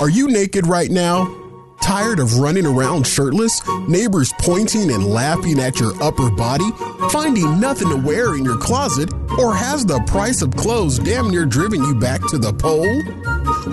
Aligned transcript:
Are 0.00 0.08
you 0.08 0.28
naked 0.28 0.64
right 0.66 0.90
now? 0.90 1.47
Tired 1.88 2.20
of 2.20 2.36
running 2.36 2.66
around 2.66 3.06
shirtless, 3.06 3.66
neighbors 3.88 4.30
pointing 4.40 4.90
and 4.90 5.06
laughing 5.06 5.58
at 5.58 5.80
your 5.80 5.94
upper 6.02 6.30
body, 6.30 6.70
finding 7.10 7.58
nothing 7.58 7.88
to 7.88 7.96
wear 7.96 8.36
in 8.36 8.44
your 8.44 8.58
closet, 8.58 9.10
or 9.38 9.54
has 9.54 9.86
the 9.86 9.98
price 10.00 10.42
of 10.42 10.54
clothes 10.54 10.98
damn 10.98 11.30
near 11.30 11.46
driven 11.46 11.82
you 11.82 11.94
back 11.94 12.20
to 12.28 12.36
the 12.36 12.52
pole? 12.52 12.84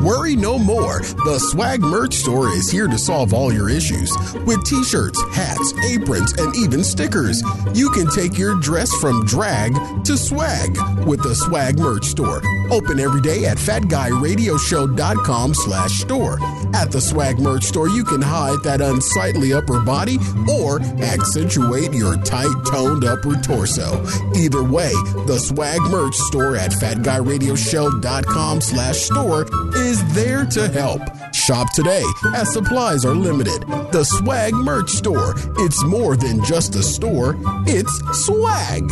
Worry 0.01 0.37
no 0.37 0.57
more. 0.57 1.01
The 1.25 1.39
Swag 1.51 1.81
Merch 1.81 2.13
Store 2.13 2.47
is 2.49 2.71
here 2.71 2.87
to 2.87 2.97
solve 2.97 3.33
all 3.33 3.51
your 3.51 3.69
issues 3.69 4.09
with 4.45 4.63
t 4.63 4.81
shirts, 4.83 5.21
hats, 5.33 5.73
aprons, 5.89 6.31
and 6.33 6.55
even 6.55 6.85
stickers. 6.85 7.43
You 7.73 7.89
can 7.89 8.09
take 8.09 8.37
your 8.37 8.55
dress 8.61 8.93
from 8.95 9.25
drag 9.25 9.73
to 10.05 10.17
swag 10.17 10.77
with 11.05 11.21
the 11.21 11.35
Swag 11.35 11.79
Merch 11.79 12.05
Store. 12.05 12.41
Open 12.71 12.99
every 12.99 13.19
day 13.21 13.45
at 13.45 13.57
fatguyradioshow.com 13.57 15.53
slash 15.53 15.99
store. 15.99 16.39
At 16.73 16.91
the 16.91 17.01
Swag 17.01 17.39
Merch 17.39 17.63
Store, 17.65 17.89
you 17.89 18.03
can 18.05 18.21
hide 18.21 18.61
that 18.63 18.81
unsightly 18.81 19.53
upper 19.53 19.81
body 19.81 20.17
or 20.59 20.81
accentuate 21.01 21.93
your 21.93 22.17
tight 22.17 22.53
toned 22.65 23.03
upper 23.05 23.35
torso. 23.41 24.03
Either 24.35 24.63
way, 24.63 24.91
the 25.27 25.37
Swag 25.37 25.81
Merch 25.89 26.15
Store 26.15 26.55
at 26.55 26.71
fatguyradioshow.com 26.71 28.61
slash 28.61 28.97
store 28.97 29.45
is 29.75 30.13
there 30.13 30.45
to 30.45 30.67
help. 30.69 31.01
Shop 31.33 31.71
today 31.73 32.03
as 32.33 32.51
supplies 32.53 33.05
are 33.05 33.15
limited. 33.15 33.61
The 33.91 34.03
Swag 34.03 34.53
Merch 34.53 34.89
Store. 34.89 35.35
It's 35.57 35.83
more 35.83 36.15
than 36.15 36.43
just 36.43 36.75
a 36.75 36.83
store, 36.83 37.35
it's 37.67 38.25
swag. 38.25 38.89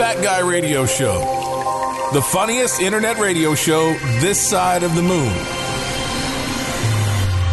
Fat 0.00 0.22
Guy 0.22 0.40
Radio 0.40 0.86
Show. 0.86 1.18
The 2.14 2.22
funniest 2.22 2.80
internet 2.80 3.18
radio 3.18 3.54
show 3.54 3.92
this 4.20 4.40
side 4.40 4.82
of 4.82 4.94
the 4.94 5.02
moon. 5.02 5.28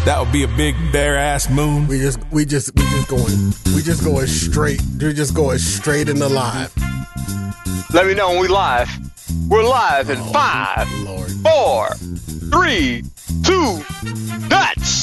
That 0.06 0.16
would 0.17 0.31
be 0.31 0.44
a 0.44 0.48
big 0.48 0.73
bare 0.94 1.17
ass 1.17 1.50
moon. 1.50 1.88
We 1.88 2.00
just 2.00 2.20
we 2.31 2.45
just 2.45 2.73
we 2.73 2.84
just 2.84 3.09
going 3.09 3.54
we 3.76 3.81
just 3.81 4.02
going 4.02 4.28
straight. 4.28 4.81
We're 4.98 5.12
just 5.12 5.36
going 5.36 5.58
straight 5.58 6.08
in 6.08 6.20
the 6.20 6.30
live. 6.30 6.73
Let 7.94 8.08
me 8.08 8.14
know 8.14 8.30
when 8.30 8.39
we 8.39 8.48
live. 8.48 8.89
We're 9.50 9.66
live 9.66 10.09
in 10.09 10.17
Oh, 10.17 10.32
five, 10.32 10.89
Lord. 11.02 11.30
four, 11.44 11.89
three, 12.50 13.04
two, 13.44 13.84
nuts. 14.48 14.97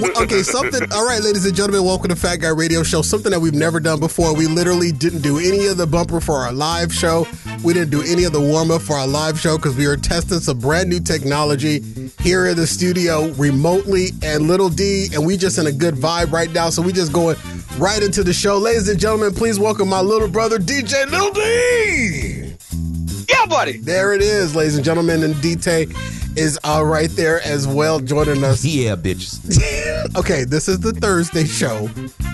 Well, 0.00 0.22
okay, 0.22 0.42
something. 0.42 0.90
All 0.92 1.04
right, 1.06 1.20
ladies 1.22 1.44
and 1.44 1.54
gentlemen, 1.54 1.84
welcome 1.84 2.08
to 2.08 2.16
Fat 2.16 2.36
Guy 2.36 2.48
Radio 2.48 2.82
Show. 2.82 3.02
Something 3.02 3.32
that 3.32 3.40
we've 3.40 3.54
never 3.54 3.80
done 3.80 4.00
before. 4.00 4.34
We 4.34 4.46
literally 4.46 4.92
didn't 4.92 5.20
do 5.20 5.38
any 5.38 5.66
of 5.66 5.76
the 5.76 5.86
bumper 5.86 6.20
for 6.20 6.36
our 6.36 6.52
live 6.52 6.92
show. 6.92 7.26
We 7.62 7.74
didn't 7.74 7.90
do 7.90 8.02
any 8.02 8.24
of 8.24 8.32
the 8.32 8.40
warm 8.40 8.70
up 8.70 8.80
for 8.82 8.96
our 8.96 9.06
live 9.06 9.38
show 9.38 9.58
because 9.58 9.76
we 9.76 9.86
were 9.86 9.96
testing 9.96 10.40
some 10.40 10.58
brand 10.58 10.88
new 10.88 11.00
technology 11.00 11.82
here 12.20 12.46
in 12.46 12.56
the 12.56 12.66
studio 12.66 13.28
remotely. 13.32 14.08
And 14.22 14.48
little 14.48 14.70
D, 14.70 15.08
and 15.12 15.26
we 15.26 15.36
just 15.36 15.58
in 15.58 15.66
a 15.66 15.72
good 15.72 15.94
vibe 15.94 16.32
right 16.32 16.50
now. 16.50 16.70
So 16.70 16.80
we 16.82 16.92
just 16.92 17.12
going 17.12 17.36
right 17.78 18.02
into 18.02 18.24
the 18.24 18.32
show, 18.32 18.56
ladies 18.58 18.88
and 18.88 18.98
gentlemen. 18.98 19.34
Please 19.34 19.58
welcome 19.58 19.88
my 19.88 20.00
little 20.00 20.28
brother 20.28 20.58
DJ 20.58 21.10
Little 21.10 21.30
D. 21.30 22.54
Yeah, 23.40 23.46
buddy. 23.46 23.78
There 23.78 24.12
it 24.12 24.20
is, 24.22 24.54
ladies 24.54 24.76
and 24.76 24.84
gentlemen, 24.84 25.22
and 25.22 25.34
DT 25.36 26.36
is 26.36 26.58
uh, 26.64 26.82
right 26.84 27.08
there 27.10 27.40
as 27.42 27.66
well, 27.66 27.98
joining 28.00 28.44
us. 28.44 28.64
Yeah, 28.70 28.96
bitches. 28.96 29.40
Okay, 30.16 30.44
this 30.44 30.66
is 30.68 30.80
the 30.80 30.92
Thursday 30.92 31.44
show. 31.44 31.86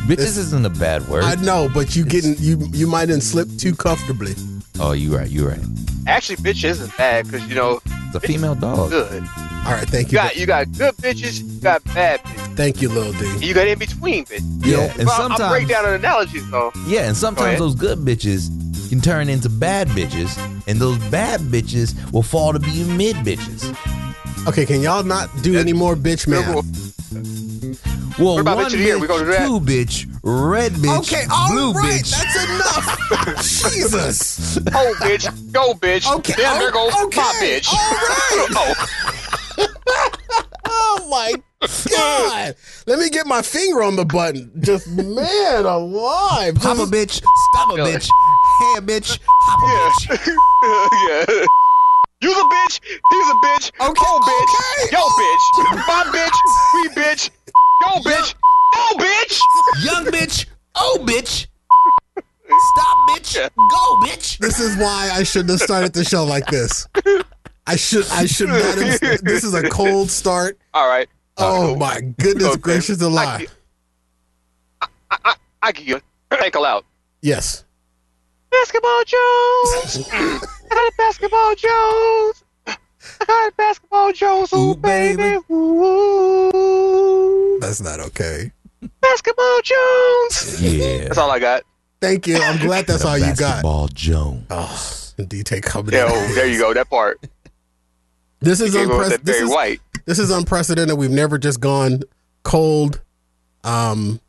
Bitches 0.08 0.38
isn't 0.38 0.64
a 0.64 0.70
bad 0.70 1.06
word. 1.08 1.24
I 1.24 1.34
know, 1.36 1.68
but 1.74 1.94
you 1.96 2.04
getting 2.04 2.34
you 2.38 2.58
you 2.72 2.86
might 2.86 3.08
have 3.08 3.22
slipped 3.22 3.58
too 3.60 3.74
comfortably. 3.74 4.34
oh, 4.80 4.92
you 4.92 5.14
right. 5.16 5.28
You 5.28 5.48
right. 5.48 5.60
Actually, 6.06 6.36
bitch 6.36 6.64
isn't 6.64 6.96
bad 6.96 7.26
because 7.26 7.46
you 7.48 7.54
know 7.54 7.80
It's 8.06 8.14
a 8.14 8.20
female 8.20 8.54
dog. 8.54 8.90
good. 8.90 9.22
All 9.66 9.72
right, 9.72 9.86
thank 9.88 10.12
You 10.12 10.18
you, 10.18 10.24
got 10.24 10.36
you 10.36 10.46
got 10.46 10.72
good 10.78 10.96
bitches, 10.96 11.42
you 11.42 11.60
got 11.60 11.82
bad 11.86 12.20
bitches, 12.20 12.56
thank 12.56 12.80
you, 12.80 12.88
Lil 12.88 13.12
D. 13.14 13.26
and 13.28 13.42
you 13.44 13.52
got 13.52 13.66
in 13.66 13.78
between 13.78 14.24
bitches. 14.24 14.64
Yeah, 14.64 14.76
Yo, 14.76 14.80
and 14.98 15.06
Well, 15.06 15.20
I'll 15.22 15.28
break 15.50 15.66
sometimes 15.66 15.68
down 15.68 15.84
an 15.86 15.94
analogy 15.94 16.38
though. 16.40 16.72
yeah, 16.86 17.08
and 17.08 17.16
sometimes 17.16 17.58
those 17.58 17.74
good 17.74 17.98
bitches 17.98 18.48
can 18.88 19.00
turn 19.00 19.28
into 19.28 19.48
bad 19.48 19.88
bitches, 19.88 20.36
and 20.66 20.78
those 20.80 20.98
bad 21.10 21.40
bitches 21.40 21.94
will 22.12 22.22
fall 22.22 22.52
to 22.52 22.58
be 22.58 22.84
mid 22.84 23.16
bitches. 23.16 23.76
Okay, 24.46 24.64
can 24.66 24.80
y'all 24.80 25.02
not 25.02 25.28
do 25.42 25.58
any 25.58 25.72
more 25.72 25.96
bitch 25.96 26.26
man? 26.28 26.54
Well, 28.18 28.36
What 28.36 28.40
about 28.40 28.56
one 28.56 28.66
bitch 28.66 28.74
of 28.74 28.78
the? 28.78 28.98
We 29.00 29.06
gonna 29.06 29.24
that? 29.24 29.46
two 29.46 29.60
bitch, 29.60 30.06
red 30.22 30.72
bitch, 30.72 30.98
Okay, 31.00 31.24
all 31.30 31.50
blue 31.52 31.72
right, 31.72 32.00
bitch. 32.00 32.10
that's 32.12 32.36
enough. 32.44 33.72
Jesus. 33.72 34.56
Oh, 34.58 34.94
bitch, 35.00 35.52
go, 35.52 35.74
bitch. 35.74 36.10
Okay, 36.18 36.34
Then 36.36 36.58
there 36.58 36.70
oh, 36.74 36.90
goes 36.90 37.04
okay, 37.06 37.20
my 37.20 37.32
bitch. 37.42 37.68
all 37.72 37.90
right. 37.92 38.48
oh, 39.58 39.66
Oh 40.68 41.08
my 41.10 41.32
god. 41.90 42.54
Let 42.86 42.98
me 42.98 43.08
get 43.10 43.26
my 43.26 43.42
finger 43.42 43.82
on 43.82 43.96
the 43.96 44.04
button. 44.04 44.50
Just 44.60 44.88
man 44.88 45.64
alive. 45.64 46.56
Pop 46.56 46.78
a 46.78 46.82
bitch, 46.82 47.12
stop 47.52 47.70
a 47.70 47.78
bitch, 47.78 48.08
hey 48.58 48.78
a 48.78 48.80
bitch, 48.80 49.18
hop 49.28 49.62
a 49.62 49.66
bitch. 49.72 50.00
yeah. 50.08 51.26
yeah. 51.40 51.46
You's 52.22 52.36
a 52.36 52.44
bitch. 52.44 52.80
He's 52.82 53.28
a 53.28 53.34
bitch. 53.44 53.70
Okay, 53.78 53.92
Go, 53.92 54.20
bitch. 54.20 54.54
okay. 54.54 54.96
Yo, 54.96 55.02
bitch. 55.20 55.44
My 55.86 56.02
bitch. 56.14 56.38
We 56.74 56.88
bitch. 57.00 57.30
Go, 57.82 58.00
bitch. 58.10 58.34
Go, 58.74 58.98
bitch. 58.98 59.40
Young 59.84 60.04
bitch, 60.06 60.46
oh 60.74 60.98
bitch, 61.06 61.46
stop 62.16 62.96
bitch, 63.10 63.48
go 63.56 64.00
bitch. 64.06 64.38
This 64.38 64.60
is 64.60 64.76
why 64.76 65.10
I 65.12 65.22
shouldn't 65.22 65.50
have 65.50 65.60
started 65.60 65.92
the 65.92 66.04
show 66.04 66.24
like 66.24 66.46
this. 66.46 66.86
I 67.66 67.76
should 67.76 68.06
I 68.10 68.26
should 68.26 68.48
not 68.48 68.60
have 68.78 69.00
this 69.22 69.44
is 69.44 69.54
a 69.54 69.68
cold 69.68 70.10
start. 70.10 70.58
All 70.74 70.88
right. 70.88 71.08
Oh 71.36 71.76
my 71.76 72.00
goodness 72.18 72.48
Okay. 72.48 72.60
gracious 72.60 73.02
I, 73.02 73.06
alive. 73.06 73.56
I, 74.80 74.88
I, 75.10 75.34
I 75.62 75.72
give 75.72 75.86
you 75.86 76.00
a 76.30 76.42
ankle 76.42 76.64
out. 76.64 76.84
Yes. 77.22 77.64
Basketball 78.50 79.02
Jones. 79.06 80.08
I 80.12 80.40
got 80.70 80.78
a 80.78 80.92
basketball 80.98 81.54
Jones. 81.54 82.44
I 82.66 83.24
got 83.26 83.48
a 83.48 83.52
basketball 83.56 84.12
Jones. 84.12 84.52
Ooh, 84.52 84.70
Ooh, 84.70 84.74
baby. 84.76 85.16
baby. 85.16 85.42
Ooh. 85.50 87.58
That's 87.60 87.80
not 87.80 88.00
okay. 88.00 88.52
Basketball 89.00 89.60
Jones. 89.62 90.60
Yeah. 90.60 91.04
That's 91.04 91.18
all 91.18 91.30
I 91.30 91.38
got. 91.38 91.62
Thank 92.00 92.26
you. 92.26 92.36
I'm 92.38 92.58
glad 92.58 92.86
that's 92.86 93.04
all 93.04 93.16
you 93.18 93.24
got. 93.26 93.38
Basketball 93.38 93.88
Jones. 93.88 94.44
Oh, 94.50 95.12
DT 95.18 95.62
coming 95.62 95.94
Yeah, 95.94 96.06
in. 96.06 96.12
oh, 96.12 96.34
there 96.34 96.46
you 96.46 96.58
go. 96.58 96.74
That 96.74 96.90
part. 96.90 97.20
This 98.40 98.60
is 98.60 98.74
Came 98.74 98.90
up 98.90 98.98
with 98.98 99.08
that 99.08 99.20
unprecedented. 99.20 99.26
This 99.26 99.40
is, 99.40 99.50
White. 99.50 99.80
this 100.04 100.18
is 100.18 100.30
unprecedented. 100.30 100.98
We've 100.98 101.10
never 101.10 101.38
just 101.38 101.60
gone 101.60 102.02
cold, 102.42 103.00
um, 103.64 104.20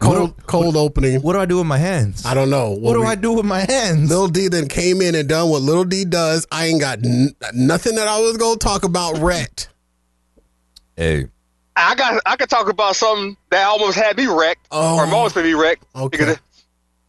cold, 0.00 0.34
cold 0.46 0.76
opening. 0.76 1.20
What 1.22 1.34
do 1.34 1.38
I 1.40 1.46
do 1.46 1.58
with 1.58 1.66
my 1.66 1.78
hands? 1.78 2.24
I 2.26 2.34
don't 2.34 2.50
know. 2.50 2.70
what 2.70 2.94
do 2.94 3.04
I 3.04 3.14
do 3.14 3.32
with 3.32 3.44
my 3.46 3.60
hands? 3.60 4.08
Little 4.10 4.28
D 4.28 4.48
then 4.48 4.68
came 4.68 5.00
in 5.00 5.14
and 5.14 5.28
done 5.28 5.50
what 5.50 5.62
Little 5.62 5.84
D 5.84 6.04
does. 6.04 6.46
I 6.50 6.66
ain't 6.66 6.80
got 6.80 7.04
n- 7.04 7.34
nothing 7.54 7.94
that 7.94 8.08
I 8.08 8.18
was 8.20 8.36
gonna 8.36 8.56
talk 8.58 8.84
about. 8.84 9.18
Wrecked. 9.18 9.68
Hey, 10.96 11.28
I 11.76 11.94
got. 11.94 12.20
I 12.26 12.36
could 12.36 12.50
talk 12.50 12.68
about 12.68 12.96
something 12.96 13.36
that 13.50 13.66
almost 13.66 13.96
had 13.96 14.16
me 14.16 14.26
wrecked, 14.26 14.66
Oh. 14.72 14.96
or 14.96 15.02
almost 15.02 15.36
made 15.36 15.44
me 15.44 15.54
wrecked. 15.54 15.84
Okay. 15.94 16.18
Because- 16.18 16.38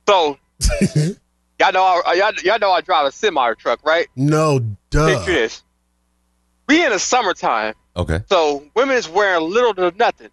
So, 0.07 0.37
y'all 1.59 1.71
know. 1.71 2.01
I, 2.05 2.13
y'all, 2.13 2.33
y'all 2.43 2.59
know 2.59 2.71
I 2.71 2.81
drive 2.81 3.05
a 3.07 3.11
semi 3.11 3.53
truck, 3.55 3.83
right? 3.85 4.07
No, 4.15 4.59
duh. 4.91 5.17
Picture 5.17 5.33
this. 5.33 5.63
We 6.67 6.85
in 6.85 6.91
the 6.91 6.99
summertime, 6.99 7.73
okay. 7.97 8.19
so 8.29 8.63
women 8.75 8.95
is 8.95 9.09
wearing 9.09 9.49
little 9.49 9.73
to 9.73 9.91
nothing. 9.97 10.29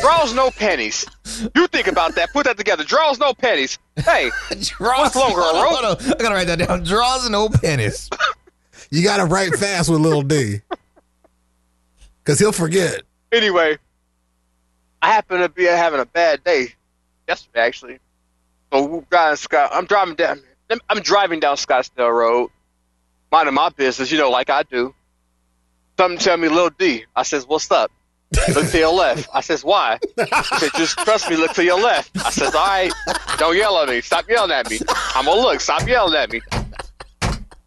Draws 0.00 0.34
no 0.34 0.50
pennies. 0.50 1.06
You 1.54 1.66
think 1.68 1.86
about 1.86 2.14
that. 2.16 2.32
Put 2.32 2.44
that 2.46 2.56
together. 2.56 2.84
Draws 2.84 3.18
no 3.18 3.32
pennies. 3.34 3.78
Hey, 3.96 4.30
Draws. 4.60 5.14
longer, 5.14 5.40
on, 5.40 5.54
rope? 5.62 5.74
hold 5.74 5.84
on. 6.00 6.12
I 6.12 6.22
gotta 6.22 6.34
write 6.34 6.46
that 6.48 6.58
down. 6.58 6.82
Draws 6.84 7.28
no 7.30 7.48
pennies. 7.48 8.10
You 8.90 9.02
gotta 9.04 9.24
write 9.24 9.54
fast 9.56 9.88
with 9.90 10.00
Little 10.00 10.22
D, 10.22 10.60
cause 12.24 12.38
he'll 12.38 12.52
forget. 12.52 13.02
anyway, 13.32 13.76
I 15.02 15.08
happen 15.12 15.40
to 15.40 15.48
be 15.48 15.64
having 15.64 16.00
a 16.00 16.06
bad 16.06 16.42
day 16.42 16.68
yesterday, 17.28 17.60
actually. 17.60 17.98
So 18.72 18.84
we're 18.84 19.00
driving 19.10 19.36
Scott. 19.36 19.70
I'm 19.72 19.84
driving 19.86 20.14
down. 20.14 20.40
I'm 20.90 21.00
driving 21.00 21.40
down 21.40 21.56
Scottsdale 21.56 22.12
Road, 22.12 22.50
minding 23.32 23.54
my 23.54 23.68
business, 23.70 24.10
you 24.12 24.18
know, 24.18 24.30
like 24.30 24.50
I 24.50 24.62
do. 24.64 24.94
Something 25.98 26.18
tell 26.18 26.36
me, 26.36 26.48
little 26.48 26.70
D. 26.70 27.04
I 27.16 27.22
says, 27.22 27.46
"What's 27.46 27.70
up?" 27.70 27.90
Look 28.54 28.70
to 28.70 28.78
your 28.78 28.92
left. 28.92 29.28
I 29.34 29.40
says, 29.40 29.64
"Why?" 29.64 29.98
He 30.16 30.24
said, 30.58 30.70
"Just 30.76 30.98
trust 30.98 31.30
me. 31.30 31.36
Look 31.36 31.52
to 31.54 31.64
your 31.64 31.80
left." 31.80 32.10
I 32.24 32.30
says, 32.30 32.54
"All 32.54 32.66
right. 32.66 32.92
Don't 33.38 33.56
yell 33.56 33.78
at 33.78 33.88
me. 33.88 34.00
Stop 34.02 34.28
yelling 34.28 34.50
at 34.52 34.70
me. 34.70 34.80
I'm 35.14 35.24
gonna 35.24 35.40
look. 35.40 35.60
Stop 35.60 35.86
yelling 35.88 36.14
at 36.14 36.30
me." 36.30 36.40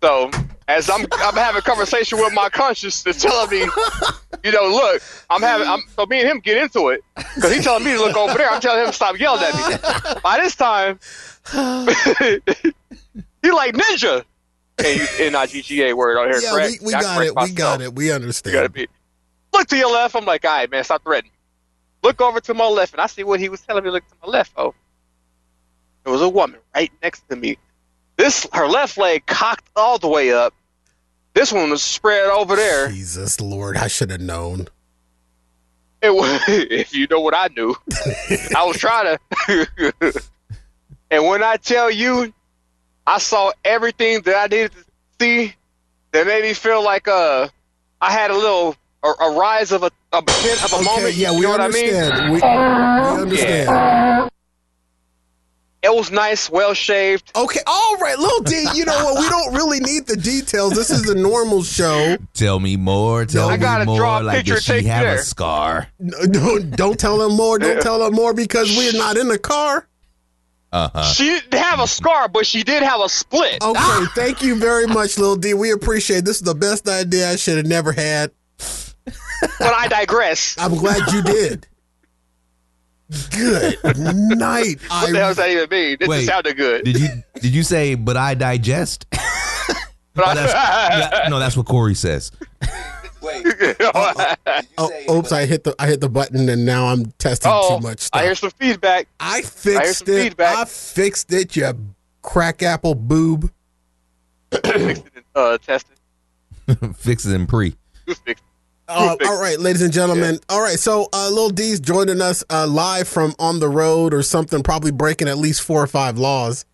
So 0.04 0.30
as 0.68 0.90
I'm 0.90 1.06
I'm 1.14 1.36
having 1.36 1.60
a 1.60 1.62
conversation 1.62 2.20
with 2.20 2.34
my 2.34 2.50
conscience 2.50 3.02
that's 3.04 3.22
telling 3.22 3.50
me, 3.50 3.68
you 4.44 4.52
know, 4.52 4.68
look, 4.70 5.02
I'm 5.30 5.42
having 5.42 5.68
I'm 5.68 5.82
so 5.96 6.06
me 6.06 6.22
and 6.22 6.30
him 6.30 6.40
get 6.40 6.58
into 6.58 6.90
it 6.90 7.04
because 7.36 7.54
he's 7.54 7.64
telling 7.64 7.84
me 7.84 7.94
to 7.94 8.00
look 8.00 8.16
over 8.16 8.38
there. 8.38 8.50
I'm 8.50 8.62
telling 8.62 8.82
him 8.82 8.88
to 8.88 8.94
stop 8.94 9.20
yelling 9.20 9.44
at 9.44 9.56
me. 9.56 10.20
By 10.24 10.40
this 10.40 10.56
time, 10.56 11.00
he 13.42 13.52
like 13.52 13.74
ninja. 13.76 14.24
N 15.20 15.36
I 15.36 15.46
G 15.48 15.62
G 15.62 15.84
A 15.84 15.94
word 15.96 16.18
on 16.18 16.30
here, 16.30 16.40
Yeah, 16.42 16.52
correct? 16.52 16.78
we, 16.82 16.88
we 16.88 16.92
got 16.94 17.24
it. 17.24 17.36
We 17.36 17.52
got 17.52 17.82
it. 17.82 17.94
We 17.94 18.12
understand. 18.12 18.88
Look 19.54 19.68
to 19.68 19.78
your 19.78 19.92
left. 19.92 20.16
I'm 20.16 20.26
like, 20.26 20.46
all 20.46 20.52
right, 20.52 20.70
man, 20.70 20.84
stop 20.84 21.04
threatening. 21.04 21.32
Look 22.04 22.22
over 22.22 22.40
to 22.42 22.54
my 22.54 22.68
left, 22.68 22.94
and 22.94 23.02
I 23.02 23.08
see 23.08 23.24
what 23.24 23.40
he 23.40 23.50
was 23.50 23.62
telling 23.62 23.84
me. 23.84 23.90
Look 23.90 24.08
to 24.08 24.16
my 24.24 24.28
left. 24.28 24.54
Oh, 24.58 24.74
there 26.04 26.14
was 26.14 26.22
a 26.22 26.30
woman 26.30 26.60
right 26.74 26.92
next 27.02 27.28
to 27.30 27.36
me. 27.36 27.58
This 28.16 28.48
her 28.54 28.68
left 28.68 28.98
leg 28.98 29.26
cocked 29.26 29.68
all 29.76 29.98
the 29.98 30.08
way 30.08 30.32
up. 30.32 30.54
This 31.34 31.52
one 31.52 31.70
was 31.70 31.84
spread 31.84 32.26
over 32.30 32.56
there. 32.56 32.90
Jesus 32.90 33.40
Lord, 33.40 33.78
I 33.78 33.88
should 33.88 34.12
have 34.12 34.22
known. 34.22 34.68
It 36.02 36.14
was, 36.14 36.42
if 36.48 36.94
you 36.94 37.08
know 37.08 37.20
what 37.20 37.36
I 37.36 37.50
knew, 37.56 37.76
I 38.56 38.66
was 38.66 38.78
trying 38.78 39.18
to. 39.48 39.68
and 41.12 41.26
when 41.26 41.44
I 41.44 41.58
tell 41.58 41.92
you, 41.92 42.34
I 43.06 43.20
saw 43.20 43.52
everything 43.64 44.22
that 44.22 44.36
I 44.36 44.56
needed 44.56 44.72
to 44.72 44.86
see 45.20 45.56
that 46.12 46.28
made 46.28 46.44
me 46.44 46.54
feel 46.54 46.84
like 46.84 47.08
uh, 47.08 47.48
I 48.02 48.12
had 48.12 48.32
a 48.32 48.36
little 48.36 48.76
a, 49.04 49.08
a 49.08 49.36
rise 49.38 49.72
of 49.72 49.84
a 49.84 49.92
a, 50.14 50.22
bit 50.22 50.64
of 50.64 50.74
a 50.74 50.76
Okay, 50.76 50.84
moment. 50.86 51.16
yeah, 51.16 51.32
you 51.32 51.38
we 51.38 51.42
know 51.44 51.50
what 51.52 51.62
I 51.62 51.68
mean? 51.70 51.94
understand. 51.94 52.34
We, 52.34 52.38
we 52.38 53.22
understand. 53.22 54.32
It 55.84 55.92
was 55.92 56.12
nice, 56.12 56.48
well 56.48 56.76
shaved. 56.76 57.32
Okay, 57.36 57.60
all 57.66 57.98
right, 57.98 58.16
little 58.18 58.42
D. 58.44 58.68
You 58.76 58.86
know 58.86 59.04
what? 59.04 59.20
We 59.20 59.28
don't 59.30 59.56
really 59.56 59.80
need 59.80 60.06
the 60.06 60.16
details. 60.16 60.74
This 60.74 60.92
is 60.92 61.10
a 61.10 61.16
normal 61.16 61.64
show. 61.64 62.18
Tell 62.36 62.60
me 62.60 62.78
more. 62.78 63.26
Tell 63.26 63.44
me 63.44 63.48
more. 63.48 63.54
I 63.54 63.58
me 63.58 63.62
gotta 63.62 63.86
more. 63.86 63.98
draw 63.98 64.20
a 64.20 64.22
like, 64.22 64.38
picture 64.38 64.56
does 64.56 64.70
and 64.70 64.76
she 64.78 64.82
take 64.82 64.84
you 64.84 64.92
have 64.92 65.18
a 65.18 65.24
scar? 65.24 65.88
No, 65.98 66.18
Don't 66.28 66.70
don't 66.76 67.00
tell 67.00 67.18
them 67.18 67.36
more. 67.36 67.58
Don't 67.58 67.82
tell 67.82 67.98
them 67.98 68.14
more 68.14 68.32
because 68.36 68.78
we're 68.78 68.94
not 68.94 69.18
in 69.18 69.28
the 69.28 69.40
car. 69.40 69.88
Uh 70.72 70.90
huh. 70.94 71.04
She 71.04 71.26
didn't 71.26 71.56
have 71.60 71.80
a 71.80 71.88
scar, 71.88 72.30
but 72.30 72.46
she 72.46 72.64
did 72.64 72.84
have 72.84 73.02
a 73.02 73.10
split. 73.10 73.58
Okay, 73.64 74.06
thank 74.16 74.44
you 74.44 74.56
very 74.60 74.86
much, 74.86 75.18
little 75.18 75.36
D. 75.36 75.56
We 75.56 75.72
appreciate. 75.72 76.20
It. 76.20 76.26
This 76.26 76.36
is 76.38 76.44
the 76.44 76.54
best 76.56 76.88
idea 76.88 77.32
I 77.32 77.38
should 77.38 77.58
have 77.58 77.66
never 77.66 77.92
had. 77.92 78.32
But 79.42 79.74
I 79.74 79.88
digress. 79.88 80.56
I'm 80.60 80.76
glad 80.76 81.12
you 81.12 81.22
did. 81.22 81.68
Good 83.32 83.98
night. 83.98 84.78
What 84.90 85.12
the 85.12 85.18
hell 85.20 85.30
does 85.30 85.38
that 85.38 85.50
even 85.50 85.70
mean? 85.70 85.98
It 86.00 86.08
Wait. 86.08 86.18
just 86.18 86.28
sounded 86.28 86.56
good. 86.56 86.86
Did 86.86 87.00
you 87.00 87.10
did 87.36 87.54
you 87.54 87.64
say? 87.64 87.96
But 87.96 88.18
I 88.18 88.36
digest. 88.36 89.06
But 90.14 90.28
Oh, 90.28 90.34
that's, 90.36 90.54
yeah, 90.54 91.30
no, 91.30 91.40
that's 91.40 91.56
what 91.56 91.66
Corey 91.68 91.96
says. 91.96 92.34
oh, 93.24 94.92
oops! 95.10 95.32
I 95.32 95.46
hit 95.46 95.64
the 95.64 95.74
I 95.80 95.88
hit 95.88 96.02
the 96.02 96.10
button 96.10 96.50
and 96.50 96.66
now 96.66 96.88
I'm 96.88 97.06
testing 97.14 97.50
oh, 97.54 97.78
too 97.78 97.84
much 97.88 98.00
stuff. 98.02 98.20
I 98.22 98.26
hear 98.26 98.36
some 98.36 98.52
feedback. 98.52 99.08
I 99.22 99.36
hear 99.38 99.44
fixed 99.44 100.06
some 100.06 100.14
it. 100.14 100.24
feedback. 100.24 100.58
I 100.58 100.66
fixed 100.66 101.32
it. 101.32 101.56
You 101.56 101.72
crack 102.22 102.62
apple 102.62 102.94
boob. 102.96 103.50
Uh, 105.34 105.58
tested. 105.60 105.98
Fix 106.98 107.26
it 107.26 107.34
in 107.34 107.48
pre. 107.48 107.76
Fixed 108.06 108.22
it. 108.28 108.38
Uh, 108.94 109.16
all 109.26 109.40
right, 109.42 109.60
ladies 109.60 109.82
and 109.82 109.94
gentlemen. 109.94 110.40
All 110.50 110.62
right, 110.62 110.78
so 110.80 111.08
uh, 111.14 111.30
Lil 111.30 111.50
D's 111.50 111.80
joining 111.80 112.22
us 112.22 112.44
uh, 112.50 112.68
live 112.68 113.08
from 113.08 113.34
on 113.40 113.60
the 113.60 113.70
road 113.70 114.14
or 114.14 114.22
something, 114.22 114.64
probably 114.64 114.92
breaking 114.92 115.28
at 115.28 115.38
least 115.38 115.62
four 115.62 115.82
or 115.82 115.88
five 115.88 116.18
laws. 116.18 116.66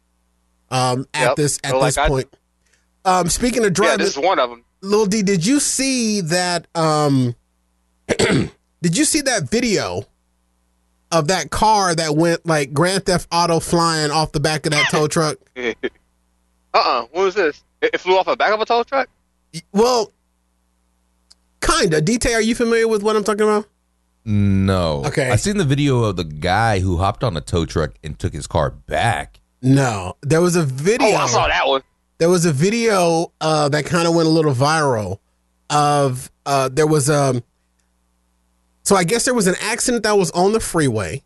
Um, 0.69 1.05
at 1.13 1.27
Yep, 1.29 1.35
this 1.37 1.59
at 1.63 1.73
this 1.73 1.97
like 1.97 1.97
I- 1.97 2.07
point. 2.09 2.33
Um, 3.05 3.29
speaking 3.29 3.63
of 3.65 3.71
Yeah, 3.81 3.95
this 3.95 4.09
is 4.09 4.17
one 4.17 4.37
of 4.39 4.49
them. 4.49 4.65
Lil 4.81 5.05
D, 5.05 5.21
did 5.23 5.45
you 5.45 5.59
see 5.59 6.21
that? 6.21 6.67
Um, 6.75 7.35
did 8.17 8.97
you 8.97 9.05
see 9.05 9.21
that 9.21 9.49
video 9.49 10.03
of 11.11 11.27
that 11.29 11.49
car 11.51 11.95
that 11.95 12.15
went 12.17 12.45
like 12.45 12.73
Grand 12.73 13.05
Theft 13.05 13.27
Auto 13.31 13.59
flying 13.61 14.11
off 14.11 14.33
the 14.33 14.39
back 14.41 14.65
of 14.65 14.73
that 14.73 14.89
tow 14.91 15.07
truck? 15.07 15.37
uh 15.55 15.71
uh 16.73 17.01
What 17.11 17.23
was 17.23 17.35
this? 17.35 17.63
It, 17.81 17.91
it 17.93 17.99
flew 18.01 18.17
off 18.17 18.25
the 18.25 18.35
back 18.35 18.51
of 18.53 18.59
a 18.59 18.65
tow 18.65 18.83
truck? 18.83 19.07
Well, 19.71 20.11
kinda. 21.62 22.01
DT, 22.01 22.33
are 22.33 22.42
you 22.42 22.56
familiar 22.56 22.88
with 22.88 23.04
what 23.04 23.15
I'm 23.15 23.24
talking 23.24 23.44
about? 23.44 23.68
No. 24.25 25.04
Okay. 25.06 25.30
I 25.31 25.36
seen 25.38 25.57
the 25.57 25.63
video 25.65 26.04
of 26.04 26.15
the 26.18 26.24
guy 26.25 26.80
who 26.80 26.98
hopped 26.98 27.24
on 27.24 27.38
a 27.38 27.42
tow 27.42 27.65
truck 27.65 27.94
and 28.04 28.18
took 28.19 28.33
his 28.33 28.45
car 28.48 28.69
back. 28.71 29.39
No, 29.62 30.18
there 30.21 30.42
was 30.42 30.56
a 30.56 30.63
video. 30.63 31.07
Oh, 31.07 31.15
I 31.15 31.27
saw 31.27 31.48
that 31.48 31.68
one. 31.68 31.81
there 32.19 32.30
was 32.30 32.45
a 32.45 32.51
video 32.54 33.31
uh, 33.42 33.69
that 33.69 33.86
kind 33.86 34.07
of 34.07 34.13
went 34.15 34.27
a 34.27 34.31
little 34.31 34.54
viral 34.54 35.19
of 35.69 36.31
uh, 36.45 36.69
there 36.69 36.88
was 36.88 37.09
um 37.09 37.44
so 38.83 38.95
I 38.95 39.03
guess 39.03 39.25
there 39.25 39.33
was 39.33 39.48
an 39.48 39.56
accident 39.62 40.03
that 40.03 40.18
was 40.18 40.31
on 40.31 40.53
the 40.53 40.60
freeway. 40.60 41.24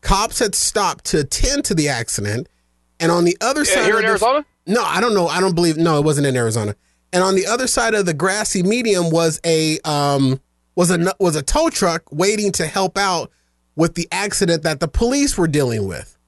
Cops 0.00 0.38
had 0.38 0.54
stopped 0.54 1.06
to 1.06 1.20
attend 1.20 1.64
to 1.66 1.74
the 1.74 1.88
accident, 1.88 2.48
and 3.00 3.10
on 3.10 3.24
the 3.24 3.36
other 3.40 3.62
Yeah, 3.64 3.74
side 3.74 3.84
here 3.86 3.94
of 3.94 4.00
in 4.00 4.04
the- 4.04 4.10
Arizona? 4.10 4.44
no, 4.66 4.84
I 4.84 5.00
don't 5.00 5.14
know. 5.14 5.26
I 5.26 5.40
don't 5.40 5.54
believe. 5.54 5.76
No, 5.76 5.98
it 5.98 6.04
wasn't 6.04 6.26
in 6.26 6.36
Arizona. 6.36 6.76
And 7.14 7.22
on 7.22 7.36
the 7.36 7.46
other 7.46 7.68
side 7.68 7.94
of 7.94 8.06
the 8.06 8.12
grassy 8.12 8.64
medium 8.64 9.08
was 9.10 9.40
a 9.46 9.78
um 9.84 10.40
was 10.74 10.90
a 10.90 11.14
was 11.20 11.36
a 11.36 11.42
tow 11.42 11.70
truck 11.70 12.02
waiting 12.10 12.50
to 12.52 12.66
help 12.66 12.98
out 12.98 13.30
with 13.76 13.94
the 13.94 14.08
accident 14.10 14.64
that 14.64 14.80
the 14.80 14.88
police 14.88 15.38
were 15.38 15.46
dealing 15.46 15.86
with. 15.86 16.18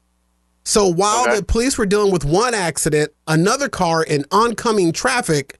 So 0.64 0.86
while 0.86 1.24
Okay. 1.24 1.36
the 1.36 1.44
police 1.44 1.76
were 1.76 1.86
dealing 1.86 2.12
with 2.12 2.24
one 2.24 2.54
accident, 2.54 3.12
another 3.26 3.68
car 3.68 4.04
in 4.04 4.24
oncoming 4.30 4.92
traffic 4.92 5.58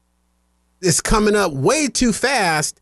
is 0.80 1.00
coming 1.00 1.34
up 1.34 1.52
way 1.52 1.88
too 1.88 2.12
fast 2.12 2.80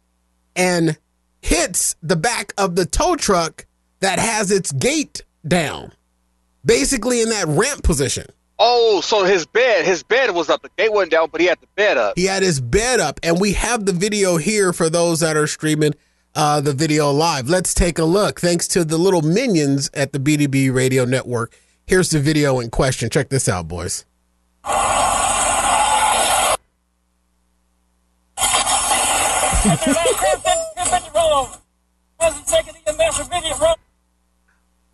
and 0.55 0.99
hits 1.41 1.97
the 2.03 2.17
back 2.17 2.53
of 2.59 2.77
the 2.77 2.85
tow 2.85 3.17
truck 3.17 3.65
that 4.01 4.19
has 4.19 4.51
its 4.51 4.71
gate 4.73 5.23
down, 5.49 5.93
basically 6.65 7.23
in 7.23 7.31
that 7.31 7.47
ramp 7.49 7.83
position. 7.83 8.27
Oh, 8.59 9.01
so 9.01 9.25
his 9.25 9.47
bed, 9.47 9.85
his 9.85 10.03
bed 10.03 10.31
was 10.31 10.49
up. 10.49 10.63
The 10.63 10.71
gate 10.77 10.93
wasn't 10.93 11.13
down, 11.13 11.29
but 11.31 11.41
he 11.41 11.47
had 11.49 11.61
the 11.61 11.67
bed 11.75 11.99
up. 11.99 12.15
He 12.17 12.27
had 12.27 12.43
his 12.43 12.61
bed 12.61 13.01
up, 13.01 13.19
and 13.23 13.41
we 13.41 13.55
have 13.55 13.85
the 13.85 13.93
video 13.93 14.37
here 14.37 14.73
for 14.73 14.89
those 14.89 15.21
that 15.21 15.37
are 15.37 15.47
streaming 15.47 15.95
uh, 16.35 16.61
the 16.61 16.73
video 16.73 17.11
live. 17.11 17.49
Let's 17.49 17.75
take 17.75 17.99
a 17.99 18.05
look. 18.05 18.41
Thanks 18.41 18.69
to 18.69 18.85
the 18.85 18.99
little 18.99 19.23
minions 19.23 19.91
at 19.95 20.13
the 20.13 20.19
BDB 20.19 20.73
Radio 20.73 21.05
Network. 21.05 21.57
Here's 21.87 22.11
the 22.11 22.21
video 22.21 22.61
in 22.61 22.71
question. 22.71 23.11
Check 23.11 23.29
this 23.29 23.49
out, 23.49 23.69
boys. 23.69 24.05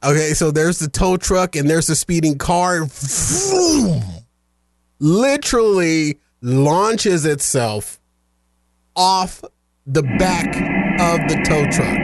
Okay, 0.02 0.32
so 0.34 0.50
there's 0.50 0.78
the 0.78 0.88
tow 0.88 1.16
truck 1.16 1.56
and 1.56 1.68
there's 1.68 1.86
the 1.86 1.94
speeding 1.96 2.38
car. 2.38 2.84
Vroom. 2.86 4.02
literally 4.98 6.18
launches 6.40 7.26
itself 7.26 8.00
off 8.96 9.42
the 9.86 10.02
back 10.02 10.46
of 11.00 11.18
the 11.28 11.36
tow 11.46 11.64
truck. 11.70 11.98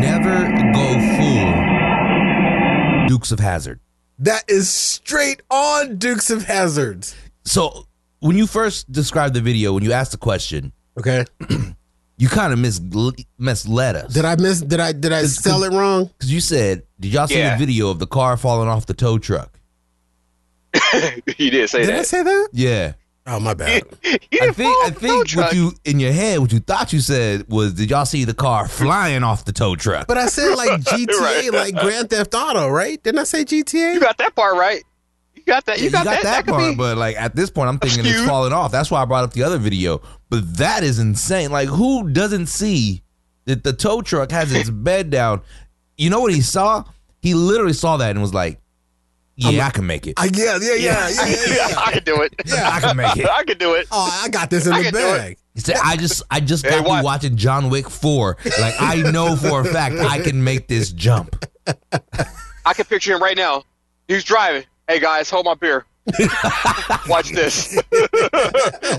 Never 0.00 0.48
go 0.72 1.16
full 1.16 3.08
Dukes 3.08 3.32
of 3.32 3.40
Hazzard. 3.40 3.80
That 4.18 4.44
is 4.48 4.68
straight 4.68 5.40
on 5.50 5.96
Dukes 5.96 6.28
of 6.30 6.42
Hazzards. 6.44 7.14
So 7.44 7.86
when 8.20 8.36
you 8.36 8.46
first 8.46 8.90
described 8.92 9.34
the 9.34 9.40
video, 9.40 9.72
when 9.72 9.82
you 9.82 9.92
asked 9.92 10.12
the 10.12 10.18
question, 10.18 10.72
Okay. 10.98 11.24
you 12.18 12.28
kind 12.28 12.52
of 12.52 12.58
mis- 12.58 12.80
misled 13.38 13.96
us. 13.96 14.12
Did 14.12 14.24
I 14.24 14.34
miss 14.36 14.60
did 14.60 14.80
I 14.80 14.92
did 14.92 15.12
I 15.12 15.22
sell 15.24 15.62
it 15.62 15.72
wrong? 15.72 16.06
Because 16.06 16.32
you 16.32 16.40
said, 16.40 16.82
did 17.00 17.12
y'all 17.12 17.26
see 17.26 17.38
Yeah. 17.38 17.54
the 17.56 17.58
video 17.64 17.90
of 17.90 17.98
the 17.98 18.06
car 18.06 18.36
falling 18.36 18.68
off 18.68 18.86
the 18.86 18.94
tow 18.94 19.18
truck? 19.18 19.58
he 21.36 21.50
did 21.50 21.68
say 21.70 21.80
that. 21.80 21.86
Did 21.86 21.94
I 21.94 21.98
that. 21.98 22.06
say 22.06 22.22
that? 22.22 22.48
Yeah. 22.52 22.92
Oh 23.26 23.38
my 23.40 23.52
bad. 23.52 23.82
he 24.02 24.40
I 24.40 24.52
think 24.52 24.60
I 24.60 24.86
off 24.88 24.94
the 24.94 25.00
tow 25.00 25.14
think 25.16 25.26
truck. 25.28 25.46
what 25.46 25.54
you 25.54 25.72
in 25.84 26.00
your 26.00 26.12
head, 26.12 26.38
what 26.38 26.52
you 26.52 26.60
thought 26.60 26.92
you 26.92 27.00
said 27.00 27.46
was, 27.48 27.74
did 27.74 27.90
y'all 27.90 28.06
see 28.06 28.24
the 28.24 28.32
car 28.34 28.66
flying 28.68 29.22
off 29.22 29.44
the 29.44 29.52
tow 29.52 29.76
truck? 29.76 30.06
But 30.06 30.16
I 30.18 30.26
said 30.26 30.54
like 30.54 30.80
GTA, 30.80 31.08
Right. 31.20 31.52
like 31.52 31.74
Grand 31.74 32.08
Theft 32.10 32.34
Auto, 32.34 32.68
right? 32.68 33.02
Didn't 33.02 33.18
I 33.18 33.24
say 33.24 33.44
GTA? 33.44 33.94
You 33.94 34.00
got 34.00 34.16
that 34.18 34.34
part 34.34 34.56
right. 34.56 34.82
You 35.34 35.42
got 35.44 35.66
that. 35.66 35.80
You 35.80 35.90
got, 35.90 36.04
that. 36.04 36.22
That, 36.22 36.44
could 36.46 36.54
part, 36.54 36.70
be. 36.72 36.74
but 36.74 36.96
like 36.96 37.16
at 37.16 37.36
this 37.36 37.50
point, 37.50 37.68
I'm 37.68 37.78
thinking 37.78 38.04
it's 38.06 38.24
falling 38.26 38.52
off. 38.52 38.72
That's 38.72 38.90
why 38.90 39.02
I 39.02 39.04
brought 39.04 39.24
up 39.24 39.32
the 39.34 39.42
other 39.42 39.58
video. 39.58 40.00
But 40.30 40.56
that 40.56 40.82
is 40.82 40.98
insane. 40.98 41.50
Like, 41.50 41.68
who 41.68 42.10
doesn't 42.10 42.46
see 42.46 43.02
that 43.44 43.62
the 43.62 43.72
tow 43.74 44.00
truck 44.02 44.30
has 44.30 44.52
its 44.54 44.68
bed 44.70 45.10
down? 45.10 45.42
You 45.98 46.10
know 46.10 46.20
what 46.20 46.32
he 46.32 46.40
saw? 46.40 46.84
He 47.20 47.34
literally 47.34 47.72
saw 47.72 47.96
that 47.98 48.10
and 48.10 48.22
was 48.22 48.32
like, 48.32 48.60
"Yeah, 49.36 49.66
I 49.66 49.70
can 49.70 49.86
make 49.86 50.06
it. 50.06 50.14
I, 50.16 50.26
yeah, 50.32 50.56
yeah, 50.62 50.74
yeah, 50.74 51.08
yeah, 51.08 51.26
yeah, 51.26 51.54
yeah. 51.68 51.74
I 51.86 51.92
can 51.92 52.04
do 52.04 52.22
it. 52.22 52.32
Yeah. 52.46 52.70
I 52.72 52.80
can 52.80 52.96
make 52.96 53.16
it." 53.16 53.26
I 53.30 53.42
can 53.44 53.58
do 53.58 53.74
it. 53.74 53.86
Oh, 53.90 54.20
I 54.24 54.28
got 54.28 54.48
this 54.48 54.66
in 54.66 54.72
I 54.72 54.78
the 54.78 54.84
can 54.84 54.92
do 54.94 54.98
it. 55.00 55.18
bag. 55.18 55.38
He 55.54 55.60
said, 55.60 55.76
"I 55.84 55.96
just, 55.96 56.22
I 56.30 56.38
just 56.40 56.64
Hey, 56.64 56.70
got 56.70 56.78
through 56.82 56.88
what? 56.88 57.04
watching 57.04 57.36
John 57.36 57.68
Wick 57.68 57.90
four. 57.90 58.36
Like, 58.60 58.74
I 58.80 59.02
know 59.10 59.34
for 59.36 59.60
a 59.62 59.64
fact 59.64 59.96
I 59.96 60.20
can 60.20 60.42
make 60.42 60.68
this 60.68 60.92
jump." 60.92 61.44
I 62.64 62.72
can 62.74 62.84
picture 62.84 63.14
him 63.14 63.22
right 63.22 63.36
now. 63.36 63.64
He's 64.06 64.24
driving. 64.24 64.64
Hey 64.86 65.00
guys, 65.00 65.28
hold 65.28 65.44
my 65.46 65.54
beer. 65.54 65.84
Watch 67.08 67.30
this. 67.30 67.74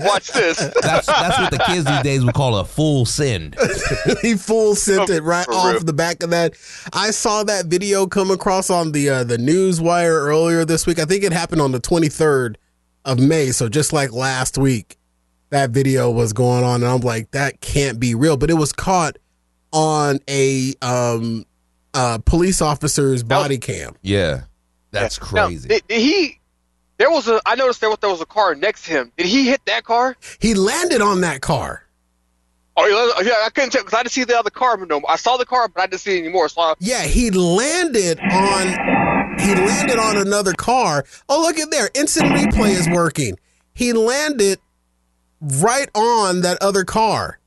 Watch 0.02 0.28
this. 0.32 0.58
That's 0.82 1.06
that's 1.06 1.38
what 1.38 1.50
the 1.50 1.62
kids 1.66 1.84
these 1.84 2.02
days 2.02 2.24
would 2.24 2.34
call 2.34 2.56
a 2.58 2.64
full 2.64 3.04
send. 3.06 3.56
he 4.22 4.34
full 4.34 4.74
sent 4.74 5.10
it 5.10 5.22
right 5.22 5.48
off 5.48 5.72
real. 5.74 5.80
the 5.84 5.92
back 5.92 6.22
of 6.22 6.30
that. 6.30 6.54
I 6.92 7.10
saw 7.10 7.42
that 7.44 7.66
video 7.66 8.06
come 8.06 8.30
across 8.30 8.70
on 8.70 8.92
the 8.92 9.08
uh, 9.10 9.24
the 9.24 9.38
news 9.38 9.80
wire 9.80 10.20
earlier 10.20 10.64
this 10.64 10.86
week. 10.86 10.98
I 10.98 11.04
think 11.04 11.24
it 11.24 11.32
happened 11.32 11.60
on 11.60 11.72
the 11.72 11.80
23rd 11.80 12.56
of 13.04 13.18
May, 13.18 13.50
so 13.50 13.68
just 13.68 13.92
like 13.92 14.12
last 14.12 14.58
week, 14.58 14.96
that 15.50 15.70
video 15.70 16.10
was 16.10 16.32
going 16.32 16.64
on, 16.64 16.82
and 16.82 16.90
I'm 16.90 17.00
like, 17.00 17.30
that 17.32 17.60
can't 17.60 17.98
be 17.98 18.14
real. 18.14 18.36
But 18.36 18.50
it 18.50 18.54
was 18.54 18.72
caught 18.72 19.16
on 19.72 20.18
a 20.28 20.74
um 20.82 21.44
uh 21.94 22.18
police 22.24 22.60
officer's 22.62 23.22
body 23.22 23.58
cam. 23.58 23.94
Yeah, 24.02 24.42
that's 24.90 25.20
Now, 25.32 25.46
crazy. 25.46 25.68
did, 25.68 25.86
did 25.88 26.00
he? 26.00 26.39
There 27.00 27.10
was 27.10 27.28
a. 27.28 27.40
I 27.46 27.54
noticed 27.54 27.80
there 27.80 27.88
was 27.88 27.98
there 28.00 28.10
was 28.10 28.20
a 28.20 28.26
car 28.26 28.54
next 28.54 28.84
to 28.84 28.90
him. 28.90 29.12
Did 29.16 29.24
he 29.24 29.46
hit 29.46 29.64
that 29.64 29.84
car? 29.84 30.18
He 30.38 30.52
landed 30.52 31.00
on 31.00 31.22
that 31.22 31.40
car. 31.40 31.82
Oh 32.76 32.86
yeah, 32.86 33.26
yeah, 33.26 33.46
I 33.46 33.48
couldn't 33.48 33.70
tell 33.70 33.82
because 33.82 33.98
I 33.98 34.02
didn't 34.02 34.12
see 34.12 34.24
the 34.24 34.38
other 34.38 34.50
car 34.50 34.76
no. 34.84 35.00
I 35.08 35.16
saw 35.16 35.38
the 35.38 35.46
car, 35.46 35.68
but 35.68 35.80
I 35.82 35.86
didn't 35.86 36.02
see 36.02 36.18
it 36.18 36.20
anymore. 36.20 36.50
So 36.50 36.60
I, 36.60 36.74
Yeah, 36.78 37.04
he 37.04 37.30
landed 37.30 38.20
on 38.20 39.38
he 39.40 39.54
landed 39.54 39.98
on 39.98 40.18
another 40.18 40.52
car. 40.52 41.06
Oh, 41.26 41.40
look 41.40 41.58
at 41.58 41.70
there. 41.70 41.88
Instant 41.94 42.32
replay 42.32 42.72
is 42.72 42.86
working. 42.90 43.38
He 43.72 43.94
landed 43.94 44.58
right 45.40 45.88
on 45.94 46.42
that 46.42 46.58
other 46.60 46.84
car. 46.84 47.38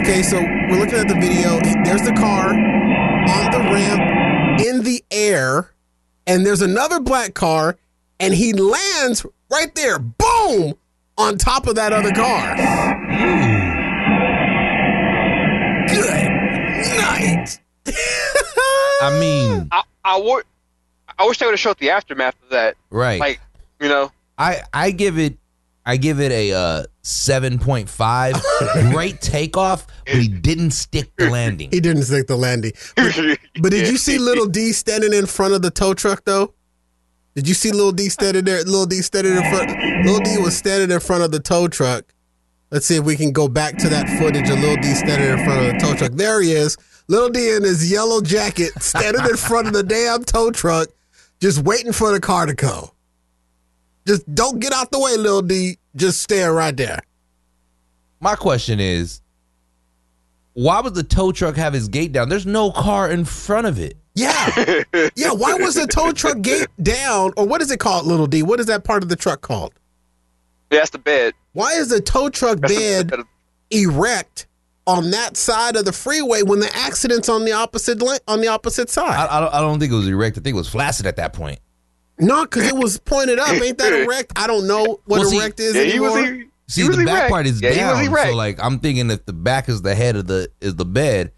Okay, 0.00 0.24
so 0.24 0.42
we're 0.42 0.80
looking 0.80 0.98
at 0.98 1.06
the 1.06 1.14
video. 1.20 1.60
There's 1.84 2.02
the 2.02 2.14
car 2.18 2.48
on 2.48 3.50
the 3.52 3.60
ramp 3.60 4.60
in 4.66 4.82
the 4.82 5.04
air, 5.12 5.70
and 6.26 6.44
there's 6.46 6.62
another 6.62 7.00
black 7.00 7.34
car, 7.34 7.76
and 8.20 8.34
he 8.34 8.52
lands 8.52 9.24
right 9.50 9.74
there, 9.74 9.98
boom, 9.98 10.74
on 11.18 11.38
top 11.38 11.66
of 11.66 11.74
that 11.76 11.92
other 11.92 12.12
car. 12.12 12.56
Good 15.88 16.30
night. 16.98 17.58
I 19.02 19.18
mean, 19.20 19.68
I, 19.70 19.82
I 20.04 20.18
would. 20.18 20.44
I 21.18 21.26
wish 21.26 21.38
they 21.38 21.46
would 21.46 21.52
have 21.52 21.60
showed 21.60 21.78
the 21.78 21.90
aftermath 21.90 22.34
of 22.42 22.50
that. 22.50 22.76
right? 22.90 23.20
Like, 23.20 23.40
you 23.80 23.88
know, 23.88 24.10
I 24.36 24.62
I 24.72 24.90
give 24.90 25.18
it 25.18 25.36
I 25.88 25.96
give 25.96 26.20
it 26.20 26.32
a 26.32 26.52
uh, 26.52 26.84
seven 27.02 27.60
point 27.60 27.88
five. 27.88 28.34
Great 28.90 29.20
takeoff, 29.20 29.86
but 30.04 30.16
he 30.16 30.26
didn't 30.26 30.72
stick 30.72 31.14
the 31.16 31.30
landing. 31.30 31.70
He 31.70 31.78
didn't 31.78 32.02
stick 32.02 32.26
the 32.26 32.36
landing. 32.36 32.72
But, 32.96 33.14
but 33.62 33.70
did 33.70 33.88
you 33.88 33.96
see 33.96 34.18
Little 34.18 34.46
D 34.46 34.72
standing 34.72 35.14
in 35.14 35.26
front 35.26 35.54
of 35.54 35.62
the 35.62 35.70
tow 35.70 35.94
truck 35.94 36.24
though? 36.24 36.52
Did 37.36 37.46
you 37.46 37.54
see 37.54 37.70
Little 37.70 37.92
D 37.92 38.08
standing 38.08 38.44
there? 38.44 38.64
Little 38.64 38.86
D 38.86 38.96
standing 39.00 39.36
in 39.36 39.48
front. 39.48 39.70
Little 40.04 40.20
D 40.20 40.38
was 40.42 40.56
standing 40.56 40.90
in 40.90 40.98
front 40.98 41.22
of 41.22 41.30
the 41.30 41.38
tow 41.38 41.68
truck. 41.68 42.12
Let's 42.72 42.86
see 42.86 42.96
if 42.96 43.04
we 43.04 43.14
can 43.14 43.30
go 43.30 43.46
back 43.46 43.76
to 43.78 43.88
that 43.88 44.08
footage 44.18 44.50
of 44.50 44.58
Little 44.58 44.76
D 44.76 44.92
standing 44.94 45.38
in 45.38 45.44
front 45.44 45.66
of 45.66 45.72
the 45.72 45.78
tow 45.78 45.94
truck. 45.94 46.12
There 46.12 46.42
he 46.42 46.50
is. 46.50 46.76
Little 47.06 47.28
D 47.28 47.50
in 47.50 47.62
his 47.62 47.88
yellow 47.88 48.20
jacket 48.20 48.72
standing 48.82 49.24
in 49.24 49.36
front 49.36 49.68
of 49.68 49.72
the 49.72 49.84
damn 49.84 50.24
tow 50.24 50.50
truck, 50.50 50.88
just 51.40 51.60
waiting 51.60 51.92
for 51.92 52.10
the 52.10 52.18
car 52.18 52.46
to 52.46 52.56
come. 52.56 52.90
Just 54.06 54.32
don't 54.34 54.60
get 54.60 54.72
out 54.72 54.90
the 54.90 55.00
way, 55.00 55.16
Little 55.16 55.42
D. 55.42 55.78
Just 55.94 56.20
stand 56.22 56.54
right 56.54 56.76
there. 56.76 57.00
My 58.20 58.36
question 58.36 58.80
is, 58.80 59.20
why 60.54 60.80
would 60.80 60.94
the 60.94 61.02
tow 61.02 61.32
truck 61.32 61.56
have 61.56 61.72
his 61.72 61.88
gate 61.88 62.12
down? 62.12 62.28
There's 62.28 62.46
no 62.46 62.70
car 62.70 63.10
in 63.10 63.24
front 63.24 63.66
of 63.66 63.78
it. 63.78 63.96
Yeah. 64.14 64.82
Yeah. 65.14 65.32
Why 65.32 65.54
was 65.54 65.74
the 65.74 65.86
tow 65.86 66.12
truck 66.12 66.40
gate 66.40 66.68
down? 66.82 67.32
Or 67.36 67.46
what 67.46 67.60
is 67.60 67.70
it 67.70 67.80
called, 67.80 68.06
Little 68.06 68.26
D? 68.26 68.42
What 68.42 68.60
is 68.60 68.66
that 68.66 68.84
part 68.84 69.02
of 69.02 69.08
the 69.08 69.16
truck 69.16 69.40
called? 69.42 69.74
yeah, 70.70 70.78
that's 70.78 70.90
the 70.90 70.98
bed. 70.98 71.34
Why 71.52 71.72
is 71.72 71.88
the 71.88 72.00
tow 72.00 72.28
truck 72.28 72.58
That's 72.60 72.74
bed 72.74 73.10
bed 73.10 73.20
erect 73.70 74.46
on 74.86 75.10
that 75.10 75.36
side 75.36 75.76
of 75.76 75.84
the 75.84 75.92
freeway 75.92 76.42
when 76.42 76.60
the 76.60 76.74
accident's 76.76 77.28
on 77.28 77.44
the 77.44 77.52
opposite 77.52 78.02
on 78.26 78.40
the 78.40 78.48
opposite 78.48 78.88
I, 78.88 78.92
side? 78.92 79.28
I, 79.28 79.40
don't, 79.40 79.54
I 79.54 79.60
don't 79.60 79.78
think 79.78 79.92
it 79.92 79.96
was 79.96 80.08
erect. 80.08 80.38
I 80.38 80.40
think 80.40 80.54
it 80.54 80.58
was 80.58 80.68
flaccid 80.68 81.06
at 81.06 81.16
that 81.16 81.32
point. 81.32 81.58
No, 82.18 82.44
because 82.44 82.66
it 82.68 82.74
was 82.76 82.98
pointed 82.98 83.38
up. 83.38 83.48
Ain't 83.50 83.78
that 83.78 83.92
erect? 83.92 84.32
I 84.36 84.46
don't 84.46 84.66
know 84.66 84.84
what 85.04 85.20
Well, 85.20 85.24
see- 85.24 85.38
erect 85.38 85.60
is 85.60 85.74
Yeah, 85.74 85.82
he 85.82 86.00
was. 86.00 86.16
anymore. 86.16 86.34
he- 86.34 86.44
See, 86.68 86.82
he 86.82 86.88
the 86.88 87.04
back 87.04 87.08
erect. 87.18 87.30
part 87.30 87.46
is 87.46 87.62
yeah, 87.62 87.70
He 87.70 87.76
down. 87.76 88.10
was. 88.10 88.22
So, 88.22 88.34
like, 88.34 88.58
I'm 88.60 88.80
thinking 88.80 89.08
if 89.12 89.24
the 89.24 89.32
back 89.32 89.68
is 89.68 89.82
the 89.82 89.94
head 89.94 90.16
of 90.16 90.26
the 90.26 90.50
is 90.60 90.74
the 90.74 90.84
bed, 90.84 91.30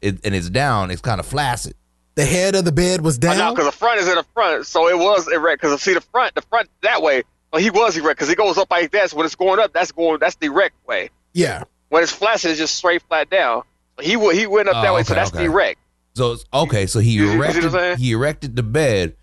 it, 0.00 0.18
and 0.24 0.34
it's 0.34 0.50
down, 0.50 0.90
it's 0.90 1.00
kind 1.00 1.20
of 1.20 1.26
flaccid. 1.26 1.74
the 2.16 2.24
head 2.24 2.56
of 2.56 2.64
the 2.64 2.72
bed 2.72 3.00
was 3.00 3.16
oh, 3.22 3.28
I 3.28 3.34
know 3.34 3.38
down. 3.38 3.54
because 3.54 3.66
the 3.66 3.76
front 3.78 4.00
is 4.00 4.08
in 4.08 4.16
the 4.16 4.24
front, 4.34 4.66
so 4.66 4.88
it 4.88 4.98
was 4.98 5.28
erect. 5.32 5.62
Because 5.62 5.80
see 5.80 5.94
the 5.94 6.00
front, 6.00 6.34
the 6.34 6.42
front 6.42 6.68
that 6.82 7.00
way. 7.00 7.22
Well, 7.52 7.62
he 7.62 7.70
was 7.70 7.96
erect 7.96 8.18
because 8.18 8.28
he 8.28 8.34
goes 8.34 8.58
up 8.58 8.70
like 8.72 8.90
that. 8.90 9.10
So 9.10 9.18
when 9.18 9.26
it's 9.26 9.36
going 9.36 9.60
up, 9.60 9.72
that's 9.72 9.92
going. 9.92 10.18
That's 10.18 10.34
the 10.36 10.46
erect 10.46 10.74
way. 10.88 11.10
Yeah. 11.32 11.62
When 11.90 12.02
it's 12.02 12.10
flaccid, 12.12 12.50
it's 12.50 12.58
just 12.58 12.74
straight 12.74 13.02
flat 13.02 13.30
down. 13.30 13.62
So 13.98 14.04
he 14.04 14.14
w- 14.14 14.36
he 14.36 14.46
went 14.48 14.68
up 14.68 14.76
Oh, 14.76 14.82
that 14.82 14.94
way, 14.94 15.04
so 15.04 15.14
that's 15.14 15.30
okay. 15.30 15.38
the 15.46 15.52
erect. 15.52 15.78
So 16.16 16.36
okay. 16.52 16.86
So 16.86 16.98
he 16.98 17.10
You- 17.12 17.24
you 17.26 17.30
see 17.30 17.36
erected 17.36 17.98
he 18.00 18.12
erected 18.12 18.56
the 18.56 18.62
bed, 18.64 19.14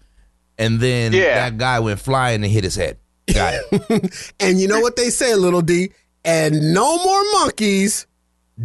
and 0.60 0.80
then 0.80 1.14
Yeah. 1.14 1.50
that 1.50 1.58
guy 1.58 1.80
went 1.80 2.00
flying 2.00 2.44
and 2.44 2.52
hit 2.52 2.64
his 2.64 2.76
head. 2.76 2.98
Got 3.34 3.56
it. 3.72 4.34
And 4.40 4.60
you 4.60 4.68
know 4.68 4.80
what 4.82 4.96
they 4.96 5.10
say, 5.10 5.34
Little 5.36 5.62
D? 5.62 5.92
And 6.26 6.74
no 6.74 6.98
more 7.04 7.24
monkeys 7.42 8.06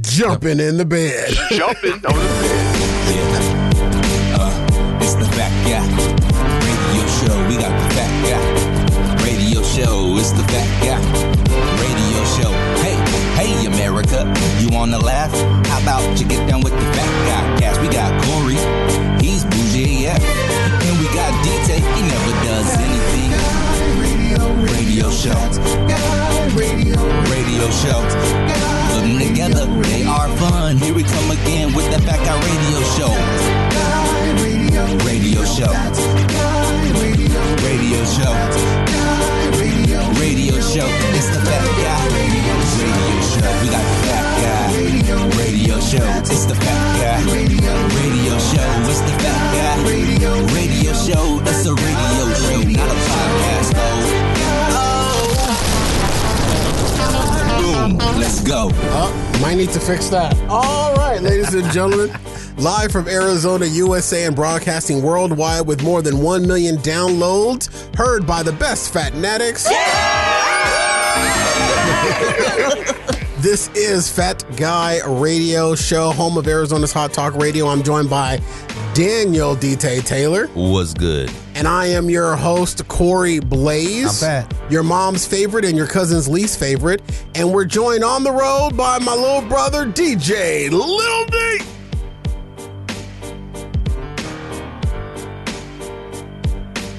jumping 0.01 0.59
in 0.61 0.77
the 0.77 0.85
bed. 0.85 1.31
Jumping 1.51 1.93
on 1.93 2.01
the 2.01 2.35
bed. 2.43 2.75
Yeah. 3.15 4.37
Uh, 4.37 4.99
it's 5.01 5.15
the 5.15 5.25
fat 5.37 5.53
guy. 5.65 5.85
Radio 6.67 7.07
show, 7.19 7.49
we 7.49 7.57
got 7.57 7.73
the 7.81 7.95
fat 7.95 8.13
guy. 8.27 9.25
Radio 9.25 9.63
show, 9.63 10.17
it's 10.19 10.33
the 10.33 10.43
fat 10.51 10.69
guy. 10.83 11.01
Radio 11.79 12.25
show. 12.37 12.53
Hey, 12.83 12.97
hey, 13.39 13.67
America, 13.67 14.33
you 14.61 14.69
wanna 14.71 14.99
laugh? 14.99 15.33
How 15.69 15.81
about 15.83 16.19
you 16.21 16.27
get 16.27 16.49
down 16.49 16.61
with 16.63 16.73
the 16.73 16.87
show. 25.25 25.41
Radio 27.33 27.65
show. 27.81 27.97
Put 28.93 29.01
them 29.01 29.17
together, 29.17 29.65
they 29.89 30.05
are 30.05 30.29
fun. 30.37 30.77
Here 30.77 30.93
we 30.93 31.03
come 31.03 31.31
again 31.31 31.73
with 31.73 31.89
the 31.91 31.99
Fat 32.05 32.21
Guy 32.29 32.37
Radio 32.45 32.81
Show. 32.93 33.09
Radio 35.09 35.45
show. 35.49 35.73
Radio 37.65 38.05
show. 38.05 38.35
Radio 40.21 40.61
show. 40.61 40.89
It's 41.17 41.31
the 41.33 41.41
Fat 41.41 41.65
Guy 41.81 42.05
Radio 42.21 42.57
Show. 43.33 43.49
We 43.63 43.69
got 43.73 43.81
the 43.81 43.97
Fat 44.05 44.29
Guy 44.45 44.69
Radio 45.41 45.81
Show. 45.81 46.05
It's 46.21 46.45
the 46.45 46.55
Fat 46.55 47.01
Guy 47.01 47.17
Radio 47.33 47.73
Show. 48.37 48.69
It's 48.91 49.01
the 49.01 49.15
Fat 49.25 49.41
Guy 49.57 49.73
Radio 49.89 50.93
Show. 50.93 51.41
It's 51.49 51.65
a 51.65 51.73
radio 51.73 52.25
show, 52.45 52.61
not 52.77 52.91
a 52.91 52.99
podcast, 53.09 53.73
though. 53.73 54.24
Boom. 57.89 57.99
Let's 57.99 58.43
go. 58.43 58.71
Oh, 58.73 59.39
might 59.43 59.57
need 59.57 59.69
to 59.71 59.81
fix 59.81 60.09
that. 60.09 60.35
All 60.49 60.95
right, 60.95 61.21
ladies 61.21 61.53
and 61.53 61.71
gentlemen, 61.71 62.17
live 62.57 62.91
from 62.91 63.07
Arizona, 63.09 63.67
USA, 63.67 64.25
and 64.25 64.35
broadcasting 64.35 65.03
worldwide 65.03 65.67
with 65.67 65.83
more 65.83 66.01
than 66.01 66.19
1 66.19 66.47
million 66.47 66.77
downloads, 66.77 67.95
heard 67.95 68.27
by 68.27 68.43
the 68.43 68.53
best 68.53 68.91
fat 68.91 69.13
fanatics. 69.13 69.65
this 73.43 73.69
is 73.75 74.11
Fat 74.11 74.43
Guy 74.57 75.01
Radio 75.07 75.75
Show, 75.75 76.11
home 76.11 76.39
of 76.39 76.49
Arizona's 76.49 76.93
Hot 76.93 77.13
Talk 77.13 77.35
Radio. 77.35 77.69
I'm 77.69 77.83
joined 77.83 78.09
by 78.09 78.41
Daniel 78.95 79.55
DT 79.55 80.07
Taylor, 80.07 80.49
Was 80.55 80.95
good. 80.95 81.31
And 81.55 81.67
I 81.69 81.87
am 81.87 82.11
your 82.11 82.37
host, 82.37 82.87
Corey 82.89 83.41
Blaze. 83.41 84.25
Your 84.71 84.83
mom's 84.83 85.27
favorite 85.27 85.65
and 85.65 85.77
your 85.77 85.87
cousin's 85.87 86.29
least 86.29 86.59
favorite. 86.59 87.03
And 87.35 87.53
we're 87.53 87.65
joined 87.65 88.05
on 88.05 88.25
the 88.25 88.33
road 88.33 88.77
by 88.77 88.99
my 88.99 89.15
little 89.15 89.49
brother, 89.49 89.87
DJ 89.87 90.71
Lil 90.71 91.27
D. 91.27 91.61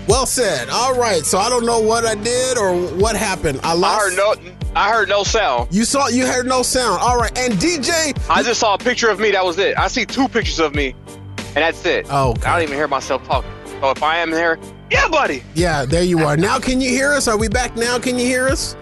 Well 0.07 0.25
said. 0.25 0.69
All 0.69 0.93
right. 0.97 1.25
So 1.25 1.37
I 1.39 1.49
don't 1.49 1.65
know 1.65 1.79
what 1.79 2.05
I 2.05 2.15
did 2.15 2.57
or 2.57 2.75
what 2.97 3.15
happened. 3.15 3.59
I 3.63 3.71
I 3.71 3.73
lost. 3.73 4.03
heard 4.03 4.15
no. 4.17 4.51
I 4.75 4.91
heard 4.91 5.09
no 5.09 5.23
sound. 5.23 5.73
You 5.73 5.83
saw. 5.85 6.07
You 6.07 6.27
heard 6.27 6.45
no 6.45 6.61
sound. 6.61 7.01
All 7.01 7.17
right. 7.17 7.35
And 7.37 7.53
DJ. 7.55 8.15
I 8.29 8.43
just 8.43 8.59
saw 8.59 8.75
a 8.75 8.77
picture 8.77 9.09
of 9.09 9.19
me. 9.19 9.31
That 9.31 9.43
was 9.43 9.57
it. 9.57 9.77
I 9.77 9.87
see 9.87 10.05
two 10.05 10.27
pictures 10.27 10.59
of 10.59 10.75
me, 10.75 10.93
and 11.37 11.55
that's 11.55 11.83
it. 11.85 12.05
Oh, 12.09 12.31
okay. 12.31 12.47
I 12.47 12.53
don't 12.53 12.63
even 12.63 12.75
hear 12.75 12.87
myself 12.87 13.25
talking. 13.25 13.49
So 13.81 13.91
if 13.91 14.01
I 14.03 14.17
am 14.17 14.31
here, 14.31 14.57
yeah, 14.89 15.07
buddy. 15.07 15.43
Yeah. 15.53 15.85
There 15.85 16.03
you 16.03 16.19
are. 16.19 16.37
Now 16.37 16.59
can 16.59 16.79
you 16.81 16.89
hear 16.89 17.11
us? 17.13 17.27
Are 17.27 17.37
we 17.37 17.47
back 17.47 17.75
now? 17.75 17.99
Can 17.99 18.17
you 18.17 18.25
hear 18.25 18.47
us? 18.47 18.75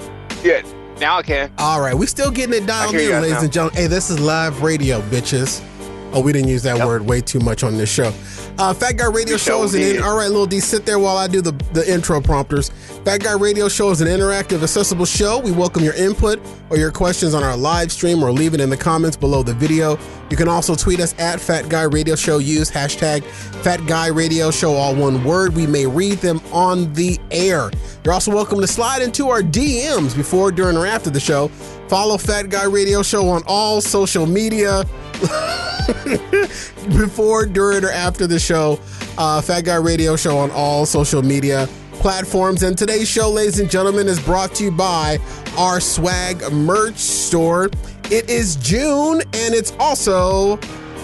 Yeah. 0.44 0.62
Now 1.00 1.18
I 1.18 1.24
can. 1.24 1.52
All 1.58 1.82
right. 1.82 1.94
We 1.96 2.06
still 2.06 2.32
getting 2.32 2.54
it 2.54 2.68
dialed 2.68 2.94
in, 2.96 3.10
ladies 3.10 3.32
now. 3.32 3.42
and 3.42 3.52
gentlemen. 3.52 3.82
Hey, 3.82 3.88
this 3.88 4.10
is 4.10 4.20
live 4.20 4.62
radio, 4.62 5.02
bitches. 5.04 5.62
Oh, 6.14 6.22
we 6.22 6.32
didn't 6.32 6.50
use 6.50 6.62
that 6.62 6.78
word 6.86 7.02
way 7.02 7.22
too 7.22 7.40
much 7.40 7.64
on 7.64 7.76
this 7.76 7.92
show. 7.92 8.14
Uh, 8.60 8.72
Fat 8.72 8.98
Guy 8.98 9.08
Radio 9.08 9.36
Show 9.36 9.64
is 9.64 9.74
an. 9.74 9.82
In, 9.82 10.04
all 10.04 10.16
right, 10.16 10.28
little 10.28 10.46
D, 10.46 10.60
sit 10.60 10.86
there 10.86 11.00
while 11.00 11.18
I 11.18 11.28
do 11.28 11.42
the, 11.42 11.54
the 11.74 11.92
intro 11.92 12.22
prompters. 12.22 12.70
Fat 13.04 13.22
Guy 13.22 13.34
Radio 13.34 13.68
Show 13.68 13.90
is 13.90 14.00
an 14.00 14.08
interactive, 14.08 14.62
accessible 14.62 15.06
show. 15.06 15.40
We 15.40 15.52
welcome 15.52 15.84
your 15.84 15.96
input 15.96 16.40
or 16.70 16.78
your 16.78 16.92
questions 16.92 17.34
on 17.34 17.44
our 17.44 17.58
live 17.58 17.92
stream 17.92 18.22
or 18.22 18.32
leave 18.32 18.54
it 18.54 18.62
in 18.62 18.70
the 18.70 18.78
comments 18.78 19.18
below 19.18 19.42
the 19.42 19.56
video. 19.56 19.98
You 20.30 20.38
can 20.38 20.48
also 20.48 20.76
tweet 20.76 21.00
us 21.00 21.16
at 21.18 21.42
Fat 21.42 21.68
Guy 21.68 21.84
Radio 21.84 22.16
Show. 22.16 22.38
Use 22.38 22.70
hashtag 22.70 23.24
Fat 23.64 23.84
Guy 23.88 24.08
Radio 24.08 24.52
Show, 24.52 24.74
all 24.74 24.96
one 24.96 25.24
word. 25.24 25.56
We 25.56 25.66
may 25.66 25.88
read 25.88 26.20
them 26.20 26.40
on 26.52 26.94
the 26.94 27.20
air. 27.32 27.72
You're 28.04 28.14
also 28.14 28.32
welcome 28.32 28.62
to 28.62 28.68
slide 28.68 29.02
into 29.02 29.30
our 29.30 29.42
DMs 29.42 30.16
before, 30.16 30.52
during, 30.52 30.78
or 30.78 30.86
after 30.86 31.10
the 31.10 31.20
show. 31.20 31.48
Follow 31.88 32.18
Fat 32.18 32.50
Guy 32.50 32.66
Radio 32.66 33.02
Show 33.02 33.28
on 33.30 33.42
all 33.48 33.82
social 33.82 34.28
media 34.28 34.86
before, 36.98 37.46
during, 37.46 37.84
or 37.84 37.90
after 37.90 38.28
the 38.28 38.40
show. 38.40 38.80
Uh, 39.18 39.42
Fat 39.42 39.62
Guy 39.62 39.76
Radio 39.76 40.16
Show 40.16 40.38
on 40.38 40.52
all 40.52 40.86
social 40.86 41.22
media 41.22 41.68
platforms. 41.94 42.64
And 42.64 42.78
today's 42.78 43.08
show, 43.08 43.30
ladies 43.30 43.60
and 43.60 43.70
gentlemen, 43.70 44.08
is 44.08 44.20
brought 44.20 44.54
to 44.56 44.66
you 44.66 44.72
by 44.72 45.20
our 45.58 45.80
swag 45.80 46.52
merch 46.52 46.98
store. 46.98 47.70
It 48.12 48.30
is 48.30 48.58
June 48.58 49.22
and 49.34 49.54
it's 49.54 49.72
also 49.80 50.58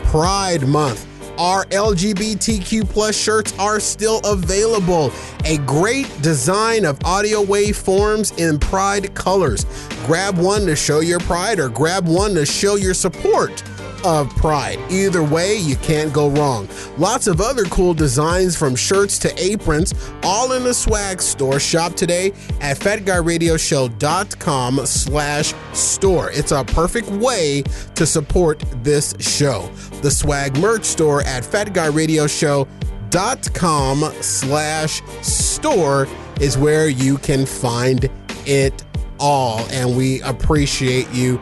Pride 0.06 0.68
Month. 0.68 1.06
Our 1.40 1.64
LGBTQ 1.68 2.90
plus 2.90 3.18
shirts 3.18 3.58
are 3.58 3.80
still 3.80 4.20
available. 4.26 5.14
A 5.46 5.58
great 5.60 6.06
design 6.22 6.84
of 6.84 7.02
audio 7.06 7.46
waveforms 7.46 8.38
in 8.38 8.60
pride 8.60 9.16
colors. 9.16 9.66
Grab 10.06 10.38
one 10.38 10.66
to 10.66 10.76
show 10.76 11.00
your 11.00 11.22
pride 11.22 11.60
or 11.60 11.70
grab 11.70 12.06
one 12.06 12.34
to 12.34 12.46
show 12.46 12.76
your 12.76 12.94
support 12.94 13.64
of 14.06 14.30
pride. 14.36 14.78
Either 14.90 15.24
way, 15.24 15.56
you 15.56 15.76
can't 15.78 16.14
go 16.14 16.30
wrong. 16.30 16.68
Lots 16.98 17.26
of 17.28 17.42
other 17.42 17.66
cool 17.66 17.94
designs 17.94 18.56
from 18.56 18.76
shirts 18.76 19.20
to 19.20 19.32
aprons, 19.42 19.94
all 20.24 20.54
in 20.54 20.64
the 20.64 20.74
swag 20.74 21.22
store. 21.22 21.60
Shop 21.60 21.94
today 21.94 22.32
at 22.62 22.78
fatguyradioshow.com 22.78 24.86
slash 24.86 25.54
store. 25.74 26.32
It's 26.32 26.52
a 26.52 26.64
perfect 26.64 27.10
way 27.10 27.64
to 27.96 28.06
support 28.06 28.64
this 28.84 29.16
show. 29.20 29.70
The 30.02 30.12
swag 30.12 30.58
merch 30.58 30.86
store 30.86 31.22
at 31.24 31.44
fatguyradioshow.com 31.44 34.14
slash 34.22 35.02
store 35.22 36.08
is 36.40 36.58
where 36.58 36.88
you 36.88 37.18
can 37.18 37.46
find 37.46 38.10
it 38.46 38.86
all. 39.20 39.60
And 39.72 39.98
we 39.98 40.22
appreciate 40.22 41.10
you 41.12 41.42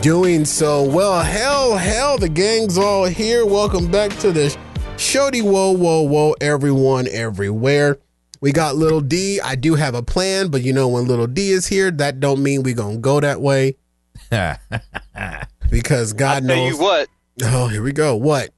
doing 0.00 0.44
so. 0.44 0.82
Well, 0.82 1.22
hell, 1.22 1.76
hell, 1.76 2.18
the 2.18 2.28
gang's 2.28 2.78
all 2.78 3.04
here. 3.04 3.46
Welcome 3.46 3.90
back 3.90 4.10
to 4.18 4.32
the 4.32 4.56
Shody 4.96 5.42
Whoa, 5.42 5.72
Whoa, 5.72 6.02
Whoa, 6.02 6.34
everyone, 6.40 7.06
everywhere. 7.10 7.98
We 8.40 8.52
got 8.52 8.76
Little 8.76 9.00
D. 9.00 9.40
I 9.40 9.54
do 9.54 9.74
have 9.74 9.94
a 9.94 10.02
plan, 10.02 10.48
but 10.48 10.62
you 10.62 10.72
know 10.72 10.88
when 10.88 11.06
Little 11.06 11.26
D 11.26 11.50
is 11.50 11.66
here, 11.66 11.90
that 11.92 12.20
don't 12.20 12.42
mean 12.42 12.62
we 12.62 12.74
gonna 12.74 12.98
go 12.98 13.20
that 13.20 13.40
way 13.40 13.76
because 15.70 16.12
God 16.12 16.44
I 16.44 16.46
tell 16.46 16.56
knows. 16.56 16.72
you 16.72 16.78
what, 16.78 17.08
Oh, 17.42 17.68
here 17.68 17.82
we 17.82 17.92
go. 17.92 18.16
What? 18.16 18.50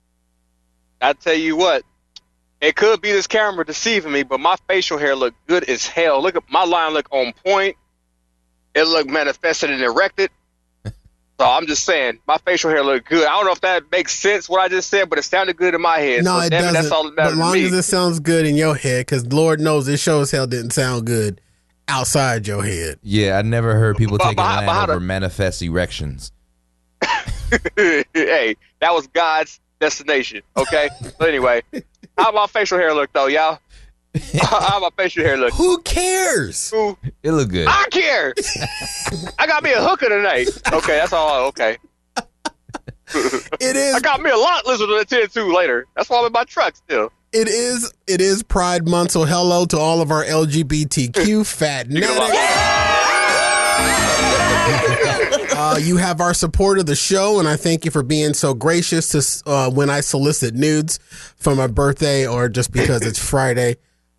I 1.01 1.13
tell 1.13 1.35
you 1.35 1.57
what, 1.57 1.85
it 2.61 2.75
could 2.75 3.01
be 3.01 3.13
this 3.13 3.27
camera 3.29 3.65
deceiving 3.65 4.13
me, 4.13 4.25
but 4.25 4.41
my 4.41 4.57
facial 4.69 4.99
hair 4.99 5.15
look 5.15 5.35
good 5.47 5.65
as 5.69 5.87
hell. 5.87 6.21
Look 6.23 6.35
at 6.37 6.43
my 6.51 6.65
line, 6.65 6.93
look 6.93 7.07
on 7.13 7.33
point. 7.45 7.77
It 8.75 8.85
look 8.85 9.09
manifested 9.09 9.71
and 9.71 9.81
erected. 9.83 10.31
So 11.41 11.47
I'm 11.47 11.67
just 11.69 11.85
saying, 11.85 12.19
my 12.27 12.37
facial 12.39 12.69
hair 12.71 12.83
look 12.83 13.05
good. 13.05 13.25
I 13.27 13.31
don't 13.31 13.45
know 13.47 13.53
if 13.53 13.61
that 13.61 13.91
makes 13.93 14.13
sense 14.19 14.49
what 14.49 14.61
I 14.61 14.69
just 14.69 14.91
said, 14.91 15.09
but 15.09 15.21
it 15.21 15.23
sounded 15.23 15.57
good 15.57 15.73
in 15.75 15.81
my 15.81 15.99
head. 15.99 16.25
No, 16.25 16.41
so 16.41 16.47
it 16.47 16.51
damn 16.51 16.63
doesn't. 16.63 16.71
It, 16.71 16.83
that's 16.83 16.91
all 16.93 17.05
that 17.05 17.15
but 17.15 17.23
matters 17.25 17.39
long 17.39 17.53
to 17.55 17.59
me. 17.61 17.67
as 17.67 17.73
it 17.73 17.83
sounds 17.85 18.19
good 18.21 18.45
in 18.45 18.57
your 18.57 18.75
head, 18.75 19.07
because 19.07 19.25
Lord 19.33 19.61
knows 19.61 19.87
this 19.87 20.03
show 20.03 20.21
as 20.21 20.33
hell 20.33 20.49
didn't 20.49 20.73
sound 20.73 21.07
good 21.07 21.41
outside 21.87 22.47
your 22.49 22.65
head. 22.65 22.99
Yeah, 23.05 23.39
I 23.39 23.43
never 23.43 23.75
heard 23.75 23.97
people 23.97 24.19
taking 24.19 24.35
but 24.35 24.43
how- 24.43 24.57
land 24.57 24.67
but 24.67 24.91
over 24.91 24.95
to- 24.99 25.01
manifest 25.05 25.63
erections. 25.63 26.33
hey, 28.15 28.57
that 28.81 28.93
was 28.93 29.07
God's 29.07 29.61
destination. 29.81 30.43
Okay. 30.57 30.89
so 31.19 31.25
anyway, 31.25 31.63
how 32.19 32.33
my 32.33 32.47
facial 32.49 32.79
hair 32.79 32.93
look 32.95 33.13
though, 33.13 33.27
y'all? 33.29 33.61
how 34.43 34.81
my 34.81 34.91
facial 34.97 35.25
hair 35.25 35.37
look? 35.37 35.55
Who 35.55 35.81
cares? 35.83 36.73
It 37.23 37.33
look 37.33 37.51
good. 37.51 37.67
I 37.69 37.87
care. 37.91 38.35
I 39.39 39.47
got 39.47 39.63
me 39.63 39.73
a 39.73 39.83
hooker 39.83 40.09
tonight. 40.09 40.49
Okay, 40.73 40.97
that's 40.97 41.13
all. 41.13 41.47
Okay. 41.49 41.79
It 43.61 43.75
is. 43.75 43.95
I 43.95 44.01
got 44.01 44.21
me 44.21 44.31
a 44.31 44.37
lot 44.37 44.67
lizard 44.67 44.89
to 44.89 44.97
attend 44.97 45.31
to 45.33 45.45
later. 45.57 45.87
That's 45.97 46.11
why 46.11 46.19
I'm 46.21 46.27
in 46.27 46.33
my 46.33 46.45
truck 46.45 46.77
still. 46.77 47.11
It 47.33 47.49
is. 47.49 47.93
It 48.07 48.21
is 48.21 48.43
Pride 48.43 48.87
Month. 48.87 49.13
So 49.13 49.25
hello 49.25 49.65
to 49.67 49.79
all 49.79 50.03
of 50.03 50.11
our 50.11 50.25
LGBTQ 50.25 51.47
fat 51.47 51.87
Uh, 55.61 55.77
you 55.81 55.97
have 55.97 56.21
our 56.21 56.35
support 56.35 56.79
of 56.79 56.87
the 56.87 56.95
show, 56.95 57.39
and 57.39 57.49
I 57.49 57.57
thank 57.57 57.85
you 57.85 57.91
for 57.91 58.03
being 58.03 58.33
so 58.33 58.55
gracious 58.55 59.09
to 59.11 59.51
uh, 59.51 59.71
when 59.71 59.91
I 59.91 60.01
solicit 60.01 60.55
nudes 60.55 60.99
for 61.37 61.55
my 61.57 61.67
birthday 61.67 62.27
or 62.27 62.49
just 62.49 62.73
because 62.73 63.05
it's 63.05 63.19
Friday. 63.19 63.77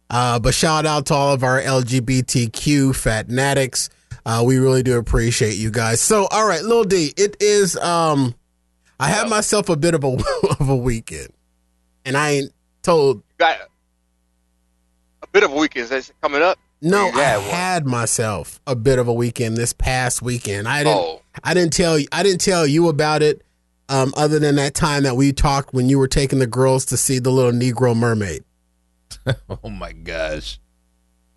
Uh, 0.10 0.40
but 0.40 0.54
shout 0.54 0.86
out 0.86 1.06
to 1.08 1.14
all 1.14 1.34
of 1.34 1.44
our 1.44 1.62
LGBTQ 1.62 2.90
fatnatics. 2.92 3.90
Uh, 4.26 4.44
we 4.46 4.58
really 4.58 4.84
do 4.84 4.98
appreciate 4.98 5.56
you 5.56 5.72
guys. 5.72 6.02
So, 6.02 6.28
all 6.32 6.48
right, 6.48 6.62
Lil 6.64 6.84
D, 6.84 7.14
it 7.16 7.38
is. 7.40 7.78
Um, 7.78 8.36
I 9.00 9.08
had 9.08 9.30
myself 9.30 9.70
a 9.70 9.78
bit 9.78 9.94
of 9.94 10.04
a 10.04 10.08
of 10.60 10.68
a 10.70 10.76
weekend, 10.76 11.30
and 12.06 12.18
I 12.18 12.32
ain't 12.32 12.54
told. 12.82 13.24
Got 13.38 13.58
a 15.22 15.28
bit 15.28 15.44
of 15.44 15.52
a 15.52 15.56
weekend 15.56 15.88
that's 15.90 16.12
coming 16.22 16.42
up. 16.42 16.58
No, 16.82 17.08
You 17.08 17.14
I 17.20 17.24
had 17.40 17.84
one. 17.84 17.92
myself 17.92 18.60
a 18.66 18.76
bit 18.76 19.00
of 19.00 19.08
a 19.08 19.14
weekend 19.14 19.58
this 19.58 19.74
past 19.74 20.22
weekend. 20.22 20.68
I 20.68 20.84
didn't. 20.84 20.98
Oh, 20.98 21.22
I 21.44 21.54
didn't 21.54 21.74
tell 21.74 22.00
you. 22.00 22.08
I 22.12 22.24
didn't 22.24 22.42
tell 22.42 22.66
you 22.66 22.88
about 22.90 23.22
it. 23.22 23.42
Um, 23.90 24.14
other 24.16 24.38
than 24.38 24.56
that 24.58 24.76
time 24.76 25.04
that 25.04 25.16
we 25.16 25.34
talked 25.34 25.74
when 25.74 25.90
you 25.90 25.98
were 25.98 26.08
taking 26.08 26.38
the 26.40 26.46
girls 26.48 26.86
to 26.88 26.98
see 26.98 27.18
the 27.18 27.32
little 27.32 27.52
Negro 27.52 27.96
mermaid. 27.98 28.44
Oh 29.64 29.70
my 29.70 29.92
gosh. 29.92 30.60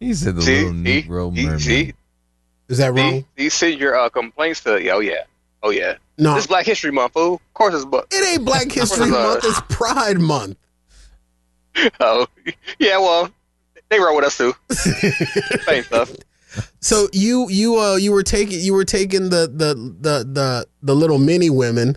He 0.00 0.14
said 0.14 0.36
the 0.36 0.42
see, 0.42 0.64
little 0.64 0.72
see, 0.72 1.02
Negro 1.02 1.34
see, 1.36 1.44
mermaid. 1.44 1.60
see, 1.60 1.92
Is 2.68 2.78
that 2.78 2.92
wrong? 2.92 3.24
He, 3.36 3.44
see, 3.44 3.70
send 3.70 3.80
your 3.80 3.96
uh, 3.98 4.08
complaints 4.08 4.60
to. 4.64 4.90
Oh 4.90 5.00
yeah, 5.00 5.22
oh 5.62 5.70
yeah. 5.70 5.96
No, 6.18 6.36
It's 6.36 6.46
Black 6.46 6.66
History 6.66 6.90
Month, 6.90 7.14
fool. 7.14 7.34
Of 7.34 7.54
course 7.54 7.74
it's 7.74 7.84
but. 7.84 8.06
it 8.10 8.34
ain't 8.34 8.44
Black 8.46 8.70
History 8.70 9.10
Month. 9.10 9.44
It's 9.44 9.60
Pride 9.68 10.18
Month. 10.20 10.56
Oh, 12.00 12.26
yeah. 12.78 12.98
Well, 12.98 13.30
they 13.88 13.98
roll 13.98 14.14
with 14.16 14.26
us 14.26 14.36
too. 14.36 14.54
Same 14.70 15.82
stuff. 15.84 16.12
So 16.80 17.08
you 17.14 17.48
you 17.48 17.78
uh 17.78 17.96
you 17.96 18.12
were 18.12 18.22
taking 18.22 18.60
you 18.60 18.74
were 18.74 18.84
taking 18.84 19.30
the 19.30 19.50
the 19.50 19.74
the 19.74 20.24
the, 20.24 20.66
the 20.82 20.94
little 20.94 21.16
mini 21.16 21.48
women 21.48 21.96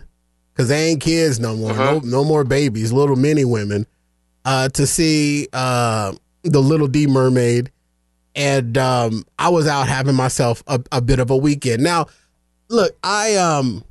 because 0.54 0.70
they 0.70 0.86
ain't 0.88 1.02
kids 1.02 1.38
no 1.38 1.54
more. 1.56 1.72
Uh-huh. 1.72 1.92
No, 1.92 1.98
no 1.98 2.24
more 2.24 2.42
babies. 2.42 2.90
Little 2.90 3.16
mini 3.16 3.44
women 3.44 3.86
uh 4.46 4.70
to 4.70 4.86
see 4.86 5.48
uh 5.52 6.14
the 6.42 6.60
Little 6.62 6.86
D 6.88 7.06
Mermaid, 7.06 7.70
and 8.34 8.78
um 8.78 9.26
I 9.38 9.50
was 9.50 9.66
out 9.66 9.88
having 9.88 10.14
myself 10.14 10.62
a, 10.66 10.80
a 10.92 11.02
bit 11.02 11.18
of 11.18 11.30
a 11.30 11.36
weekend. 11.36 11.82
Now, 11.82 12.06
look, 12.68 12.96
I 13.02 13.34
um 13.36 13.84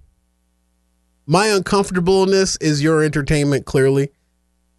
my 1.28 1.48
uncomfortableness 1.48 2.58
is 2.58 2.82
your 2.82 3.04
entertainment 3.04 3.66
clearly. 3.66 4.10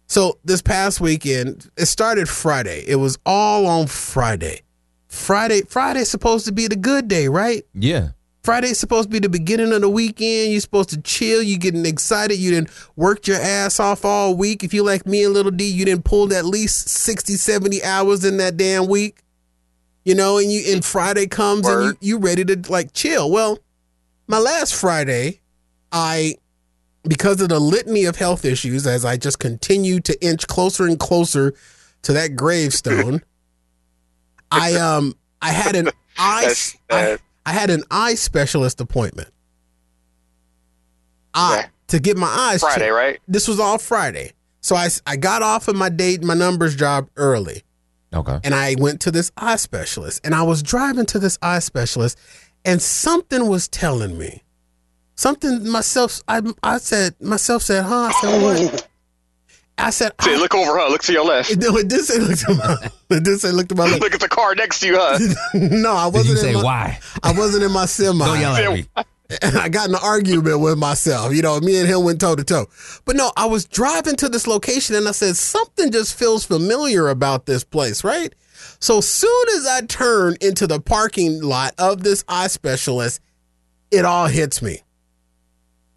So 0.07 0.39
this 0.45 0.61
past 0.61 1.01
weekend, 1.01 1.69
it 1.77 1.85
started 1.87 2.27
Friday. 2.29 2.83
It 2.87 2.95
was 2.95 3.17
all 3.25 3.67
on 3.67 3.87
Friday. 3.87 4.61
Friday 5.07 5.61
Friday's 5.61 6.09
supposed 6.09 6.45
to 6.47 6.51
be 6.51 6.67
the 6.67 6.75
good 6.75 7.07
day, 7.07 7.27
right? 7.27 7.63
Yeah. 7.73 8.09
Friday's 8.47 8.79
supposed 8.79 9.09
to 9.09 9.11
be 9.11 9.19
the 9.19 9.27
beginning 9.27 9.73
of 9.73 9.81
the 9.81 9.89
weekend. 9.89 10.53
You're 10.53 10.61
supposed 10.61 10.91
to 10.91 11.01
chill. 11.01 11.43
You're 11.43 11.59
getting 11.59 11.85
excited. 11.85 12.35
You 12.37 12.51
didn't 12.51 12.69
work 12.95 13.27
your 13.27 13.35
ass 13.35 13.77
off 13.77 14.05
all 14.05 14.37
week. 14.37 14.63
If 14.63 14.73
you 14.73 14.83
like 14.83 15.05
me 15.05 15.25
and 15.25 15.33
Little 15.33 15.51
D, 15.51 15.65
you 15.65 15.83
didn't 15.83 16.05
pull 16.05 16.33
at 16.33 16.45
least 16.45 16.87
60, 16.87 17.33
70 17.33 17.83
hours 17.83 18.23
in 18.23 18.37
that 18.37 18.55
damn 18.55 18.87
week. 18.87 19.21
You 20.05 20.15
know, 20.15 20.37
and 20.37 20.49
you 20.49 20.63
and 20.73 20.85
Friday 20.85 21.27
comes 21.27 21.67
and 21.67 21.97
you 21.99 22.15
you 22.15 22.17
ready 22.19 22.45
to 22.45 22.71
like 22.71 22.93
chill. 22.93 23.29
Well, 23.29 23.59
my 24.27 24.39
last 24.39 24.73
Friday, 24.73 25.41
I 25.91 26.35
because 27.03 27.41
of 27.41 27.49
the 27.49 27.59
litany 27.59 28.05
of 28.05 28.15
health 28.15 28.45
issues, 28.45 28.87
as 28.87 29.03
I 29.03 29.17
just 29.17 29.39
continue 29.39 29.99
to 29.99 30.25
inch 30.25 30.47
closer 30.47 30.85
and 30.85 30.97
closer 30.97 31.53
to 32.03 32.13
that 32.13 32.37
gravestone, 32.37 33.23
I 34.51 34.75
um 34.75 35.15
I 35.41 35.51
had 35.51 35.75
an 35.75 35.89
eye 36.17 36.43
That's- 36.43 36.77
I, 36.89 36.95
that's- 36.95 37.19
I 37.47 37.53
had 37.53 37.69
an 37.71 37.83
eye 37.89 38.13
specialist 38.15 38.81
appointment. 38.81 39.29
I 41.33 41.59
Okay. 41.59 41.67
to 41.87 41.99
get 41.99 42.17
my 42.17 42.27
eyes 42.27 42.59
Friday, 42.59 42.81
checked. 42.85 42.93
right? 42.93 43.19
This 43.27 43.47
was 43.47 43.59
all 43.59 43.77
Friday. 43.77 44.33
So 44.61 44.75
I, 44.75 44.89
I 45.05 45.15
got 45.15 45.41
off 45.41 45.67
of 45.69 45.75
my 45.75 45.87
date, 45.89 46.23
my 46.23 46.33
numbers 46.33 46.75
job 46.75 47.09
early 47.15 47.63
Okay. 48.13 48.39
and 48.43 48.53
I 48.53 48.75
went 48.77 48.99
to 49.01 49.11
this 49.11 49.31
eye 49.37 49.55
specialist. 49.55 50.19
And 50.25 50.35
I 50.35 50.43
was 50.43 50.61
driving 50.61 51.05
to 51.07 51.19
this 51.19 51.37
eye 51.41 51.59
specialist, 51.59 52.17
and 52.65 52.81
something 52.81 53.47
was 53.47 53.67
telling 53.67 54.17
me 54.17 54.43
Something 55.19 55.67
myself. 55.67 56.21
I 56.27 56.41
I 56.61 56.77
said 56.77 57.15
myself 57.19 57.63
said, 57.63 57.85
huh? 57.85 58.11
I 58.13 58.21
said 58.21 58.41
what? 58.43 58.86
I 59.77 59.91
said, 59.91 60.11
Say, 60.21 60.33
I, 60.33 60.37
look 60.37 60.55
over, 60.55 60.77
huh? 60.77 60.89
Look 60.89 61.03
to 61.03 61.13
your 61.13 61.25
left. 61.25 61.55
No, 61.57 61.77
it 61.77 61.87
did 61.87 62.03
say 62.03 62.19
look 62.19 62.37
to 62.39 62.53
my. 62.55 62.89
It 63.09 63.23
did 63.23 63.39
say 63.39 63.51
look 63.51 63.67
to 63.69 63.75
my 63.75 63.85
left. 63.85 64.01
Look 64.01 64.15
at 64.15 64.19
the 64.19 64.27
car 64.27 64.55
next 64.55 64.79
to 64.79 64.87
you, 64.87 64.97
huh? 64.97 65.17
no, 65.53 65.93
I 65.93 66.07
wasn't. 66.07 66.25
you 66.25 66.31
in 66.31 66.37
say 66.37 66.53
my, 66.53 66.63
why? 66.63 66.99
I 67.23 67.31
wasn't 67.31 67.63
in 67.63 67.71
my 67.71 67.85
semi. 67.85 68.25
Don't 68.25 68.39
yell 68.39 68.55
at 68.55 68.73
me. 68.73 68.85
and 69.41 69.57
I 69.57 69.69
got 69.69 69.89
in 69.89 69.95
an 69.95 70.01
argument 70.03 70.59
with 70.61 70.77
myself. 70.77 71.33
You 71.33 71.41
know, 71.41 71.59
me 71.59 71.79
and 71.79 71.87
him 71.87 72.03
went 72.03 72.21
toe 72.21 72.35
to 72.35 72.43
toe. 72.43 72.67
But 73.05 73.15
no, 73.15 73.31
I 73.37 73.45
was 73.45 73.65
driving 73.65 74.15
to 74.17 74.29
this 74.29 74.47
location 74.47 74.95
and 74.95 75.07
I 75.07 75.11
said, 75.11 75.35
something 75.35 75.91
just 75.91 76.17
feels 76.17 76.43
familiar 76.43 77.09
about 77.09 77.45
this 77.45 77.63
place, 77.63 78.03
right? 78.03 78.33
So 78.79 79.01
soon 79.01 79.45
as 79.55 79.67
I 79.67 79.81
turn 79.81 80.37
into 80.41 80.67
the 80.67 80.79
parking 80.79 81.41
lot 81.41 81.73
of 81.77 82.03
this 82.03 82.23
eye 82.27 82.47
specialist, 82.47 83.21
it 83.91 84.05
all 84.05 84.27
hits 84.27 84.61
me. 84.61 84.81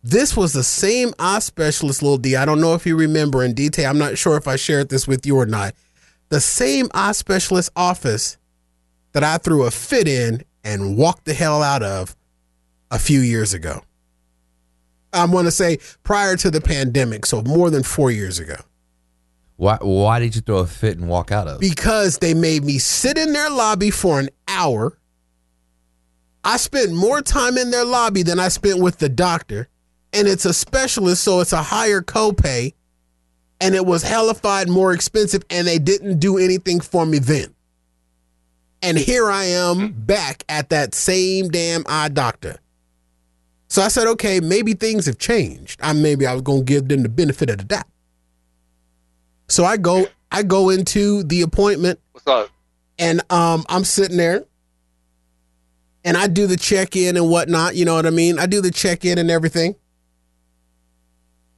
This 0.03 0.37
was 0.37 0.53
the 0.53 0.65
same 0.65 1.13
eye 1.19 1.41
specialist, 1.41 2.03
Lil 2.03 2.17
D. 2.17 2.37
I 2.37 2.45
don't 2.45 2.61
know 2.61 2.75
if 2.75 2.87
you 2.87 2.97
remember 2.97 3.45
in 3.45 3.53
detail. 3.55 3.91
I'm 3.91 3.99
not 3.99 4.17
sure 4.17 4.37
if 4.37 4.49
I 4.49 4.57
shared 4.57 4.89
this 4.89 5.07
with 5.07 5.27
you 5.27 5.37
or 5.37 5.47
not. 5.47 5.75
The 6.31 6.41
same 6.41 6.89
eye 6.95 7.13
specialist 7.13 7.71
office 7.77 8.39
that 9.13 9.25
I 9.25 9.37
threw 9.39 9.65
a 9.65 9.71
fit 9.71 10.09
in 10.09 10.43
and 10.65 10.97
walked 10.97 11.25
the 11.27 11.35
hell 11.35 11.63
out 11.63 11.83
of 11.83 12.17
a 12.91 12.99
few 12.99 13.21
years 13.21 13.53
ago. 13.53 13.83
I 15.13 15.25
want 15.27 15.47
to 15.49 15.51
say 15.51 15.79
prior 16.03 16.37
to 16.37 16.51
the 16.51 16.61
pandemic, 16.61 17.27
so 17.27 17.43
more 17.43 17.69
than 17.69 17.83
four 17.83 18.11
years 18.11 18.39
ago, 18.39 18.57
Why? 19.57 19.77
Why 19.83 20.21
did 20.21 20.35
you 20.37 20.41
throw 20.41 20.59
a 20.59 20.67
fit 20.67 20.97
and 20.99 21.09
walk 21.09 21.33
out 21.33 21.49
of? 21.49 21.61
because 21.61 22.19
they 22.19 22.33
made 22.33 22.65
me 22.65 22.79
sit 22.79 23.19
in 23.19 23.33
their 23.33 23.51
lobby 23.51 23.91
for 23.91 24.21
an 24.21 24.31
hour. 24.49 24.97
I 26.45 26.57
spent 26.57 26.95
more 26.95 27.21
time 27.21 27.59
in 27.59 27.71
their 27.71 27.85
lobby 27.85 28.23
than 28.23 28.39
I 28.39 28.49
spent 28.49 28.79
with 28.81 28.99
the 28.99 29.09
doctor, 29.11 29.69
and 30.13 30.27
it's 30.29 30.45
a 30.45 30.53
specialist, 30.55 31.23
so 31.23 31.41
it's 31.41 31.53
a 31.53 31.63
higher 31.63 32.01
copay, 32.01 32.75
and 33.61 33.75
it 33.75 33.87
was 33.87 34.03
hellified 34.03 34.69
more 34.69 34.93
expensive, 34.93 35.43
and 35.51 35.67
they 35.67 35.79
didn't 35.79 36.19
do 36.19 36.39
anything 36.39 36.81
for 36.81 37.07
me 37.07 37.19
then. 37.19 37.55
And 38.83 38.97
here 38.97 39.31
I 39.31 39.45
am 39.45 39.93
back 39.93 40.43
at 40.49 40.71
that 40.71 40.95
same 40.95 41.49
damn 41.49 41.85
eye 41.87 42.09
doctor. 42.09 42.57
So 43.69 43.83
I 43.83 43.89
said, 43.89 44.07
okay, 44.09 44.41
maybe 44.41 44.73
things 44.73 45.07
have 45.07 45.19
changed. 45.19 45.79
I 45.83 45.93
maybe 45.93 46.27
I 46.27 46.33
was 46.33 46.43
gonna 46.43 46.63
give 46.63 46.89
them 46.89 47.03
the 47.03 47.09
benefit 47.09 47.51
of 47.51 47.59
the 47.59 47.65
doubt. 47.65 47.87
So 49.49 49.65
I 49.65 49.77
go, 49.77 50.07
I 50.33 50.43
go 50.43 50.71
into 50.71 51.23
the 51.25 51.43
appointment 51.43 52.01
What's 52.13 52.27
up? 52.27 52.49
and 52.99 53.21
um 53.31 53.65
I'm 53.69 53.85
sitting 53.85 54.17
there 54.17 54.45
and 56.05 56.17
I 56.17 56.27
do 56.27 56.47
the 56.47 56.57
check 56.57 56.97
in 56.97 57.17
and 57.17 57.29
whatnot, 57.29 57.77
you 57.77 57.85
know 57.85 57.95
what 57.95 58.07
I 58.07 58.11
mean? 58.11 58.39
I 58.39 58.47
do 58.47 58.61
the 58.61 58.71
check 58.71 59.05
in 59.05 59.19
and 59.19 59.31
everything. 59.31 59.77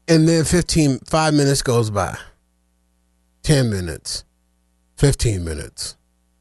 And 0.08 0.28
then 0.28 0.44
15, 0.44 1.00
five 1.00 1.34
minutes 1.34 1.62
goes 1.62 1.90
by. 1.90 2.16
10 3.42 3.70
minutes, 3.70 4.24
15 4.96 5.44
minutes, 5.44 5.96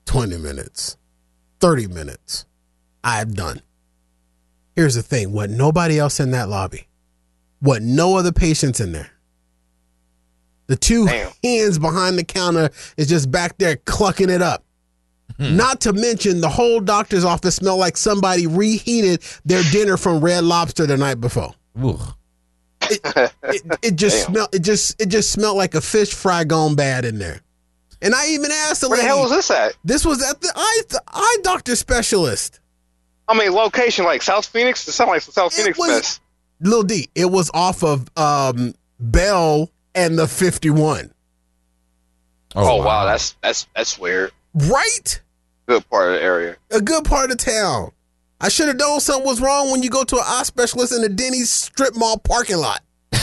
20 0.05 0.37
minutes, 0.37 0.97
30 1.59 1.87
minutes. 1.87 2.45
I'm 3.03 3.33
done. 3.33 3.61
Here's 4.75 4.95
the 4.95 5.03
thing 5.03 5.31
what 5.33 5.49
nobody 5.49 5.99
else 5.99 6.19
in 6.19 6.31
that 6.31 6.47
lobby, 6.49 6.87
what 7.59 7.81
no 7.81 8.17
other 8.17 8.31
patients 8.31 8.79
in 8.79 8.91
there. 8.91 9.11
The 10.67 10.75
two 10.75 11.05
Damn. 11.05 11.31
hands 11.43 11.79
behind 11.79 12.17
the 12.17 12.23
counter 12.23 12.69
is 12.97 13.07
just 13.07 13.29
back 13.31 13.57
there 13.57 13.75
clucking 13.77 14.29
it 14.29 14.41
up. 14.41 14.63
Hmm. 15.37 15.57
Not 15.57 15.81
to 15.81 15.93
mention 15.93 16.39
the 16.39 16.49
whole 16.49 16.79
doctor's 16.79 17.25
office 17.25 17.55
smelled 17.55 17.79
like 17.79 17.97
somebody 17.97 18.47
reheated 18.47 19.21
their 19.43 19.63
dinner 19.71 19.97
from 19.97 20.23
Red 20.23 20.43
Lobster 20.43 20.85
the 20.85 20.97
night 20.97 21.19
before. 21.19 21.53
Ooh. 21.83 21.99
It, 22.91 23.61
it 23.81 23.95
just 23.95 24.25
smelled. 24.25 24.49
It 24.53 24.59
just 24.59 25.01
it 25.01 25.07
just 25.07 25.31
smelled 25.31 25.57
like 25.57 25.75
a 25.75 25.81
fish 25.81 26.13
fry 26.13 26.43
gone 26.43 26.75
bad 26.75 27.05
in 27.05 27.17
there. 27.19 27.41
And 28.01 28.15
I 28.15 28.29
even 28.29 28.51
asked 28.51 28.81
the 28.81 28.89
Where 28.89 28.97
the 28.97 29.03
hell 29.03 29.21
was 29.21 29.31
this 29.31 29.51
at? 29.51 29.73
this 29.83 30.03
was 30.05 30.21
at 30.27 30.41
the 30.41 30.51
eye 30.55 30.81
the 30.89 31.01
eye 31.07 31.37
doctor 31.43 31.75
specialist. 31.75 32.59
I 33.27 33.37
mean, 33.37 33.51
location 33.53 34.03
like 34.05 34.21
South 34.21 34.45
Phoenix. 34.45 34.87
It 34.87 34.91
sounds 34.93 35.07
like 35.09 35.21
South 35.21 35.53
It 35.53 35.61
Phoenix 35.61 35.77
was- 35.79 35.87
mess. 35.89 36.19
Lil 36.63 36.83
D. 36.83 37.09
It 37.15 37.25
was 37.31 37.49
off 37.53 37.83
of 37.83 38.07
um, 38.17 38.75
Bell 38.99 39.69
and 39.95 40.17
the 40.19 40.27
fifty 40.27 40.69
one. 40.69 41.11
Oh, 42.55 42.83
wow. 42.83 43.05
that's 43.05 43.35
that's 43.41 43.67
that's 43.75 43.97
weird. 43.97 44.31
Right. 44.53 45.21
Good 45.67 45.89
part 45.89 46.09
of 46.09 46.19
the 46.19 46.21
area. 46.23 46.57
a 46.69 46.81
good 46.81 47.05
part 47.05 47.31
of 47.31 47.37
town. 47.37 47.91
I 48.41 48.49
should 48.49 48.67
have 48.67 48.77
known 48.77 48.99
something 48.99 49.25
was 49.25 49.39
wrong 49.39 49.71
when 49.71 49.83
you 49.83 49.89
go 49.89 50.03
to 50.03 50.15
an 50.17 50.23
eye 50.25 50.43
specialist 50.43 50.91
in 50.93 51.01
the 51.01 51.09
Denny's 51.09 51.49
strip 51.51 51.95
mall 51.95 52.17
parking 52.17 52.57
lot. 52.57 52.81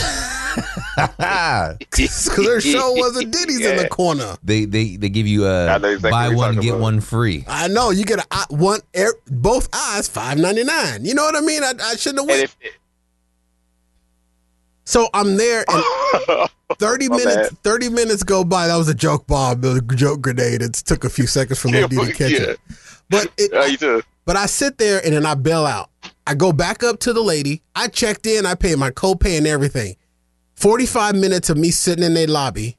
Because 0.97 2.25
there 2.35 2.59
show 2.59 2.91
was 2.93 3.15
a 3.17 3.23
Denny's 3.25 3.65
in 3.65 3.77
the 3.77 3.87
corner. 3.89 4.35
they 4.43 4.65
they 4.65 4.97
they 4.97 5.07
give 5.09 5.27
you 5.27 5.45
a 5.45 5.75
exactly 5.75 6.09
buy 6.11 6.29
one 6.29 6.55
get 6.59 6.69
about. 6.71 6.81
one 6.81 6.99
free. 7.01 7.45
I 7.47 7.67
know 7.69 7.91
you 7.91 8.03
get 8.03 8.19
a 8.19 8.45
one 8.49 8.81
air, 8.93 9.13
both 9.27 9.69
eyes 9.73 10.07
five 10.09 10.37
ninety 10.37 10.63
nine. 10.63 11.05
You 11.05 11.13
know 11.13 11.23
what 11.23 11.35
I 11.37 11.41
mean? 11.41 11.63
I, 11.63 11.73
I 11.81 11.95
shouldn't 11.95 12.19
have 12.19 12.29
And 12.29 12.49
went. 12.49 12.55
if, 12.61 12.79
So 14.83 15.07
I'm 15.13 15.37
there, 15.37 15.63
and 15.69 16.49
thirty 16.79 17.07
minutes 17.07 17.35
bad. 17.49 17.59
thirty 17.63 17.87
minutes 17.89 18.23
go 18.23 18.43
by. 18.43 18.67
That 18.67 18.75
was 18.77 18.89
a 18.89 18.93
joke 18.95 19.25
bomb, 19.27 19.63
a 19.63 19.79
joke 19.95 20.21
grenade. 20.21 20.61
It 20.61 20.73
took 20.73 21.03
a 21.05 21.09
few 21.09 21.27
seconds 21.27 21.59
for 21.59 21.69
Yeah, 21.73 21.87
to 21.87 22.13
catch 22.13 22.31
yeah. 22.31 22.39
it. 22.41 22.59
But 23.09 23.31
it, 23.37 23.53
uh, 23.53 23.61
you 23.65 23.77
too. 23.77 24.01
But 24.29 24.37
I 24.37 24.45
sit 24.45 24.77
there 24.77 25.03
and 25.03 25.15
then 25.15 25.25
I 25.25 25.33
bail 25.33 25.65
out. 25.65 25.89
I 26.27 26.35
go 26.35 26.53
back 26.53 26.83
up 26.83 26.99
to 26.99 27.13
the 27.13 27.19
lady. 27.19 27.63
I 27.73 27.87
checked 27.87 28.27
in. 28.27 28.45
I 28.45 28.53
paid 28.53 28.77
my 28.77 28.91
copay 28.91 29.39
and 29.39 29.47
everything. 29.47 29.95
45 30.53 31.15
minutes 31.15 31.49
of 31.49 31.57
me 31.57 31.71
sitting 31.71 32.03
in 32.03 32.13
their 32.13 32.27
lobby 32.27 32.77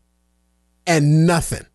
and 0.87 1.27
nothing. 1.27 1.67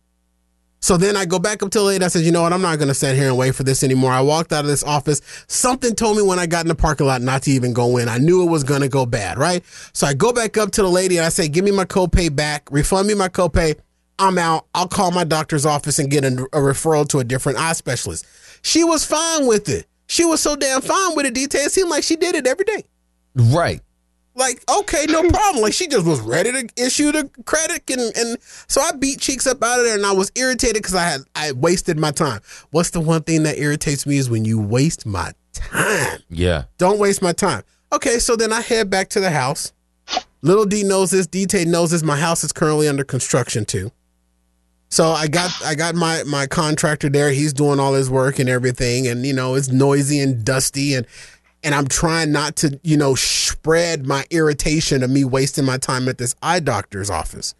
So 0.80 0.96
then 0.96 1.14
I 1.14 1.26
go 1.26 1.38
back 1.38 1.62
up 1.62 1.70
to 1.72 1.80
the 1.80 1.84
lady. 1.84 2.02
I 2.06 2.08
said, 2.08 2.22
you 2.22 2.32
know 2.32 2.40
what? 2.40 2.54
I'm 2.54 2.62
not 2.62 2.78
going 2.78 2.88
to 2.88 2.94
sit 2.94 3.16
here 3.16 3.28
and 3.28 3.36
wait 3.36 3.54
for 3.54 3.64
this 3.64 3.84
anymore. 3.84 4.12
I 4.12 4.22
walked 4.22 4.50
out 4.50 4.64
of 4.64 4.70
this 4.70 4.82
office. 4.82 5.20
Something 5.46 5.94
told 5.94 6.16
me 6.16 6.22
when 6.22 6.38
I 6.38 6.46
got 6.46 6.64
in 6.64 6.68
the 6.68 6.74
parking 6.74 7.06
lot 7.06 7.20
not 7.20 7.42
to 7.42 7.50
even 7.50 7.74
go 7.74 7.98
in. 7.98 8.08
I 8.08 8.16
knew 8.16 8.42
it 8.44 8.50
was 8.50 8.64
going 8.64 8.80
to 8.80 8.88
go 8.88 9.04
bad, 9.04 9.36
right? 9.36 9.62
So 9.92 10.06
I 10.06 10.14
go 10.14 10.32
back 10.32 10.56
up 10.56 10.70
to 10.70 10.82
the 10.82 10.88
lady 10.88 11.18
and 11.18 11.26
I 11.26 11.28
say, 11.28 11.48
give 11.48 11.66
me 11.66 11.70
my 11.70 11.84
copay 11.84 12.34
back, 12.34 12.66
refund 12.70 13.08
me 13.08 13.14
my 13.14 13.28
copay. 13.28 13.78
I'm 14.18 14.38
out. 14.38 14.66
I'll 14.74 14.88
call 14.88 15.10
my 15.10 15.24
doctor's 15.24 15.66
office 15.66 15.98
and 15.98 16.10
get 16.10 16.24
a, 16.24 16.28
a 16.28 16.58
referral 16.58 17.08
to 17.08 17.18
a 17.18 17.24
different 17.24 17.58
eye 17.58 17.74
specialist. 17.74 18.26
She 18.62 18.84
was 18.84 19.04
fine 19.04 19.46
with 19.46 19.68
it. 19.68 19.86
She 20.06 20.24
was 20.24 20.40
so 20.40 20.56
damn 20.56 20.80
fine 20.80 21.16
with 21.16 21.26
it, 21.26 21.34
detail. 21.34 21.62
It 21.62 21.72
seemed 21.72 21.90
like 21.90 22.04
she 22.04 22.16
did 22.16 22.34
it 22.34 22.46
every 22.46 22.64
day. 22.64 22.84
Right. 23.34 23.80
Like, 24.34 24.62
okay, 24.70 25.06
no 25.08 25.28
problem. 25.30 25.62
Like 25.62 25.72
she 25.72 25.88
just 25.88 26.06
was 26.06 26.20
ready 26.20 26.52
to 26.52 26.68
issue 26.76 27.10
the 27.10 27.30
credit 27.46 27.88
and 27.90 28.14
and 28.16 28.38
so 28.68 28.82
I 28.82 28.92
beat 28.92 29.18
cheeks 29.18 29.46
up 29.46 29.62
out 29.62 29.78
of 29.78 29.86
there 29.86 29.94
and 29.94 30.04
I 30.04 30.12
was 30.12 30.30
irritated 30.34 30.82
because 30.82 30.94
I 30.94 31.04
had 31.04 31.22
I 31.34 31.52
wasted 31.52 31.98
my 31.98 32.10
time. 32.10 32.40
What's 32.70 32.90
the 32.90 33.00
one 33.00 33.22
thing 33.22 33.44
that 33.44 33.58
irritates 33.58 34.06
me 34.06 34.18
is 34.18 34.28
when 34.28 34.44
you 34.44 34.60
waste 34.60 35.06
my 35.06 35.32
time. 35.54 36.20
Yeah. 36.28 36.64
Don't 36.76 36.98
waste 36.98 37.22
my 37.22 37.32
time. 37.32 37.62
Okay, 37.92 38.18
so 38.18 38.36
then 38.36 38.52
I 38.52 38.60
head 38.60 38.90
back 38.90 39.08
to 39.10 39.20
the 39.20 39.30
house. 39.30 39.72
Little 40.42 40.66
D 40.66 40.82
knows 40.82 41.10
this, 41.12 41.26
D-Tay 41.26 41.64
knows 41.64 41.90
this. 41.90 42.02
My 42.02 42.16
house 42.16 42.44
is 42.44 42.52
currently 42.52 42.88
under 42.88 43.04
construction 43.04 43.64
too. 43.64 43.90
So 44.96 45.10
I 45.10 45.26
got 45.26 45.50
I 45.62 45.74
got 45.74 45.94
my 45.94 46.22
my 46.24 46.46
contractor 46.46 47.10
there. 47.10 47.30
He's 47.30 47.52
doing 47.52 47.78
all 47.78 47.92
his 47.92 48.08
work 48.08 48.38
and 48.38 48.48
everything, 48.48 49.06
and 49.06 49.26
you 49.26 49.34
know 49.34 49.54
it's 49.54 49.68
noisy 49.68 50.20
and 50.20 50.42
dusty, 50.42 50.94
and 50.94 51.06
and 51.62 51.74
I'm 51.74 51.86
trying 51.86 52.32
not 52.32 52.56
to 52.56 52.80
you 52.82 52.96
know 52.96 53.14
spread 53.14 54.06
my 54.06 54.24
irritation 54.30 55.02
of 55.02 55.10
me 55.10 55.22
wasting 55.22 55.66
my 55.66 55.76
time 55.76 56.08
at 56.08 56.16
this 56.16 56.34
eye 56.40 56.60
doctor's 56.60 57.10
office. 57.10 57.54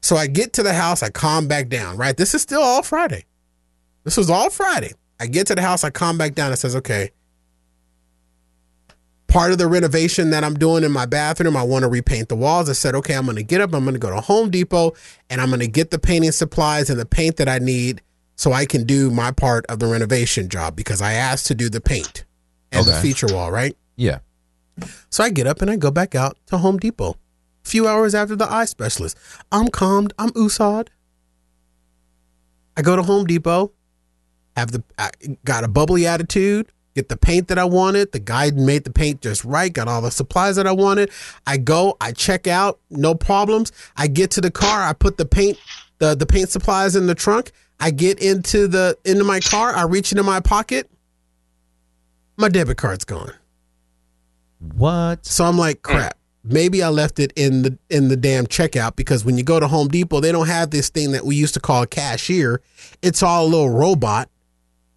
So 0.00 0.16
I 0.16 0.26
get 0.26 0.54
to 0.54 0.62
the 0.62 0.72
house, 0.72 1.02
I 1.02 1.10
calm 1.10 1.48
back 1.48 1.68
down. 1.68 1.98
Right, 1.98 2.16
this 2.16 2.34
is 2.34 2.40
still 2.40 2.62
all 2.62 2.82
Friday. 2.82 3.26
This 4.04 4.16
was 4.16 4.30
all 4.30 4.48
Friday. 4.48 4.94
I 5.20 5.26
get 5.26 5.46
to 5.48 5.54
the 5.54 5.60
house, 5.60 5.84
I 5.84 5.90
calm 5.90 6.16
back 6.16 6.34
down. 6.34 6.50
It 6.50 6.56
says, 6.56 6.76
okay, 6.76 7.10
part 9.34 9.50
of 9.50 9.58
the 9.58 9.66
renovation 9.66 10.30
that 10.30 10.44
I'm 10.44 10.54
doing 10.54 10.84
in 10.84 10.92
my 10.92 11.06
bathroom, 11.06 11.56
I 11.56 11.64
want 11.64 11.82
to 11.82 11.88
repaint 11.88 12.28
the 12.28 12.36
walls. 12.36 12.70
I 12.70 12.72
said, 12.72 12.94
okay, 12.94 13.14
I'm 13.14 13.24
going 13.24 13.36
to 13.36 13.42
get 13.42 13.60
up, 13.60 13.74
I'm 13.74 13.82
going 13.82 13.94
to 13.94 14.00
go 14.00 14.10
to 14.10 14.20
Home 14.20 14.48
Depot, 14.48 14.92
and 15.28 15.40
I'm 15.40 15.48
going 15.48 15.58
to 15.58 15.66
get 15.66 15.90
the 15.90 15.98
painting 15.98 16.30
supplies 16.30 16.88
and 16.88 17.00
the 17.00 17.04
paint 17.04 17.36
that 17.38 17.48
I 17.48 17.58
need 17.58 18.00
so 18.36 18.52
I 18.52 18.64
can 18.64 18.84
do 18.84 19.10
my 19.10 19.32
part 19.32 19.66
of 19.68 19.80
the 19.80 19.86
renovation 19.86 20.48
job 20.48 20.76
because 20.76 21.02
I 21.02 21.14
asked 21.14 21.48
to 21.48 21.54
do 21.54 21.68
the 21.68 21.80
paint 21.80 22.24
and 22.70 22.86
the 22.86 22.92
feature 22.92 23.26
wall, 23.28 23.50
right? 23.50 23.76
Yeah. 23.96 24.20
So 25.10 25.24
I 25.24 25.30
get 25.30 25.48
up 25.48 25.60
and 25.62 25.70
I 25.70 25.76
go 25.76 25.90
back 25.90 26.14
out 26.14 26.38
to 26.46 26.58
Home 26.58 26.78
Depot. 26.78 27.16
A 27.64 27.68
few 27.68 27.88
hours 27.88 28.14
after 28.14 28.36
the 28.36 28.50
eye 28.50 28.66
specialist. 28.66 29.16
I'm 29.50 29.66
calmed. 29.68 30.12
I'm 30.16 30.30
usad. 30.30 30.88
I 32.76 32.82
go 32.82 32.94
to 32.94 33.02
Home 33.02 33.26
Depot, 33.26 33.72
have 34.56 34.70
the 34.70 34.84
I 34.96 35.10
got 35.44 35.64
a 35.64 35.68
bubbly 35.68 36.06
attitude, 36.06 36.70
get 36.94 37.08
the 37.08 37.16
paint 37.16 37.48
that 37.48 37.58
I 37.58 37.64
wanted. 37.64 38.12
The 38.12 38.20
guy 38.20 38.50
made 38.52 38.84
the 38.84 38.92
paint 38.92 39.20
just 39.20 39.44
right, 39.44 39.72
got 39.72 39.88
all 39.88 40.02
the 40.02 40.10
supplies 40.10 40.56
that 40.56 40.66
I 40.66 40.72
wanted. 40.72 41.10
I 41.46 41.56
go, 41.56 41.96
I 42.00 42.12
check 42.12 42.46
out, 42.46 42.80
no 42.90 43.14
problems. 43.14 43.72
I 43.96 44.06
get 44.06 44.30
to 44.32 44.40
the 44.40 44.50
car, 44.50 44.82
I 44.82 44.92
put 44.92 45.16
the 45.16 45.26
paint 45.26 45.58
the 45.98 46.14
the 46.14 46.26
paint 46.26 46.48
supplies 46.48 46.96
in 46.96 47.06
the 47.06 47.14
trunk. 47.14 47.52
I 47.80 47.90
get 47.90 48.20
into 48.20 48.66
the 48.66 48.96
into 49.04 49.24
my 49.24 49.40
car, 49.40 49.74
I 49.74 49.82
reach 49.82 50.12
into 50.12 50.22
my 50.22 50.40
pocket. 50.40 50.90
My 52.36 52.48
debit 52.48 52.76
card's 52.76 53.04
gone. 53.04 53.32
What? 54.58 55.24
So 55.26 55.44
I'm 55.44 55.58
like, 55.58 55.78
mm. 55.78 55.82
crap. 55.82 56.18
Maybe 56.46 56.82
I 56.82 56.90
left 56.90 57.18
it 57.18 57.32
in 57.36 57.62
the 57.62 57.78
in 57.88 58.08
the 58.08 58.16
damn 58.16 58.46
checkout 58.46 58.96
because 58.96 59.24
when 59.24 59.38
you 59.38 59.44
go 59.44 59.58
to 59.58 59.66
Home 59.66 59.88
Depot, 59.88 60.20
they 60.20 60.30
don't 60.30 60.46
have 60.46 60.70
this 60.70 60.90
thing 60.90 61.12
that 61.12 61.24
we 61.24 61.36
used 61.36 61.54
to 61.54 61.60
call 61.60 61.82
a 61.82 61.86
cashier. 61.86 62.60
It's 63.02 63.22
all 63.22 63.46
a 63.46 63.48
little 63.48 63.70
robot 63.70 64.28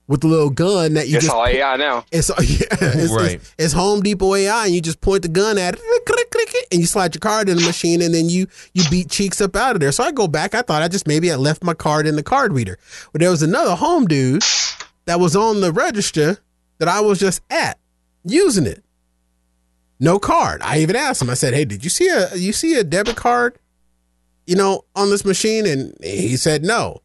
with 0.07 0.23
a 0.23 0.27
little 0.27 0.49
gun 0.49 0.93
that 0.93 1.07
you 1.09 1.17
It's 1.17 1.25
just 1.25 1.35
all 1.35 1.45
AI 1.45 1.75
now. 1.75 2.05
it's, 2.11 2.29
yeah, 2.39 2.65
it's, 2.71 3.11
Right. 3.11 3.31
it's, 3.35 3.55
it's 3.57 3.73
Home 3.73 4.01
Depot 4.01 4.33
AI, 4.35 4.65
and 4.65 4.73
you 4.73 4.79
just 4.81 5.01
point 5.01 5.21
the 5.23 5.27
gun 5.27 5.57
at 5.57 5.73
it, 5.73 5.81
click, 5.81 6.05
click, 6.05 6.31
click, 6.31 6.49
click, 6.49 6.67
and 6.71 6.79
you 6.79 6.87
slide 6.87 7.13
your 7.13 7.19
card 7.19 7.49
in 7.49 7.57
the 7.57 7.63
machine, 7.65 8.01
and 8.01 8.13
then 8.13 8.29
you 8.29 8.47
you 8.73 8.83
beat 8.89 9.09
cheeks 9.09 9.41
up 9.41 9.55
out 9.55 9.75
of 9.75 9.81
there. 9.81 9.91
So 9.91 10.03
I 10.03 10.11
go 10.11 10.27
back. 10.27 10.55
I 10.55 10.61
thought 10.61 10.81
I 10.81 10.87
just 10.87 11.07
maybe 11.07 11.31
I 11.31 11.35
left 11.35 11.63
my 11.63 11.73
card 11.73 12.07
in 12.07 12.15
the 12.15 12.23
card 12.23 12.53
reader, 12.53 12.77
but 13.11 13.19
there 13.21 13.29
was 13.31 13.41
another 13.43 13.75
home 13.75 14.05
dude 14.05 14.43
that 15.05 15.19
was 15.19 15.35
on 15.35 15.59
the 15.61 15.71
register 15.73 16.37
that 16.77 16.87
I 16.87 17.01
was 17.01 17.19
just 17.19 17.41
at 17.49 17.77
using 18.23 18.65
it. 18.65 18.83
No 19.99 20.19
card. 20.19 20.61
I 20.61 20.79
even 20.79 20.95
asked 20.95 21.21
him. 21.21 21.29
I 21.29 21.33
said, 21.33 21.53
"Hey, 21.53 21.65
did 21.65 21.83
you 21.83 21.89
see 21.89 22.07
a 22.07 22.35
you 22.35 22.53
see 22.53 22.75
a 22.75 22.83
debit 22.83 23.15
card, 23.15 23.57
you 24.45 24.55
know, 24.55 24.85
on 24.95 25.09
this 25.09 25.25
machine?" 25.25 25.65
And 25.65 25.93
he 26.03 26.37
said 26.37 26.63
no. 26.63 27.01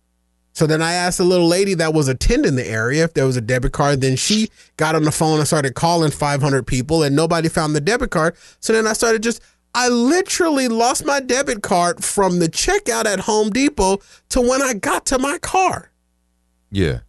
So 0.52 0.66
then 0.66 0.82
I 0.82 0.92
asked 0.92 1.18
the 1.18 1.24
little 1.24 1.48
lady 1.48 1.74
that 1.74 1.94
was 1.94 2.08
attending 2.08 2.56
the 2.56 2.66
area 2.66 3.04
if 3.04 3.14
there 3.14 3.26
was 3.26 3.36
a 3.36 3.40
debit 3.40 3.72
card. 3.72 4.02
Then 4.02 4.16
she 4.16 4.50
got 4.76 4.94
on 4.94 5.04
the 5.04 5.12
phone 5.12 5.38
and 5.38 5.46
started 5.46 5.74
calling 5.74 6.10
500 6.10 6.66
people, 6.66 7.02
and 7.02 7.16
nobody 7.16 7.48
found 7.48 7.74
the 7.74 7.80
debit 7.80 8.10
card. 8.10 8.36
So 8.60 8.72
then 8.72 8.86
I 8.86 8.92
started 8.92 9.22
just, 9.22 9.42
I 9.74 9.88
literally 9.88 10.68
lost 10.68 11.06
my 11.06 11.20
debit 11.20 11.62
card 11.62 12.04
from 12.04 12.38
the 12.38 12.48
checkout 12.48 13.06
at 13.06 13.20
Home 13.20 13.50
Depot 13.50 14.00
to 14.30 14.40
when 14.40 14.60
I 14.60 14.74
got 14.74 15.06
to 15.06 15.18
my 15.18 15.38
car. 15.38 15.90
Yeah. 16.70 17.00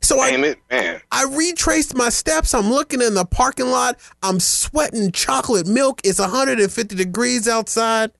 So 0.00 0.20
I 0.20 0.30
Damn 0.30 0.44
it, 0.44 0.58
man. 0.70 1.00
I 1.10 1.24
retraced 1.24 1.96
my 1.96 2.10
steps. 2.10 2.54
I'm 2.54 2.70
looking 2.70 3.02
in 3.02 3.14
the 3.14 3.24
parking 3.24 3.66
lot. 3.66 3.98
I'm 4.22 4.38
sweating 4.38 5.10
chocolate 5.10 5.66
milk. 5.66 6.00
It's 6.04 6.20
150 6.20 6.94
degrees 6.94 7.48
outside. 7.48 8.12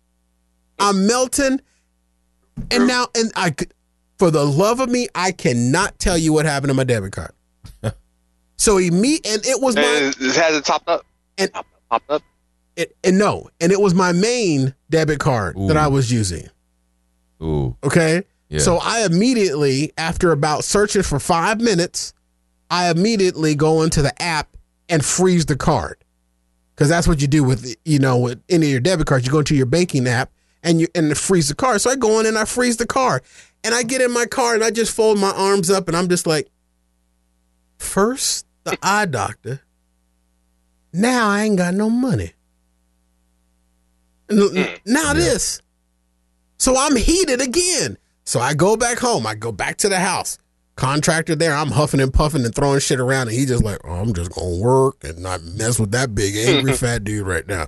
I'm 0.80 1.06
melting. 1.06 1.60
And 2.72 2.88
now, 2.88 3.06
and 3.14 3.30
I 3.36 3.50
could, 3.50 3.72
for 4.18 4.30
the 4.30 4.44
love 4.44 4.80
of 4.80 4.88
me, 4.88 5.08
I 5.14 5.32
cannot 5.32 5.98
tell 5.98 6.16
you 6.18 6.32
what 6.32 6.46
happened 6.46 6.70
to 6.70 6.74
my 6.74 6.84
debit 6.84 7.12
card. 7.12 7.32
so 8.56 8.76
he 8.76 8.90
meet, 8.90 9.26
and 9.26 9.44
it 9.46 9.60
was 9.60 9.76
my, 9.76 9.82
And 9.82 10.16
it 10.20 10.34
has 10.36 10.56
it 10.56 10.64
topped 10.64 10.88
up. 10.88 11.04
And- 11.38 11.50
Topped 11.90 12.10
up, 12.10 12.22
it, 12.74 12.96
and 13.04 13.16
no, 13.18 13.48
and 13.60 13.70
it 13.70 13.80
was 13.80 13.94
my 13.94 14.12
main 14.12 14.74
debit 14.90 15.20
card 15.20 15.56
that 15.68 15.76
I 15.76 15.86
was 15.86 16.10
using. 16.10 16.48
Ooh. 17.42 17.76
Okay. 17.84 18.24
Yeah. 18.48 18.58
So 18.60 18.78
I 18.82 19.04
immediately, 19.04 19.92
after 19.96 20.32
about 20.32 20.64
searching 20.64 21.02
for 21.02 21.18
five 21.18 21.60
minutes, 21.60 22.12
I 22.70 22.90
immediately 22.90 23.54
go 23.54 23.82
into 23.82 24.02
the 24.02 24.20
app 24.22 24.56
and 24.88 25.04
freeze 25.04 25.46
the 25.46 25.56
card. 25.56 25.98
Because 26.74 26.88
that's 26.88 27.08
what 27.08 27.22
you 27.22 27.26
do 27.28 27.42
with 27.44 27.74
you 27.84 27.98
know 27.98 28.18
with 28.18 28.42
any 28.48 28.66
of 28.66 28.72
your 28.72 28.80
debit 28.80 29.06
cards. 29.06 29.24
You 29.24 29.32
go 29.32 29.38
into 29.38 29.54
your 29.56 29.66
banking 29.66 30.06
app 30.06 30.30
and 30.62 30.80
you 30.80 30.88
and 30.94 31.16
freeze 31.16 31.48
the 31.48 31.54
card. 31.54 31.80
So 31.80 31.90
I 31.90 31.96
go 31.96 32.20
in 32.20 32.26
and 32.26 32.36
I 32.36 32.44
freeze 32.44 32.76
the 32.76 32.86
card. 32.86 33.22
And 33.66 33.74
I 33.74 33.82
get 33.82 34.00
in 34.00 34.12
my 34.12 34.26
car 34.26 34.54
and 34.54 34.62
I 34.62 34.70
just 34.70 34.94
fold 34.94 35.18
my 35.18 35.32
arms 35.32 35.70
up 35.70 35.88
and 35.88 35.96
I'm 35.96 36.08
just 36.08 36.24
like, 36.24 36.48
first 37.78 38.46
the 38.62 38.78
eye 38.82 39.06
doctor. 39.06 39.60
Now 40.92 41.28
I 41.28 41.42
ain't 41.42 41.58
got 41.58 41.74
no 41.74 41.90
money. 41.90 42.34
N- 44.30 44.38
mm. 44.38 44.78
Now 44.86 45.14
this. 45.14 45.60
So 46.58 46.76
I'm 46.78 46.94
heated 46.94 47.40
again. 47.40 47.98
So 48.24 48.38
I 48.38 48.54
go 48.54 48.76
back 48.76 48.98
home. 49.00 49.26
I 49.26 49.34
go 49.34 49.50
back 49.50 49.78
to 49.78 49.88
the 49.88 49.98
house. 49.98 50.38
Contractor 50.76 51.34
there, 51.34 51.52
I'm 51.52 51.72
huffing 51.72 52.00
and 52.00 52.14
puffing 52.14 52.44
and 52.44 52.54
throwing 52.54 52.78
shit 52.78 53.00
around, 53.00 53.28
and 53.28 53.36
he 53.36 53.46
just 53.46 53.64
like, 53.64 53.78
oh, 53.82 53.94
I'm 53.94 54.12
just 54.12 54.30
gonna 54.30 54.58
work 54.58 55.02
and 55.02 55.18
not 55.18 55.42
mess 55.42 55.80
with 55.80 55.90
that 55.90 56.14
big 56.14 56.36
angry 56.36 56.72
fat 56.76 57.02
dude 57.02 57.26
right 57.26 57.48
now. 57.48 57.66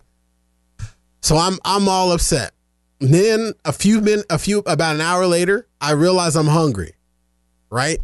So 1.22 1.36
I'm 1.36 1.58
I'm 1.64 1.88
all 1.88 2.12
upset. 2.12 2.52
Then 3.00 3.52
a 3.64 3.72
few 3.72 4.00
min 4.00 4.22
a 4.28 4.38
few 4.38 4.60
about 4.60 4.96
an 4.96 5.00
hour 5.00 5.26
later, 5.26 5.66
I 5.80 5.92
realize 5.92 6.36
I'm 6.36 6.46
hungry. 6.46 6.94
Right? 7.70 7.98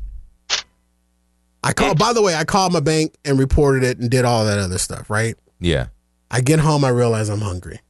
I 1.62 1.72
call 1.72 1.94
by 1.94 2.12
the 2.12 2.22
way, 2.22 2.34
I 2.34 2.44
called 2.44 2.72
my 2.72 2.80
bank 2.80 3.14
and 3.24 3.38
reported 3.38 3.82
it 3.84 3.98
and 3.98 4.10
did 4.10 4.24
all 4.24 4.44
that 4.44 4.58
other 4.58 4.78
stuff, 4.78 5.08
right? 5.08 5.34
Yeah. 5.60 5.86
I 6.30 6.40
get 6.40 6.58
home, 6.58 6.84
I 6.84 6.90
realize 6.90 7.28
I'm 7.28 7.40
hungry. 7.40 7.80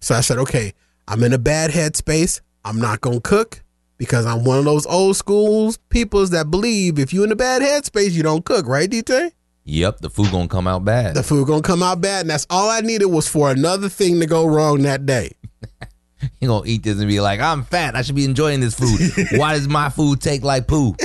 So 0.00 0.14
I 0.14 0.20
said, 0.20 0.38
okay, 0.38 0.74
I'm 1.08 1.22
in 1.22 1.32
a 1.32 1.38
bad 1.38 1.70
headspace. 1.70 2.40
I'm 2.64 2.78
not 2.78 3.00
gonna 3.00 3.20
cook 3.20 3.62
because 3.96 4.26
I'm 4.26 4.44
one 4.44 4.58
of 4.58 4.64
those 4.64 4.86
old 4.86 5.16
schools 5.16 5.78
peoples 5.88 6.30
that 6.30 6.50
believe 6.50 6.98
if 6.98 7.12
you're 7.12 7.24
in 7.24 7.32
a 7.32 7.36
bad 7.36 7.62
headspace, 7.62 8.12
you 8.12 8.22
don't 8.22 8.44
cook, 8.44 8.66
right, 8.66 8.90
DJ? 8.90 9.32
Yep. 9.64 10.00
The 10.00 10.10
food 10.10 10.30
gonna 10.30 10.48
come 10.48 10.66
out 10.66 10.84
bad. 10.84 11.14
The 11.14 11.22
food 11.22 11.46
gonna 11.46 11.62
come 11.62 11.82
out 11.82 12.00
bad, 12.00 12.22
and 12.22 12.30
that's 12.30 12.46
all 12.50 12.68
I 12.68 12.80
needed 12.80 13.06
was 13.06 13.26
for 13.26 13.50
another 13.50 13.88
thing 13.88 14.20
to 14.20 14.26
go 14.26 14.46
wrong 14.46 14.82
that 14.82 15.06
day. 15.06 15.32
you 16.40 16.48
gonna 16.48 16.66
eat 16.66 16.82
this 16.82 16.98
and 16.98 17.08
be 17.08 17.20
like, 17.20 17.40
I'm 17.40 17.64
fat. 17.64 17.94
I 17.94 18.02
should 18.02 18.14
be 18.14 18.24
enjoying 18.24 18.60
this 18.60 18.74
food. 18.74 19.00
Why 19.38 19.54
does 19.54 19.68
my 19.68 19.88
food 19.88 20.20
take 20.20 20.42
like 20.42 20.66
poo? 20.66 20.94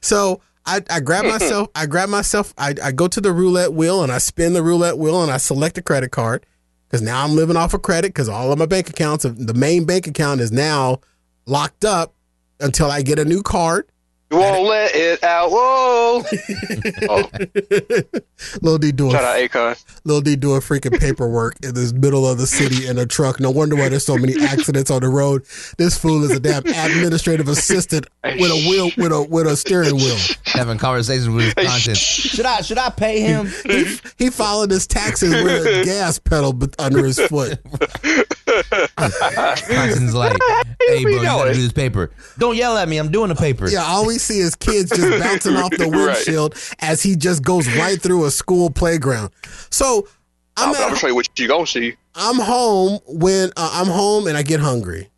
So 0.00 0.40
I, 0.66 0.82
I 0.90 1.00
grab 1.00 1.24
myself, 1.24 1.68
I 1.74 1.86
grab 1.86 2.08
myself, 2.08 2.54
I, 2.56 2.74
I 2.82 2.92
go 2.92 3.08
to 3.08 3.20
the 3.20 3.32
roulette 3.32 3.72
wheel 3.72 4.02
and 4.02 4.10
I 4.10 4.18
spin 4.18 4.54
the 4.54 4.62
roulette 4.62 4.98
wheel 4.98 5.22
and 5.22 5.30
I 5.30 5.36
select 5.36 5.76
a 5.78 5.82
credit 5.82 6.10
card 6.10 6.46
because 6.88 7.02
now 7.02 7.24
I'm 7.24 7.34
living 7.34 7.56
off 7.56 7.74
of 7.74 7.82
credit 7.82 8.08
because 8.08 8.28
all 8.28 8.52
of 8.52 8.58
my 8.58 8.66
bank 8.66 8.88
accounts, 8.88 9.24
the 9.24 9.54
main 9.54 9.84
bank 9.84 10.06
account 10.06 10.40
is 10.40 10.52
now 10.52 11.00
locked 11.46 11.84
up 11.84 12.14
until 12.60 12.90
I 12.90 13.02
get 13.02 13.18
a 13.18 13.24
new 13.24 13.42
card. 13.42 13.86
You 14.34 14.40
won't 14.40 14.66
let 14.66 14.94
it 14.96 15.22
out. 15.22 15.50
Whoa. 15.52 16.24
oh, 17.08 17.30
Lil 18.62 18.78
D 18.78 18.90
doing 18.90 19.12
shout 19.12 19.22
out 19.22 19.36
Akon. 19.36 19.84
Lil 20.04 20.22
D 20.22 20.34
doing 20.34 20.60
freaking 20.60 20.98
paperwork 20.98 21.54
in 21.62 21.74
this 21.74 21.92
middle 21.92 22.26
of 22.28 22.38
the 22.38 22.46
city 22.46 22.88
in 22.88 22.98
a 22.98 23.06
truck. 23.06 23.38
No 23.38 23.52
wonder 23.52 23.76
why 23.76 23.88
there's 23.88 24.04
so 24.04 24.16
many 24.16 24.34
accidents 24.42 24.90
on 24.90 25.02
the 25.02 25.08
road. 25.08 25.44
This 25.78 25.96
fool 25.96 26.24
is 26.24 26.32
a 26.32 26.40
damn 26.40 26.66
administrative 26.66 27.46
assistant 27.46 28.06
with 28.24 28.50
a 28.50 28.66
wheel 28.68 28.90
with 28.96 29.12
a 29.12 29.22
with 29.22 29.46
a 29.46 29.56
steering 29.56 29.94
wheel. 29.94 30.16
Having 30.46 30.78
conversations 30.78 31.28
with 31.28 31.44
his 31.44 31.54
conscience. 31.54 31.98
Should 31.98 32.46
I 32.46 32.60
should 32.62 32.78
I 32.78 32.90
pay 32.90 33.20
him? 33.20 33.46
He, 33.64 33.98
he 34.18 34.30
followed 34.30 34.72
his 34.72 34.88
taxes 34.88 35.32
with 35.32 35.64
a 35.64 35.84
gas 35.84 36.18
pedal 36.18 36.58
under 36.80 37.04
his 37.04 37.20
foot. 37.20 37.60
Conscience 38.96 40.12
like, 40.12 40.36
hey 40.80 41.02
bro, 41.02 41.12
you 41.12 41.22
gotta 41.22 41.54
do 41.54 41.62
this 41.62 41.72
paper. 41.72 42.10
Don't 42.36 42.56
yell 42.56 42.76
at 42.76 42.88
me. 42.88 42.98
I'm 42.98 43.12
doing 43.12 43.28
the 43.28 43.36
paper. 43.36 43.68
Yeah, 43.68 43.84
all 43.84 44.06
we 44.06 44.18
see 44.24 44.38
his 44.40 44.54
kids 44.56 44.90
just 44.90 45.22
bouncing 45.22 45.56
off 45.56 45.70
the 45.70 45.88
windshield 45.88 46.54
as 46.80 47.02
he 47.02 47.16
just 47.16 47.42
goes 47.42 47.68
right 47.76 48.00
through 48.00 48.24
a 48.24 48.30
school 48.30 48.70
playground. 48.70 49.30
So 49.70 50.08
I'm 50.56 50.68
I'm, 50.70 50.74
at, 50.74 50.80
I'm 50.82 50.88
gonna 50.88 50.96
show 50.96 51.06
you 51.08 51.14
what 51.14 51.38
you 51.38 51.48
gonna 51.48 51.66
see. 51.66 51.94
I'm 52.14 52.36
home 52.36 53.00
when 53.06 53.50
uh, 53.56 53.70
I'm 53.74 53.88
home 53.88 54.26
and 54.26 54.36
I 54.36 54.42
get 54.42 54.60
hungry, 54.60 55.10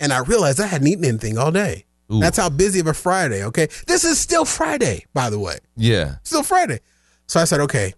and 0.00 0.12
I 0.12 0.20
realize 0.20 0.58
I 0.60 0.66
hadn't 0.66 0.86
eaten 0.88 1.04
anything 1.04 1.38
all 1.38 1.50
day. 1.52 1.84
Ooh. 2.12 2.18
That's 2.20 2.36
how 2.36 2.48
busy 2.48 2.80
of 2.80 2.88
a 2.88 2.94
Friday. 2.94 3.44
Okay, 3.44 3.68
this 3.86 4.02
is 4.04 4.18
still 4.18 4.44
Friday, 4.44 5.04
by 5.14 5.30
the 5.30 5.38
way, 5.38 5.58
Yeah. 5.76 6.16
still 6.24 6.42
Friday. 6.42 6.80
So 7.28 7.38
I 7.38 7.44
said, 7.44 7.60
okay, 7.60 7.94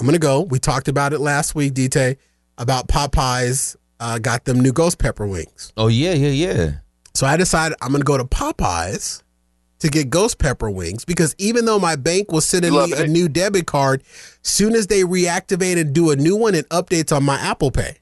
I'm 0.00 0.06
gonna 0.06 0.18
go. 0.18 0.40
We 0.40 0.58
talked 0.58 0.88
about 0.88 1.12
it 1.12 1.20
last 1.20 1.54
week, 1.54 1.74
DT, 1.74 2.16
about 2.58 2.88
Popeyes. 2.88 3.76
Uh, 4.00 4.18
got 4.18 4.44
them 4.46 4.58
new 4.58 4.72
ghost 4.72 4.98
pepper 4.98 5.28
wings. 5.28 5.72
Oh 5.76 5.86
yeah, 5.86 6.12
yeah, 6.12 6.30
yeah. 6.30 6.72
So 7.14 7.24
I 7.24 7.36
decided 7.36 7.78
I'm 7.80 7.92
gonna 7.92 8.02
go 8.02 8.18
to 8.18 8.24
Popeyes 8.24 9.22
to 9.82 9.88
get 9.88 10.10
ghost 10.10 10.38
pepper 10.38 10.70
wings 10.70 11.04
because 11.04 11.34
even 11.38 11.64
though 11.64 11.78
my 11.78 11.96
bank 11.96 12.30
was 12.30 12.46
sending 12.46 12.72
Love 12.72 12.90
me 12.90 12.96
it. 12.96 13.00
a 13.00 13.06
new 13.08 13.28
debit 13.28 13.66
card, 13.66 14.02
soon 14.42 14.74
as 14.74 14.86
they 14.86 15.02
reactivate 15.02 15.78
and 15.78 15.92
do 15.92 16.10
a 16.10 16.16
new 16.16 16.36
one, 16.36 16.54
it 16.54 16.68
updates 16.68 17.14
on 17.14 17.24
my 17.24 17.36
Apple 17.38 17.72
Pay. 17.72 17.98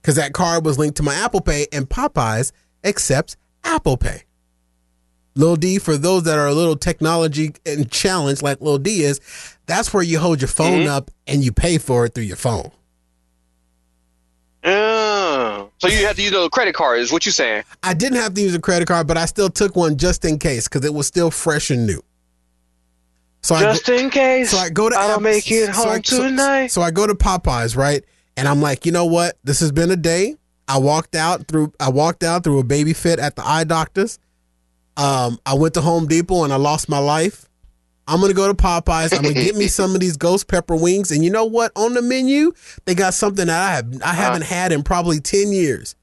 Because 0.00 0.16
that 0.16 0.34
card 0.34 0.64
was 0.64 0.78
linked 0.78 0.98
to 0.98 1.02
my 1.02 1.14
Apple 1.14 1.40
Pay 1.40 1.66
and 1.72 1.88
Popeyes 1.88 2.52
accepts 2.84 3.36
Apple 3.64 3.96
Pay. 3.96 4.24
Lil 5.34 5.56
D, 5.56 5.78
for 5.78 5.96
those 5.96 6.24
that 6.24 6.38
are 6.38 6.46
a 6.46 6.54
little 6.54 6.76
technology 6.76 7.54
and 7.64 7.90
challenged 7.90 8.42
like 8.42 8.60
Lil 8.60 8.78
D 8.78 9.02
is, 9.02 9.20
that's 9.66 9.92
where 9.94 10.02
you 10.02 10.18
hold 10.18 10.42
your 10.42 10.48
phone 10.48 10.80
mm-hmm. 10.80 10.92
up 10.92 11.10
and 11.26 11.42
you 11.42 11.50
pay 11.50 11.78
for 11.78 12.04
it 12.04 12.14
through 12.14 12.24
your 12.24 12.36
phone. 12.36 12.70
Oh. 14.62 15.13
So 15.78 15.88
you 15.88 16.06
have 16.06 16.16
to 16.16 16.22
use 16.22 16.32
a 16.32 16.48
credit 16.50 16.74
card, 16.74 17.00
is 17.00 17.12
what 17.12 17.26
you're 17.26 17.32
saying? 17.32 17.64
I 17.82 17.94
didn't 17.94 18.18
have 18.18 18.34
to 18.34 18.40
use 18.40 18.54
a 18.54 18.60
credit 18.60 18.88
card, 18.88 19.06
but 19.06 19.16
I 19.18 19.26
still 19.26 19.50
took 19.50 19.76
one 19.76 19.96
just 19.98 20.24
in 20.24 20.38
case 20.38 20.68
because 20.68 20.84
it 20.84 20.94
was 20.94 21.06
still 21.06 21.30
fresh 21.30 21.70
and 21.70 21.86
new. 21.86 22.02
So 23.42 23.54
I 23.54 23.60
go- 23.60 23.72
Just 23.72 23.88
in 23.90 24.08
case. 24.08 24.50
so 24.50 24.56
I 24.56 24.70
go 24.70 24.88
to 24.88 24.96
I 24.96 25.02
App- 25.04 25.08
don't 25.10 25.22
make 25.24 25.50
it 25.50 25.66
so 25.66 25.72
home 25.72 25.88
I- 25.88 26.00
so- 26.02 26.22
tonight. 26.22 26.68
So 26.68 26.80
I 26.80 26.90
go 26.90 27.06
to 27.06 27.14
Popeyes, 27.14 27.76
right? 27.76 28.02
And 28.36 28.48
I'm 28.48 28.62
like, 28.62 28.86
you 28.86 28.92
know 28.92 29.04
what? 29.04 29.36
This 29.44 29.60
has 29.60 29.70
been 29.72 29.90
a 29.90 29.96
day. 29.96 30.36
I 30.66 30.78
walked 30.78 31.14
out 31.14 31.46
through 31.46 31.72
I 31.78 31.90
walked 31.90 32.22
out 32.24 32.42
through 32.44 32.58
a 32.60 32.64
baby 32.64 32.94
fit 32.94 33.18
at 33.18 33.36
the 33.36 33.46
eye 33.46 33.64
doctor's. 33.64 34.18
Um, 34.96 35.38
I 35.44 35.54
went 35.54 35.74
to 35.74 35.82
Home 35.82 36.06
Depot 36.06 36.44
and 36.44 36.52
I 36.52 36.56
lost 36.56 36.88
my 36.88 36.98
life. 36.98 37.46
I'm 38.06 38.20
gonna 38.20 38.34
go 38.34 38.46
to 38.48 38.54
Popeyes. 38.54 39.16
I'm 39.16 39.22
gonna 39.22 39.34
get 39.34 39.56
me 39.56 39.66
some 39.68 39.94
of 39.94 40.00
these 40.00 40.16
ghost 40.16 40.48
pepper 40.48 40.76
wings. 40.76 41.10
And 41.10 41.24
you 41.24 41.30
know 41.30 41.44
what? 41.44 41.72
On 41.76 41.94
the 41.94 42.02
menu, 42.02 42.52
they 42.84 42.94
got 42.94 43.14
something 43.14 43.46
that 43.46 43.62
I 43.62 43.74
have 43.74 44.02
I 44.02 44.14
haven't 44.14 44.44
had 44.44 44.72
in 44.72 44.82
probably 44.82 45.20
10 45.20 45.52
years. 45.52 45.96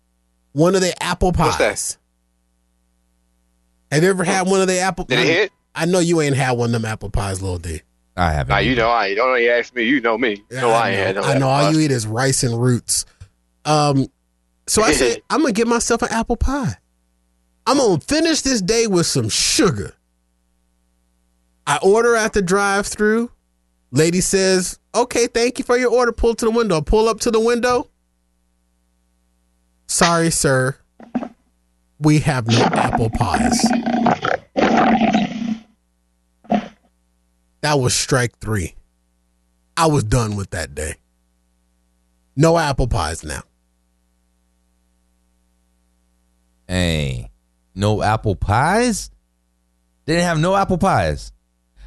One 0.53 0.75
of 0.75 0.81
the 0.81 1.01
apple 1.01 1.31
What's 1.31 1.57
that? 1.57 1.69
pies. 1.69 1.97
Have 3.91 4.03
you 4.03 4.09
ever 4.09 4.23
had 4.23 4.47
one 4.47 4.61
of 4.61 4.67
the 4.67 4.79
apple 4.79 5.05
Did 5.05 5.19
it 5.19 5.25
hit? 5.25 5.51
I 5.75 5.85
know 5.85 5.99
you 5.99 6.21
ain't 6.21 6.35
had 6.35 6.51
one 6.51 6.67
of 6.67 6.71
them 6.73 6.85
apple 6.85 7.09
pies, 7.09 7.41
little 7.41 7.57
D. 7.57 7.81
I 8.15 8.31
haven't. 8.33 8.49
Nah, 8.49 8.57
you 8.59 8.75
know 8.75 8.89
I. 8.89 9.15
Don't 9.15 9.41
you 9.41 9.49
ask 9.49 9.73
me. 9.73 9.83
You 9.83 10.01
know 10.01 10.17
me. 10.17 10.43
You 10.49 10.57
know 10.57 10.71
I, 10.71 10.89
ain't. 10.89 10.97
had 10.97 11.17
I 11.17 11.37
know 11.37 11.47
all 11.47 11.61
pie. 11.63 11.69
you 11.71 11.79
eat 11.79 11.91
is 11.91 12.05
rice 12.05 12.43
and 12.43 12.61
roots. 12.61 13.05
Um, 13.63 14.07
so 14.67 14.81
I 14.83 14.91
said 14.93 15.21
I'm 15.29 15.41
gonna 15.41 15.53
get 15.53 15.67
myself 15.67 16.01
an 16.01 16.09
apple 16.11 16.35
pie. 16.35 16.75
I'm 17.65 17.77
gonna 17.77 17.99
finish 18.01 18.41
this 18.41 18.61
day 18.61 18.87
with 18.87 19.05
some 19.05 19.29
sugar. 19.29 19.93
I 21.67 21.77
order 21.81 22.15
at 22.15 22.33
the 22.33 22.41
drive-through. 22.41 23.31
Lady 23.91 24.21
says, 24.21 24.79
"Okay, 24.95 25.27
thank 25.27 25.59
you 25.59 25.65
for 25.65 25.77
your 25.77 25.91
order." 25.91 26.11
Pull 26.11 26.35
to 26.35 26.45
the 26.45 26.51
window. 26.51 26.81
Pull 26.81 27.07
up 27.07 27.19
to 27.21 27.31
the 27.31 27.39
window. 27.39 27.89
Sorry, 29.87 30.31
sir. 30.31 30.77
We 31.99 32.19
have 32.19 32.47
no 32.47 32.63
apple 32.63 33.09
pies. 33.09 33.61
That 37.61 37.75
was 37.75 37.93
strike 37.93 38.39
three. 38.39 38.75
I 39.77 39.87
was 39.87 40.03
done 40.03 40.35
with 40.35 40.49
that 40.51 40.73
day. 40.73 40.95
No 42.35 42.57
apple 42.57 42.87
pies 42.87 43.23
now. 43.23 43.43
Hey, 46.67 47.29
no 47.75 48.01
apple 48.01 48.35
pies? 48.35 49.11
They 50.05 50.13
didn't 50.13 50.25
have 50.25 50.39
no 50.39 50.55
apple 50.55 50.77
pies. 50.77 51.31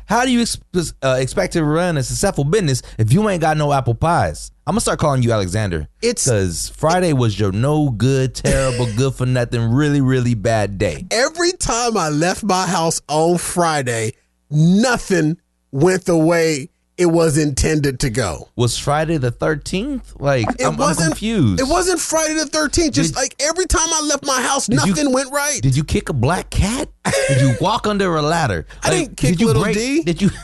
How 0.07 0.25
do 0.25 0.31
you 0.31 0.43
ex- 0.43 0.59
uh, 1.03 1.17
expect 1.19 1.55
to 1.55 1.65
run 1.65 1.97
a 1.97 2.03
successful 2.03 2.45
business 2.45 2.83
if 2.99 3.13
you 3.13 3.29
ain't 3.29 3.41
got 3.41 3.57
no 3.57 3.73
apple 3.73 3.95
pies? 3.95 4.51
I'm 4.67 4.73
gonna 4.73 4.81
start 4.81 4.99
calling 4.99 5.23
you 5.23 5.33
Alexander. 5.33 5.89
It's- 6.03 6.25
because 6.25 6.69
Friday 6.71 7.13
was 7.13 7.39
your 7.39 7.53
no 7.53 7.91
good, 7.91 8.35
terrible, 8.35 8.87
good 8.97 9.15
for 9.15 9.27
nothing, 9.27 9.71
really, 9.73 10.01
really 10.01 10.35
bad 10.35 10.79
day. 10.79 11.07
Every 11.11 11.53
time 11.53 11.97
I 11.97 12.09
left 12.11 12.43
my 12.43 12.67
house 12.67 13.01
on 13.09 13.39
Friday, 13.39 14.13
nothing 14.51 15.37
went 15.73 16.05
the 16.05 16.17
way 16.17 16.71
it 16.97 17.07
was 17.07 17.37
intended 17.39 18.01
to 18.01 18.11
go. 18.11 18.49
Was 18.57 18.79
Friday 18.79 19.17
the 19.17 19.33
13th? 19.33 20.21
Like, 20.21 20.47
It 20.59 20.65
I'm, 20.65 20.73
I'm 20.73 20.77
wasn't 20.77 21.11
confused. 21.13 21.61
It 21.61 21.67
wasn't 21.67 22.01
Friday 22.01 22.35
the 22.35 22.45
13th. 22.45 22.93
Just 22.93 23.15
Did- 23.15 23.17
like 23.21 23.35
every 23.41 23.67
time 23.67 23.89
I 23.93 24.03
left 24.03 24.25
my 24.25 24.41
house, 24.41 24.69
you- 24.69 24.77
nothing 24.77 25.13
went 25.13 25.33
right. 25.33 25.61
Did 25.61 25.77
you 25.77 25.85
kick 25.85 26.09
a 26.09 26.13
black 26.13 26.51
cat? 26.51 26.89
Did 27.29 27.41
you 27.41 27.55
walk 27.61 27.87
under 27.89 28.15
a 28.17 28.23
ladder? 28.23 28.67
I 28.83 28.91
didn't 28.91 29.17
kick 29.17 29.31
did 29.33 29.41
you 29.41 29.47
little 29.49 29.63
break, 29.63 29.77
D. 29.77 30.03
Did 30.03 30.23
you? 30.23 30.31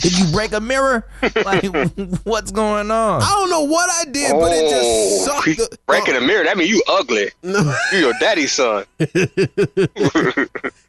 Did 0.00 0.16
you 0.16 0.30
break 0.30 0.52
a 0.52 0.60
mirror? 0.60 1.04
Like, 1.44 1.64
what's 2.22 2.52
going 2.52 2.88
on? 2.92 3.20
I 3.20 3.30
don't 3.30 3.50
know 3.50 3.64
what 3.64 3.90
I 3.90 4.04
did, 4.04 4.30
but 4.30 4.52
it 4.52 4.70
just 4.70 5.28
oh, 5.28 5.40
sucked. 5.42 5.56
the- 5.58 5.78
breaking 5.86 6.14
a 6.14 6.18
oh. 6.18 6.20
mirror. 6.24 6.44
That 6.44 6.56
mean 6.56 6.68
you 6.68 6.80
ugly. 6.86 7.32
No, 7.42 7.76
You 7.90 7.98
your 7.98 8.12
daddy's 8.20 8.52
son. 8.52 8.84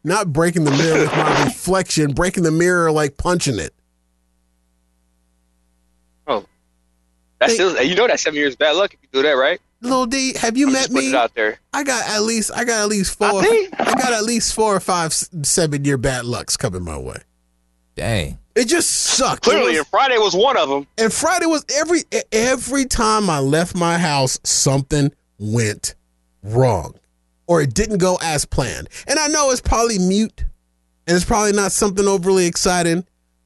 not 0.03 0.31
breaking 0.31 0.63
the 0.63 0.69
mirror 0.69 0.99
with 0.99 1.11
my 1.11 1.43
reflection, 1.45 2.13
breaking 2.13 2.43
the 2.43 2.51
mirror 2.51 2.91
like 2.91 3.17
punching 3.17 3.57
it. 3.57 3.73
Oh, 6.27 6.45
that's 7.39 7.53
Hey. 7.53 7.55
still, 7.55 7.81
you 7.81 7.95
know 7.95 8.07
that's 8.07 8.23
seven 8.23 8.37
years 8.37 8.55
bad 8.55 8.75
luck 8.75 8.93
if 8.93 8.99
you 9.01 9.09
do 9.11 9.21
that, 9.23 9.31
right? 9.33 9.59
Little 9.81 10.05
D, 10.05 10.33
have 10.37 10.57
you 10.57 10.67
met 10.67 10.81
Just 10.89 10.93
put 10.93 11.03
me? 11.05 11.15
out 11.15 11.33
there. 11.35 11.57
I 11.73 11.83
got 11.83 12.07
at 12.09 12.21
least 12.23 12.51
I 12.53 12.65
got 12.65 12.81
at 12.81 12.87
least 12.89 13.17
four. 13.17 13.29
I 13.41 13.67
I 13.79 13.93
got 13.93 14.11
at 14.13 14.23
least 14.23 14.53
four 14.53 14.75
or 14.75 14.79
five 14.81 15.13
seven 15.13 15.85
year 15.85 15.97
bad 15.97 16.25
lucks 16.25 16.57
coming 16.57 16.83
my 16.83 16.97
way. 16.97 17.17
Dang. 17.95 18.39
It 18.55 18.65
just 18.65 18.89
sucked. 18.89 19.47
It 19.47 19.51
Clearly, 19.51 19.69
was- 19.71 19.77
and 19.79 19.87
Friday 19.87 20.17
was 20.17 20.35
one 20.35 20.57
of 20.57 20.67
them. 20.69 20.85
and 20.97 21.13
Friday 21.13 21.45
was 21.45 21.65
every 21.77 22.03
every 22.31 22.85
time 22.85 23.29
I 23.29 23.39
left 23.39 23.75
my 23.75 23.97
house, 23.97 24.37
something 24.43 25.11
went 25.37 25.95
wrong, 26.43 26.95
or 27.47 27.61
it 27.61 27.73
didn't 27.73 27.99
go 27.99 28.17
as 28.21 28.43
planned. 28.45 28.89
And 29.07 29.17
I 29.17 29.27
know 29.27 29.51
it's 29.51 29.61
probably 29.61 29.97
mute, 29.99 30.43
and 31.07 31.15
it's 31.15 31.25
probably 31.25 31.53
not 31.53 31.71
something 31.71 32.05
overly 32.07 32.47
exciting, 32.47 33.05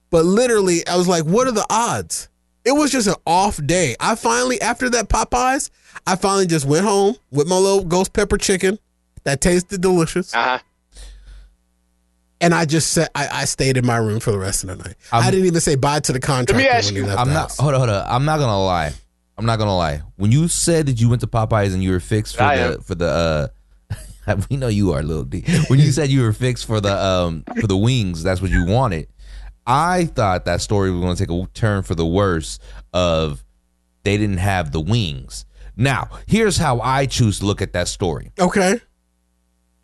but 0.10 0.26
literally, 0.26 0.86
I 0.88 0.96
was 0.96 1.08
like, 1.08 1.26
"What 1.26 1.46
are 1.48 1.52
the 1.52 1.66
odds?" 1.70 2.28
It 2.66 2.72
was 2.72 2.92
just 2.92 3.08
an 3.08 3.16
off 3.28 3.60
day. 3.66 3.96
I 4.00 4.16
finally, 4.16 4.62
after 4.62 4.90
that 4.92 5.10
Popeyes, 5.10 5.70
I 6.08 6.16
finally 6.16 6.48
just 6.48 6.66
went 6.66 6.86
home 6.86 7.16
with 7.32 7.48
my 7.48 7.58
little 7.58 7.84
ghost 7.84 8.14
pepper 8.14 8.38
chicken 8.38 8.80
that 9.26 9.42
tasted 9.42 9.82
delicious. 9.82 10.34
Uh 10.34 10.44
huh. 10.44 10.60
And 12.42 12.54
I 12.54 12.66
just 12.66 12.92
said 12.92 13.08
I, 13.16 13.28
I 13.42 13.46
stayed 13.46 13.78
in 13.78 13.86
my 13.86 13.98
room 13.98 14.20
for 14.20 14.32
the 14.32 14.38
rest 14.38 14.64
of 14.64 14.70
the 14.70 14.76
night. 14.76 14.96
I 15.12 15.20
I'm- 15.22 15.32
didn't 15.32 15.46
even 15.48 15.62
say 15.62 15.76
bye 15.76 16.00
to 16.02 16.12
the 16.12 16.20
contractor 16.20 16.68
ask 16.70 16.88
when 16.88 16.96
he 16.96 17.02
you, 17.02 17.08
left 17.08 17.20
I'm 17.20 17.30
not. 17.30 17.36
house. 17.44 17.58
Hold 17.58 17.74
on, 17.74 17.80
hold 17.80 17.90
on. 17.90 18.06
I'm 18.08 18.26
not 18.26 18.40
gonna 18.40 18.62
lie. 18.64 18.94
I'm 19.38 19.46
not 19.46 19.58
gonna 19.60 19.76
lie. 19.76 20.02
When 20.18 20.32
you 20.32 20.48
said 20.48 20.86
that 20.88 21.00
you 21.00 21.10
went 21.10 21.22
to 21.22 21.28
Popeyes 21.28 21.74
and 21.74 21.82
you 21.84 21.92
were 21.92 22.00
fixed 22.00 22.36
for 22.36 22.44
I 22.44 22.58
the 22.58 22.64
am. 22.76 22.82
for 22.82 22.96
the 22.96 23.52
uh, 24.28 24.36
we 24.50 24.58
know 24.58 24.68
you 24.68 24.92
are 24.92 25.02
little 25.04 25.24
D. 25.24 25.44
When 25.68 25.80
you 25.80 25.92
said 25.94 26.10
you 26.10 26.22
were 26.22 26.34
fixed 26.34 26.66
for 26.66 26.82
the 26.82 26.94
um 27.02 27.44
for 27.62 27.68
the 27.68 27.78
wings, 27.78 28.24
that's 28.24 28.42
what 28.42 28.52
you 28.52 28.66
wanted. 28.66 29.08
I 29.66 30.06
thought 30.06 30.46
that 30.46 30.62
story 30.62 30.92
was 30.92 31.02
gonna 31.02 31.16
take 31.16 31.30
a 31.32 31.48
turn 31.54 31.84
for 31.84 31.96
the 31.96 32.06
worse 32.06 32.60
of 32.94 33.44
they 34.04 34.18
didn't 34.18 34.38
have 34.38 34.72
the 34.72 34.82
wings. 34.82 35.46
Now, 35.76 36.10
here's 36.28 36.58
how 36.58 36.80
I 36.82 37.06
choose 37.06 37.40
to 37.40 37.46
look 37.46 37.62
at 37.62 37.74
that 37.74 37.88
story. 37.88 38.32
Okay, 38.40 38.80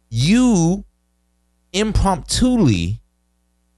You 0.10 0.84
impromptuly 1.74 3.02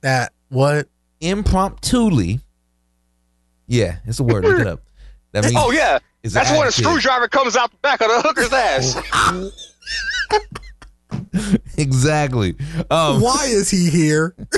that 0.02 0.34
what? 0.50 0.88
impromptuly. 1.20 2.40
Yeah, 3.68 3.98
it's 4.06 4.20
a 4.20 4.24
word. 4.24 4.44
Look 4.44 4.60
it 4.60 4.68
up. 4.68 4.82
That 5.34 5.44
means 5.46 5.56
Oh 5.58 5.72
yeah, 5.72 6.00
that's 6.24 6.52
when 6.52 6.68
a 6.68 6.72
screwdriver 6.72 7.28
comes 7.28 7.56
out 7.56 7.72
the 7.72 7.78
back 7.78 8.02
of 8.02 8.08
the 8.10 8.22
hooker's 8.22 8.52
ass. 8.52 8.96
exactly. 11.78 12.56
Um, 12.90 13.22
Why 13.22 13.46
is 13.48 13.70
he 13.70 13.90
here? 13.90 14.34
Look 14.40 14.52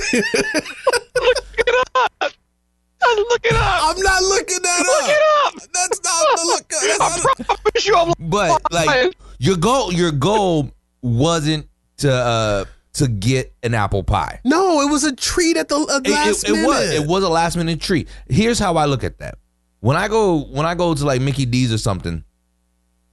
it 3.45 3.53
up. 3.53 3.83
I'm 3.83 3.99
not 4.01 4.23
looking 4.23 4.55
at 4.55 4.63
that 4.63 4.83
Look 4.85 5.03
up. 5.03 5.09
it 5.09 5.21
up. 5.45 5.53
That's 5.73 6.01
not 6.03 6.37
the 6.37 6.43
look. 6.45 6.67
That's 6.69 6.99
I 6.99 7.17
not, 7.17 7.37
promise 7.47 7.85
you, 7.85 7.95
I'm 7.95 8.13
but 8.29 8.61
like 8.71 9.13
your 9.39 9.57
goal, 9.57 9.91
your 9.93 10.11
goal 10.11 10.71
wasn't 11.01 11.67
to 11.97 12.11
uh 12.11 12.65
to 12.93 13.07
get 13.07 13.53
an 13.63 13.73
apple 13.73 14.03
pie. 14.03 14.39
no, 14.45 14.81
it 14.81 14.89
was 14.91 15.03
a 15.03 15.15
treat 15.15 15.57
at 15.57 15.67
the 15.67 15.75
at 15.93 16.05
It, 16.07 16.11
last 16.11 16.43
it- 16.43 16.49
it 16.49 16.53
minute. 16.53 16.67
was 16.67 16.91
it 16.91 17.07
was 17.07 17.23
a 17.23 17.29
last 17.29 17.57
minute 17.57 17.81
treat. 17.81 18.07
Here's 18.29 18.59
how 18.59 18.77
I 18.77 18.85
look 18.85 19.03
at 19.03 19.17
that. 19.19 19.37
When 19.81 19.97
I 19.97 20.07
go 20.07 20.45
when 20.45 20.65
I 20.65 20.75
go 20.75 20.93
to 20.95 21.05
like 21.05 21.19
Mickey 21.21 21.45
D's 21.45 21.73
or 21.73 21.77
something, 21.77 22.23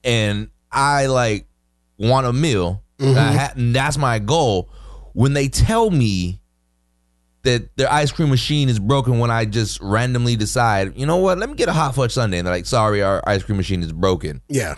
and 0.03 0.49
I 0.71 1.07
like 1.07 1.45
want 1.99 2.25
a 2.27 2.33
meal, 2.33 2.81
I 3.01 3.05
mm-hmm. 3.05 3.37
ha- 3.37 3.53
that's 3.55 3.97
my 3.97 4.19
goal. 4.19 4.69
When 5.13 5.33
they 5.33 5.47
tell 5.47 5.89
me 5.89 6.39
that 7.43 7.75
their 7.75 7.91
ice 7.91 8.11
cream 8.11 8.29
machine 8.29 8.69
is 8.69 8.79
broken, 8.79 9.19
when 9.19 9.31
I 9.31 9.45
just 9.45 9.79
randomly 9.81 10.35
decide, 10.35 10.95
you 10.95 11.05
know 11.05 11.17
what, 11.17 11.37
let 11.37 11.49
me 11.49 11.55
get 11.55 11.67
a 11.67 11.73
hot 11.73 11.95
fudge 11.95 12.11
sundae, 12.11 12.37
and 12.37 12.47
they're 12.47 12.53
like, 12.53 12.65
sorry, 12.65 13.01
our 13.01 13.21
ice 13.27 13.43
cream 13.43 13.57
machine 13.57 13.81
is 13.81 13.91
broken. 13.91 14.41
Yeah, 14.47 14.75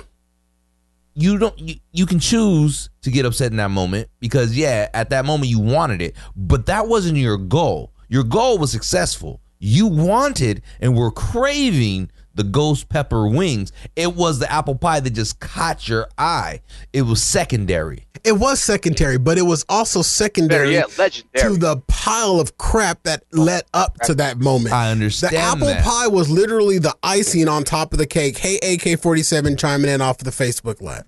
you 1.15 1.37
don't 1.37 1.57
you, 1.59 1.75
you 1.91 2.05
can 2.05 2.19
choose 2.19 2.89
to 3.01 3.11
get 3.11 3.25
upset 3.25 3.51
in 3.51 3.57
that 3.57 3.69
moment 3.69 4.09
because 4.19 4.57
yeah 4.57 4.89
at 4.93 5.11
that 5.11 5.25
moment 5.25 5.49
you 5.49 5.59
wanted 5.59 6.01
it 6.01 6.15
but 6.35 6.65
that 6.65 6.87
wasn't 6.87 7.17
your 7.17 7.37
goal. 7.37 7.91
Your 8.09 8.23
goal 8.23 8.57
was 8.57 8.71
successful. 8.71 9.41
You 9.59 9.87
wanted 9.87 10.61
and 10.79 10.95
were 10.95 11.09
craving 11.09 12.11
the 12.35 12.43
ghost 12.43 12.89
pepper 12.89 13.27
wings. 13.27 13.71
It 13.95 14.13
was 14.15 14.39
the 14.39 14.51
apple 14.51 14.75
pie 14.75 14.99
that 14.99 15.11
just 15.11 15.39
caught 15.39 15.87
your 15.87 16.07
eye. 16.17 16.61
It 16.91 17.03
was 17.03 17.23
secondary 17.23 18.05
it 18.23 18.33
was 18.33 18.61
secondary, 18.61 19.17
but 19.17 19.37
it 19.37 19.41
was 19.43 19.65
also 19.67 20.01
secondary 20.01 20.71
yet, 20.71 20.97
legendary. 20.97 21.53
to 21.53 21.59
the 21.59 21.77
pile 21.87 22.39
of 22.39 22.57
crap 22.57 23.03
that 23.03 23.23
led 23.31 23.63
up 23.73 23.97
to 24.03 24.15
that 24.15 24.37
moment. 24.39 24.73
i 24.73 24.89
understand. 24.91 25.33
The 25.33 25.39
understand 25.39 25.63
apple 25.63 25.67
that. 25.73 25.83
pie 25.83 26.07
was 26.07 26.29
literally 26.29 26.77
the 26.77 26.95
icing 27.03 27.47
on 27.47 27.63
top 27.63 27.91
of 27.93 27.99
the 27.99 28.05
cake. 28.07 28.37
Hey, 28.37 28.59
AK47 28.59 29.57
chiming 29.57 29.89
in 29.91 30.01
off 30.01 30.19
of 30.19 30.25
the 30.25 30.31
Facebook 30.31 30.81
Live. 30.81 31.03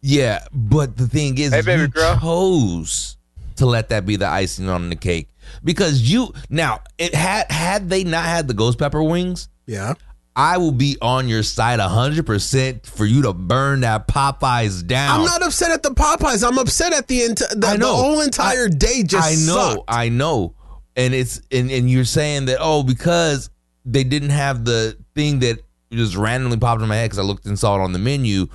Yeah, 0.00 0.44
but 0.52 0.96
the 0.96 1.08
thing 1.08 1.38
is, 1.38 1.52
Hey, 1.52 1.62
baby 1.62 1.82
you 1.82 1.88
girl. 1.88 2.18
chose 2.20 3.16
to 3.56 3.66
let 3.66 3.88
that 3.88 4.06
be 4.06 4.14
the 4.16 4.28
icing 4.28 4.68
on 4.68 4.88
the 4.90 4.96
cake 4.96 5.28
because 5.64 6.02
you 6.02 6.32
now 6.48 6.80
it 6.98 7.14
had 7.14 7.50
had 7.50 7.90
they 7.90 8.04
not 8.04 8.24
had 8.24 8.46
the 8.46 8.54
ghost 8.54 8.78
pepper 8.78 9.02
wings, 9.02 9.48
Yeah. 9.66 9.94
I 10.38 10.56
will 10.58 10.70
be 10.72 10.96
on 11.02 11.28
your 11.28 11.42
side 11.42 11.80
hundred 11.80 12.24
percent 12.24 12.86
for 12.86 13.04
you 13.04 13.22
to 13.22 13.32
burn 13.32 13.80
that 13.80 14.06
Popeyes 14.06 14.86
down. 14.86 15.18
I'm 15.20 15.26
not 15.26 15.42
upset 15.42 15.72
at 15.72 15.82
the 15.82 15.90
Popeyes. 15.90 16.46
I'm 16.46 16.58
upset 16.58 16.92
at 16.92 17.08
the, 17.08 17.20
enti- 17.22 17.60
the, 17.60 17.66
I 17.66 17.76
the 17.76 17.86
whole 17.86 18.20
entire 18.20 18.68
day 18.68 19.02
just 19.02 19.28
I 19.28 19.34
know, 19.46 19.70
sucked. 19.74 19.84
I 19.88 20.08
know, 20.10 20.54
and 20.94 21.12
it's 21.12 21.40
and 21.50 21.70
and 21.72 21.90
you're 21.90 22.04
saying 22.04 22.44
that 22.46 22.58
oh 22.60 22.84
because 22.84 23.50
they 23.84 24.04
didn't 24.04 24.30
have 24.30 24.64
the 24.64 24.96
thing 25.16 25.40
that 25.40 25.58
just 25.90 26.14
randomly 26.14 26.56
popped 26.58 26.82
in 26.82 26.88
my 26.88 26.94
head 26.96 27.06
because 27.06 27.18
I 27.18 27.22
looked 27.22 27.44
and 27.46 27.58
saw 27.58 27.74
it 27.76 27.80
on 27.82 27.92
the 27.92 27.98
menu. 27.98 28.46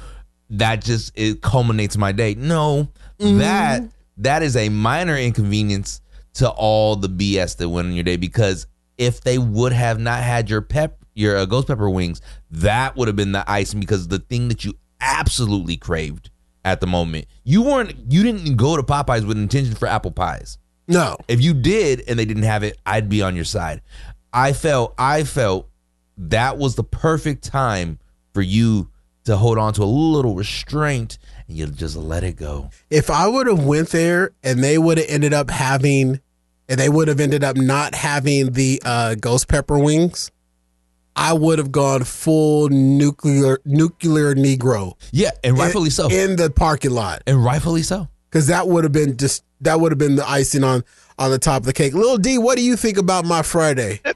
That 0.51 0.84
just 0.84 1.12
it 1.16 1.41
culminates 1.41 1.97
my 1.97 2.12
day. 2.14 2.36
No, 2.36 2.89
Mm-hmm. 3.20 3.38
that 3.39 3.84
that 4.18 4.41
is 4.41 4.55
a 4.55 4.70
minor 4.70 5.18
inconvenience 5.18 5.99
to 6.36 6.49
all 6.49 6.95
the 6.95 7.07
BS 7.10 7.57
that 7.57 7.68
went 7.70 7.88
on 7.88 7.93
your 7.93 8.03
day 8.03 8.16
because 8.18 8.68
if 8.97 9.20
they 9.22 9.38
would 9.38 9.72
have 9.74 9.99
not 9.99 10.24
had 10.24 10.49
your 10.49 10.62
pep 10.62 11.03
your 11.14 11.38
uh, 11.38 11.45
ghost 11.45 11.68
pepper 11.68 11.89
wings, 11.89 12.22
that 12.51 12.95
would 12.95 13.07
have 13.07 13.16
been 13.16 13.32
the 13.32 13.49
icing 13.49 13.80
because 13.80 14.07
the 14.07 14.20
thing 14.20 14.47
that 14.47 14.64
you 14.66 14.74
absolutely 14.99 15.78
craved 15.78 16.30
at 16.66 16.80
the 16.80 16.88
moment. 16.88 17.26
You 17.43 17.61
weren't 17.61 17.93
you 18.09 18.24
didn't 18.24 18.55
go 18.55 18.78
to 18.78 18.84
Popeyes 18.84 19.26
with 19.28 19.38
intention 19.38 19.76
for 19.76 19.88
apple 19.88 20.11
pies. 20.11 20.57
No. 20.88 21.18
If 21.28 21.41
you 21.41 21.53
did 21.53 22.03
and 22.07 22.18
they 22.18 22.26
didn't 22.26 22.43
have 22.43 22.64
it, 22.64 22.78
I'd 22.86 23.09
be 23.09 23.22
on 23.22 23.36
your 23.36 23.45
side. 23.45 23.82
I 24.32 24.53
felt 24.53 24.93
I 24.97 25.24
felt 25.24 25.70
that 26.18 26.57
was 26.57 26.76
the 26.76 26.84
perfect 26.84 27.43
time 27.43 27.99
for 28.34 28.41
you 28.41 28.89
to 29.26 29.38
hold 29.38 29.57
on 29.57 29.74
to 29.74 29.84
a 29.84 29.86
little 29.86 30.36
restraint 30.36 31.18
and 31.47 31.57
you 31.57 31.68
just 31.68 31.95
let 31.95 32.24
it 32.24 32.36
go. 32.36 32.70
If 32.89 33.09
I 33.09 33.28
would 33.28 33.47
have 33.47 33.64
went 33.64 33.89
there 33.89 34.32
and 34.43 34.64
they 34.64 34.78
would 34.78 34.97
have 34.97 35.07
ended 35.09 35.34
up 35.34 35.49
having, 35.49 36.20
and 36.68 36.80
they 36.80 36.89
would 36.89 37.07
have 37.07 37.20
ended 37.20 37.43
up 37.43 37.55
not 37.55 37.95
having 37.95 38.51
the 38.51 38.82
uh, 38.84 39.16
ghost 39.16 39.47
pepper 39.47 39.78
wings, 39.78 40.32
I 41.16 41.34
would 41.34 41.59
have 41.59 41.72
gone 41.72 42.03
full 42.03 42.70
nuclear 42.70 43.59
nuclear 43.66 44.34
Negro 44.36 44.93
Yeah, 45.11 45.32
and 45.43 45.57
rightfully 45.57 45.89
so. 45.91 46.09
in 46.09 46.36
the 46.38 46.49
parking 46.49 46.91
lot 46.91 47.22
and 47.28 47.43
rightfully 47.43 47.84
so. 47.84 48.07
because 48.30 48.47
that 48.47 48.68
would 48.68 48.84
have 48.84 48.93
been 48.93 49.16
just 49.18 49.43
that 49.61 49.80
would 49.80 49.91
have 49.91 49.99
been 49.99 50.16
the 50.16 50.28
icing 50.28 50.64
on 50.64 50.84
on 51.20 51.30
the 51.32 51.38
top 51.39 51.57
of 51.61 51.66
the 51.66 51.74
cake. 51.74 51.93
Little 51.93 52.18
D, 52.18 52.38
what 52.39 52.57
do 52.57 52.64
you 52.64 52.76
think 52.76 52.97
about 52.97 53.26
my 53.26 53.43
Friday? 53.43 54.01
Uh, 54.05 54.11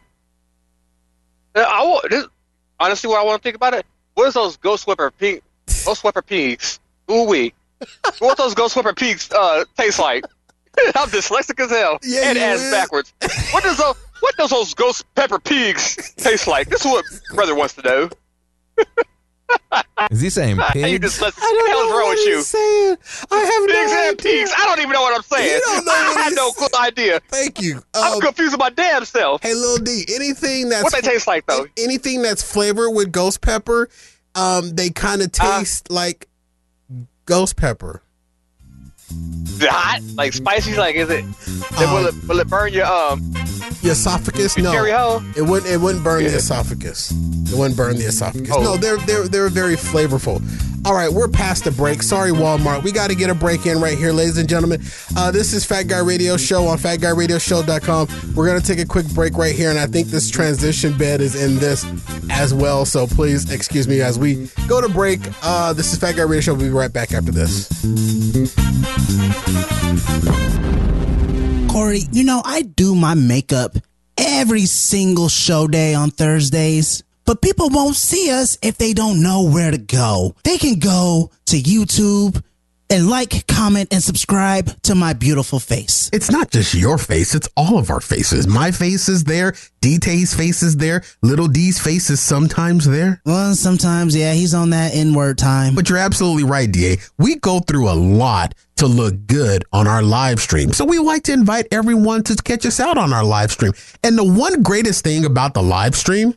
I 1.55 1.83
want 1.83 2.09
this, 2.09 2.25
honestly, 2.79 3.09
what 3.09 3.19
I 3.19 3.23
want 3.23 3.41
to 3.41 3.43
think 3.47 3.55
about 3.55 3.73
it. 3.73 3.85
What 4.15 4.27
is 4.27 4.33
those 4.33 4.57
Ghost 4.57 4.87
Whipper 4.87 5.11
pink, 5.11 5.43
Ghost 5.85 6.03
Whipper 6.03 6.21
peaks? 6.21 6.79
Ooh 7.11 7.23
wee. 7.23 7.53
what 8.19 8.37
those 8.37 8.55
Ghost 8.55 8.75
Whipper 8.75 8.93
peaks 8.93 9.31
uh, 9.31 9.63
taste 9.77 9.99
like? 9.99 10.25
I'm 10.95 11.09
dyslexic 11.09 11.59
as 11.63 11.71
hell 11.71 11.97
Yeah, 12.03 12.29
and 12.29 12.37
you 12.37 12.43
ass 12.43 12.71
backwards. 12.71 13.13
What 13.51 13.63
does 13.63 13.77
those 13.77 13.95
What 14.19 14.35
does 14.37 14.49
those 14.49 14.73
Ghost 14.73 15.05
Pepper 15.15 15.39
peaks 15.39 16.13
taste 16.15 16.47
like? 16.47 16.69
This 16.69 16.85
is 16.85 16.91
what 16.91 17.05
brother 17.33 17.55
wants 17.55 17.73
to 17.75 17.81
know. 17.83 18.09
Is 20.11 20.19
he 20.21 20.29
saying 20.29 20.57
you 20.75 20.99
pigs? 20.99 21.17
dyslexic. 21.19 21.37
What 21.39 21.65
the 21.65 21.71
hell's 21.71 21.91
wrong 21.91 22.09
with 22.09 22.25
you? 22.27 22.41
saying. 22.41 22.97
I 23.31 23.37
have 23.37 23.67
Pigs 23.67 23.91
no 23.91 24.09
and 24.09 24.19
idea. 24.19 24.39
peaks. 24.41 24.53
I 24.57 24.65
don't 24.65 24.79
even 24.79 24.91
know 24.91 25.01
what 25.01 25.15
I'm 25.15 25.23
saying. 25.23 25.49
You 25.55 25.61
don't 25.61 25.85
know 25.85 25.91
I 25.95 26.07
what 26.07 26.17
have 26.17 26.25
he's- 26.25 26.35
no 26.35 26.51
clue 26.51 26.79
idea. 26.79 27.19
Thank 27.29 27.61
you. 27.61 27.81
I'm 27.93 28.13
Um, 28.15 28.21
confused 28.21 28.53
with 28.53 28.59
my 28.59 28.69
damn 28.69 29.05
self. 29.05 29.41
hey, 29.41 29.53
little 29.53 29.77
D, 29.77 30.05
anything 30.13 30.69
that's 30.69 30.83
What 30.83 30.93
they 30.93 31.01
taste 31.01 31.27
like 31.27 31.45
though? 31.45 31.65
anything 31.77 32.21
that's 32.21 32.43
flavored 32.43 32.93
with 32.93 33.11
ghost 33.11 33.41
pepper, 33.41 33.89
um, 34.35 34.71
they 34.75 34.89
kind 34.89 35.21
of 35.21 35.29
Uh, 35.39 35.59
taste 35.59 35.89
like 35.89 36.27
ghost 37.25 37.55
pepper. 37.55 38.01
Is 39.45 39.61
it 39.63 39.69
hot? 39.69 40.01
Like 40.15 40.33
spicy? 40.33 40.75
Like 40.75 40.95
is 40.97 41.09
it? 41.09 41.23
will 41.79 42.05
it 42.07 42.15
will 42.27 42.39
it 42.41 42.47
burn 42.49 42.73
your 42.73 42.85
um 42.85 43.33
The 43.81 43.89
esophagus, 43.91 44.57
no, 44.57 44.85
it 45.35 45.41
wouldn't. 45.41 45.71
It 45.71 45.77
wouldn't 45.77 46.03
burn 46.03 46.23
the 46.23 46.35
esophagus. 46.35 47.11
It 47.11 47.57
wouldn't 47.57 47.77
burn 47.77 47.97
the 47.97 48.05
esophagus. 48.05 48.51
Oh. 48.55 48.63
No, 48.63 48.77
they're 48.77 48.97
they're 48.97 49.27
they're 49.27 49.49
very 49.49 49.75
flavorful. 49.75 50.41
All 50.85 50.93
right, 50.93 51.11
we're 51.11 51.27
past 51.27 51.65
the 51.65 51.71
break. 51.71 52.01
Sorry, 52.01 52.31
Walmart. 52.31 52.83
We 52.83 52.93
got 52.93 53.09
to 53.09 53.15
get 53.15 53.29
a 53.29 53.35
break 53.35 53.65
in 53.65 53.81
right 53.81 53.97
here, 53.97 54.13
ladies 54.13 54.37
and 54.37 54.47
gentlemen. 54.47 54.81
Uh, 55.17 55.31
this 55.31 55.51
is 55.51 55.65
Fat 55.65 55.83
Guy 55.83 55.99
Radio 55.99 56.37
Show 56.37 56.65
on 56.65 56.77
FatGuyRadioShow.com. 56.77 58.33
We're 58.35 58.47
gonna 58.47 58.61
take 58.61 58.79
a 58.79 58.85
quick 58.85 59.07
break 59.13 59.33
right 59.37 59.53
here, 59.53 59.69
and 59.69 59.77
I 59.77 59.85
think 59.87 60.07
this 60.07 60.29
transition 60.29 60.97
bed 60.97 61.19
is 61.19 61.35
in 61.35 61.57
this 61.57 61.85
as 62.29 62.53
well. 62.53 62.85
So 62.85 63.05
please 63.05 63.51
excuse 63.51 63.87
me 63.87 64.01
as 64.01 64.17
we 64.17 64.49
go 64.67 64.79
to 64.79 64.89
break. 64.89 65.19
Uh, 65.41 65.73
this 65.73 65.91
is 65.91 65.99
Fat 65.99 66.15
Guy 66.15 66.23
Radio 66.23 66.39
Show. 66.41 66.53
We'll 66.53 66.67
be 66.67 66.69
right 66.69 66.93
back 66.93 67.11
after 67.13 67.31
this. 67.31 67.67
Corey, 71.77 72.01
you 72.11 72.23
know, 72.23 72.41
I 72.43 72.63
do 72.63 72.95
my 72.95 73.13
makeup 73.13 73.77
every 74.17 74.65
single 74.65 75.29
show 75.29 75.67
day 75.67 75.93
on 75.93 76.09
Thursdays, 76.09 77.03
but 77.23 77.39
people 77.39 77.69
won't 77.69 77.95
see 77.95 78.31
us 78.31 78.57
if 78.63 78.79
they 78.79 78.93
don't 78.93 79.21
know 79.21 79.43
where 79.43 79.69
to 79.69 79.77
go. 79.77 80.33
They 80.43 80.57
can 80.57 80.79
go 80.79 81.29
to 81.45 81.55
YouTube 81.55 82.43
and 82.89 83.07
like, 83.11 83.45
comment, 83.45 83.89
and 83.91 84.01
subscribe 84.01 84.81
to 84.83 84.95
my 84.95 85.13
beautiful 85.13 85.59
face. 85.59 86.09
it's 86.13 86.31
not 86.31 86.49
just 86.49 86.73
your 86.73 86.97
face, 86.97 87.35
it's 87.35 87.49
all 87.55 87.77
of 87.77 87.91
our 87.91 88.01
faces. 88.01 88.47
My 88.47 88.71
face 88.71 89.07
is 89.07 89.25
there, 89.25 89.51
DT's 89.81 90.33
face 90.33 90.63
is 90.63 90.77
there, 90.77 91.03
Little 91.21 91.47
D's 91.47 91.79
face 91.79 92.09
is 92.09 92.19
sometimes 92.19 92.85
there. 92.85 93.21
Well, 93.23 93.53
sometimes, 93.53 94.15
yeah, 94.15 94.33
he's 94.33 94.55
on 94.55 94.71
that 94.71 94.95
N 94.95 95.13
word 95.13 95.37
time. 95.37 95.75
But 95.75 95.89
you're 95.89 95.99
absolutely 95.99 96.45
right, 96.45 96.71
DA. 96.71 96.97
We 97.19 97.35
go 97.35 97.59
through 97.59 97.89
a 97.89 97.93
lot 97.93 98.55
to 98.77 98.87
look 98.87 99.27
good 99.27 99.65
on 99.73 99.87
our 99.87 100.01
live 100.01 100.39
stream. 100.39 100.71
So 100.73 100.85
we 100.85 100.99
like 100.99 101.23
to 101.23 101.33
invite 101.33 101.67
everyone 101.71 102.23
to 102.23 102.35
catch 102.35 102.65
us 102.65 102.79
out 102.79 102.97
on 102.97 103.13
our 103.13 103.23
live 103.23 103.51
stream. 103.51 103.73
And 104.03 104.17
the 104.17 104.23
one 104.23 104.61
greatest 104.63 105.03
thing 105.03 105.25
about 105.25 105.53
the 105.53 105.63
live 105.63 105.95
stream 105.95 106.35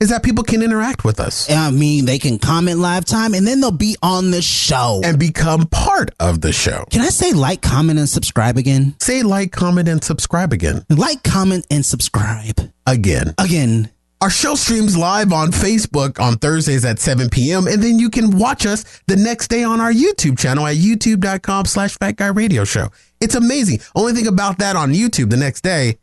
is 0.00 0.08
that 0.08 0.22
people 0.22 0.42
can 0.42 0.62
interact 0.62 1.04
with 1.04 1.20
us 1.20 1.50
I 1.50 1.70
mean, 1.70 2.06
they 2.06 2.18
can 2.18 2.38
comment 2.38 2.78
live 2.78 3.04
time 3.04 3.34
and 3.34 3.46
then 3.46 3.60
they'll 3.60 3.70
be 3.70 3.96
on 4.02 4.30
the 4.30 4.40
show. 4.40 5.02
and 5.04 5.18
become 5.18 5.66
part 5.66 6.10
of 6.18 6.40
the 6.40 6.52
show. 6.52 6.86
Can 6.90 7.02
I 7.02 7.08
say 7.10 7.32
like, 7.32 7.60
comment, 7.60 7.98
and 7.98 8.08
subscribe 8.08 8.56
again? 8.56 8.94
Say 8.98 9.22
like, 9.22 9.52
comment, 9.52 9.88
and 9.88 10.02
subscribe 10.02 10.54
again. 10.54 10.86
Like, 10.88 11.22
comment, 11.22 11.66
and 11.70 11.84
subscribe 11.84 12.72
Again. 12.86 13.34
again. 13.38 13.90
Our 14.22 14.28
show 14.28 14.54
streams 14.54 14.98
live 14.98 15.32
on 15.32 15.50
Facebook 15.50 16.20
on 16.20 16.36
Thursdays 16.36 16.84
at 16.84 16.98
7 16.98 17.30
p.m. 17.30 17.66
And 17.66 17.82
then 17.82 17.98
you 17.98 18.10
can 18.10 18.36
watch 18.36 18.66
us 18.66 19.00
the 19.06 19.16
next 19.16 19.48
day 19.48 19.64
on 19.64 19.80
our 19.80 19.90
YouTube 19.90 20.38
channel 20.38 20.66
at 20.66 20.76
youtube.com 20.76 21.64
slash 21.64 21.96
fat 21.96 22.16
guy 22.16 22.26
radio 22.26 22.64
show. 22.64 22.88
It's 23.22 23.34
amazing. 23.34 23.80
Only 23.94 24.12
thing 24.12 24.26
about 24.26 24.58
that 24.58 24.76
on 24.76 24.92
YouTube 24.92 25.30
the 25.30 25.38
next 25.38 25.62
day, 25.62 25.98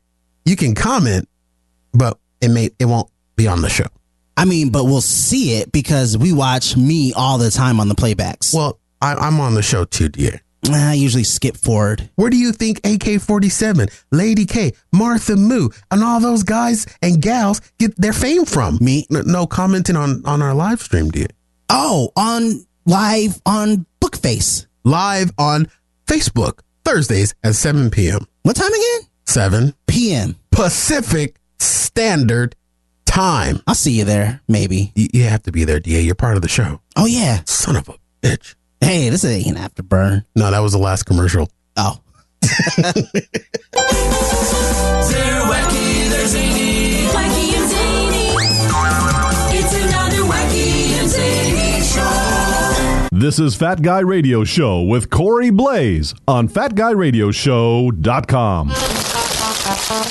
you 0.45 0.55
can 0.55 0.73
comment, 0.73 1.29
but 1.93 2.17
it 2.41 2.49
may 2.49 2.71
it 2.79 2.85
won't 2.85 3.09
be 3.35 3.47
on 3.47 3.61
the 3.61 3.69
show. 3.69 3.85
I 4.35 4.45
mean, 4.45 4.71
but 4.71 4.85
we'll 4.85 5.01
see 5.01 5.57
it 5.57 5.71
because 5.71 6.17
we 6.17 6.33
watch 6.33 6.75
me 6.75 7.13
all 7.15 7.37
the 7.37 7.51
time 7.51 7.79
on 7.79 7.87
the 7.87 7.95
playbacks. 7.95 8.51
Well, 8.51 8.79
I, 8.99 9.13
I'm 9.13 9.39
on 9.39 9.53
the 9.53 9.61
show 9.61 9.85
too, 9.85 10.09
dear. 10.09 10.41
I 10.75 10.93
usually 10.93 11.23
skip 11.23 11.55
forward. 11.57 12.09
Where 12.15 12.29
do 12.29 12.37
you 12.37 12.51
think 12.51 12.81
AK 12.85 13.21
47, 13.21 13.87
Lady 14.11 14.45
K, 14.45 14.73
Martha 14.91 15.35
Moo, 15.35 15.69
and 15.91 16.03
all 16.03 16.19
those 16.19 16.43
guys 16.43 16.85
and 17.01 17.21
gals 17.21 17.61
get 17.79 17.95
their 17.95 18.13
fame 18.13 18.45
from? 18.45 18.77
Me? 18.81 19.05
No, 19.09 19.21
no 19.21 19.47
commenting 19.47 19.95
on, 19.95 20.25
on 20.25 20.41
our 20.41 20.53
live 20.53 20.81
stream, 20.81 21.09
dear. 21.09 21.27
Oh, 21.69 22.11
on 22.15 22.65
live 22.85 23.41
on 23.45 23.85
Bookface. 24.01 24.67
live 24.83 25.31
on 25.37 25.67
Facebook 26.05 26.59
Thursdays 26.85 27.35
at 27.43 27.55
7 27.55 27.89
p.m. 27.89 28.25
What 28.43 28.55
time 28.55 28.73
again? 28.73 29.09
7 29.25 29.73
PM. 29.87 30.35
Pacific 30.51 31.35
Standard 31.59 32.55
Time. 33.05 33.61
I'll 33.67 33.75
see 33.75 33.91
you 33.97 34.05
there, 34.05 34.41
maybe. 34.47 34.91
You, 34.95 35.07
you 35.13 35.23
have 35.23 35.43
to 35.43 35.51
be 35.51 35.63
there, 35.63 35.79
DA. 35.79 36.01
You're 36.01 36.15
part 36.15 36.35
of 36.35 36.41
the 36.41 36.47
show. 36.47 36.81
Oh 36.95 37.05
yeah. 37.05 37.41
Son 37.45 37.75
of 37.75 37.89
a 37.89 37.95
bitch. 38.21 38.55
Hey, 38.81 39.09
this 39.09 39.25
ain't 39.25 39.57
afterburn. 39.57 40.23
No, 40.35 40.51
that 40.51 40.59
was 40.59 40.71
the 40.71 40.77
last 40.77 41.03
commercial. 41.03 41.49
Oh. 41.75 41.99
They're 42.41 42.51
wacky, 45.45 46.09
they're 46.09 46.27
zany. 46.27 47.07
Wacky 47.07 47.53
and 47.57 47.69
Zany. 47.69 48.29
It's 49.57 49.73
another 49.73 50.21
Wacky 50.23 50.99
and 50.99 51.09
Zany 51.09 51.81
show. 51.83 53.07
This 53.11 53.39
is 53.39 53.55
Fat 53.55 53.81
Guy 53.81 53.99
Radio 53.99 54.43
Show 54.43 54.81
with 54.83 55.09
Corey 55.09 55.49
Blaze 55.49 56.13
on 56.27 56.47
fatguyradioshow.com. 56.47 58.71
All 59.89 60.01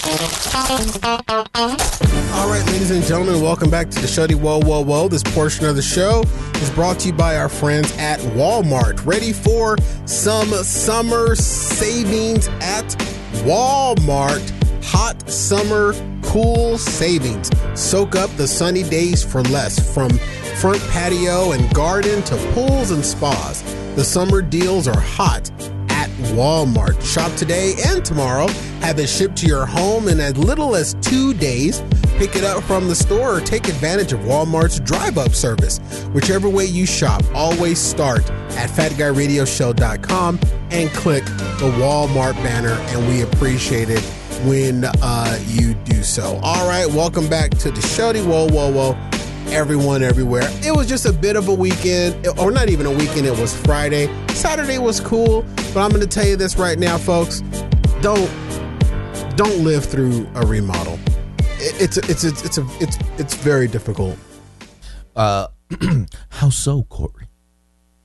right, 2.49 2.64
ladies 2.66 2.91
and 2.91 3.05
gentlemen, 3.05 3.43
welcome 3.43 3.68
back 3.68 3.91
to 3.91 4.01
the 4.01 4.07
Shuddy 4.07 4.35
Whoa 4.35 4.59
Whoa 4.61 4.83
Whoa. 4.83 5.09
This 5.09 5.22
portion 5.22 5.66
of 5.66 5.77
the 5.77 5.83
show 5.83 6.24
is 6.55 6.70
brought 6.70 6.99
to 7.01 7.09
you 7.09 7.12
by 7.12 7.37
our 7.37 7.51
friends 7.51 7.95
at 7.99 8.18
Walmart. 8.20 9.05
Ready 9.05 9.35
for 9.35 9.77
some 10.07 10.49
summer 10.64 11.37
savings 11.37 12.49
at 12.49 12.87
Walmart. 13.45 14.51
Hot 14.85 15.29
summer 15.29 15.95
cool 16.22 16.79
savings. 16.79 17.51
Soak 17.74 18.16
up 18.16 18.31
the 18.37 18.47
sunny 18.47 18.83
days 18.83 19.24
for 19.24 19.43
less 19.45 19.95
from 19.95 20.11
front 20.61 20.81
patio 20.91 21.53
and 21.53 21.72
garden 21.74 22.22
to 22.22 22.37
pools 22.53 22.91
and 22.91 23.05
spas. 23.05 23.62
The 23.95 24.05
summer 24.05 24.43
deals 24.43 24.89
are 24.89 25.01
hot 25.01 25.51
at 25.89 26.11
Walmart. 26.35 27.01
Shop 27.03 27.35
today 27.37 27.74
and 27.87 28.05
tomorrow. 28.05 28.49
Have 28.81 28.99
it 28.99 29.09
shipped 29.09 29.37
to 29.39 29.47
your 29.47 29.66
home 29.66 30.09
in 30.09 30.20
as 30.20 30.37
little 30.37 30.77
as 30.77 30.95
two 31.01 31.33
days. 31.35 31.83
Pick 32.18 32.37
it 32.37 32.45
up 32.45 32.62
from 32.64 32.89
the 32.89 32.95
store 32.95 33.37
or 33.37 33.41
take 33.41 33.68
advantage 33.68 34.12
of 34.12 34.20
Walmart's 34.20 34.81
drive 34.81 35.18
up 35.18 35.33
service. 35.33 35.79
Whichever 36.12 36.49
way 36.49 36.64
you 36.64 36.87
shop, 36.87 37.22
always 37.35 37.79
start 37.79 38.31
at 38.53 38.70
fatguyradioshow.com 38.70 40.41
and 40.70 40.91
click 40.91 41.24
the 41.24 41.70
Walmart 41.79 42.35
banner, 42.43 42.72
and 42.89 43.07
we 43.09 43.22
appreciate 43.22 43.91
it 43.91 44.03
when 44.45 44.84
uh, 44.84 45.39
you 45.47 45.74
do 45.84 46.03
so. 46.03 46.39
All 46.43 46.68
right, 46.68 46.87
welcome 46.87 47.28
back 47.28 47.51
to 47.59 47.70
the 47.70 47.80
Shody 47.80 48.24
Whoa 48.24 48.47
Whoa 48.49 48.70
Whoa 48.72 49.11
everyone 49.53 50.03
everywhere. 50.03 50.43
It 50.64 50.74
was 50.76 50.89
just 50.89 51.07
a 51.07 51.12
bit 51.12 51.37
of 51.37 51.47
a 51.47 51.55
weekend, 51.55 52.26
or 52.39 52.51
not 52.51 52.68
even 52.68 52.84
a 52.84 52.91
weekend, 52.91 53.26
it 53.26 53.39
was 53.39 53.55
Friday. 53.62 54.09
Saturday 54.30 54.78
was 54.78 54.99
cool, 55.01 55.43
but 55.72 55.76
I'm 55.78 55.91
going 55.91 56.01
to 56.01 56.07
tell 56.09 56.26
you 56.26 56.34
this 56.37 56.57
right 56.57 56.78
now, 56.78 56.99
folks. 56.99 57.41
Don't 58.01 58.28
don't 59.37 59.62
live 59.62 59.84
through 59.84 60.26
a 60.34 60.45
remodel. 60.47 60.99
It- 61.59 61.80
It's 61.80 61.97
a, 61.97 62.01
it's 62.11 62.24
a, 62.24 62.28
it's 62.45 62.59
a, 62.59 62.66
it's 62.80 62.99
it's 63.18 63.34
very 63.34 63.68
difficult. 63.68 64.18
Uh, 65.14 65.47
how 66.30 66.51
so, 66.51 66.82
Corey? 66.84 67.28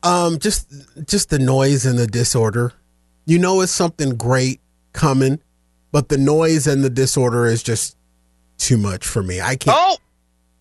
Um, 0.04 0.38
just 0.40 0.72
just 1.08 1.30
the 1.30 1.40
noise 1.40 1.86
and 1.86 1.98
the 1.98 2.08
disorder. 2.08 2.74
You 3.26 3.40
know, 3.40 3.62
it's 3.62 3.72
something 3.72 4.16
great 4.16 4.62
coming, 4.94 5.40
but 5.92 6.10
the 6.10 6.18
noise 6.18 6.68
and 6.68 6.84
the 6.84 6.90
disorder 6.90 7.46
is 7.46 7.64
just 7.64 7.98
too 8.58 8.78
much 8.78 9.06
for 9.06 9.22
me. 9.22 9.42
I 9.42 9.56
can't. 9.56 9.78
Oh, 9.80 9.98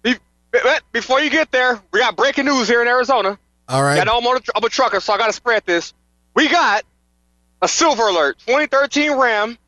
be- 0.03 0.16
be- 0.53 0.59
before 0.93 1.20
you 1.20 1.31
get 1.31 1.51
there, 1.53 1.81
we 1.93 2.01
got 2.01 2.16
breaking 2.16 2.47
news 2.47 2.68
here 2.68 2.83
in 2.83 2.89
Arizona. 2.89 3.39
All 3.68 3.83
right. 3.83 4.01
I 4.01 4.05
know 4.05 4.18
I'm, 4.18 4.26
a, 4.26 4.41
I'm 4.55 4.64
a 4.64 4.68
trucker, 4.68 5.01
so 5.01 5.12
I 5.12 5.18
got 5.18 5.28
to 5.28 5.33
spread 5.33 5.64
this. 5.64 5.95
We 6.35 6.49
got 6.49 6.85
a 7.62 7.68
silver 7.68 8.03
alert 8.03 8.39
2013 8.41 9.12
Ram 9.12 9.59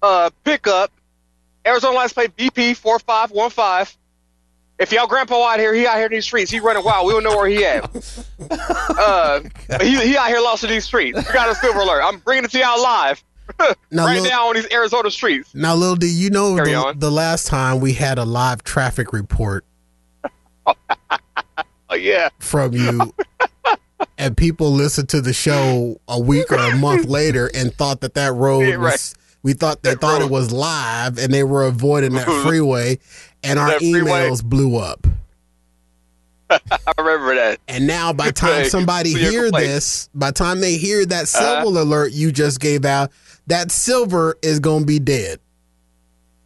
uh, 0.00 0.30
pickup, 0.44 0.90
Arizona 1.66 1.94
license 1.94 2.12
plate 2.14 2.36
BP 2.36 2.76
4515. 2.76 3.98
If 4.78 4.90
y'all 4.90 5.06
grandpa 5.06 5.46
out 5.46 5.60
here, 5.60 5.74
he 5.74 5.86
out 5.86 5.96
here 5.96 6.06
in 6.06 6.12
these 6.12 6.24
streets. 6.24 6.50
He 6.50 6.58
running 6.58 6.82
wild. 6.84 7.06
We 7.06 7.12
don't 7.12 7.22
know 7.22 7.36
where 7.36 7.46
he 7.46 7.64
at. 7.64 7.84
uh, 8.50 9.40
he, 9.80 10.08
he 10.08 10.16
out 10.16 10.28
here 10.28 10.40
lost 10.40 10.64
in 10.64 10.70
these 10.70 10.84
streets. 10.84 11.18
We 11.18 11.32
got 11.32 11.48
a 11.48 11.54
silver 11.54 11.80
alert. 11.80 12.02
I'm 12.02 12.18
bringing 12.18 12.44
it 12.44 12.50
to 12.52 12.58
y'all 12.58 12.82
live 12.82 13.22
Now, 13.90 14.06
right 14.06 14.20
Lil- 14.20 14.30
now 14.30 14.48
on 14.48 14.54
these 14.54 14.70
Arizona 14.72 15.10
streets. 15.10 15.54
Now, 15.54 15.74
Lil 15.74 15.96
D, 15.96 16.06
you 16.08 16.30
know 16.30 16.56
the, 16.56 16.94
the 16.96 17.10
last 17.10 17.46
time 17.46 17.80
we 17.80 17.92
had 17.92 18.18
a 18.18 18.24
live 18.24 18.62
traffic 18.64 19.12
report 19.12 19.64
Oh 21.90 21.94
yeah, 21.94 22.30
from 22.38 22.72
you, 22.72 23.12
and 24.18 24.34
people 24.36 24.70
listened 24.70 25.10
to 25.10 25.20
the 25.20 25.32
show 25.34 26.00
a 26.08 26.18
week 26.18 26.50
or 26.50 26.56
a 26.56 26.74
month 26.76 27.04
later 27.06 27.50
and 27.54 27.74
thought 27.74 28.00
that 28.00 28.14
that 28.14 28.32
road 28.32 28.60
Yeah, 28.62 28.74
right. 28.76 28.92
was. 28.92 29.14
We 29.42 29.52
thought 29.52 29.82
they 29.82 29.90
That 29.90 30.00
thought 30.00 30.22
it 30.22 30.30
was 30.30 30.52
live, 30.52 31.18
and 31.18 31.34
they 31.34 31.42
were 31.44 31.64
avoiding 31.64 32.14
that 32.14 32.26
freeway, 32.46 32.98
and 33.44 33.58
our 33.58 33.72
That 33.72 33.78
freeway. 33.80 34.10
emails 34.10 34.42
blew 34.42 34.76
up. 34.76 35.06
I 36.48 36.58
remember 36.98 37.34
that. 37.34 37.58
And 37.66 37.86
now, 37.86 38.12
by 38.12 38.26
the 38.26 38.32
time 38.32 38.64
somebody 38.66 39.12
so 39.12 39.18
hear 39.18 39.42
complaint. 39.44 39.66
this, 39.66 40.08
by 40.14 40.28
the 40.30 40.34
time 40.34 40.60
they 40.60 40.76
hear 40.76 41.04
that 41.06 41.26
civil 41.28 41.76
Uh-huh. 41.76 41.82
alert 41.82 42.12
you 42.12 42.30
just 42.30 42.60
gave 42.60 42.84
out, 42.84 43.10
that 43.52 43.70
silver 43.70 44.38
is 44.40 44.60
gonna 44.60 44.86
be 44.86 44.98
dead. 44.98 45.38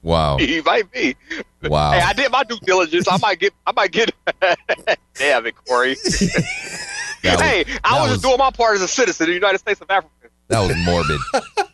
Wow. 0.03 0.39
He 0.41 0.61
might 0.61 0.91
be. 0.91 1.15
Wow. 1.63 1.93
Hey, 1.93 2.01
I 2.01 2.13
did 2.13 2.33
my 2.33 2.43
due 2.43 2.59
diligence. 2.65 3.07
I 3.09 3.17
might 3.19 3.39
get. 3.39 3.53
I 3.65 3.71
might 3.71 3.93
get. 3.93 4.11
Damn 5.15 5.47
it, 5.47 5.55
Corey. 5.67 5.91
Was- 6.05 7.41
hey, 7.41 7.65
I 7.85 8.01
was, 8.01 8.03
was- 8.03 8.11
just 8.11 8.23
doing 8.23 8.39
my 8.39 8.51
part 8.51 8.75
as 8.77 8.83
a 8.83 8.89
citizen 8.89 9.25
of 9.25 9.29
the 9.29 9.35
United 9.35 9.59
States 9.59 9.81
of 9.81 9.89
Africa. 9.91 10.13
That 10.49 10.61
was 10.61 10.77
morbid. 10.85 11.21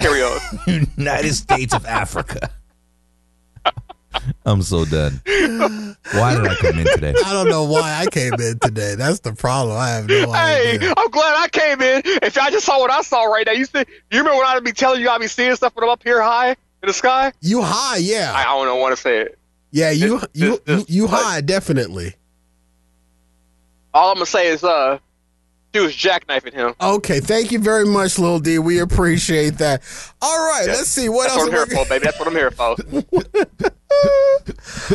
Carry 0.00 0.22
on. 0.22 0.40
United 0.96 1.34
States 1.34 1.74
of 1.74 1.84
Africa. 1.84 2.50
I'm 4.46 4.62
so 4.62 4.84
done. 4.84 5.20
Why 5.24 6.34
did 6.36 6.46
I 6.46 6.54
come 6.60 6.78
in 6.78 6.86
today? 6.86 7.14
I 7.24 7.32
don't 7.32 7.48
know 7.48 7.64
why 7.64 8.00
I 8.00 8.06
came 8.06 8.32
in 8.34 8.58
today. 8.58 8.94
That's 8.96 9.20
the 9.20 9.32
problem. 9.32 9.76
I 9.76 9.88
have 9.90 10.08
no 10.08 10.32
idea. 10.32 10.34
Hey, 10.36 10.74
idea. 10.76 10.94
I'm 10.96 11.10
glad 11.10 11.34
I 11.42 11.48
came 11.48 11.80
in. 11.80 12.02
If 12.04 12.36
I 12.38 12.50
just 12.50 12.66
saw 12.66 12.78
what 12.80 12.90
I 12.90 13.02
saw 13.02 13.24
right 13.24 13.46
now, 13.46 13.52
you 13.52 13.64
see, 13.64 13.78
you 14.10 14.18
remember 14.18 14.36
when 14.38 14.46
I'd 14.46 14.64
be 14.64 14.72
telling 14.72 15.00
you 15.00 15.08
I'd 15.08 15.20
be 15.20 15.26
seeing 15.28 15.54
stuff 15.56 15.74
when 15.76 15.84
I'm 15.84 15.90
up 15.90 16.02
here 16.02 16.20
high 16.22 16.50
in 16.50 16.56
the 16.86 16.92
sky? 16.92 17.32
You 17.40 17.62
high, 17.62 17.98
yeah, 17.98 18.32
I, 18.34 18.42
I 18.42 18.64
don't 18.64 18.80
want 18.80 18.94
to 18.96 19.00
say 19.00 19.20
it. 19.20 19.38
yeah. 19.70 19.90
You 19.90 20.18
this- 20.18 20.28
you 20.34 20.60
this- 20.64 20.90
you 20.90 21.06
like- 21.06 21.22
high, 21.22 21.40
definitely. 21.40 22.14
All 23.94 24.10
I'm 24.10 24.16
gonna 24.16 24.26
say 24.26 24.48
is, 24.48 24.64
uh, 24.64 24.98
she 25.74 25.80
was 25.80 25.94
jackknifing 25.94 26.52
him. 26.52 26.74
Okay, 26.80 27.20
thank 27.20 27.50
you 27.52 27.58
very 27.58 27.86
much, 27.86 28.18
Lil 28.18 28.38
D. 28.40 28.58
We 28.58 28.78
appreciate 28.80 29.58
that. 29.58 29.82
All 30.20 30.38
right, 30.48 30.64
Yeah. 30.66 30.72
let's 30.72 30.88
see 30.88 31.08
what 31.08 31.28
That's 31.28 31.36
else. 31.40 31.48
what 31.50 31.60
I'm 31.60 31.68
here 31.68 31.76
for, 31.84 31.88
baby. 31.88 32.04
That's 32.04 32.18
what 32.18 32.28
I'm 32.28 32.34
here 32.34 32.50
for. 32.50 32.76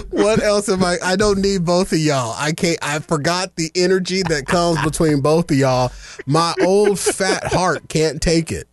what 0.11 0.41
else 0.43 0.69
am 0.69 0.83
I? 0.83 0.97
I 1.03 1.15
don't 1.15 1.39
need 1.41 1.65
both 1.65 1.91
of 1.93 1.99
y'all. 1.99 2.35
I 2.37 2.51
can't. 2.51 2.77
I 2.81 2.99
forgot 2.99 3.55
the 3.55 3.71
energy 3.75 4.21
that 4.23 4.45
comes 4.45 4.81
between 4.83 5.21
both 5.21 5.49
of 5.51 5.57
y'all. 5.57 5.91
My 6.25 6.53
old 6.61 6.99
fat 6.99 7.45
heart 7.51 7.89
can't 7.89 8.21
take 8.21 8.51
it. 8.51 8.67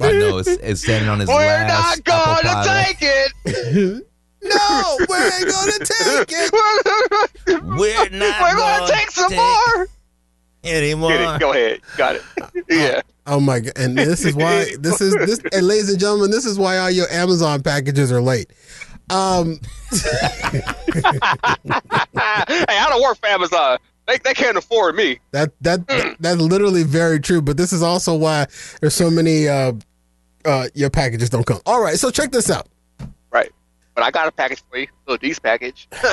I 0.00 0.12
know 0.12 0.38
it's, 0.38 0.48
it's 0.48 0.82
standing 0.82 1.08
on 1.10 1.20
his 1.20 1.28
We're 1.28 1.34
last 1.34 1.98
not 1.98 2.04
gonna 2.04 2.48
apple 2.48 2.84
take 2.84 2.98
it. 3.00 4.06
No, 4.42 4.96
we 5.08 5.16
ain't 5.16 5.48
gonna 5.48 5.72
take 5.80 6.30
it. 6.30 6.52
We're 7.48 8.08
not. 8.10 8.10
We're 8.12 8.18
not 8.18 8.56
gonna 8.56 8.78
gonna 8.78 8.92
take 8.92 9.10
some 9.10 9.28
take 9.30 9.38
more. 9.38 9.88
Anymore. 10.68 11.10
Get 11.10 11.34
it. 11.36 11.40
Go 11.40 11.52
ahead. 11.52 11.80
Got 11.96 12.16
it. 12.16 12.22
Yeah. 12.70 13.00
Oh 13.26 13.40
my 13.40 13.60
god! 13.60 13.72
And 13.76 13.96
this 13.98 14.24
is 14.24 14.34
why 14.34 14.66
this 14.78 15.00
is 15.00 15.14
this. 15.14 15.40
And 15.52 15.66
ladies 15.66 15.90
and 15.90 15.98
gentlemen, 15.98 16.30
this 16.30 16.44
is 16.44 16.58
why 16.58 16.78
all 16.78 16.90
your 16.90 17.08
Amazon 17.10 17.62
packages 17.62 18.10
are 18.12 18.20
late. 18.20 18.50
Um, 19.10 19.60
hey, 19.92 20.62
I 22.14 22.86
don't 22.88 23.02
work 23.02 23.18
for 23.18 23.26
Amazon. 23.26 23.78
They, 24.06 24.18
they 24.18 24.34
can't 24.34 24.56
afford 24.56 24.94
me. 24.94 25.18
that 25.32 25.52
that 25.62 26.16
that's 26.20 26.40
literally 26.40 26.82
very 26.84 27.20
true. 27.20 27.42
But 27.42 27.56
this 27.56 27.72
is 27.72 27.82
also 27.82 28.14
why 28.16 28.46
there's 28.80 28.94
so 28.94 29.10
many. 29.10 29.48
Uh, 29.48 29.72
uh, 30.44 30.68
your 30.74 30.90
packages 30.90 31.28
don't 31.28 31.44
come. 31.44 31.60
All 31.66 31.80
right, 31.82 31.96
so 31.96 32.10
check 32.10 32.30
this 32.30 32.50
out. 32.50 32.68
Right. 33.32 33.50
But 33.96 34.04
I 34.04 34.10
got 34.12 34.28
a 34.28 34.32
package 34.32 34.62
for 34.70 34.78
you, 34.78 34.86
little 35.06 35.18
D's 35.18 35.40
package. 35.40 35.88
but 35.90 36.08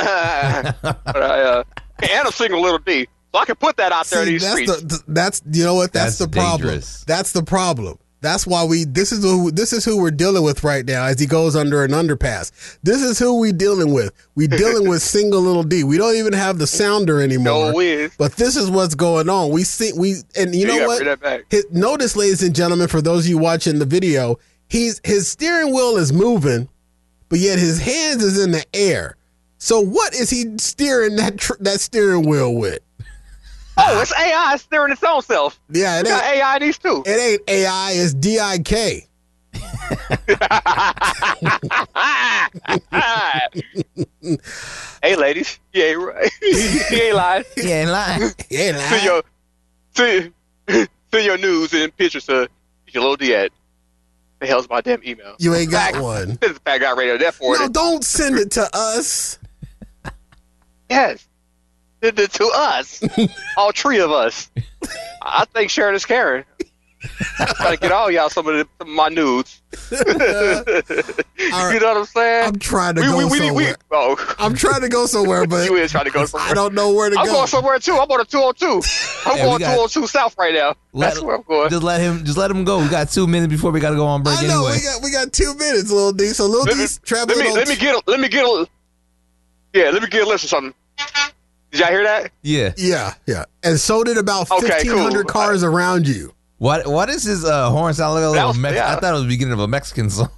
I, 1.05 1.41
uh, 1.41 1.63
and 2.01 2.25
I'm 2.27 2.31
single 2.31 2.61
little 2.61 2.79
D, 2.79 3.07
so 3.33 3.39
I 3.39 3.45
can 3.45 3.55
put 3.55 3.77
that 3.77 3.91
out 3.91 4.05
there 4.07 4.21
in 4.23 4.27
these 4.29 4.41
that's 4.41 4.53
streets. 4.53 4.81
the, 4.81 4.87
th- 4.89 5.01
that's 5.07 5.41
you 5.51 5.63
know 5.63 5.75
what 5.75 5.91
that's, 5.93 6.17
That's 6.17 6.31
the 6.31 6.37
problem. 6.37 6.69
dangerous. 6.69 7.03
That's 7.05 7.31
the 7.31 7.43
problem. 7.43 7.97
That's 8.21 8.47
why 8.47 8.63
we 8.63 8.85
this 8.85 9.11
is 9.11 9.21
who 9.21 9.51
this 9.51 9.73
is 9.73 9.83
who 9.83 10.01
we're 10.01 10.09
dealing 10.11 10.43
with 10.43 10.63
right 10.63 10.85
now 10.85 11.03
as 11.05 11.19
he 11.19 11.25
goes 11.25 11.57
under 11.57 11.83
an 11.83 11.91
underpass. 11.91 12.77
This 12.81 13.01
is 13.01 13.19
who 13.19 13.39
we 13.39 13.51
dealing 13.51 13.93
with. 13.93 14.13
We 14.35 14.47
dealing 14.47 14.87
with 14.87 15.01
single 15.15 15.41
little 15.41 15.63
D. 15.63 15.83
We 15.83 15.97
don't 15.97 16.15
even 16.15 16.31
have 16.31 16.57
the 16.57 16.65
sounder 16.67 17.19
anymore. 17.21 17.71
No 17.71 17.73
whiz. 17.73 18.13
But 18.17 18.37
this 18.37 18.55
is 18.55 18.69
what's 18.71 18.95
going 18.95 19.27
on. 19.27 19.49
We 19.51 19.63
see 19.65 19.91
we 19.97 20.15
and 20.37 20.55
you 20.55 20.67
know 20.67 20.87
what? 20.87 20.99
bring 20.99 21.09
that 21.09 21.19
back. 21.19 21.41
His, 21.49 21.65
notice, 21.69 22.15
ladies 22.15 22.41
and 22.43 22.55
gentlemen, 22.55 22.87
for 22.87 23.01
those 23.01 23.25
of 23.25 23.29
you 23.29 23.39
watching 23.39 23.79
the 23.79 23.85
video, 23.85 24.39
he's 24.69 25.01
his 25.03 25.27
steering 25.27 25.73
wheel 25.73 25.97
is 25.97 26.13
moving, 26.13 26.69
but 27.27 27.39
yet 27.39 27.59
his 27.59 27.81
hands 27.81 28.23
is 28.23 28.41
in 28.41 28.51
the 28.51 28.63
air. 28.73 29.17
So 29.57 29.81
what 29.81 30.13
is 30.13 30.29
he 30.29 30.57
steering 30.59 31.17
that 31.17 31.39
tr- 31.39 31.57
that 31.59 31.81
steering 31.81 32.25
wheel 32.25 32.55
with? 32.55 32.79
Oh, 33.77 34.01
it's 34.01 34.13
AI 34.13 34.55
steering 34.57 34.91
its 34.91 35.03
own 35.03 35.21
self. 35.23 35.59
Yeah, 35.69 35.99
it 35.99 36.03
We 36.03 36.09
got 36.09 36.23
ain't, 36.25 36.35
AI 36.37 36.59
these 36.59 36.77
two. 36.77 37.01
it 37.05 37.09
ain't 37.09 37.41
AI, 37.49 37.91
it's 37.95 38.13
DIK. 38.13 39.07
hey, 45.01 45.15
ladies. 45.15 45.59
You 45.73 45.83
ain't 45.83 45.99
right. 45.99 46.31
you 46.41 47.01
ain't 47.01 47.15
lying. 47.15 47.43
He 47.55 47.71
ain't 47.71 47.89
lying. 47.89 48.31
Yeah, 48.49 48.77
Send 48.89 49.03
your, 49.03 49.23
send, 49.95 50.33
send 51.11 51.25
your 51.25 51.37
news 51.37 51.73
and 51.73 51.95
pictures 51.97 52.25
to 52.27 52.47
your 52.87 53.01
little 53.03 53.15
D 53.17 53.35
at 53.35 53.51
the 54.39 54.47
hell's 54.47 54.69
my 54.69 54.81
damn 54.81 55.03
email. 55.03 55.35
you 55.39 55.53
ain't 55.55 55.71
got 55.71 55.93
Fact- 55.93 56.03
one. 56.03 56.37
This 56.41 56.51
is 56.51 56.59
Pat 56.59 56.79
got 56.81 56.97
radio. 56.97 57.17
That 57.17 57.33
for 57.33 57.57
No, 57.57 57.65
it. 57.65 57.73
don't 57.73 58.03
send 58.03 58.37
it 58.37 58.51
to 58.51 58.69
us. 58.73 59.39
Yes. 60.89 61.27
Send 62.03 62.19
it 62.19 62.31
to 62.33 62.51
us. 62.53 63.01
all 63.57 63.71
three 63.71 63.99
of 63.99 64.11
us. 64.11 64.51
I 65.21 65.45
think 65.45 65.69
Sharon 65.69 65.95
is 65.95 66.05
Karen. 66.05 66.43
Trying 66.99 67.75
to 67.75 67.81
get 67.81 67.91
all 67.93 68.11
y'all 68.11 68.29
some 68.29 68.45
of, 68.47 68.55
the, 68.55 68.67
some 68.77 68.89
of 68.89 68.93
my 68.93 69.07
nudes. 69.07 69.61
You 71.43 71.79
know 71.79 71.87
what 71.87 71.97
I'm 71.97 72.05
saying? 72.05 72.47
I'm 72.47 72.59
trying 72.59 72.95
to 72.95 73.01
we, 73.01 73.07
go 73.07 73.17
we, 73.17 73.25
we, 73.25 73.37
somewhere. 73.39 73.75
oh, 73.91 74.35
I'm 74.39 74.53
trying 74.53 74.81
to 74.81 74.89
go 74.89 75.05
somewhere, 75.05 75.45
but 75.45 75.69
you 75.69 75.75
is 75.75 75.91
trying 75.91 76.05
to 76.05 76.11
go 76.11 76.25
somewhere. 76.25 76.49
I 76.49 76.53
don't 76.53 76.73
know 76.73 76.93
where 76.93 77.09
to 77.09 77.15
go. 77.15 77.21
I'm 77.21 77.27
going 77.27 77.47
somewhere 77.47 77.79
too. 77.79 77.93
I'm 77.93 78.09
on 78.09 78.21
a 78.21 78.25
202. 78.25 78.81
I'm 79.25 79.37
Yeah, 79.37 79.43
going 79.43 79.59
got- 79.59 79.73
202 79.89 80.07
South 80.07 80.37
right 80.37 80.53
now. 80.53 80.75
That's 80.93 81.21
where 81.21 81.35
I'm 81.35 81.41
going. 81.43 81.69
Just 81.69 81.83
let 81.83 81.99
him. 81.99 82.23
Just 82.23 82.37
let 82.37 82.51
him 82.51 82.63
go. 82.63 82.79
We 82.79 82.87
got 82.89 83.09
two 83.09 83.27
minutes 83.27 83.51
before 83.51 83.71
we 83.71 83.79
got 83.79 83.89
to 83.89 83.95
go 83.95 84.05
on 84.05 84.23
break 84.23 84.39
I 84.39 84.47
know 84.47 84.67
anyway. 84.67 84.77
we 84.77 84.83
got 84.83 85.03
we 85.03 85.11
got 85.11 85.33
two 85.33 85.53
minutes, 85.55 85.91
little 85.91 86.13
D. 86.13 86.27
So 86.27 86.45
little 86.45 86.65
Let 86.65 86.77
me, 86.77 86.83
D's 86.83 86.99
traveling 86.99 87.39
let 87.39 87.47
me, 87.47 87.53
let 87.53 87.67
me 87.67 87.75
get 87.75 87.95
a, 87.95 88.03
let 88.07 88.19
me 88.19 88.29
get 88.29 88.45
a, 88.45 88.67
yeah, 89.73 89.89
let 89.89 90.01
me 90.01 90.07
get 90.07 90.25
a 90.25 90.29
list 90.29 90.45
or 90.45 90.47
something. 90.49 90.73
Did 91.73 91.79
y'all 91.81 91.89
hear 91.89 92.03
that? 92.03 92.31
yeah. 92.43 92.71
Yeah, 92.77 93.13
yeah. 93.25 93.45
And 93.63 93.77
so 93.79 94.03
did 94.03 94.17
about 94.17 94.49
Okay, 94.51 94.67
fifteen 94.67 94.95
hundred 94.95 95.25
cool. 95.27 95.41
cars 95.41 95.63
around 95.63 96.07
you. 96.07 96.33
What? 96.59 96.87
What 96.87 97.09
is 97.09 97.23
his 97.23 97.43
uh, 97.43 97.69
horn 97.71 97.93
sound 97.95 98.13
like? 98.13 98.21
A 98.21 98.25
That 98.27 98.31
little 98.31 98.47
was- 98.49 98.57
Mex- 98.59 98.75
yeah. 98.75 98.95
I 98.95 98.99
thought 98.99 99.09
it 99.09 99.13
was 99.13 99.23
the 99.23 99.27
beginning 99.27 99.53
of 99.53 99.59
a 99.59 99.67
Mexican 99.67 100.09
song. 100.09 100.29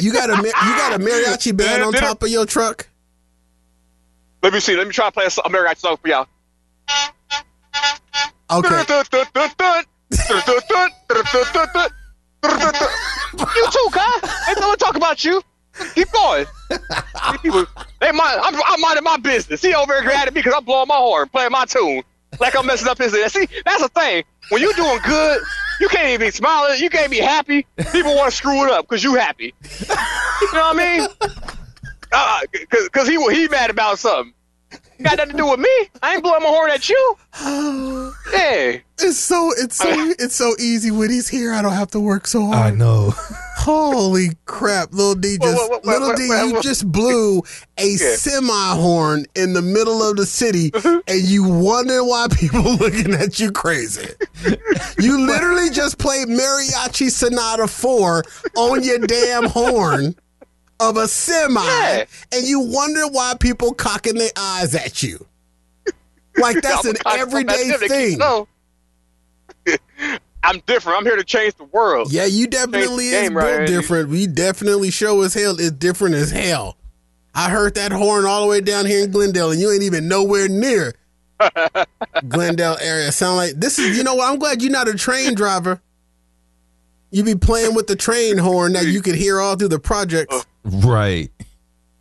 You 0.00 0.12
got 0.12 0.30
a 0.30 0.36
ma- 0.36 0.42
you 0.42 0.52
got 0.52 0.94
a 0.94 0.98
mariachi 0.98 1.54
band 1.56 1.82
on 1.82 1.92
Did 1.92 1.98
it- 2.02 2.06
top 2.06 2.22
of 2.22 2.28
your 2.30 2.46
truck. 2.46 2.88
Let 4.42 4.54
me 4.54 4.60
see. 4.60 4.74
Let 4.74 4.86
me 4.86 4.92
try 4.94 5.04
to 5.06 5.12
play 5.12 5.26
a 5.26 5.30
song- 5.30 5.44
American 5.46 5.76
song 5.76 5.96
for 6.00 6.08
y'all. 6.08 6.26
Okay. 8.50 8.84
You 12.42 13.66
too, 13.70 13.88
guy. 13.92 14.10
Ain't 14.48 14.60
no 14.60 14.68
one 14.68 14.78
talk 14.78 14.96
about 14.96 15.22
you. 15.24 15.42
Keep 15.94 16.12
going. 16.12 16.46
These 16.70 16.78
people, 17.42 17.64
they 18.00 18.12
mind, 18.12 18.40
I'm, 18.42 18.54
I'm 18.66 18.80
minding 18.80 19.04
my 19.04 19.16
business. 19.16 19.62
He 19.62 19.74
over 19.74 19.94
here 19.94 20.04
mad 20.04 20.28
at 20.28 20.34
me 20.34 20.40
because 20.40 20.54
I'm 20.56 20.64
blowing 20.64 20.88
my 20.88 20.96
horn, 20.96 21.28
playing 21.28 21.52
my 21.52 21.64
tune, 21.64 22.02
like 22.38 22.56
I'm 22.56 22.66
messing 22.66 22.88
up 22.88 22.98
his. 22.98 23.12
See, 23.32 23.48
that's 23.64 23.82
the 23.82 23.88
thing. 23.88 24.24
When 24.50 24.60
you're 24.60 24.72
doing 24.74 24.98
good, 25.06 25.42
you 25.80 25.88
can't 25.88 26.08
even 26.08 26.26
be 26.26 26.30
smiling. 26.30 26.80
You 26.80 26.90
can't 26.90 27.10
be 27.10 27.18
happy. 27.18 27.66
People 27.92 28.14
want 28.16 28.30
to 28.30 28.36
screw 28.36 28.64
it 28.66 28.70
up 28.70 28.86
because 28.86 29.02
you 29.04 29.14
happy. 29.14 29.54
You 29.62 30.52
know 30.52 30.60
what 30.72 30.76
I 30.76 30.98
mean? 30.98 31.08
Uh, 32.12 32.40
cause, 32.68 32.88
cause 32.88 33.06
he 33.06 33.14
he 33.32 33.46
mad 33.46 33.70
about 33.70 33.96
something. 33.96 34.34
Got 35.00 35.18
nothing 35.18 35.30
to 35.30 35.36
do 35.36 35.46
with 35.48 35.60
me. 35.60 35.70
I 36.02 36.14
ain't 36.14 36.24
blowing 36.24 36.42
my 36.42 36.48
horn 36.48 36.70
at 36.72 36.88
you. 36.88 37.16
Hey, 38.32 38.82
It's 38.98 39.16
so 39.16 39.52
it's 39.56 39.76
so 39.76 39.88
it's 40.18 40.34
so 40.34 40.54
easy 40.58 40.90
when 40.90 41.10
he's 41.10 41.28
here. 41.28 41.52
I 41.52 41.62
don't 41.62 41.72
have 41.72 41.90
to 41.92 42.00
work 42.00 42.26
so 42.26 42.46
hard. 42.46 42.74
I 42.74 42.76
know. 42.76 43.14
Holy 43.70 44.30
crap, 44.46 44.92
little 44.92 45.14
D 45.14 45.38
just 45.38 45.56
what- 45.56 45.70
what- 45.70 45.84
little 45.86 46.08
what- 46.08 46.16
D, 46.16 46.24
you 46.26 46.60
just 46.60 46.90
blew 46.90 47.42
a 47.78 47.86
Yeah. 48.00 48.16
semi 48.16 48.74
horn 48.74 49.26
in 49.34 49.52
the 49.52 49.62
middle 49.62 50.02
of 50.02 50.16
the 50.16 50.26
city, 50.26 50.72
and 50.84 51.20
you 51.22 51.44
wonder 51.44 52.02
why 52.04 52.26
people 52.32 52.62
looking 52.76 53.14
at 53.14 53.38
you 53.38 53.52
crazy. 53.52 54.08
you 54.98 55.20
literally 55.24 55.70
just 55.70 55.98
played 55.98 56.28
Mariachi 56.28 57.10
Sonata 57.10 57.68
Four 57.68 58.24
on 58.56 58.82
your 58.82 58.98
damn 58.98 59.44
horn 59.44 60.16
of 60.80 60.96
a 60.96 61.06
semi, 61.06 61.62
Yeah. 61.64 62.04
and 62.32 62.44
you 62.46 62.60
wonder 62.60 63.06
why 63.06 63.34
people 63.38 63.72
cocking 63.74 64.14
their 64.16 64.32
eyes 64.36 64.74
at 64.74 65.02
you. 65.02 65.24
Like 66.36 66.60
that's 66.62 66.86
an 66.86 66.96
everyday 67.06 67.72
thing. 67.86 68.18
No. 70.42 70.48
I'm 70.50 70.60
different. 70.66 70.98
I'm 70.98 71.04
here 71.04 71.16
to 71.16 71.24
change 71.24 71.54
the 71.54 71.64
world. 71.64 72.12
Yeah, 72.12 72.24
you 72.24 72.46
definitely 72.46 73.08
is 73.08 73.22
game 73.22 73.36
right 73.36 73.44
built 73.58 73.68
here. 73.68 73.80
different. 73.80 74.08
We 74.08 74.26
definitely 74.26 74.90
show 74.90 75.20
as 75.22 75.34
hell 75.34 75.58
is 75.58 75.72
different 75.72 76.14
as 76.14 76.30
hell. 76.30 76.76
I 77.34 77.50
heard 77.50 77.74
that 77.76 77.92
horn 77.92 78.24
all 78.24 78.42
the 78.42 78.48
way 78.48 78.60
down 78.60 78.86
here 78.86 79.04
in 79.04 79.10
Glendale, 79.10 79.50
and 79.52 79.60
you 79.60 79.70
ain't 79.70 79.82
even 79.82 80.08
nowhere 80.08 80.48
near 80.48 80.94
Glendale 82.28 82.76
area. 82.80 83.12
Sound 83.12 83.36
like 83.36 83.52
this 83.54 83.78
is 83.78 83.96
you 83.96 84.02
know 84.04 84.14
what? 84.14 84.30
I'm 84.32 84.38
glad 84.38 84.62
you're 84.62 84.72
not 84.72 84.88
a 84.88 84.94
train 84.94 85.34
driver. 85.34 85.80
You 87.12 87.24
be 87.24 87.34
playing 87.34 87.74
with 87.74 87.86
the 87.86 87.96
train 87.96 88.38
horn 88.38 88.72
that 88.74 88.86
you 88.86 89.02
could 89.02 89.16
hear 89.16 89.40
all 89.40 89.56
through 89.56 89.68
the 89.68 89.80
projects. 89.80 90.46
Right. 90.64 91.30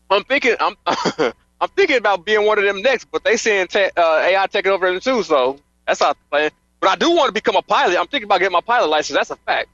I'm 0.10 0.24
thinking. 0.24 0.56
I'm. 0.60 0.76
I'm 1.62 1.68
thinking 1.76 1.98
about 1.98 2.24
being 2.26 2.46
one 2.46 2.58
of 2.58 2.64
them 2.64 2.82
next, 2.82 3.12
but 3.12 3.26
they 3.26 3.36
saying 3.36 3.68
te- 3.68 3.90
uh, 3.98 4.22
AI 4.24 4.48
taking 4.48 4.72
over 4.72 4.90
them 4.90 5.02
too. 5.02 5.24
So 5.24 5.60
that's 5.86 6.00
not 6.00 6.16
the 6.18 6.30
plan. 6.30 6.52
But 6.80 6.90
I 6.90 6.96
do 6.96 7.12
want 7.12 7.28
to 7.30 7.34
become 7.34 7.56
a 7.56 7.62
pilot. 7.62 7.98
I'm 8.00 8.08
thinking 8.08 8.26
about 8.26 8.40
getting 8.40 8.54
my 8.54 8.62
pilot 8.62 8.88
license. 8.88 9.18
That's 9.18 9.32
a 9.32 9.36
fact. 9.36 9.70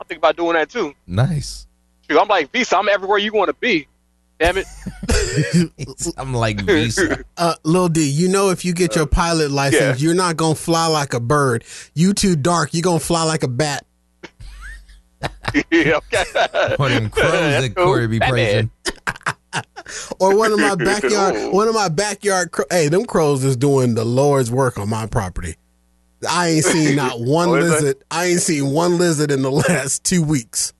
I'm 0.00 0.06
thinking 0.06 0.20
about 0.20 0.36
doing 0.36 0.54
that 0.54 0.70
too. 0.70 0.94
Nice. 1.06 1.66
Shoot, 2.08 2.18
I'm 2.20 2.28
like 2.28 2.50
Visa. 2.52 2.76
I'm 2.78 2.88
everywhere 2.88 3.18
you 3.18 3.32
want 3.32 3.48
to 3.48 3.54
be. 3.54 3.88
Damn 4.38 4.58
it. 4.58 4.66
I'm 6.18 6.34
like 6.34 6.60
Visa. 6.60 7.24
Uh, 7.38 7.54
Lil 7.64 7.88
D, 7.88 8.02
you 8.08 8.28
know 8.28 8.50
if 8.50 8.64
you 8.64 8.72
get 8.72 8.96
your 8.96 9.06
pilot 9.06 9.50
license, 9.50 10.00
yeah. 10.00 10.06
you're 10.06 10.14
not 10.14 10.36
gonna 10.36 10.54
fly 10.54 10.86
like 10.86 11.12
a 11.14 11.20
bird. 11.20 11.64
You 11.94 12.14
too 12.14 12.34
dark. 12.36 12.72
You 12.72 12.80
gonna 12.82 12.98
fly 12.98 13.22
like 13.24 13.42
a 13.42 13.48
bat. 13.48 13.84
yeah, 15.70 15.98
okay. 15.98 16.24
One 16.76 16.92
of 16.92 17.02
them 17.02 17.10
crows 17.10 17.32
that 17.32 17.72
Cool. 17.74 17.84
Corey 17.84 18.08
be 18.08 18.18
Batman. 18.18 18.70
praising. 18.84 18.96
or 20.20 20.36
one 20.36 20.52
of 20.52 20.58
my 20.58 20.74
backyard 20.74 21.52
one 21.52 21.66
of 21.68 21.74
my 21.74 21.88
backyard 21.88 22.50
cro- 22.52 22.66
hey 22.70 22.88
them 22.88 23.06
crows 23.06 23.42
is 23.44 23.56
doing 23.56 23.94
the 23.94 24.04
lord's 24.04 24.50
work 24.50 24.76
on 24.78 24.86
my 24.90 25.06
property 25.06 25.54
i 26.28 26.48
ain't 26.48 26.64
seen 26.64 26.96
not 26.96 27.18
one 27.20 27.50
lizard 27.50 27.96
i 28.10 28.26
ain't 28.26 28.40
seen 28.40 28.72
one 28.72 28.98
lizard 28.98 29.30
in 29.30 29.42
the 29.42 29.50
last 29.50 30.04
two 30.04 30.22
weeks 30.22 30.72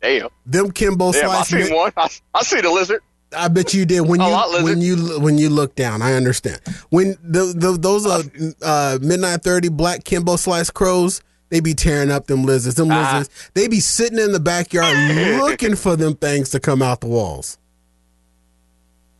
Damn. 0.00 0.28
them 0.46 0.70
kimbo 0.72 1.12
Damn, 1.12 1.30
I 1.30 1.42
seen 1.42 1.74
one. 1.74 1.92
I, 1.96 2.08
I 2.34 2.42
see 2.42 2.60
the 2.60 2.70
lizard. 2.70 3.02
i 3.36 3.48
bet 3.48 3.72
you 3.74 3.84
did 3.86 4.00
when 4.02 4.20
A 4.20 4.24
you 4.26 4.30
lot 4.30 4.62
when 4.64 4.80
you 4.80 5.20
when 5.20 5.38
you 5.38 5.48
look 5.48 5.74
down 5.74 6.02
i 6.02 6.14
understand 6.14 6.60
when 6.90 7.16
the, 7.22 7.52
the 7.56 7.78
those 7.80 8.06
uh, 8.06 8.22
uh 8.62 8.98
midnight 9.00 9.42
30 9.42 9.68
black 9.70 10.04
Kimbo 10.04 10.36
Slice 10.36 10.70
crows 10.70 11.20
they 11.50 11.60
be 11.60 11.74
tearing 11.74 12.10
up 12.10 12.26
them 12.26 12.44
lizards 12.44 12.76
them 12.76 12.90
Ah. 12.90 13.14
lizards 13.18 13.50
they 13.54 13.68
be 13.68 13.80
sitting 13.80 14.18
in 14.18 14.32
the 14.32 14.40
backyard 14.40 14.96
looking 15.40 15.76
for 15.76 15.96
them 15.96 16.14
things 16.14 16.50
to 16.50 16.60
come 16.60 16.82
out 16.82 17.00
the 17.00 17.06
walls 17.06 17.58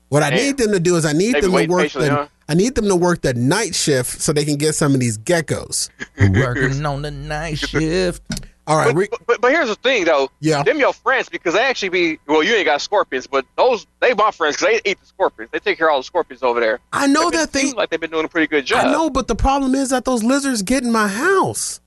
what 0.08 0.22
I 0.22 0.28
need 0.28 0.58
them 0.58 0.72
to 0.72 0.80
do 0.80 0.96
is 0.96 1.06
I 1.06 1.12
need 1.14 1.36
They 1.36 1.40
them 1.40 1.52
to 1.52 1.66
work 1.68 1.90
the 1.92 2.10
huh? 2.10 2.26
I 2.48 2.54
need 2.54 2.74
them 2.74 2.86
to 2.88 2.96
work 2.96 3.22
the 3.22 3.34
night 3.34 3.74
shift 3.74 4.20
so 4.20 4.32
they 4.32 4.44
can 4.44 4.56
get 4.56 4.74
some 4.74 4.94
of 4.94 5.00
these 5.00 5.18
geckos. 5.18 5.88
Working 6.18 6.84
on 6.84 7.02
the 7.02 7.10
night 7.10 7.58
shift. 7.58 8.22
All 8.64 8.76
right, 8.76 8.86
But, 8.86 8.94
we, 8.94 9.08
but, 9.26 9.40
but 9.40 9.50
here's 9.50 9.68
the 9.68 9.74
thing, 9.74 10.04
though. 10.04 10.30
Yeah. 10.40 10.62
Them 10.62 10.78
your 10.78 10.92
friends 10.92 11.28
because 11.28 11.54
they 11.54 11.62
actually 11.64 11.88
be 11.88 12.18
well. 12.28 12.44
You 12.44 12.54
ain't 12.54 12.66
got 12.66 12.80
scorpions, 12.80 13.26
but 13.26 13.44
those 13.56 13.86
they 14.00 14.14
my 14.14 14.30
friends 14.30 14.56
because 14.56 14.80
they 14.84 14.90
eat 14.90 15.00
the 15.00 15.06
scorpions. 15.06 15.50
They 15.52 15.58
take 15.58 15.78
care 15.78 15.88
of 15.88 15.94
all 15.94 15.98
the 16.00 16.04
scorpions 16.04 16.44
over 16.44 16.60
there. 16.60 16.78
I 16.92 17.08
know 17.08 17.28
It 17.28 17.32
that 17.32 17.52
they 17.52 17.60
seems 17.62 17.74
like 17.74 17.90
they've 17.90 17.98
been 18.00 18.10
doing 18.12 18.24
a 18.24 18.28
pretty 18.28 18.46
good 18.46 18.64
job. 18.64 18.86
I 18.86 18.92
know, 18.92 19.10
but 19.10 19.26
the 19.26 19.34
problem 19.34 19.74
is 19.74 19.90
that 19.90 20.04
those 20.04 20.22
lizards 20.22 20.62
get 20.62 20.84
in 20.84 20.92
my 20.92 21.08
house. 21.08 21.80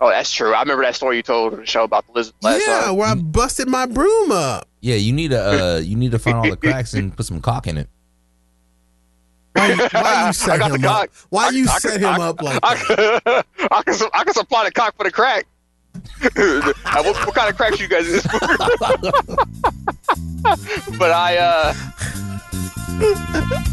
Oh, 0.00 0.08
that's 0.08 0.32
true. 0.32 0.54
I 0.54 0.60
remember 0.60 0.82
that 0.84 0.96
story 0.96 1.16
you 1.16 1.22
told 1.22 1.52
on 1.52 1.60
the 1.60 1.66
show 1.66 1.84
about 1.84 2.06
the 2.06 2.12
lizard 2.12 2.34
last 2.42 2.66
yeah, 2.66 2.80
time. 2.86 2.96
where 2.96 3.08
I 3.08 3.14
busted 3.14 3.68
my 3.68 3.86
broom 3.86 4.32
up. 4.32 4.66
Yeah, 4.80 4.94
you 4.96 5.12
need 5.12 5.30
to 5.30 5.40
uh 5.40 5.78
you 5.78 5.94
need 5.94 6.10
to 6.12 6.18
find 6.18 6.38
all 6.38 6.48
the 6.50 6.56
cracks 6.56 6.94
and 6.94 7.14
put 7.16 7.26
some 7.26 7.40
cock 7.40 7.66
in 7.66 7.76
it. 7.78 7.88
Why, 9.52 9.66
you- 9.68 9.76
why 9.92 10.00
you 10.22 10.26
I 10.28 10.30
set 10.32 10.60
him 10.62 10.84
up? 10.84 11.10
Why 11.30 11.46
I- 11.46 11.50
you 11.50 11.66
I 11.68 11.78
set 11.78 11.92
can- 11.92 12.00
him 12.02 12.20
I- 12.20 12.28
up 12.28 12.42
like 12.42 12.60
I, 12.62 12.74
that? 12.74 13.46
I 13.70 13.82
can 13.82 13.94
I 14.14 14.24
can 14.24 14.34
supply 14.34 14.64
the 14.64 14.70
cock 14.72 14.96
for 14.96 15.04
the 15.04 15.10
crack. 15.10 15.46
Uh, 16.36 17.02
what, 17.02 17.16
what 17.26 17.34
kind 17.34 17.50
of 17.50 17.56
cracks 17.56 17.80
you 17.80 17.88
guys 17.88 18.06
in 18.06 18.12
this 18.12 18.26
but 20.98 21.10
I 21.10 21.36
uh 21.38 21.74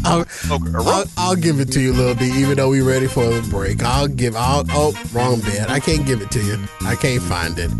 I'll, 0.04 0.20
okay, 0.20 0.70
I'll, 0.74 1.04
I'll 1.16 1.36
give 1.36 1.60
it 1.60 1.70
to 1.72 1.80
you, 1.80 1.92
Lil 1.92 2.14
D, 2.14 2.24
even 2.40 2.56
though 2.56 2.70
we're 2.70 2.84
ready 2.84 3.06
for 3.06 3.24
a 3.24 3.42
break. 3.42 3.82
I'll 3.82 4.08
give. 4.08 4.34
I'll. 4.36 4.64
Oh, 4.70 4.92
wrong 5.12 5.40
bed. 5.40 5.68
I 5.68 5.78
can't 5.80 6.06
give 6.06 6.22
it 6.22 6.30
to 6.32 6.40
you. 6.40 6.58
I 6.82 6.94
can't 6.94 7.22
find 7.22 7.58
it. 7.58 7.70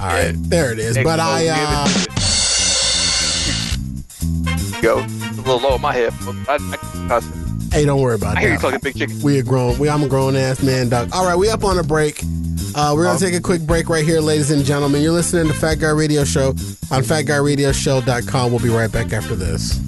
All 0.00 0.06
right, 0.08 0.34
there 0.36 0.72
it 0.72 0.78
is. 0.80 0.96
But 0.98 1.20
I. 1.20 1.46
Uh, 1.48 1.86
go 4.82 5.04
It's 5.04 5.38
a 5.38 5.42
little 5.42 5.60
low 5.60 5.76
in 5.76 5.80
my 5.80 5.92
head. 5.92 6.12
I, 6.48 6.58
I, 7.08 7.16
I, 7.16 7.20
hey, 7.72 7.84
don't 7.84 8.00
worry 8.00 8.14
about 8.14 8.36
I 8.36 8.40
hear 8.40 8.52
you 8.52 8.58
talking 8.58 8.80
big 8.80 8.96
chicken. 8.96 9.20
We 9.22 9.38
a 9.38 9.42
grown. 9.42 9.78
We 9.78 9.88
I'm 9.88 10.02
a 10.02 10.08
grown 10.08 10.36
ass 10.36 10.62
man, 10.62 10.88
dog. 10.88 11.10
All 11.12 11.26
right, 11.26 11.36
we 11.36 11.48
up 11.50 11.64
on 11.64 11.78
a 11.78 11.82
break. 11.82 12.22
Uh, 12.74 12.92
we're 12.94 13.04
gonna 13.04 13.18
take 13.18 13.34
a 13.34 13.40
quick 13.40 13.62
break 13.62 13.88
right 13.88 14.04
here, 14.04 14.20
ladies 14.20 14.50
and 14.50 14.64
gentlemen. 14.64 15.02
You're 15.02 15.12
listening 15.12 15.46
to 15.48 15.54
Fat 15.54 15.76
Guy 15.76 15.88
Radio 15.88 16.24
Show 16.24 16.48
on 16.48 17.02
FatGuyRadioShow.com. 17.02 18.50
We'll 18.50 18.60
be 18.60 18.68
right 18.68 18.92
back 18.92 19.12
after 19.12 19.34
this. 19.34 19.78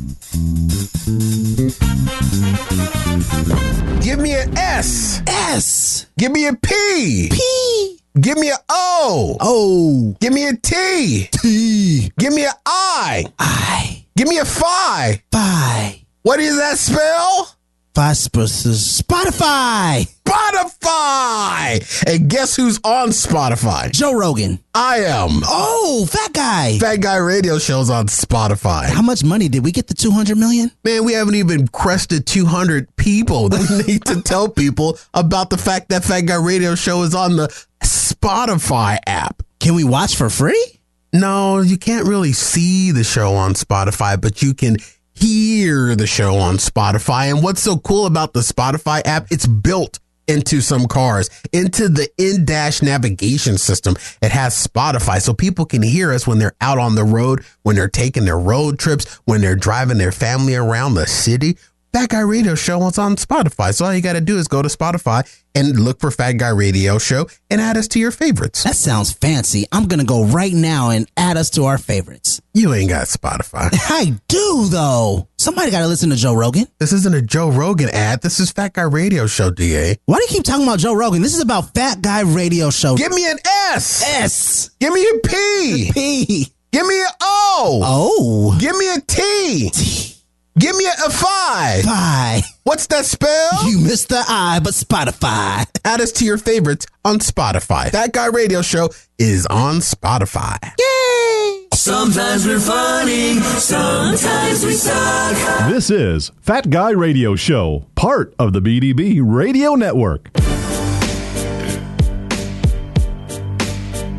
Give 4.03 4.19
me 4.19 4.33
an 4.35 4.57
S. 4.57 5.23
S 5.27 6.07
Give 6.19 6.33
me 6.33 6.47
a 6.47 6.55
P. 6.55 7.29
P 7.31 8.01
Give 8.19 8.39
me 8.39 8.51
a 8.51 8.57
O. 8.71 9.37
O 9.39 10.17
Give 10.21 10.33
me 10.33 10.49
a 10.49 10.55
T. 10.57 11.29
T 11.31 12.11
Give 12.19 12.33
me 12.33 12.45
a 12.47 12.53
I. 12.65 13.27
I 13.39 14.07
Give 14.17 14.29
me 14.29 14.39
a 14.39 14.47
Phi. 14.47 15.23
Phi 15.31 16.05
What 16.23 16.39
does 16.39 16.57
that 16.57 16.79
spell? 16.79 17.58
Spotify 17.99 20.07
Spotify. 20.25 22.05
And 22.07 22.31
guess 22.31 22.55
who's 22.55 22.79
on 22.85 23.09
Spotify? 23.09 23.91
Joe 23.91 24.15
Rogan. 24.15 24.61
I 24.73 24.99
am. 24.99 25.41
Oh, 25.45 26.07
fat 26.09 26.33
guy. 26.33 26.79
Fat 26.79 27.01
Guy 27.01 27.17
Radio 27.17 27.59
Show's 27.59 27.91
on 27.91 28.07
Spotify. 28.07 28.85
How 28.85 29.03
much 29.03 29.25
money 29.25 29.49
did 29.49 29.65
we 29.65 29.73
get? 29.73 29.89
The 29.89 29.95
two 29.95 30.13
hundred 30.13 30.39
million. 30.39 30.71
Man, 30.85 31.05
we 31.05 31.15
haven't 31.15 31.35
even 31.35 31.67
crested 31.67 32.25
200 32.27 32.95
people. 32.95 33.49
We 33.49 33.83
need 33.87 34.05
to 34.05 34.23
tell 34.23 34.49
people 34.49 34.97
about 35.13 35.51
the 35.51 35.59
fact 35.59 35.89
that 35.89 36.05
Fat 36.05 36.21
Guy 36.21 36.37
Radio 36.37 36.77
Show 36.77 37.03
is 37.03 37.17
on 37.17 37.35
the 37.35 37.49
Spotify 37.83 38.99
app. 39.09 39.43
Can 39.59 39.75
we 39.75 39.83
watch 39.83 40.15
for 40.15 40.31
free? 40.31 40.79
No, 41.13 41.61
you 41.61 41.79
can't 41.79 42.07
really 42.07 42.33
see 42.33 42.93
the 42.93 43.03
show 43.03 43.35
on 43.35 43.55
Spotify, 43.55 44.21
but 44.21 44.43
you 44.43 44.55
can 44.55 44.77
hear 45.19 45.97
the 45.97 46.07
show 46.07 46.37
on 46.37 46.57
Spotify. 46.57 47.31
And 47.31 47.43
what's 47.43 47.61
so 47.61 47.79
cool 47.79 48.07
about 48.07 48.33
the 48.33 48.41
Spotify 48.41 49.03
app? 49.05 49.27
It's 49.31 49.47
built 49.47 49.99
into 50.27 50.61
some 50.61 50.87
cars, 50.87 51.31
into 51.53 51.89
the 51.89 52.09
in-dash 52.19 52.83
navigation 52.83 53.57
system. 53.57 53.97
It 54.21 54.31
has 54.31 54.55
Spotify 54.55 55.21
so 55.21 55.33
people 55.33 55.65
can 55.65 55.83
hear 55.83 56.13
us 56.13 56.27
when 56.27 56.39
they're 56.39 56.57
out 56.61 56.79
on 56.79 56.95
the 56.95 57.05
road, 57.05 57.45
when 57.63 57.77
they're 57.77 57.89
taking 57.89 58.27
their 58.27 58.39
road 58.39 58.79
trips, 58.79 59.21
when 59.25 59.41
they're 59.41 59.57
driving 59.57 59.99
their 59.99 60.13
family 60.13 60.55
around 60.55 60.95
the 60.95 61.07
city. 61.07 61.57
Fat 61.99 62.11
Guy 62.11 62.21
Radio 62.21 62.55
Show 62.55 62.87
is 62.87 62.97
on 62.97 63.17
Spotify. 63.17 63.75
So 63.75 63.85
all 63.85 63.93
you 63.93 64.01
got 64.01 64.13
to 64.13 64.21
do 64.21 64.39
is 64.39 64.47
go 64.47 64.63
to 64.63 64.69
Spotify 64.69 65.29
and 65.57 65.81
look 65.81 65.99
for 65.99 66.13
Fat 66.13 66.35
Guy 66.35 66.51
Radio 66.51 66.97
Show 66.97 67.27
and 67.51 67.61
add 67.61 67.77
us 67.77 67.89
to 67.89 67.99
your 67.99 68.13
favorites. 68.13 68.63
That 68.63 68.77
sounds 68.77 69.13
fancy. 69.13 69.67
I'm 69.73 69.89
gonna 69.89 70.05
go 70.05 70.25
right 70.25 70.53
now 70.53 70.91
and 70.91 71.11
add 71.17 71.37
us 71.37 71.51
to 71.51 71.65
our 71.65 71.77
favorites. 71.77 72.41
You 72.55 72.73
ain't 72.73 72.91
got 72.91 73.09
Spotify. 73.09 73.71
I 73.73 74.15
do 74.29 74.67
though. 74.67 75.27
Somebody 75.39 75.73
got 75.73 75.81
to 75.81 75.89
listen 75.89 76.11
to 76.11 76.17
Joe 76.17 76.35
Rogan. 76.35 76.69
This 76.79 76.93
isn't 76.93 77.17
a 77.17 77.21
Joe 77.21 77.51
Rogan 77.51 77.89
ad. 77.89 78.23
This 78.23 78.39
is 78.39 78.53
Fat 78.53 78.75
Guy 78.75 78.83
Radio 78.83 79.27
Show, 79.27 79.51
DA. 79.51 79.97
Why 80.07 80.19
do 80.19 80.23
you 80.23 80.29
keep 80.29 80.45
talking 80.45 80.63
about 80.63 80.79
Joe 80.79 80.95
Rogan? 80.95 81.21
This 81.21 81.35
is 81.35 81.43
about 81.43 81.75
Fat 81.75 82.01
Guy 82.01 82.21
Radio 82.21 82.71
Show. 82.71 82.95
Give 82.95 83.11
me 83.11 83.29
an 83.29 83.39
S. 83.73 84.05
S 84.07 84.71
Give 84.79 84.93
me 84.93 85.03
a 85.03 85.19
P. 85.27 85.91
P 85.93 86.53
Give 86.71 86.87
me 86.87 87.01
an 87.01 87.11
O. 87.21 87.81
O 87.85 88.57
Give 88.61 88.77
me 88.77 88.89
a 88.95 89.01
T. 89.01 89.71
T 89.71 90.18
Give 90.59 90.75
me 90.75 90.87
a 90.87 91.11
five. 91.11 91.85
Five. 91.85 92.43
What's 92.65 92.89
that 92.89 93.05
spell? 93.05 93.69
You 93.71 93.79
missed 93.79 94.09
the 94.09 94.25
I, 94.27 94.61
but 94.63 94.73
Spotify. 94.73 95.67
Add 95.85 96.01
us 96.01 96.11
to 96.13 96.25
your 96.25 96.37
favorites 96.39 96.87
on 97.05 97.21
Spotify. 97.21 97.91
That 97.93 98.13
Guy 98.13 98.27
Radio 98.27 98.63
Show 98.63 98.89
is 99.19 99.47
on 99.47 99.77
Spotify. 99.77 100.59
Yay! 100.79 101.67
Sometimes 101.75 102.45
we're 102.45 102.59
funny, 102.59 103.35
sometimes 103.41 104.65
we 104.65 104.73
suck. 104.73 105.69
This 105.71 105.91
is 105.91 106.33
Fat 106.41 106.71
Guy 106.71 106.91
Radio 106.91 107.37
Show, 107.37 107.87
part 107.95 108.35
of 108.39 108.53
the 108.53 108.61
BDB 108.61 109.21
Radio 109.23 109.77
Network. 109.77 110.31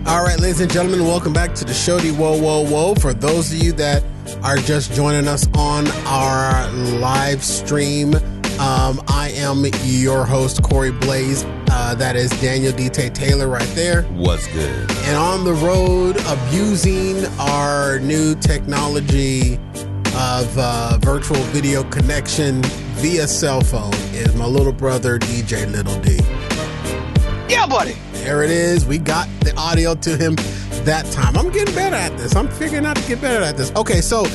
All 0.10 0.24
right, 0.24 0.40
ladies 0.40 0.60
and 0.60 0.72
gentlemen, 0.72 1.06
welcome 1.06 1.34
back 1.34 1.54
to 1.54 1.64
the 1.64 1.74
show. 1.74 2.00
The 2.00 2.10
whoa, 2.10 2.36
whoa, 2.36 2.66
whoa. 2.66 2.96
For 2.96 3.14
those 3.14 3.54
of 3.54 3.60
you 3.60 3.74
that 3.74 4.04
are 4.42 4.58
just 4.58 4.92
joining 4.94 5.28
us 5.28 5.48
on 5.56 5.88
our 6.08 6.68
live 6.98 7.44
stream, 7.44 8.16
um, 8.60 9.04
I 9.08 9.32
am 9.36 9.64
your 9.84 10.26
host, 10.26 10.64
Corey 10.64 10.92
Blaze. 10.92 11.46
Uh, 11.70 11.94
that 11.94 12.16
is 12.16 12.32
Daniel 12.42 12.72
D. 12.72 12.90
Taylor 12.90 13.48
right 13.48 13.70
there. 13.76 14.02
What's 14.14 14.48
good? 14.48 14.92
And 15.04 15.16
on 15.16 15.44
the 15.44 15.54
road, 15.54 16.18
abusing 16.26 17.28
our 17.38 18.00
new 18.00 18.34
technology 18.34 19.60
of 20.16 20.58
uh, 20.58 20.98
virtual 21.02 21.38
video 21.54 21.84
connection 21.84 22.64
via 22.96 23.28
cell 23.28 23.62
phone 23.62 23.94
is 24.12 24.34
my 24.34 24.48
little 24.48 24.74
brother, 24.74 25.20
DJ 25.20 25.72
Little 25.72 26.00
D. 26.00 26.18
Yeah, 27.48 27.68
buddy. 27.68 27.96
There 28.24 28.44
it 28.44 28.52
is. 28.52 28.86
We 28.86 28.98
got 28.98 29.28
the 29.42 29.54
audio 29.58 29.96
to 29.96 30.18
him 30.18 30.36
that 30.86 31.06
time. 31.12 31.38
I'm 31.38 31.50
getting 31.52 31.74
better 31.74 31.96
at 31.96 32.16
this. 32.18 32.36
I'm 32.36 32.48
figuring 32.48 32.86
out 32.86 32.96
to 32.98 33.08
get 33.08 33.22
better 33.22 33.44
at 33.44 33.58
this. 33.58 33.72
Okay, 33.76 34.02
so 34.02 34.26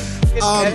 um 0.43 0.75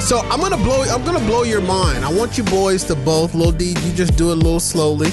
so 0.00 0.18
I'm 0.30 0.40
gonna 0.40 0.56
blow 0.56 0.82
I'm 0.82 1.04
gonna 1.04 1.24
blow 1.26 1.42
your 1.42 1.60
mind. 1.60 2.04
I 2.04 2.12
want 2.12 2.38
you 2.38 2.44
boys 2.44 2.84
to 2.84 2.94
both, 2.94 3.34
little 3.34 3.52
D, 3.52 3.68
you 3.68 3.92
just 3.94 4.16
do 4.16 4.30
it 4.30 4.34
a 4.34 4.36
little 4.36 4.60
slowly. 4.60 5.10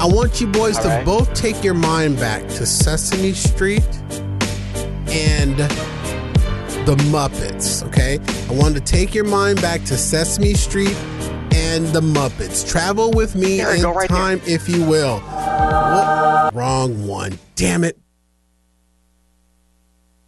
I 0.00 0.06
want 0.06 0.40
you 0.40 0.46
boys 0.48 0.76
All 0.76 0.82
to 0.84 0.88
right. 0.88 1.04
both 1.04 1.32
take 1.34 1.62
your 1.62 1.74
mind 1.74 2.18
back 2.18 2.42
to 2.42 2.66
Sesame 2.66 3.32
Street 3.32 3.86
and 5.08 5.56
the 6.86 6.96
Muppets, 7.10 7.82
okay? 7.86 8.18
I 8.50 8.52
want 8.52 8.74
to 8.74 8.80
take 8.80 9.14
your 9.14 9.24
mind 9.24 9.62
back 9.62 9.84
to 9.84 9.96
Sesame 9.96 10.54
Street 10.54 10.96
and 11.64 11.86
the 11.88 12.00
Muppets. 12.00 12.68
Travel 12.68 13.10
with 13.12 13.34
me 13.34 13.58
There 13.58 13.74
in 13.74 13.82
go, 13.82 13.92
right 13.92 14.08
there. 14.08 14.18
time, 14.18 14.40
if 14.46 14.68
you 14.68 14.84
will. 14.84 15.18
Whoop, 15.20 16.54
wrong 16.54 17.06
one. 17.06 17.38
Damn 17.56 17.84
it. 17.84 17.98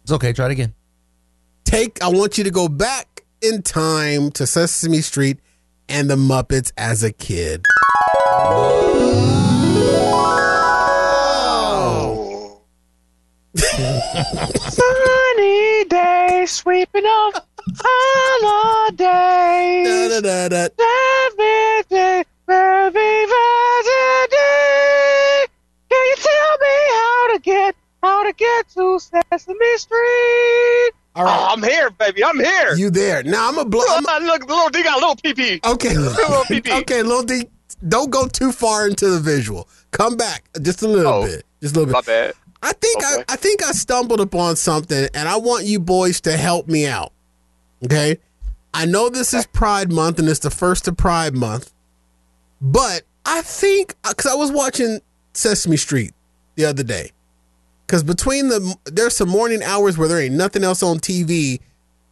It's 0.03 0.11
okay. 0.11 0.33
Try 0.33 0.47
it 0.47 0.51
again. 0.51 0.73
Take, 1.63 2.01
I 2.01 2.07
want 2.07 2.37
you 2.37 2.43
to 2.45 2.51
go 2.51 2.67
back 2.67 3.25
in 3.41 3.61
time 3.61 4.31
to 4.31 4.47
Sesame 4.47 5.01
Street 5.01 5.39
and 5.89 6.09
the 6.09 6.15
Muppets 6.15 6.71
as 6.77 7.03
a 7.03 7.11
kid. 7.11 7.63
Oh. 11.29 12.61
Sunny 13.57 15.83
day, 15.85 16.45
sweeping 16.47 17.05
off 17.05 17.41
holidays. 18.97 19.87
Da, 19.87 20.21
da, 20.21 20.47
da, 20.49 20.67
da. 20.67 20.83
Happy 20.83 21.87
day, 21.89 22.23
happy 22.47 23.25
birthday. 24.27 25.45
Can 25.89 26.03
you 26.07 26.15
tell 26.17 26.57
me 26.57 26.75
how 26.93 27.33
to 27.33 27.39
get 27.41 27.75
how 28.03 28.23
to 28.23 28.33
get 28.33 28.69
to 28.69 28.99
Sesame 28.99 29.77
Street? 29.77 30.91
All 31.15 31.23
right. 31.25 31.37
Oh, 31.39 31.47
I'm 31.53 31.63
here, 31.63 31.89
baby. 31.89 32.23
I'm 32.23 32.39
here. 32.39 32.75
You 32.75 32.89
there. 32.91 33.23
Now 33.23 33.47
I'm 33.47 33.55
going 33.55 33.65
to 33.65 33.69
blow. 33.71 33.83
I'm, 33.89 34.03
Look, 34.23 34.41
look, 34.41 34.49
little 34.49 34.69
D 34.69 34.83
got 34.83 34.97
a 34.97 34.99
little 34.99 35.15
pee 35.15 35.33
pee. 35.33 35.59
Okay, 35.65 35.97
Little 35.97 36.43
pee-pee. 36.45 36.71
okay, 36.81 37.01
little 37.01 37.23
D, 37.23 37.47
don't 37.87 38.11
go 38.11 38.27
too 38.27 38.51
far 38.51 38.87
into 38.87 39.09
the 39.09 39.19
visual. 39.19 39.67
Come 39.91 40.15
back 40.15 40.43
just 40.61 40.83
a 40.83 40.87
little 40.87 41.11
Oh. 41.11 41.25
bit, 41.25 41.43
just 41.61 41.75
a 41.75 41.79
little 41.79 41.87
bit. 41.87 41.93
My 41.93 42.01
bit. 42.01 42.05
bad. 42.05 42.33
I 42.61 42.73
think 42.73 42.97
Okay. 43.03 43.23
I, 43.27 43.33
I 43.33 43.35
think 43.35 43.63
I 43.65 43.71
stumbled 43.71 44.19
upon 44.21 44.55
something, 44.57 45.07
and 45.13 45.27
I 45.29 45.37
want 45.37 45.65
you 45.65 45.79
boys 45.79 46.21
to 46.21 46.35
help 46.37 46.67
me 46.67 46.85
out. 46.87 47.13
Okay, 47.83 48.17
I 48.73 48.85
know 48.85 49.09
this 49.09 49.33
is 49.33 49.45
Pride 49.47 49.91
Month, 49.91 50.19
and 50.19 50.27
it's 50.27 50.39
the 50.39 50.49
first 50.49 50.87
of 50.87 50.97
Pride 50.97 51.35
Month, 51.35 51.73
but 52.59 53.03
I 53.25 53.41
think 53.41 53.95
uh, 54.03 54.09
because 54.09 54.31
I 54.31 54.35
was 54.35 54.51
watching 54.51 54.99
Sesame 55.33 55.77
Street 55.77 56.13
the 56.55 56.65
other 56.65 56.83
day, 56.83 57.11
because 57.85 58.03
between 58.03 58.49
the 58.49 58.75
there's 58.85 59.15
some 59.15 59.29
morning 59.29 59.61
hours 59.61 59.97
where 59.97 60.07
there 60.07 60.19
ain't 60.19 60.35
nothing 60.35 60.63
else 60.63 60.81
on 60.81 60.97
TV 60.97 61.59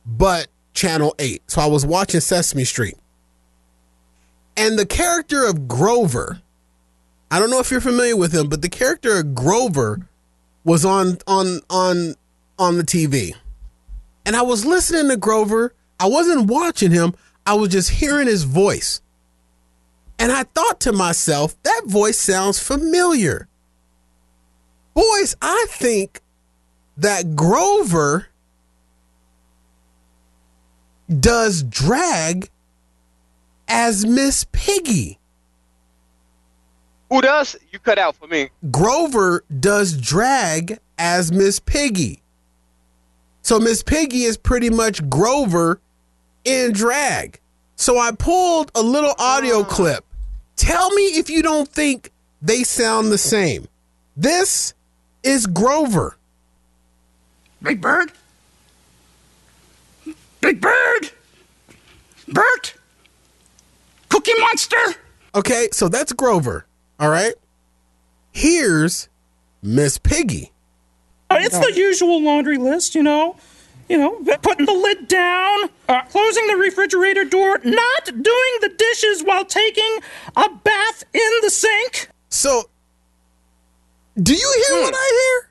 but 0.05 0.47
Channel 0.73 1.15
Eight, 1.17 1.41
so 1.47 1.61
I 1.61 1.65
was 1.65 1.85
watching 1.85 2.19
Sesame 2.19 2.63
Street, 2.63 2.97
and 4.55 4.77
the 4.77 4.85
character 4.85 5.45
of 5.45 5.67
Grover. 5.67 6.41
I 7.31 7.39
don't 7.39 7.49
know 7.49 7.59
if 7.59 7.71
you're 7.71 7.81
familiar 7.81 8.15
with 8.15 8.33
him, 8.33 8.49
but 8.49 8.61
the 8.61 8.69
character 8.69 9.19
of 9.19 9.33
Grover 9.33 10.07
was 10.63 10.85
on 10.85 11.17
on 11.25 11.61
on 11.71 12.15
on 12.59 12.77
the 12.77 12.83
TV. 12.83 13.33
And 14.25 14.35
I 14.35 14.41
was 14.41 14.65
listening 14.65 15.09
to 15.09 15.17
Grover. 15.17 15.73
I 15.99 16.07
wasn't 16.07 16.47
watching 16.47 16.91
him. 16.91 17.13
I 17.45 17.53
was 17.53 17.69
just 17.69 17.89
hearing 17.89 18.27
his 18.27 18.43
voice. 18.43 19.01
And 20.17 20.31
I 20.31 20.43
thought 20.43 20.79
to 20.81 20.93
myself, 20.93 21.61
that 21.63 21.83
voice 21.85 22.19
sounds 22.19 22.59
familiar. 22.59 23.47
Boys, 24.93 25.35
I 25.41 25.67
think 25.69 26.21
that 26.97 27.35
Grover 27.35 28.29
does 31.19 31.63
drag 31.63 32.49
as 33.67 34.05
Miss 34.05 34.45
Piggy. 34.51 35.19
Who 37.09 37.21
does? 37.21 37.55
You 37.71 37.79
cut 37.79 37.99
out 37.99 38.15
for 38.15 38.27
me. 38.27 38.49
Grover 38.71 39.43
does 39.59 39.95
drag 39.95 40.79
as 40.97 41.31
Miss 41.31 41.59
Piggy. 41.59 42.21
So 43.45 43.59
Miss 43.59 43.83
Piggy 43.83 44.23
is 44.23 44.37
pretty 44.37 44.71
much 44.71 45.07
Grover 45.07 45.79
in 46.45 46.73
drag. 46.73 47.39
So 47.75 47.99
I 47.99 48.09
pulled 48.11 48.71
a 48.73 48.81
little 48.81 49.13
audio 49.19 49.59
ah. 49.59 49.63
clip. 49.65 50.03
Tell 50.55 50.89
me 50.95 51.03
if 51.19 51.29
you 51.29 51.43
don't 51.43 51.69
think 51.69 52.11
they 52.41 52.63
sound 52.63 53.11
the 53.11 53.19
same. 53.19 53.67
This 54.17 54.73
is 55.21 55.45
Grover. 55.45 56.17
Big 57.61 57.81
Bird? 57.81 58.11
Big 60.41 60.59
Bird? 60.59 61.11
Bert? 62.27 62.73
Cookie 64.09 64.33
Monster? 64.39 64.95
Okay, 65.35 65.69
so 65.71 65.87
that's 65.87 66.13
Grover. 66.13 66.65
All 66.99 67.11
right. 67.11 67.35
Here's 68.31 69.07
Miss 69.61 69.99
Piggy. 69.99 70.51
It's 71.31 71.57
the 71.57 71.73
usual 71.75 72.21
laundry 72.21 72.57
list, 72.57 72.95
you 72.95 73.03
know. 73.03 73.37
You 73.87 73.99
know, 73.99 74.37
putting 74.41 74.65
the 74.65 74.73
lid 74.73 75.07
down, 75.07 75.69
uh, 75.87 76.01
closing 76.09 76.47
the 76.47 76.55
refrigerator 76.55 77.23
door, 77.23 77.59
not 77.63 78.05
doing 78.05 78.53
the 78.61 78.73
dishes 78.75 79.21
while 79.23 79.45
taking 79.45 79.99
a 80.35 80.49
bath 80.49 81.03
in 81.13 81.29
the 81.43 81.51
sink. 81.51 82.09
So, 82.29 82.63
do 84.21 84.33
you 84.33 84.63
hear 84.67 84.81
what 84.81 84.93
I 84.97 85.39
hear? 85.41 85.49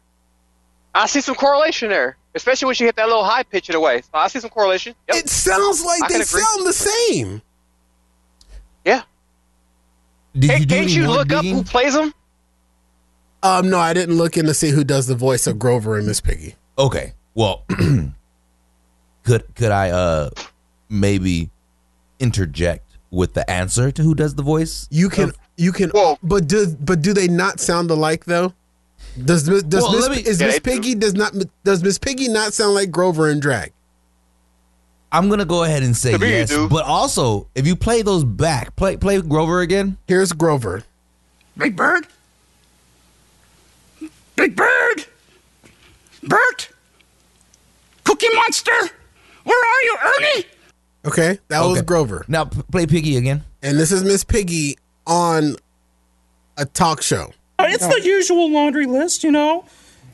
I 0.97 1.07
see 1.07 1.21
some 1.21 1.37
correlation 1.37 1.91
there, 1.91 2.17
especially 2.35 2.67
when 2.67 2.75
she 2.75 2.85
hit 2.85 2.97
that 2.97 3.07
little 3.07 3.23
high 3.23 3.45
pitch 3.45 3.69
of 3.69 3.75
the 3.75 3.81
way. 3.81 4.01
So 4.01 4.09
I 4.15 4.27
see 4.27 4.41
some 4.41 4.51
correlation. 4.51 4.97
Yep. 5.09 5.17
It 5.17 5.29
sounds 5.29 5.85
like 5.85 6.03
I 6.03 6.09
they 6.19 6.25
sound 6.25 6.67
the 6.67 6.73
same. 6.73 7.41
yeah. 8.85 9.03
Did 10.37 10.51
Hey, 10.51 10.59
you 10.59 10.67
do 10.67 10.75
can't 10.75 10.91
you 10.91 11.05
more 11.05 11.17
look 11.19 11.33
up 11.33 11.45
who 11.45 11.63
plays 11.63 11.95
them? 11.95 12.13
Um, 13.45 13.69
no, 13.69 13.79
I 13.79 13.93
didn't 13.93 14.17
look 14.17 14.37
in 14.39 14.47
to 14.47 14.55
see 14.55 14.71
who 14.71 14.83
does 14.85 15.07
the 15.07 15.15
voice 15.15 15.47
of 15.47 15.59
Grover 15.59 15.97
and 15.99 16.07
Miss 16.07 16.21
Piggy. 16.21 16.55
Okay. 16.79 17.13
Well, 17.35 17.65
could 19.25 19.55
could 19.55 19.71
I 19.71 19.91
uh 19.91 20.31
maybe 20.89 21.51
interject 22.19 22.97
with 23.11 23.35
the 23.35 23.49
answer 23.51 23.91
to 23.91 24.03
who 24.03 24.15
does 24.15 24.35
the 24.35 24.43
voice? 24.43 24.89
You 24.91 25.09
can, 25.11 25.33
you 25.57 25.73
can, 25.73 25.91
Whoa. 25.91 26.17
but 26.23 26.47
do 26.49 26.75
but 26.81 27.03
do 27.03 27.13
they 27.13 27.29
not 27.29 27.61
sound 27.61 27.91
alike 27.91 28.25
though? 28.25 28.55
Does 29.23 29.49
Miss- 29.49 29.63
does 29.63 29.83
Well, 29.83 29.93
Miss, 29.93 30.09
me- 30.09 30.31
is 30.31 30.41
Yeah, 30.41 30.47
Miss. 30.49 30.61
Piggy 30.61 30.95
does 30.95 31.15
not 31.15 31.35
does 31.65 31.83
Miss 31.83 31.99
Piggy 31.99 32.29
not 32.29 32.55
sound 32.55 32.75
like 32.75 32.91
Grover 32.91 33.29
in 33.29 33.41
drag? 33.41 33.73
I'm 35.13 35.29
gonna 35.29 35.45
go 35.45 35.65
ahead 35.65 35.83
and 35.83 35.95
say 35.97 36.13
To 36.13 36.19
me, 36.19 36.29
you 36.29 36.33
yes, 36.35 36.57
but 36.71 36.85
also 36.87 37.49
if 37.55 37.67
you 37.67 37.77
play 37.77 38.01
those 38.03 38.25
back, 38.25 38.75
play 38.75 38.97
play 38.97 39.21
Grover 39.21 39.61
again. 39.61 39.99
Here's 40.09 40.33
Grover. 40.33 40.83
Big 41.57 41.77
Bird? 41.77 42.07
Big 44.37 44.57
Bird? 44.57 45.05
Bert? 46.23 46.71
Cookie 48.05 48.29
Monster? 48.35 48.73
Where 49.45 49.59
are 49.59 49.83
you, 49.83 49.97
Ernie? 50.05 50.45
Okay, 51.07 51.39
that 51.49 51.61
was 51.61 51.83
Grover, 51.83 52.25
Now 52.29 52.47
p- 52.47 52.63
play 52.73 52.87
Piggy 52.87 53.17
again. 53.19 53.45
and 53.63 53.79
this 53.79 53.93
is 53.93 54.03
Miss 54.03 54.25
Piggy 54.25 54.79
on 55.07 55.57
a 56.57 56.65
talk 56.65 57.03
show. 57.03 57.33
Uh, 57.59 57.67
It's 57.69 57.87
the 57.87 58.01
usual 58.03 58.51
laundry 58.51 58.87
list, 58.87 59.23
you 59.23 59.31
know. 59.31 59.67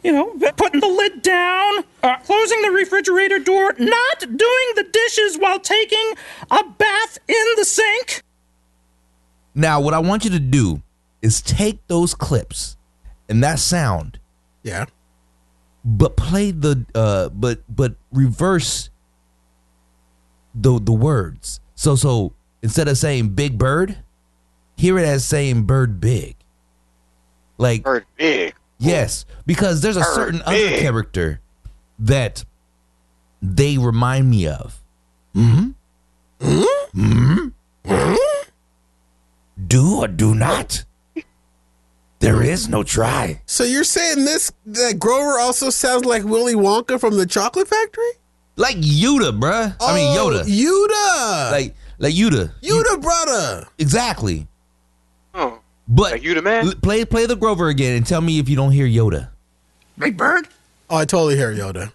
You 0.02 0.12
know, 0.12 0.30
putting 0.56 0.80
the 0.80 0.86
lid 0.88 1.20
down, 1.20 1.84
uh, 2.02 2.16
closing 2.24 2.62
the 2.62 2.70
refrigerator 2.70 3.38
door, 3.38 3.74
not 3.78 4.20
doing 4.20 4.68
the 4.74 4.86
dishes 4.90 5.36
while 5.38 5.60
taking 5.60 6.14
a 6.50 6.64
bath 6.64 7.18
in 7.28 7.44
the 7.56 7.64
sink. 7.66 8.22
Now, 9.54 9.78
what 9.80 9.92
I 9.92 9.98
want 9.98 10.24
you 10.24 10.30
to 10.30 10.38
do 10.40 10.80
is 11.20 11.42
take 11.42 11.86
those 11.86 12.14
clips 12.14 12.76
and 13.30 13.42
that 13.42 13.58
sound, 13.60 14.18
Yeah. 14.62 14.84
but 15.84 16.16
play 16.18 16.50
the 16.50 16.84
uh, 16.94 17.30
but 17.30 17.62
but 17.74 17.94
reverse 18.12 18.90
the 20.54 20.78
the 20.78 20.92
words. 20.92 21.60
So 21.74 21.96
so 21.96 22.34
instead 22.62 22.88
of 22.88 22.98
saying 22.98 23.30
big 23.30 23.56
bird, 23.56 23.96
hear 24.76 24.98
it 24.98 25.06
as 25.06 25.24
saying 25.24 25.62
bird 25.62 26.00
big. 26.00 26.36
Like 27.56 27.84
Bird 27.84 28.04
big. 28.18 28.54
Yes, 28.78 29.24
because 29.46 29.80
there's 29.82 29.96
a 29.96 30.02
Her 30.02 30.14
certain 30.14 30.42
other 30.42 30.70
character 30.78 31.40
that 31.98 32.44
they 33.42 33.76
remind 33.78 34.28
me 34.30 34.46
of. 34.48 34.82
Hmm? 35.34 35.70
Hmm? 36.40 37.48
Hmm? 37.86 38.14
Do 39.66 39.96
or 40.00 40.08
do 40.08 40.34
not. 40.34 40.84
There 42.20 42.42
is 42.42 42.68
no 42.68 42.82
try. 42.82 43.40
So 43.46 43.64
you're 43.64 43.82
saying 43.84 44.24
this 44.26 44.52
that 44.66 44.98
Grover 44.98 45.38
also 45.38 45.70
sounds 45.70 46.04
like 46.04 46.22
Willy 46.24 46.54
Wonka 46.54 47.00
from 47.00 47.16
the 47.16 47.26
Chocolate 47.26 47.66
Factory? 47.66 48.10
Like 48.56 48.76
Yoda, 48.76 49.38
bruh. 49.38 49.74
I 49.80 49.94
mean 49.94 50.16
Oh, 50.18 50.28
Yoda. 50.28 50.44
Yoda. 50.44 51.50
Like 51.52 51.74
like 51.98 52.14
Yoda. 52.14 52.52
Yoda 52.60 53.00
brother. 53.00 53.66
Exactly. 53.78 54.46
Oh, 55.34 55.60
But 55.88 56.12
like 56.12 56.22
you 56.22 56.34
the 56.34 56.42
man? 56.42 56.70
play 56.82 57.04
play 57.06 57.24
the 57.24 57.36
Grover 57.36 57.68
again 57.68 57.96
and 57.96 58.06
tell 58.06 58.20
me 58.20 58.38
if 58.38 58.48
you 58.50 58.56
don't 58.56 58.72
hear 58.72 58.86
Yoda. 58.86 59.30
Big 59.98 60.16
Bird? 60.18 60.46
Oh, 60.90 60.96
I 60.96 61.04
totally 61.06 61.36
hear 61.36 61.54
Yoda. 61.54 61.90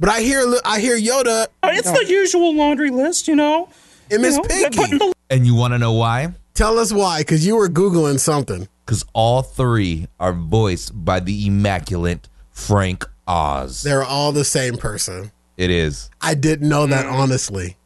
But 0.00 0.08
I 0.08 0.22
hear 0.22 0.42
I 0.64 0.80
hear 0.80 0.98
Yoda 0.98 1.46
Uh, 1.62 1.70
It's 1.72 1.90
the 1.90 2.06
usual 2.08 2.54
laundry 2.54 2.90
list, 2.90 3.28
you 3.28 3.36
know. 3.36 3.68
and 4.10 4.22
Miss 4.22 4.36
You 4.36 4.42
Piggy. 4.44 4.96
the 4.98 5.12
And 5.28 5.46
you 5.46 5.54
want 5.54 5.74
to 5.74 5.78
know 5.78 5.92
why? 5.92 6.32
Tell 6.54 6.78
us 6.78 6.92
why, 6.92 7.20
because 7.20 7.46
you 7.46 7.56
were 7.56 7.68
Googling 7.68 8.18
something. 8.18 8.66
Because 8.84 9.04
all 9.12 9.42
three 9.42 10.08
are 10.18 10.32
voiced 10.32 11.04
by 11.04 11.20
the 11.20 11.46
immaculate 11.46 12.28
Frank 12.50 13.04
Oz. 13.26 13.82
They're 13.82 14.02
all 14.04 14.32
the 14.32 14.44
same 14.44 14.76
person. 14.76 15.32
It 15.56 15.70
is. 15.70 16.10
I 16.20 16.34
didn't 16.34 16.68
know 16.68 16.86
that 16.86 17.06
honestly. 17.06 17.76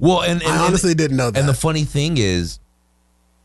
Well, 0.00 0.22
and, 0.22 0.42
and 0.42 0.52
I 0.52 0.66
honestly 0.66 0.94
didn't 0.94 1.16
know 1.16 1.30
that. 1.30 1.38
And 1.38 1.48
the 1.48 1.54
funny 1.54 1.84
thing 1.84 2.16
is, 2.18 2.58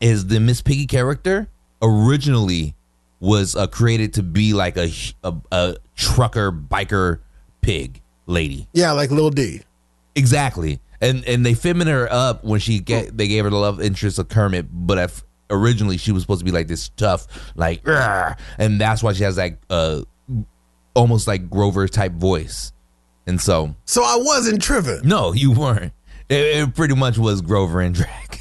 is 0.00 0.26
the 0.26 0.40
Miss 0.40 0.62
Piggy 0.62 0.86
character 0.86 1.48
originally 1.80 2.74
was 3.20 3.54
uh, 3.54 3.66
created 3.66 4.14
to 4.14 4.22
be 4.22 4.52
like 4.52 4.76
a, 4.76 4.90
a 5.22 5.34
a 5.52 5.76
trucker 5.94 6.50
biker 6.50 7.20
pig 7.60 8.00
lady. 8.26 8.68
yeah, 8.72 8.92
like 8.92 9.10
Lil 9.10 9.30
D. 9.30 9.60
Exactly. 10.14 10.80
And 11.00 11.24
and 11.26 11.44
they 11.44 11.54
feminine 11.54 11.94
her 11.94 12.08
up 12.10 12.44
when 12.44 12.60
she 12.60 12.80
get 12.80 13.16
they 13.16 13.28
gave 13.28 13.44
her 13.44 13.50
the 13.50 13.56
love 13.56 13.80
interest 13.80 14.18
of 14.18 14.28
Kermit, 14.28 14.66
but 14.70 14.98
if 14.98 15.22
originally 15.52 15.96
she 15.98 16.10
was 16.10 16.22
supposed 16.22 16.40
to 16.40 16.44
be 16.44 16.50
like 16.50 16.66
this 16.66 16.88
tough, 16.96 17.26
like 17.54 17.82
and 17.86 18.80
that's 18.80 19.02
why 19.02 19.12
she 19.12 19.22
has 19.22 19.36
like 19.36 19.58
uh 19.70 20.02
almost 20.94 21.28
like 21.28 21.48
Grover 21.48 21.86
type 21.88 22.12
voice. 22.12 22.72
And 23.26 23.40
so 23.40 23.74
So 23.84 24.02
I 24.02 24.16
wasn't 24.18 24.60
tripping. 24.60 25.02
no, 25.04 25.32
you 25.32 25.52
weren't. 25.52 25.92
It, 26.28 26.34
it 26.68 26.74
pretty 26.74 26.94
much 26.96 27.18
was 27.18 27.40
Grover 27.42 27.80
in 27.82 27.92
drag. 27.92 28.08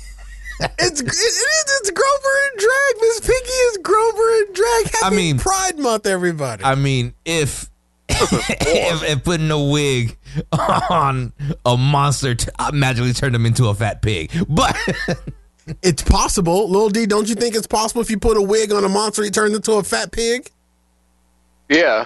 It's 0.79 1.01
it, 1.01 1.07
it 1.07 1.09
is 1.09 1.79
it's 1.81 1.89
Grover 1.89 2.35
and 2.51 2.59
drag. 2.59 3.01
Miss 3.01 3.19
Piggy 3.21 3.33
is 3.49 3.77
Grover 3.77 4.37
and 4.41 4.53
drag. 4.55 4.83
Happy 4.91 5.05
I 5.05 5.09
mean- 5.09 5.39
Pride 5.39 5.79
Month, 5.79 6.05
everybody. 6.05 6.63
I 6.63 6.75
mean, 6.75 7.15
if 7.25 7.67
if, 8.09 9.03
if 9.03 9.23
putting 9.23 9.49
a 9.49 9.59
wig 9.71 10.17
on 10.51 11.33
a 11.65 11.77
monster 11.77 12.35
t- 12.35 12.49
magically 12.73 13.13
turned 13.13 13.33
him 13.33 13.45
into 13.47 13.69
a 13.69 13.73
fat 13.73 14.01
pig, 14.03 14.29
but 14.47 14.77
it's 15.81 16.01
possible. 16.01 16.69
Lil 16.69 16.89
D, 16.89 17.05
don't 17.05 17.27
you 17.29 17.35
think 17.35 17.55
it's 17.55 17.67
possible 17.67 18.01
if 18.01 18.09
you 18.09 18.17
put 18.19 18.37
a 18.37 18.41
wig 18.41 18.71
on 18.71 18.83
a 18.83 18.89
monster, 18.89 19.23
he 19.23 19.29
turns 19.29 19.55
into 19.55 19.73
a 19.73 19.83
fat 19.83 20.11
pig? 20.11 20.49
Yeah, 21.69 22.05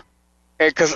and 0.59 0.69
because 0.73 0.95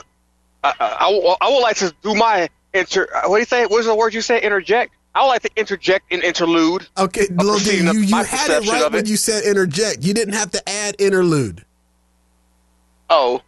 I, 0.64 0.74
I, 0.80 1.38
I 1.42 1.50
would- 1.50 1.62
like 1.62 1.78
to 1.78 1.94
do 2.04 2.16
my 2.16 2.50
inter. 2.74 3.08
What 3.26 3.38
do 3.38 3.40
you 3.40 3.46
say? 3.46 3.66
What's 3.66 3.86
the 3.88 3.96
word 3.96 4.14
you 4.14 4.22
say? 4.22 4.42
Interject. 4.42 4.94
I 5.16 5.22
would 5.24 5.30
like 5.30 5.42
to 5.42 5.50
interject 5.56 6.14
an 6.14 6.22
interlude. 6.22 6.88
Okay, 6.98 7.28
Lil 7.32 7.58
D, 7.60 7.78
you, 7.78 7.92
you 8.00 8.16
had 8.16 8.50
it 8.52 8.68
right 8.70 8.84
of 8.84 8.94
when 8.94 9.06
it. 9.06 9.10
you 9.10 9.18
said 9.18 9.44
interject. 9.44 10.04
You 10.04 10.14
didn't 10.14 10.36
have 10.36 10.52
to 10.52 10.70
add 10.70 10.96
interlude. 11.00 11.66
Oh, 13.10 13.42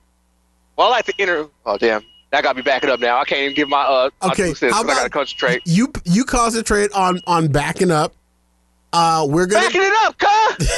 well, 0.75 0.87
I 0.87 0.89
like 0.91 1.05
to 1.05 1.13
inter. 1.19 1.47
Oh, 1.65 1.77
damn. 1.77 2.01
I 2.33 2.41
got 2.41 2.55
me 2.55 2.61
backing 2.61 2.89
up 2.89 2.99
now. 3.01 3.19
I 3.19 3.25
can't 3.25 3.41
even 3.41 3.55
give 3.55 3.67
my 3.69 3.81
uh. 3.81 4.09
my 4.21 4.29
Okay, 4.29 4.53
cents, 4.53 4.73
how 4.73 4.81
'cause 4.81 4.91
I 4.91 4.93
gotta 4.95 4.99
about- 5.01 5.11
concentrate. 5.11 5.61
You 5.65 5.91
you 6.05 6.23
concentrate 6.23 6.91
on 6.93 7.19
on 7.27 7.49
backing 7.49 7.91
up. 7.91 8.15
Uh, 8.93 9.25
we're 9.29 9.45
gonna 9.45 9.67
Backing 9.67 9.83
it 9.83 9.93
up, 10.03 10.17
cuz. 10.17 10.71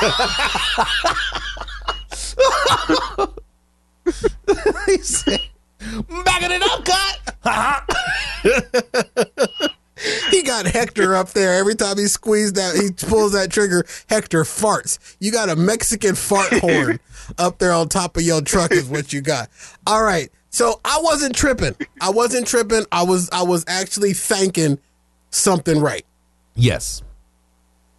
he 4.86 4.98
said, 4.98 5.40
backing 6.24 6.50
it 6.50 6.62
up, 6.62 6.84
cut. 6.84 7.18
He 10.30 10.42
got 10.42 10.66
Hector 10.66 11.14
up 11.14 11.30
there. 11.30 11.54
Every 11.54 11.74
time 11.74 11.98
he 11.98 12.06
squeezed 12.06 12.54
that, 12.54 12.74
he 12.74 12.90
pulls 13.06 13.32
that 13.32 13.50
trigger. 13.50 13.84
Hector 14.08 14.44
farts. 14.44 14.98
You 15.20 15.30
got 15.30 15.50
a 15.50 15.56
Mexican 15.56 16.14
fart 16.14 16.52
horn 16.54 16.98
up 17.38 17.58
there 17.58 17.72
on 17.72 17.88
top 17.88 18.16
of 18.16 18.22
your 18.22 18.40
truck. 18.40 18.72
Is 18.72 18.88
what 18.88 19.12
you 19.12 19.20
got. 19.20 19.50
All 19.86 20.02
right. 20.02 20.30
So 20.48 20.80
I 20.84 21.00
wasn't 21.02 21.36
tripping. 21.36 21.76
I 22.00 22.10
wasn't 22.10 22.46
tripping. 22.46 22.86
I 22.90 23.02
was. 23.02 23.28
I 23.30 23.42
was 23.42 23.64
actually 23.68 24.14
thanking 24.14 24.78
something 25.30 25.80
right. 25.80 26.04
Yes. 26.54 27.02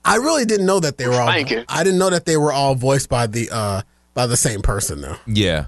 I 0.04 0.16
really 0.16 0.46
didn't 0.46 0.66
know 0.66 0.80
that 0.80 0.98
they 0.98 1.08
were 1.08 1.14
all. 1.22 1.28
Thanking. 1.28 1.64
I 1.70 1.84
didn't 1.84 2.00
know 2.00 2.10
that 2.10 2.26
they 2.26 2.38
were 2.38 2.52
all 2.52 2.74
voiced 2.76 3.08
by 3.10 3.28
the 3.28 3.50
uh 3.52 3.82
by 4.14 4.26
the 4.28 4.38
same 4.38 4.62
person 4.62 5.02
though. 5.02 5.18
Yeah. 5.28 5.68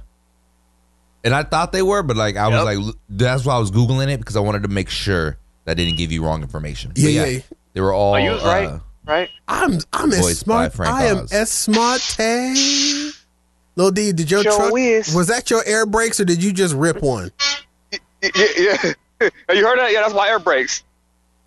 And 1.23 1.33
I 1.33 1.43
thought 1.43 1.71
they 1.71 1.83
were, 1.83 2.03
but 2.03 2.17
like 2.17 2.35
I 2.35 2.47
was 2.49 2.63
like, 2.65 2.95
that's 3.09 3.45
why 3.45 3.55
I 3.55 3.59
was 3.59 3.71
googling 3.71 4.09
it 4.11 4.17
because 4.19 4.35
I 4.35 4.39
wanted 4.41 4.63
to 4.63 4.69
make 4.69 4.89
sure 4.89 5.37
that 5.65 5.71
I 5.71 5.73
didn't 5.75 5.97
give 5.97 6.11
you 6.11 6.23
wrong 6.25 6.41
information. 6.41 6.89
But 6.91 6.97
Yeah, 6.99 7.25
yeah. 7.25 7.39
They 7.73 7.81
were 7.81 7.93
all. 7.93 8.15
Oh, 8.15 8.17
you 8.17 8.31
was 8.31 8.43
right. 8.43 8.65
uh, 8.67 8.79
right? 9.05 9.29
I'm 9.47 9.79
I'm 9.93 10.11
as 10.11 10.39
smart. 10.39 10.73
Frank 10.73 10.93
I 10.93 11.05
am 11.05 11.17
Oz. 11.19 11.31
as 11.31 11.51
smart. 11.51 12.01
Lil 13.75 13.91
D, 13.91 14.11
did 14.11 14.29
your 14.29 14.43
Sure 14.43 14.55
truck 14.55 14.73
is. 14.77 15.13
was 15.15 15.27
that 15.27 15.49
your 15.49 15.63
air 15.65 15.85
brakes 15.85 16.19
or 16.19 16.25
did 16.25 16.43
you 16.43 16.51
just 16.53 16.73
rip 16.75 17.01
one? 17.01 17.31
Yeah, 18.23 18.31
yeah. 18.57 18.93
you 19.53 19.65
heard 19.67 19.79
that? 19.79 19.91
Yeah, 19.91 20.01
that's 20.01 20.13
my 20.13 20.29
air 20.29 20.39
brakes. 20.39 20.83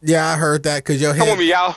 Yeah, 0.07 0.27
I 0.27 0.37
heard 0.37 0.63
that 0.63 0.79
because 0.85 1.01
your 1.03 1.15
Come 1.15 1.29
with 1.29 1.39
me, 1.41 1.51
y'all. 1.51 1.75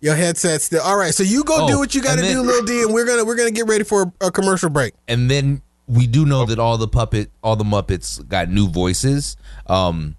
your 0.00 0.14
headset's 0.14 0.64
still. 0.64 0.80
All 0.82 0.96
right, 0.96 1.12
so 1.14 1.22
you 1.22 1.44
go 1.44 1.64
Oh, 1.64 1.68
do 1.68 1.78
what 1.78 1.94
you 1.94 2.00
got 2.02 2.14
to 2.16 2.22
do, 2.22 2.28
then- 2.28 2.46
Lil 2.46 2.64
D, 2.64 2.82
and 2.82 2.94
we're 2.94 3.04
gonna 3.04 3.24
we're 3.24 3.34
gonna 3.36 3.50
get 3.50 3.66
ready 3.66 3.84
for 3.84 4.12
a, 4.20 4.26
a 4.28 4.30
commercial 4.30 4.70
break. 4.70 4.94
and 5.08 5.30
then 5.30 5.62
we 5.88 6.06
do 6.06 6.24
know 6.24 6.44
that 6.46 6.58
all 6.58 6.78
the 6.78 6.88
puppet, 6.88 7.30
all 7.42 7.56
the 7.56 7.64
Muppets 7.64 8.26
got 8.28 8.48
new 8.48 8.68
voices. 8.68 9.36
Um, 9.66 10.16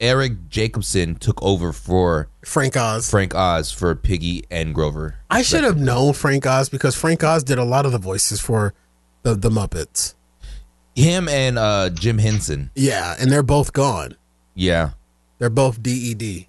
Eric 0.00 0.48
Jacobson 0.48 1.16
took 1.16 1.42
over 1.42 1.72
for 1.72 2.28
Frank 2.44 2.76
Oz. 2.76 3.10
Frank 3.10 3.34
Oz 3.34 3.72
for 3.72 3.94
Piggy 3.94 4.44
and 4.50 4.74
Grover. 4.74 5.16
I 5.30 5.42
should 5.42 5.64
have 5.64 5.78
known 5.78 6.12
Frank 6.12 6.46
Oz 6.46 6.68
because 6.68 6.94
Frank 6.94 7.24
Oz 7.24 7.42
did 7.42 7.58
a 7.58 7.64
lot 7.64 7.84
of 7.86 7.92
the 7.92 7.98
voices 7.98 8.40
for 8.40 8.74
the 9.22 9.34
the 9.34 9.50
Muppets. 9.50 10.14
Him 10.94 11.28
and 11.28 11.58
uh, 11.58 11.90
Jim 11.90 12.18
Henson. 12.18 12.70
Yeah, 12.74 13.16
and 13.18 13.30
they're 13.32 13.42
both 13.42 13.72
gone. 13.72 14.16
Yeah, 14.54 14.90
They're 15.38 15.50
both 15.50 15.78
E 15.86 16.14
DED. 16.14 16.46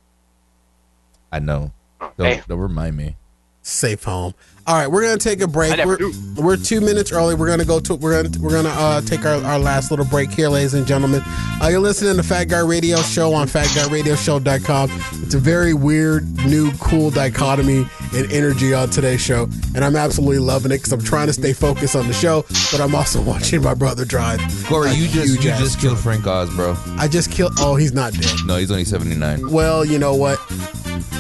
I 1.32 1.40
know. 1.40 1.72
Don't, 2.18 2.48
don't 2.48 2.60
remind 2.60 2.96
me. 2.96 3.16
Safe 3.62 4.04
home. 4.04 4.34
All 4.68 4.76
right, 4.76 4.88
we're 4.88 5.02
gonna 5.02 5.18
take 5.18 5.40
a 5.40 5.48
break. 5.48 5.78
We're, 5.86 5.98
we're 6.36 6.58
two 6.58 6.82
minutes 6.82 7.14
early. 7.14 7.36
We're 7.36 7.48
gonna 7.48 7.64
go 7.64 7.80
to 7.80 7.96
we're 7.96 8.22
gonna 8.22 8.38
we're 8.42 8.52
gonna 8.52 8.76
uh, 8.76 9.00
take 9.00 9.26
our, 9.26 9.42
our 9.46 9.60
last 9.60 9.92
little 9.92 10.06
break 10.06 10.30
here, 10.30 10.50
ladies 10.50 10.74
and 10.74 10.86
gentlemen. 10.86 11.22
Uh, 11.62 11.68
you're 11.70 11.80
listening 11.80 12.18
to 12.18 12.24
Fat 12.24 12.46
Guy 12.46 12.60
Radio 12.60 12.98
Show 12.98 13.34
on 13.34 13.48
FatGuyRadioShow.com. 13.48 14.90
It's 15.24 15.34
a 15.34 15.40
very 15.40 15.74
weird, 15.74 16.28
new, 16.46 16.74
cool 16.80 17.12
dichotomy 17.12 17.86
and 18.14 18.30
energy 18.32 18.74
on 18.74 18.90
today's 18.90 19.22
show, 19.22 19.44
and 19.74 19.86
I'm 19.86 19.96
absolutely 19.96 20.40
loving 20.40 20.74
it 20.74 20.80
because 20.80 20.92
I'm 20.92 21.02
trying 21.02 21.28
to 21.28 21.34
stay 21.34 21.54
focused 21.54 21.96
on 21.96 22.08
the 22.08 22.14
show, 22.14 22.44
but 22.72 22.82
I'm 22.82 22.94
also 22.94 23.22
watching 23.24 23.64
my 23.64 23.74
brother 23.74 24.04
drive. 24.04 24.42
Corey, 24.66 24.90
a 24.90 24.94
you 24.94 25.08
just 25.08 25.28
you 25.28 25.38
just 25.42 25.80
killed. 25.80 25.98
Frank 25.98 26.28
Oz, 26.28 26.54
bro. 26.54 26.76
I 26.98 27.08
just 27.08 27.32
killed. 27.32 27.54
Oh, 27.60 27.78
he's 27.78 27.94
not 27.94 28.12
dead. 28.14 28.36
No, 28.46 28.58
he's 28.58 28.70
only 28.70 28.84
seventy 28.84 29.16
nine. 29.16 29.50
Well, 29.50 29.86
you 29.86 29.98
know 29.98 30.14
what? 30.14 30.40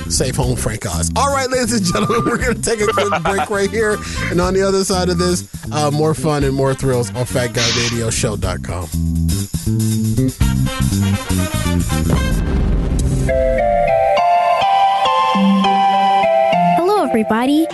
Safe 0.09 0.35
home, 0.35 0.55
Frank 0.55 0.85
Oz. 0.85 1.11
All 1.15 1.33
right, 1.33 1.49
ladies 1.49 1.73
and 1.73 1.85
gentlemen, 1.85 2.23
we're 2.25 2.37
going 2.37 2.55
to 2.55 2.61
take 2.61 2.79
a 2.81 2.87
quick 2.87 3.23
break 3.23 3.49
right 3.49 3.69
here. 3.69 3.97
And 4.31 4.39
on 4.39 4.53
the 4.53 4.61
other 4.61 4.83
side 4.83 5.09
of 5.09 5.17
this, 5.17 5.47
uh, 5.71 5.91
more 5.91 6.13
fun 6.13 6.43
and 6.43 6.55
more 6.55 6.73
thrills 6.73 7.09
on 7.09 7.25
FatGuyRadioShow.com. 7.25 8.87
Hello, 16.77 17.03
everybody. 17.03 17.67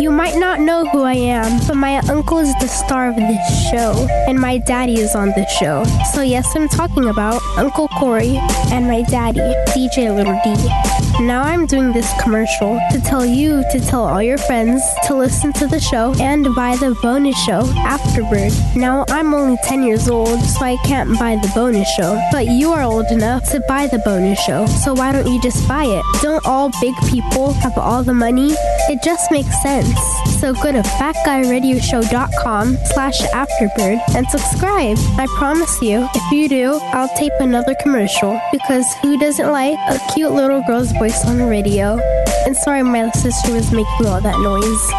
You 0.00 0.10
might 0.10 0.36
not 0.36 0.60
know 0.60 0.86
who 0.86 1.02
I 1.02 1.14
am, 1.14 1.60
but 1.66 1.74
my 1.74 1.98
uncle 2.08 2.38
is 2.38 2.52
the 2.60 2.68
star 2.68 3.08
of 3.08 3.16
this 3.16 3.70
show, 3.70 4.06
and 4.26 4.38
my 4.38 4.58
daddy 4.58 5.00
is 5.00 5.14
on 5.14 5.28
this 5.36 5.50
show. 5.58 5.84
So, 6.12 6.22
yes, 6.22 6.54
I'm 6.56 6.68
talking 6.68 7.08
about 7.08 7.42
Uncle 7.58 7.88
Corey 7.88 8.38
and 8.72 8.86
my 8.86 9.02
daddy, 9.02 9.40
DJ 9.74 10.14
Little 10.14 10.38
D. 10.44 11.07
Now 11.20 11.42
I'm 11.42 11.66
doing 11.66 11.92
this 11.92 12.08
commercial 12.22 12.78
to 12.92 13.00
tell 13.00 13.26
you 13.26 13.64
to 13.72 13.80
tell 13.80 14.04
all 14.04 14.22
your 14.22 14.38
friends 14.38 14.80
to 15.08 15.16
listen 15.16 15.52
to 15.54 15.66
the 15.66 15.80
show 15.80 16.14
and 16.20 16.54
buy 16.54 16.76
the 16.76 16.96
bonus 17.02 17.36
show 17.44 17.62
Afterbird. 17.78 18.52
Now 18.76 19.04
I'm 19.08 19.34
only 19.34 19.56
10 19.64 19.82
years 19.82 20.08
old, 20.08 20.40
so 20.40 20.64
I 20.64 20.76
can't 20.84 21.18
buy 21.18 21.34
the 21.34 21.50
bonus 21.56 21.92
show, 21.96 22.20
but 22.30 22.46
you 22.46 22.70
are 22.70 22.84
old 22.84 23.06
enough 23.06 23.50
to 23.50 23.58
buy 23.66 23.88
the 23.88 23.98
bonus 23.98 24.38
show, 24.44 24.66
so 24.66 24.94
why 24.94 25.10
don't 25.10 25.26
you 25.26 25.42
just 25.42 25.66
buy 25.66 25.86
it? 25.86 26.04
Don't 26.22 26.46
all 26.46 26.70
big 26.80 26.94
people 27.10 27.52
have 27.54 27.76
all 27.76 28.04
the 28.04 28.14
money? 28.14 28.52
It 28.88 29.02
just 29.02 29.32
makes 29.32 29.60
sense. 29.60 29.98
So 30.40 30.54
go 30.54 30.70
to 30.70 30.82
fatguyradioshow.com 30.82 32.78
slash 32.92 33.20
afterbird 33.34 33.98
and 34.14 34.28
subscribe. 34.28 34.96
I 35.18 35.26
promise 35.36 35.82
you, 35.82 36.08
if 36.14 36.32
you 36.32 36.48
do, 36.48 36.78
I'll 36.92 37.08
tape 37.16 37.32
another 37.40 37.74
commercial 37.82 38.40
because 38.52 38.86
who 39.02 39.18
doesn't 39.18 39.50
like 39.50 39.76
a 39.90 39.98
cute 40.14 40.30
little 40.30 40.62
girl's 40.62 40.92
voice 40.92 41.07
on 41.24 41.38
the 41.38 41.46
radio? 41.46 41.98
And 42.46 42.56
sorry 42.56 42.82
my 42.82 43.10
sister 43.10 43.52
was 43.52 43.72
making 43.72 44.06
all 44.06 44.20
that 44.20 44.38
noise. 44.40 44.90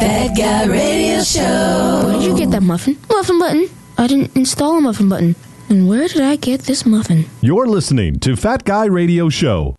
Bad 0.00 0.36
Guy 0.36 0.66
Radio 0.66 1.22
Show. 1.22 2.02
Where 2.04 2.12
did 2.14 2.22
you 2.24 2.36
get 2.36 2.50
that 2.50 2.62
muffin? 2.62 2.96
Muffin 3.08 3.38
button. 3.38 3.68
I 3.96 4.06
didn't 4.06 4.34
install 4.36 4.78
a 4.78 4.80
muffin 4.80 5.08
button. 5.08 5.36
And 5.68 5.88
where 5.88 6.08
did 6.08 6.22
I 6.22 6.36
get 6.36 6.62
this 6.62 6.84
muffin? 6.84 7.26
You're 7.40 7.66
listening 7.66 8.18
to 8.20 8.34
Fat 8.34 8.64
Guy 8.64 8.86
Radio 8.86 9.28
Show. 9.28 9.76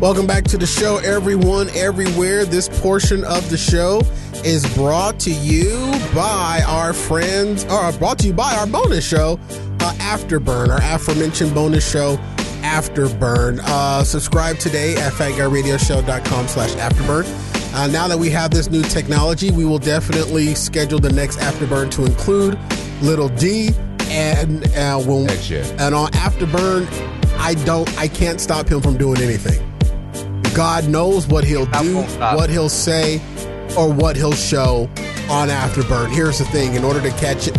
Welcome 0.00 0.26
back 0.26 0.44
to 0.44 0.58
the 0.58 0.66
show, 0.66 0.98
everyone, 0.98 1.70
everywhere. 1.70 2.44
This 2.44 2.68
portion 2.80 3.24
of 3.24 3.48
the 3.48 3.56
show 3.56 4.02
is 4.44 4.72
brought 4.74 5.18
to 5.20 5.30
you 5.30 5.92
by 6.14 6.62
our 6.66 6.92
friends, 6.92 7.64
or 7.64 7.90
brought 7.92 8.18
to 8.20 8.26
you 8.26 8.32
by 8.32 8.54
our 8.54 8.66
bonus 8.66 9.06
show, 9.06 9.38
uh, 9.80 9.92
Afterburn, 9.98 10.68
our 10.68 10.94
aforementioned 10.94 11.54
bonus 11.54 11.88
show, 11.90 12.16
Afterburn. 12.62 13.60
Uh, 13.62 14.04
subscribe 14.04 14.58
today 14.58 14.96
at 14.96 15.12
fatguyradioshow.com 15.12 16.48
slash 16.48 16.72
afterburn. 16.72 17.24
Uh, 17.74 17.86
now 17.88 18.06
that 18.06 18.18
we 18.18 18.30
have 18.30 18.50
this 18.50 18.70
new 18.70 18.82
technology, 18.82 19.50
we 19.50 19.64
will 19.64 19.78
definitely 19.78 20.54
schedule 20.54 20.98
the 21.00 21.12
next 21.12 21.38
Afterburn 21.38 21.90
to 21.90 22.04
include 22.04 22.58
Little 23.02 23.28
D 23.30 23.70
and 24.08 24.64
uh, 24.76 24.98
when, 25.00 25.28
and 25.80 25.94
on 25.94 26.10
Afterburn, 26.12 26.86
I 27.38 27.54
don't, 27.64 27.88
I 27.98 28.06
can't 28.08 28.40
stop 28.40 28.68
him 28.68 28.80
from 28.80 28.96
doing 28.96 29.20
anything. 29.20 29.60
God 30.54 30.88
knows 30.88 31.26
what 31.26 31.42
he'll 31.42 31.66
do, 31.66 32.02
what 32.36 32.48
he'll 32.48 32.68
say, 32.68 33.20
or 33.76 33.92
what 33.92 34.16
he'll 34.16 34.32
show 34.32 34.88
on 35.30 35.48
Afterburn. 35.48 36.12
Here's 36.12 36.38
the 36.38 36.44
thing 36.46 36.74
in 36.74 36.84
order 36.84 37.00
to 37.00 37.10
catch 37.10 37.48
it, 37.48 37.56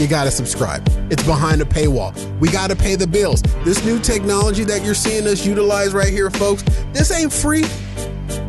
you 0.00 0.06
got 0.06 0.24
to 0.24 0.30
subscribe. 0.30 0.82
It's 1.10 1.22
behind 1.22 1.60
a 1.60 1.64
paywall. 1.64 2.12
We 2.40 2.48
got 2.50 2.70
to 2.70 2.76
pay 2.76 2.96
the 2.96 3.06
bills. 3.06 3.42
This 3.64 3.84
new 3.84 3.98
technology 3.98 4.64
that 4.64 4.84
you're 4.84 4.94
seeing 4.94 5.26
us 5.26 5.44
utilize 5.46 5.92
right 5.92 6.08
here, 6.08 6.30
folks, 6.30 6.62
this 6.92 7.10
ain't 7.10 7.32
free. 7.32 7.64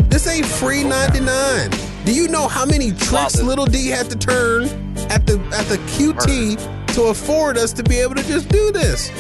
This 0.10 0.28
ain't 0.28 0.46
free 0.46 0.84
99. 0.84 1.70
Do 2.06 2.14
you 2.14 2.28
know 2.28 2.48
how 2.48 2.66
many 2.66 2.92
tricks 2.92 3.42
Little 3.42 3.66
D 3.66 3.88
had 3.88 4.10
to 4.10 4.18
turn 4.18 4.64
at 5.10 5.26
the 5.26 5.40
at 5.54 5.66
the 5.66 5.78
QT 5.96 6.94
to 6.94 7.04
afford 7.04 7.58
us 7.58 7.74
to 7.74 7.84
be 7.84 7.98
able 7.98 8.16
to 8.16 8.24
just 8.24 8.48
do 8.50 8.72
this? 8.72 9.12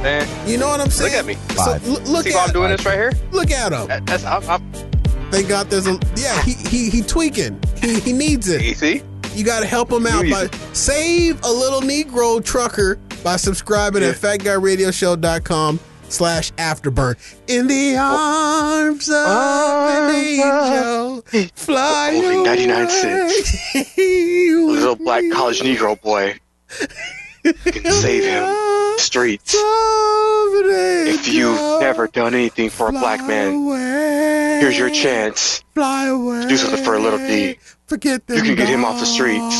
Man, 0.00 0.26
You 0.48 0.56
know 0.56 0.68
what 0.68 0.80
I'm 0.80 0.88
saying? 0.88 1.12
Look 1.12 1.20
at 1.20 1.26
me. 1.26 1.34
So, 1.56 2.10
look 2.10 2.24
See 2.24 2.32
at 2.32 2.48
I'm 2.48 2.52
doing 2.54 2.70
this 2.70 2.86
right 2.86 2.94
here? 2.94 3.12
Look 3.32 3.50
at 3.50 3.72
him. 3.72 4.04
That's 4.06 4.24
I'm, 4.24 4.48
I'm, 4.48 4.89
Thank 5.30 5.48
God 5.48 5.70
there's 5.70 5.86
a 5.86 5.98
yeah. 6.16 6.42
He 6.42 6.52
he 6.52 6.90
he 6.90 7.02
tweaking. 7.02 7.60
He 7.76 8.00
he 8.00 8.12
needs 8.12 8.48
it. 8.48 8.62
you 8.62 8.74
see? 8.74 9.02
You 9.34 9.44
got 9.44 9.60
to 9.60 9.66
help 9.66 9.92
him 9.92 10.06
out 10.06 10.24
by 10.28 10.48
save 10.72 11.42
a 11.44 11.50
little 11.50 11.80
Negro 11.80 12.44
trucker 12.44 12.96
by 13.22 13.36
subscribing 13.36 14.02
at 14.02 14.16
fatguyradioshow.com 14.16 15.78
slash 16.08 16.50
afterburn. 16.52 17.16
In 17.48 17.68
the 17.68 17.96
arms 17.96 19.08
of 19.08 19.14
an 19.16 20.14
angel, 20.16 21.22
fly 21.54 22.12
Only 22.16 22.34
away. 22.36 22.66
99 22.66 22.90
cents. 22.90 23.76
Little 23.96 24.96
black 24.96 25.22
college 25.32 25.60
Negro 25.60 26.00
boy. 26.00 26.34
You 27.44 27.52
can 27.72 27.92
save 27.92 28.24
him. 28.24 28.98
Streets. 28.98 29.54
If 31.12 31.28
you've 31.28 31.80
never 31.80 32.06
done 32.06 32.34
anything 32.34 32.70
for 32.70 32.88
a 32.88 32.92
black 32.92 33.26
man, 33.26 34.60
here's 34.60 34.78
your 34.78 34.90
chance 34.90 35.64
Fly 35.74 36.06
away. 36.08 36.42
to 36.42 36.48
do 36.48 36.56
something 36.56 36.84
for 36.84 36.94
a 36.94 36.98
little 36.98 37.18
D. 37.18 37.58
Forget 37.86 38.22
You 38.28 38.42
can 38.42 38.54
get 38.56 38.68
him 38.68 38.84
off 38.84 39.00
the 39.00 39.06
streets. 39.06 39.56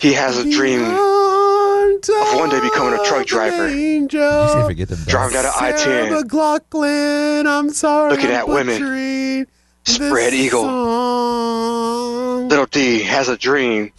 He 0.00 0.12
has 0.14 0.38
a 0.38 0.50
dream 0.50 0.80
of 0.82 2.34
one 2.38 2.48
day 2.50 2.60
becoming 2.60 2.98
a 2.98 3.04
truck 3.04 3.26
driver. 3.26 3.66
Angel. 3.66 4.64
forget 4.66 4.88
them 4.88 4.98
Driving 5.06 5.34
down 5.34 5.44
the 5.44 5.52
I-10, 5.64 6.22
McLachlan, 6.22 7.46
I'm 7.46 7.70
sorry. 7.70 8.10
Looking 8.12 8.26
I'm 8.30 8.32
at 8.36 8.48
women. 8.48 8.78
butchering 8.80 9.46
spread 9.84 10.32
eagle. 10.34 10.62
song. 10.64 12.48
Little 12.48 12.66
D 12.66 13.02
has 13.02 13.28
a 13.28 13.36
dream 13.36 13.92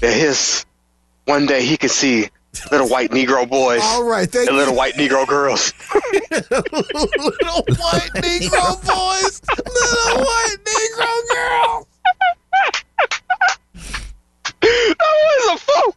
that 0.00 0.12
his 0.12 0.64
one 1.24 1.46
day 1.46 1.64
he 1.64 1.76
can 1.76 1.88
see 1.88 2.28
little 2.70 2.88
white 2.88 3.10
Negro 3.10 3.48
boys 3.48 3.80
All 3.82 4.04
right, 4.04 4.28
thank 4.28 4.48
and 4.48 4.56
you. 4.56 4.60
little 4.64 4.74
white 4.76 4.94
Negro 4.94 5.26
girls. 5.26 5.72
little 6.32 6.62
white 7.78 8.10
Negro 8.14 8.76
boys, 8.86 9.40
little 9.48 10.24
white 10.24 10.56
Negro 10.64 11.12
girls. 11.32 11.86
that 14.60 14.98
was 15.00 15.54
a 15.54 15.56
fool. 15.58 15.94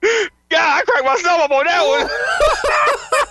God, 0.50 0.60
I 0.60 0.82
cracked 0.86 1.04
myself 1.04 1.40
up 1.42 1.50
on 1.50 1.64
that 1.66 1.82
one. 1.86 2.08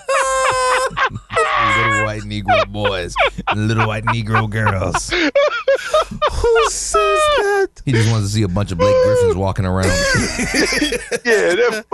little 1.77 2.05
white 2.05 2.21
Negro 2.23 2.67
boys 2.67 3.15
and 3.47 3.67
little 3.67 3.87
white 3.87 4.05
Negro 4.05 4.49
girls. 4.49 5.09
Who 5.09 6.69
says 6.69 7.19
that? 7.37 7.67
He 7.85 7.91
just 7.91 8.09
wants 8.11 8.27
to 8.27 8.33
see 8.33 8.43
a 8.43 8.47
bunch 8.47 8.71
of 8.71 8.77
Blake 8.77 8.95
Griffins 9.05 9.35
walking 9.35 9.65
around. 9.65 9.85
yeah, 9.87 11.55
that, 11.55 11.85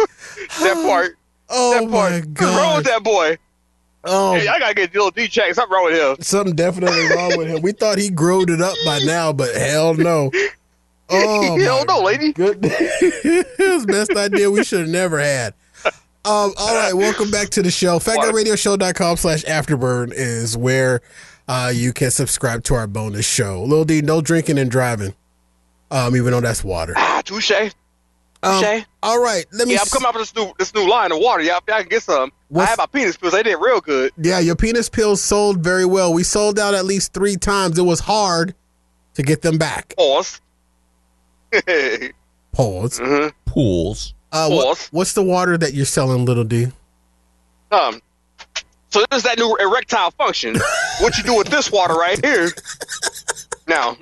that 0.61 0.85
part. 0.87 1.17
Oh 1.49 1.73
that 1.81 1.91
part. 1.91 2.11
my 2.11 2.19
What's 2.19 2.41
wrong 2.57 2.75
with 2.77 2.85
that 2.85 3.03
boy? 3.03 3.37
Oh, 4.05 4.35
Hey, 4.35 4.47
I 4.47 4.59
gotta 4.59 4.73
get 4.73 4.89
a 4.89 4.93
little 4.93 5.11
D 5.11 5.27
checked. 5.27 5.55
Something 5.55 5.73
wrong 5.73 5.85
with 5.85 5.95
him. 6.19 6.23
something 6.23 6.55
definitely 6.55 7.05
wrong 7.15 7.37
with 7.37 7.47
him. 7.47 7.61
We 7.61 7.71
thought 7.71 7.97
he 7.97 8.09
growed 8.09 8.49
it 8.49 8.61
up 8.61 8.75
by 8.85 8.99
now, 8.99 9.31
but 9.33 9.55
hell 9.55 9.93
no. 9.93 10.31
Oh, 11.09 11.59
Hell 11.59 11.85
no, 11.85 11.99
lady. 12.01 12.31
Good. 12.31 12.59
it 12.63 13.59
was 13.59 13.85
the 13.85 13.91
best 13.91 14.11
idea 14.15 14.49
we 14.49 14.63
should 14.63 14.79
have 14.79 14.89
never 14.89 15.19
had. 15.19 15.53
Um, 16.25 16.53
all 16.57 16.73
right, 16.75 16.93
welcome 16.93 17.29
back 17.31 17.49
to 17.49 17.61
the 17.61 17.69
show. 17.71 17.99
FatGuyRadioshow.com 17.99 19.17
slash 19.17 19.43
Afterburn 19.43 20.13
is 20.15 20.55
where 20.55 21.01
uh, 21.49 21.71
you 21.73 21.91
can 21.91 22.11
subscribe 22.11 22.63
to 22.65 22.75
our 22.75 22.87
bonus 22.87 23.27
show. 23.27 23.61
Lil 23.63 23.83
D, 23.83 24.01
no 24.01 24.21
drinking 24.21 24.57
and 24.57 24.71
driving, 24.71 25.13
um, 25.91 26.15
even 26.15 26.31
though 26.31 26.39
that's 26.39 26.63
water. 26.63 26.93
Ah, 26.95 27.21
touche. 27.25 27.51
Um, 28.41 28.61
Touche. 28.63 28.83
all 29.01 29.21
right, 29.21 29.45
let 29.51 29.67
me. 29.67 29.73
Yeah, 29.73 29.81
I'm 29.81 29.87
coming 29.87 30.07
out 30.07 30.15
with 30.15 30.23
this 30.33 30.35
new 30.35 30.53
this 30.57 30.73
new 30.73 30.89
line 30.89 31.11
of 31.11 31.17
water. 31.19 31.43
Y'all, 31.43 31.59
y'all 31.67 31.79
can 31.79 31.89
get 31.89 32.03
some. 32.03 32.31
What's- 32.47 32.67
I 32.67 32.69
had 32.71 32.77
my 32.77 32.85
penis 32.85 33.17
pills. 33.17 33.33
They 33.33 33.43
did 33.43 33.55
real 33.57 33.81
good. 33.81 34.11
Yeah, 34.17 34.39
your 34.39 34.55
penis 34.55 34.87
pills 34.87 35.21
sold 35.21 35.59
very 35.61 35.85
well. 35.85 36.13
We 36.13 36.23
sold 36.23 36.57
out 36.57 36.73
at 36.73 36.85
least 36.85 37.13
three 37.13 37.35
times. 37.35 37.77
It 37.77 37.83
was 37.83 37.99
hard 37.99 38.55
to 39.15 39.23
get 39.23 39.41
them 39.41 39.57
back. 39.57 39.93
Pause. 39.97 40.39
Pause. 42.53 42.99
Mhm. 42.99 43.33
Pools. 43.45 44.13
Uh, 44.33 44.49
what- 44.49 44.89
what's 44.91 45.13
the 45.13 45.23
water 45.23 45.57
that 45.57 45.73
you're 45.73 45.85
selling, 45.85 46.25
Little 46.25 46.43
D? 46.43 46.67
Um, 47.71 48.01
so 48.89 49.05
this 49.09 49.17
is 49.19 49.23
that 49.23 49.37
new 49.37 49.55
erectile 49.57 50.11
function. 50.11 50.55
what 50.99 51.17
you 51.17 51.23
do 51.23 51.35
with 51.37 51.47
this 51.47 51.71
water 51.71 51.93
right 51.93 52.23
here? 52.23 52.49
Now, 53.67 53.95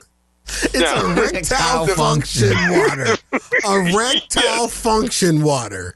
It's 0.64 0.74
now, 0.74 1.12
erectile 1.14 1.88
function 1.88 2.54
water. 2.72 3.18
Erectile 3.66 4.68
function 4.68 5.44
water. 5.44 5.96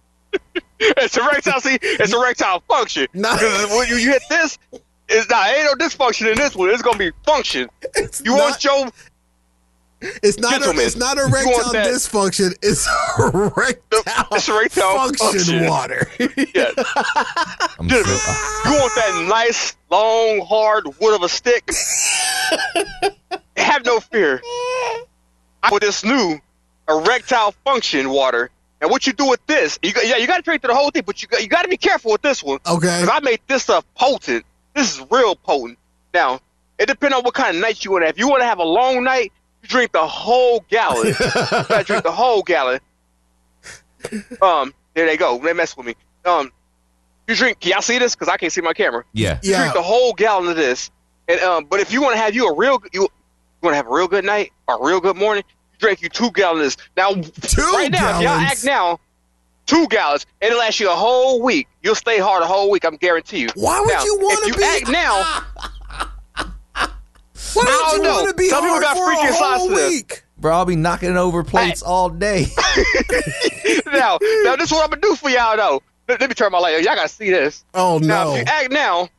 it's 0.79 1.17
erectile. 1.17 1.59
See, 1.59 1.77
it's 1.81 2.13
erectile 2.13 2.61
function. 2.69 3.07
Nah. 3.13 3.35
When 3.37 3.87
you, 3.89 3.95
you 3.95 4.11
hit 4.11 4.21
this, 4.29 4.57
it's 5.09 5.29
not 5.29 5.47
ain't 5.49 5.65
no 5.65 5.73
dysfunction 5.85 6.31
in 6.31 6.37
this 6.37 6.55
one. 6.55 6.69
It's 6.69 6.81
gonna 6.81 6.97
be 6.97 7.11
function. 7.25 7.69
you 8.23 8.33
want 8.35 8.63
your 8.63 8.87
It's 10.01 10.37
not. 10.37 10.61
A, 10.61 10.69
it's 10.81 10.95
not 10.95 11.17
you 11.17 11.23
want 11.23 11.33
erectile 11.45 11.71
that- 11.73 11.87
dysfunction. 11.87 12.53
It's 12.61 12.87
erectile, 13.19 14.27
it's 14.37 14.49
erectile 14.49 14.95
function, 14.97 15.27
function. 15.27 15.67
water. 15.67 16.07
yeah. 16.19 16.71
I'm 17.79 17.87
Gentlemen, 17.87 18.17
so- 18.17 18.69
you 18.69 18.71
want 18.79 18.95
that 18.95 19.25
nice, 19.29 19.75
long, 19.89 20.45
hard 20.47 20.85
wood 20.99 21.15
of 21.15 21.23
a 21.23 21.29
stick? 21.29 21.69
Have 23.57 23.85
no 23.85 23.99
fear. 23.99 24.41
I 25.63 25.69
with 25.71 25.81
this 25.81 26.03
new 26.03 26.39
erectile 26.87 27.53
function 27.63 28.09
water. 28.09 28.51
And 28.81 28.91
what 28.91 29.07
you 29.07 29.13
do 29.13 29.27
with 29.29 29.43
this? 29.47 29.79
You 29.81 29.93
got, 29.93 30.05
yeah, 30.05 30.17
you 30.17 30.27
got 30.27 30.35
to 30.37 30.41
drink 30.43 30.61
through 30.61 30.73
the 30.73 30.75
whole 30.75 30.91
thing, 30.91 31.03
but 31.05 31.21
you 31.21 31.27
got, 31.27 31.41
you 31.41 31.47
got 31.47 31.63
to 31.63 31.69
be 31.69 31.77
careful 31.77 32.11
with 32.11 32.21
this 32.21 32.43
one. 32.43 32.59
Okay. 32.67 33.01
Because 33.01 33.09
I 33.09 33.19
made 33.21 33.39
this 33.47 33.63
stuff 33.63 33.83
potent. 33.95 34.45
This 34.75 34.93
is 34.99 35.05
real 35.09 35.35
potent. 35.35 35.79
Now, 36.13 36.39
it 36.77 36.87
depends 36.87 37.15
on 37.15 37.23
what 37.23 37.33
kind 37.33 37.55
of 37.55 37.61
night 37.61 37.83
you 37.83 37.91
want 37.91 38.03
to 38.03 38.07
have. 38.07 38.15
If 38.15 38.19
you 38.19 38.27
want 38.29 38.41
to 38.41 38.45
have 38.45 38.59
a 38.59 38.63
long 38.65 39.03
night, 39.03 39.31
you 39.65 39.69
drink 39.69 39.91
the 39.91 40.05
whole 40.07 40.63
gallon. 40.69 41.07
you 41.07 41.13
got 41.13 41.67
to 41.67 41.83
drink 41.83 42.03
the 42.03 42.11
whole 42.11 42.43
gallon. 42.43 42.79
Um, 44.41 44.73
there 44.93 45.05
they 45.07 45.17
go. 45.17 45.39
They 45.39 45.53
mess 45.53 45.75
with 45.75 45.87
me. 45.87 45.95
Um, 46.23 46.51
you 47.27 47.35
drink. 47.35 47.59
Can 47.59 47.71
y'all 47.71 47.81
see 47.81 47.97
this? 47.97 48.15
Because 48.15 48.27
I 48.29 48.37
can't 48.37 48.53
see 48.53 48.61
my 48.61 48.73
camera. 48.73 49.03
Yeah. 49.13 49.39
You 49.41 49.51
Yeah. 49.51 49.57
drink 49.61 49.73
the 49.73 49.81
whole 49.81 50.13
gallon 50.13 50.49
of 50.49 50.55
this. 50.55 50.91
And 51.27 51.39
um, 51.41 51.65
but 51.65 51.79
if 51.79 51.91
you 51.91 52.01
want 52.03 52.13
to 52.15 52.19
have 52.19 52.35
you 52.35 52.47
a 52.47 52.55
real 52.55 52.79
you, 52.93 53.01
you 53.01 53.09
want 53.63 53.73
to 53.73 53.77
have 53.77 53.87
a 53.87 53.91
real 53.93 54.07
good 54.07 54.23
night 54.25 54.53
or 54.67 54.77
a 54.79 54.85
real 54.87 54.99
good 55.01 55.17
morning, 55.17 55.43
you 55.73 55.79
drink 55.79 56.01
you 56.03 56.09
two 56.09 56.29
gallons. 56.31 56.77
Now, 56.95 57.13
Two 57.13 57.61
right 57.73 57.91
now, 57.91 58.17
if 58.17 58.21
y'all 58.21 58.29
act 58.39 58.63
now, 58.63 58.99
two 59.65 59.87
gallons. 59.87 60.27
It'll 60.39 60.59
last 60.59 60.79
you 60.79 60.91
a 60.91 60.95
whole 60.95 61.41
week. 61.41 61.67
You'll 61.81 61.95
stay 61.95 62.19
hard 62.19 62.43
a 62.43 62.45
whole 62.45 62.69
week. 62.69 62.85
I'm 62.85 62.97
guarantee 62.97 63.39
you. 63.39 63.47
Why 63.55 63.79
would 63.81 63.89
Now, 63.91 64.03
you 64.03 64.19
wanna 64.21 64.39
If 64.41 64.47
you 64.47 64.53
be- 64.53 64.63
act 64.63 64.87
now, 64.89 65.43
Why 67.55 67.63
I 67.63 67.91
don't 67.91 67.97
you 67.97 68.03
know. 68.03 68.15
want 68.15 68.29
to 68.29 68.35
be 68.35 68.49
Some 68.49 68.63
people 68.63 68.69
hard 68.69 68.83
got 68.83 68.97
for 68.97 69.05
freaky 69.05 69.27
a 69.27 69.33
whole 69.33 69.69
week? 69.69 70.23
Bro, 70.37 70.53
I'll 70.53 70.65
be 70.65 70.75
knocking 70.75 71.15
over 71.15 71.43
plates 71.43 71.81
all 71.81 72.09
day. 72.09 72.47
now, 73.85 74.17
now 74.43 74.55
this 74.55 74.65
is 74.65 74.71
what 74.71 74.83
I'm 74.83 74.89
gonna 74.89 75.01
do 75.01 75.15
for 75.15 75.29
y'all 75.29 75.55
though. 75.55 75.81
Let, 76.07 76.19
let 76.19 76.29
me 76.29 76.35
turn 76.35 76.51
my 76.51 76.59
light. 76.59 76.75
on. 76.75 76.83
Y'all 76.83 76.95
gotta 76.95 77.09
see 77.09 77.29
this. 77.29 77.63
Oh 77.73 77.97
no! 77.99 78.07
Now, 78.07 78.23
no! 78.25 78.35
if 78.35 78.39
you 78.39 78.43
act 78.47 78.71
now, 78.71 79.09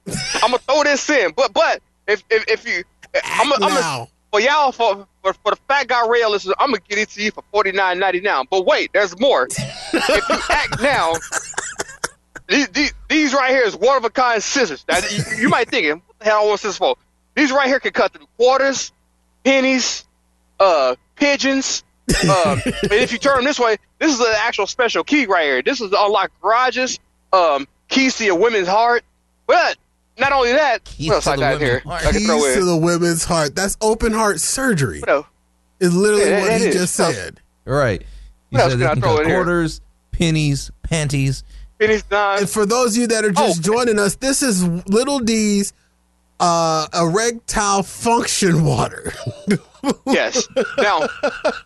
I'm 0.42 0.50
gonna 0.50 0.58
throw 0.58 0.84
this 0.84 1.08
in. 1.08 1.32
But 1.32 1.52
but 1.52 1.82
if 2.06 2.22
if, 2.30 2.44
if 2.48 2.68
you, 2.68 2.84
I'm 3.24 3.48
gonna, 3.50 3.64
I'm 3.64 3.74
now. 3.74 3.96
gonna 3.96 4.10
for 4.30 4.40
y'all 4.40 4.72
for, 4.72 5.06
for 5.22 5.32
for 5.32 5.52
the 5.52 5.58
fat 5.68 5.88
guy 5.88 6.06
rail 6.06 6.30
listeners, 6.30 6.54
I'm 6.58 6.68
gonna 6.68 6.82
get 6.86 6.98
it 6.98 7.08
to 7.10 7.22
you 7.22 7.30
for 7.30 7.42
forty 7.50 7.72
nine 7.72 7.98
ninety 7.98 8.20
nine. 8.20 8.44
But 8.50 8.66
wait, 8.66 8.92
there's 8.92 9.18
more. 9.18 9.48
if 9.50 10.28
you 10.28 10.38
act 10.50 10.82
now, 10.82 11.14
these, 12.48 12.68
these 12.68 12.92
these 13.08 13.34
right 13.34 13.50
here 13.50 13.64
is 13.64 13.74
one 13.74 13.96
of 13.96 14.04
a 14.04 14.10
kind 14.10 14.42
scissors. 14.42 14.84
Now 14.88 14.98
you, 15.10 15.24
you 15.38 15.48
might 15.48 15.68
think, 15.68 16.02
what 16.06 16.18
the 16.18 16.24
hell 16.26 16.42
I 16.42 16.46
want 16.46 16.60
scissors 16.60 16.76
for? 16.76 16.96
These 17.36 17.52
right 17.52 17.68
here 17.68 17.78
can 17.78 17.92
cut 17.92 18.12
through 18.12 18.26
quarters, 18.36 18.90
pennies, 19.44 20.04
uh, 20.58 20.96
pigeons. 21.14 21.84
Um, 22.22 22.60
and 22.64 22.92
if 22.92 23.10
you 23.12 23.18
turn 23.18 23.34
them 23.38 23.44
this 23.44 23.58
way, 23.58 23.76
this 23.98 24.14
is 24.14 24.20
an 24.20 24.32
actual 24.38 24.68
special 24.68 25.02
key 25.02 25.26
right 25.26 25.42
here. 25.44 25.60
This 25.62 25.80
is 25.80 25.90
to 25.90 25.96
unlock 26.04 26.30
garages, 26.40 27.00
um, 27.32 27.66
keys 27.88 28.16
to 28.18 28.24
your 28.24 28.38
women's 28.38 28.68
heart. 28.68 29.02
But 29.48 29.76
not 30.16 30.30
only 30.30 30.52
that, 30.52 30.84
Keys 30.84 31.08
what 31.08 31.14
else 31.16 31.24
to 31.24 31.30
I 31.32 31.34
the 31.36 31.40
got 31.40 31.60
here? 31.60 31.82
women's 31.84 32.06
I 32.06 32.10
can 32.12 32.20
Keys 32.20 32.26
throw 32.28 32.54
to 32.54 32.64
the 32.64 32.76
women's 32.76 33.24
heart. 33.24 33.56
That's 33.56 33.76
open 33.80 34.12
heart 34.12 34.38
surgery. 34.40 35.00
What 35.00 35.08
else? 35.08 35.26
Is 35.80 35.94
literally 35.96 36.30
Yeah, 36.30 36.40
what 36.42 36.46
that 36.46 36.60
he 36.60 36.66
is. 36.68 36.74
just 36.76 36.98
What 37.00 37.14
said. 37.16 37.40
right. 37.64 38.00
You 38.50 38.58
What 38.58 38.60
else 38.60 38.70
said 38.72 38.78
can 38.78 38.80
they 38.80 38.86
I 38.86 38.92
can 38.94 39.02
throw 39.02 39.14
cut 39.16 39.22
in 39.22 39.28
here? 39.28 39.36
quarters, 39.38 39.80
pennies, 40.12 40.70
panties. 40.84 41.42
Pennies, 41.80 42.02
dimes. 42.04 42.40
And 42.42 42.48
for 42.50 42.64
those 42.66 42.94
of 42.94 43.00
you 43.00 43.06
that 43.08 43.24
are 43.24 43.32
just 43.32 43.58
Oh. 43.58 43.62
joining 43.62 43.98
us, 43.98 44.14
this 44.14 44.42
is 44.44 44.62
Little 44.64 45.18
D's 45.18 45.72
uh, 46.40 46.86
a 46.92 47.02
erectile 47.06 47.82
function 47.82 48.64
water. 48.64 49.12
Yes. 50.06 50.48
Now, 50.78 51.00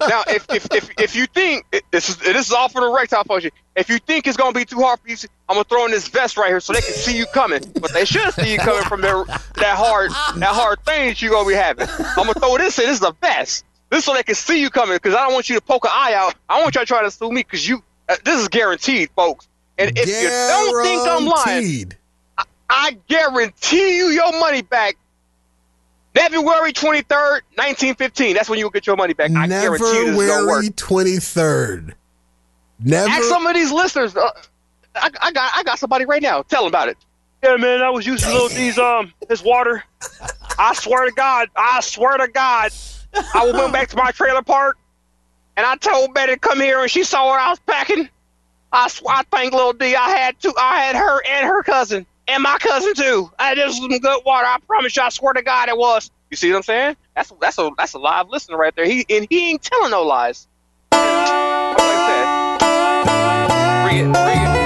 now, 0.06 0.22
if 0.28 0.44
if 0.50 0.66
if, 0.72 0.90
if 1.00 1.16
you 1.16 1.26
think 1.26 1.64
this 1.90 2.10
is 2.10 2.16
this 2.18 2.48
is 2.48 2.52
all 2.52 2.68
for 2.68 2.82
the 2.82 2.88
erectile 2.88 3.24
function, 3.24 3.50
if 3.76 3.88
you 3.88 3.98
think 3.98 4.26
it's 4.26 4.36
gonna 4.36 4.52
be 4.52 4.66
too 4.66 4.80
hard 4.80 5.00
for 5.00 5.08
you, 5.08 5.16
I'm 5.48 5.54
gonna 5.54 5.64
throw 5.64 5.86
in 5.86 5.90
this 5.90 6.08
vest 6.08 6.36
right 6.36 6.48
here 6.48 6.60
so 6.60 6.74
they 6.74 6.82
can 6.82 6.92
see 6.92 7.16
you 7.16 7.24
coming. 7.26 7.62
But 7.80 7.92
they 7.94 8.04
should 8.04 8.32
see 8.34 8.52
you 8.52 8.58
coming 8.58 8.82
from 8.82 9.00
their, 9.00 9.24
that 9.24 9.76
hard 9.76 10.10
that 10.10 10.54
hard 10.54 10.84
thing 10.84 11.08
that 11.08 11.22
you're 11.22 11.30
gonna 11.30 11.48
be 11.48 11.54
having. 11.54 11.88
I'm 11.88 12.26
gonna 12.26 12.34
throw 12.34 12.58
this 12.58 12.78
in. 12.78 12.86
This 12.86 12.98
is 12.98 13.02
a 13.06 13.12
vest. 13.22 13.64
This 13.88 14.04
so 14.04 14.12
they 14.12 14.22
can 14.22 14.34
see 14.34 14.60
you 14.60 14.68
coming 14.68 14.96
because 14.96 15.14
I 15.14 15.22
don't 15.24 15.32
want 15.32 15.48
you 15.48 15.54
to 15.56 15.62
poke 15.62 15.84
an 15.84 15.90
eye 15.92 16.12
out. 16.14 16.34
I 16.48 16.60
want 16.62 16.74
you 16.74 16.80
to 16.82 16.86
try 16.86 17.02
to 17.02 17.10
sue 17.10 17.30
me 17.30 17.42
because 17.42 17.66
you. 17.66 17.82
Uh, 18.08 18.16
this 18.24 18.38
is 18.38 18.48
guaranteed, 18.48 19.08
folks. 19.16 19.48
And 19.78 19.96
if 19.96 20.06
you 20.08 20.28
don't 20.28 20.82
think 20.84 21.08
I'm 21.08 21.24
lying, 21.24 21.44
Guaranteed. 21.46 21.96
I 22.70 22.96
guarantee 23.08 23.96
you 23.96 24.06
your 24.06 24.32
money 24.38 24.62
back. 24.62 24.96
February 26.14 26.72
23rd, 26.72 27.42
1915. 27.54 28.34
That's 28.34 28.48
when 28.48 28.58
you 28.58 28.64
will 28.64 28.70
get 28.70 28.86
your 28.86 28.96
money 28.96 29.12
back. 29.12 29.30
I 29.30 29.46
guarantee 29.46 29.84
you 29.84 30.12
this 30.12 30.20
is 30.20 30.28
going 30.28 30.40
to 30.40 30.46
work. 30.46 30.64
February 30.64 30.70
twenty 30.70 31.16
third. 31.18 31.94
Never. 32.82 33.08
Ask 33.08 33.24
some 33.24 33.46
of 33.46 33.54
these 33.54 33.70
listeners. 33.70 34.16
Uh, 34.16 34.30
I, 34.94 35.10
I 35.20 35.32
got 35.32 35.52
I 35.54 35.62
got 35.62 35.78
somebody 35.78 36.04
right 36.06 36.22
now. 36.22 36.42
Tell 36.42 36.62
them 36.62 36.68
about 36.68 36.88
it. 36.88 36.96
Yeah, 37.42 37.56
man, 37.56 37.80
I 37.80 37.90
was 37.90 38.06
using 38.06 38.32
little 38.32 38.48
D's 38.48 38.78
um 38.78 39.12
his 39.28 39.42
water. 39.42 39.84
I 40.58 40.74
swear 40.74 41.06
to 41.06 41.12
God, 41.12 41.48
I 41.56 41.80
swear 41.80 42.18
to 42.18 42.28
God, 42.28 42.70
I 43.14 43.50
went 43.52 43.72
back 43.72 43.88
to 43.90 43.96
my 43.96 44.10
trailer 44.10 44.42
park, 44.42 44.78
and 45.56 45.64
I 45.64 45.76
told 45.76 46.12
Betty 46.12 46.34
to 46.34 46.38
come 46.38 46.60
here, 46.60 46.80
and 46.80 46.90
she 46.90 47.04
saw 47.04 47.26
what 47.26 47.40
I 47.40 47.50
was 47.50 47.58
packing. 47.60 48.08
I 48.72 48.88
swear, 48.88 49.16
I 49.16 49.22
thank 49.30 49.52
little 49.52 49.72
D. 49.72 49.94
I 49.94 50.10
had 50.10 50.40
two. 50.40 50.52
I 50.58 50.80
had 50.82 50.96
her 50.96 51.20
and 51.28 51.46
her 51.46 51.62
cousin, 51.62 52.04
and 52.30 52.42
my 52.42 52.56
cousin 52.58 52.94
too. 52.94 53.30
I 53.38 53.54
this 53.54 53.66
was 53.66 53.76
some 53.78 53.88
good 53.88 54.22
water. 54.24 54.46
I 54.46 54.58
promise 54.66 54.96
you. 54.96 55.02
I 55.02 55.08
swear 55.08 55.32
to 55.32 55.42
God, 55.42 55.68
it 55.68 55.76
was. 55.76 56.10
You 56.30 56.36
see 56.36 56.50
what 56.50 56.58
I'm 56.58 56.62
saying? 56.62 56.96
That's 57.14 57.32
that's 57.40 57.58
a 57.58 57.70
that's 57.76 57.94
a 57.94 57.98
live 57.98 58.28
listener 58.28 58.56
right 58.56 58.74
there. 58.74 58.86
He 58.86 59.04
and 59.10 59.26
he 59.28 59.50
ain't 59.50 59.62
telling 59.62 59.90
no 59.90 60.02
lies. 60.02 60.46
Like 60.92 61.00
I 61.80 62.58
said, 62.58 63.84
Bring 63.84 63.98
it, 63.98 64.12
bring 64.12 64.56
it. 64.56 64.59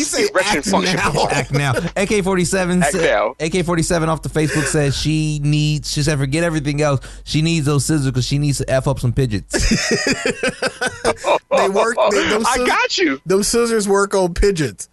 Did 0.00 0.06
he 0.20 0.26
say 0.26 0.28
Erection 0.28 0.58
act 0.58 0.66
function. 0.68 0.96
now? 0.96 1.26
Act 1.30 1.52
now. 1.52 1.72
AK 1.96 2.24
forty 2.24 2.44
seven. 2.44 2.82
Act 2.82 2.94
now. 2.94 3.34
AK 3.38 3.64
forty 3.64 3.82
seven 3.82 4.08
off 4.08 4.22
the 4.22 4.28
Facebook 4.28 4.64
says 4.64 4.96
she 4.96 5.40
needs. 5.42 5.92
She 5.92 6.02
said 6.02 6.18
forget 6.18 6.42
everything 6.44 6.80
else. 6.82 7.00
She 7.24 7.42
needs 7.42 7.66
those 7.66 7.84
scissors 7.84 8.06
because 8.06 8.24
she 8.26 8.38
needs 8.38 8.58
to 8.58 8.70
f 8.70 8.86
up 8.88 8.98
some 9.00 9.12
pigeons. 9.12 9.52
They 11.50 11.68
work. 11.68 11.96
They, 12.12 12.28
them 12.28 12.46
I 12.46 12.56
scis- 12.56 12.66
got 12.68 12.98
you. 12.98 13.20
Those 13.26 13.48
scissors 13.48 13.86
work 13.88 14.14
on 14.14 14.34
pigeons. 14.34 14.88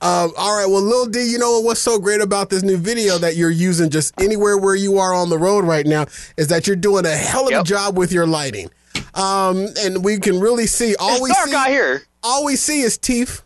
Um, 0.00 0.32
all 0.38 0.56
right. 0.56 0.66
Well, 0.66 0.80
Lil 0.80 1.06
D, 1.06 1.30
you 1.30 1.38
know 1.38 1.60
what's 1.60 1.80
so 1.80 1.98
great 1.98 2.20
about 2.22 2.48
this 2.48 2.62
new 2.62 2.78
video 2.78 3.18
that 3.18 3.36
you're 3.36 3.50
using 3.50 3.90
just 3.90 4.18
anywhere 4.20 4.56
where 4.56 4.74
you 4.76 4.98
are 4.98 5.12
on 5.12 5.28
the 5.28 5.36
road 5.36 5.64
right 5.64 5.84
now 5.84 6.06
is 6.38 6.48
that 6.48 6.66
you're 6.66 6.76
doing 6.76 7.04
a 7.04 7.14
hell 7.14 7.48
of 7.52 7.60
a 7.60 7.64
job 7.64 7.98
with 7.98 8.12
your 8.12 8.26
lighting. 8.26 8.70
Um, 9.14 9.66
and 9.80 10.02
we 10.04 10.18
can 10.18 10.40
really 10.40 10.66
see 10.66 10.94
all 10.98 11.10
It's 11.16 11.22
we 11.22 11.30
dark 11.32 11.48
see. 11.48 11.54
out 11.54 11.66
here. 11.68 12.02
All 12.22 12.44
we 12.46 12.56
see 12.56 12.80
is 12.80 12.96
teeth. 12.96 13.42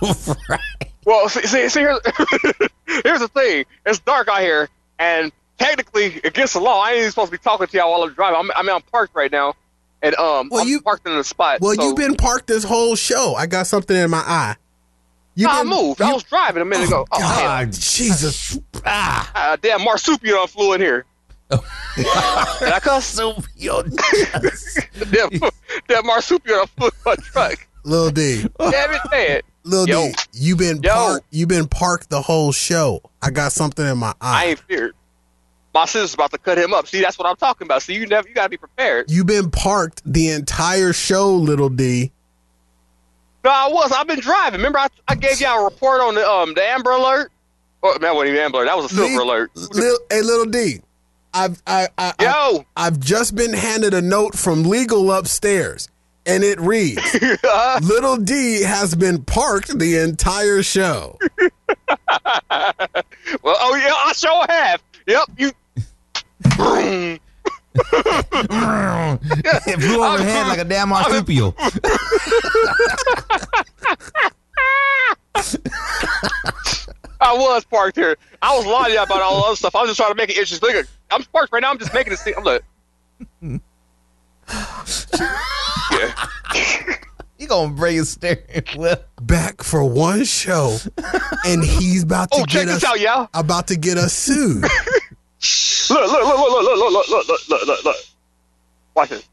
Well, 1.06 1.28
see, 1.28 1.46
see, 1.46 1.68
see 1.68 1.80
here's, 1.80 2.00
here's 3.04 3.20
the 3.20 3.28
thing. 3.32 3.64
It's 3.86 4.00
dark 4.00 4.26
out 4.26 4.40
here, 4.40 4.68
and 4.98 5.30
technically, 5.56 6.20
against 6.24 6.54
the 6.54 6.60
law, 6.60 6.80
I 6.80 6.90
ain't 6.90 6.98
even 6.98 7.10
supposed 7.10 7.30
to 7.30 7.38
be 7.38 7.42
talking 7.42 7.68
to 7.68 7.76
y'all 7.76 7.92
while 7.92 8.02
I'm 8.02 8.12
driving. 8.12 8.40
I'm, 8.40 8.50
I 8.56 8.62
mean, 8.62 8.74
I'm 8.74 8.82
parked 8.82 9.14
right 9.14 9.30
now, 9.30 9.54
and 10.02 10.16
um, 10.16 10.48
Well, 10.50 10.62
I'm 10.62 10.68
you- 10.68 10.80
parked 10.80 11.06
in 11.06 11.12
a 11.12 11.22
spot. 11.22 11.60
Well, 11.60 11.76
so, 11.76 11.84
you've 11.84 11.96
been 11.96 12.16
parked 12.16 12.48
this 12.48 12.64
whole 12.64 12.96
show. 12.96 13.36
I 13.36 13.46
got 13.46 13.68
something 13.68 13.96
in 13.96 14.10
my 14.10 14.18
eye. 14.18 14.56
You 15.36 15.46
Nah, 15.46 15.60
I 15.60 15.62
moved. 15.62 16.02
I 16.02 16.12
was 16.12 16.24
driving 16.24 16.62
a 16.62 16.64
minute 16.64 16.88
ago. 16.88 17.06
Oh. 17.12 17.18
God, 17.20 17.72
Jesus. 17.72 18.58
Ah. 18.84 19.52
Uh, 19.52 19.56
damn, 19.62 19.84
marsupial 19.84 20.48
flew 20.48 20.72
in 20.72 20.80
here. 20.80 21.04
Did 21.50 21.60
I 22.04 22.80
cuss? 22.82 23.16
damn, 23.16 23.90
damn 25.86 26.06
marsupial 26.06 26.66
flew 26.66 26.88
in 26.88 26.92
my 27.04 27.14
truck. 27.16 27.68
Lil 27.84 28.10
D. 28.10 28.44
Damn 28.58 28.94
it, 28.94 29.00
man. 29.12 29.40
Lil 29.66 29.88
Yo. 29.88 30.08
D, 30.08 30.14
you 30.32 30.56
been 30.56 30.80
Yo. 30.82 30.94
parked. 30.94 31.26
You 31.30 31.46
been 31.46 31.66
parked 31.68 32.08
the 32.08 32.22
whole 32.22 32.52
show. 32.52 33.02
I 33.20 33.30
got 33.30 33.52
something 33.52 33.84
in 33.86 33.98
my 33.98 34.14
eye. 34.20 34.44
I 34.44 34.44
ain't 34.46 34.60
feared. 34.60 34.94
My 35.74 35.84
sister's 35.84 36.14
about 36.14 36.30
to 36.30 36.38
cut 36.38 36.56
him 36.56 36.72
up. 36.72 36.86
See, 36.86 37.02
that's 37.02 37.18
what 37.18 37.28
I'm 37.28 37.36
talking 37.36 37.66
about. 37.66 37.82
See, 37.82 37.94
you 37.94 38.06
never, 38.06 38.26
you 38.26 38.34
gotta 38.34 38.48
be 38.48 38.56
prepared. 38.56 39.10
You 39.10 39.24
been 39.24 39.50
parked 39.50 40.00
the 40.06 40.30
entire 40.30 40.92
show, 40.92 41.34
Little 41.34 41.68
D. 41.68 42.12
No, 43.44 43.50
I 43.50 43.68
was. 43.68 43.92
I've 43.92 44.06
been 44.06 44.20
driving. 44.20 44.58
Remember, 44.60 44.78
I, 44.78 44.88
I 45.06 45.14
gave 45.14 45.40
y'all 45.40 45.60
a 45.60 45.64
report 45.64 46.00
on 46.00 46.14
the 46.14 46.26
um 46.26 46.54
the 46.54 46.62
Amber 46.62 46.92
Alert. 46.92 47.30
Oh, 47.82 47.92
man, 47.92 48.00
that 48.00 48.14
wasn't 48.14 48.30
even 48.30 48.44
Amber 48.44 48.58
Alert. 48.58 48.66
That 48.66 48.76
was 48.76 48.92
a 48.92 48.94
Silver 48.94 49.20
Alert. 49.20 49.50
Lil, 49.54 49.98
hey, 50.10 50.22
Little 50.22 50.46
D. 50.46 50.80
I've 51.34 51.60
I, 51.66 51.88
I, 51.98 52.14
I 52.18 52.24
Yo, 52.24 52.64
I've 52.76 52.98
just 52.98 53.34
been 53.34 53.52
handed 53.52 53.92
a 53.92 54.00
note 54.00 54.34
from 54.34 54.62
legal 54.64 55.12
upstairs, 55.12 55.88
and 56.26 56.44
it 56.44 56.60
reads: 56.60 57.14
Little 57.82 58.16
D 58.16 58.62
has 58.62 58.94
been 58.94 59.24
parked 59.24 59.78
the 59.78 59.98
entire 59.98 60.62
show. 60.62 61.18
well, 61.48 61.52
oh 63.58 63.74
yeah, 63.76 63.92
I 63.94 64.12
sure 64.14 64.46
have. 64.48 64.82
Yep, 65.06 65.30
you. 65.38 65.52
it 69.68 69.80
flew 69.80 70.04
over 70.04 70.18
her 70.18 70.24
head 70.24 70.48
like 70.48 70.58
a 70.58 70.64
damn 70.64 70.88
marsupial. 70.88 71.54
I 77.20 77.34
was 77.34 77.64
parked 77.64 77.96
here. 77.96 78.16
I 78.42 78.56
was 78.56 78.66
lying 78.66 78.96
about 78.96 79.22
all 79.22 79.40
the 79.40 79.46
other 79.46 79.56
stuff. 79.56 79.74
I 79.74 79.80
was 79.80 79.90
just 79.90 79.98
trying 79.98 80.10
to 80.10 80.16
make 80.16 80.30
it 80.30 80.36
interesting. 80.36 80.74
Look, 80.74 80.86
I'm 81.10 81.22
parked 81.24 81.52
right 81.52 81.60
now. 81.60 81.70
I'm 81.70 81.78
just 81.78 81.94
making 81.94 82.12
it 82.12 82.18
seem. 82.18 82.34
I'm 82.36 82.44
like, 82.44 82.62
yeah. 85.92 86.14
You 87.38 87.46
gonna 87.46 87.72
bring 87.74 88.00
a 88.00 88.04
steering 88.04 88.40
wheel? 88.78 88.96
Back 89.20 89.62
for 89.62 89.84
one 89.84 90.24
show, 90.24 90.78
and 91.44 91.62
he's 91.62 92.02
about 92.04 92.30
to 92.32 92.38
Oh, 92.38 92.44
check 92.46 92.62
get 92.62 92.66
this 92.66 92.76
us 92.82 92.84
out, 92.84 92.98
y'all. 93.00 93.28
about 93.34 93.66
to 93.68 93.76
get 93.76 93.98
us 93.98 94.12
sued. 94.14 94.62
Look, 94.62 94.70
look, 95.90 96.10
look, 96.10 96.38
look, 96.38 96.62
look, 96.62 96.92
look, 96.92 97.08
look, 97.08 97.08
look, 97.08 97.28
look, 97.28 97.48
look, 97.48 97.66
look, 97.66 97.84
look. 97.84 97.96
Watch 98.94 99.10
this. 99.10 99.28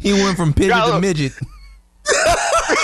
He 0.00 0.12
went 0.12 0.36
from 0.36 0.52
pigeon 0.52 0.70
Gotta 0.70 0.88
to 0.88 0.92
look. 0.94 1.00
midget. 1.02 1.32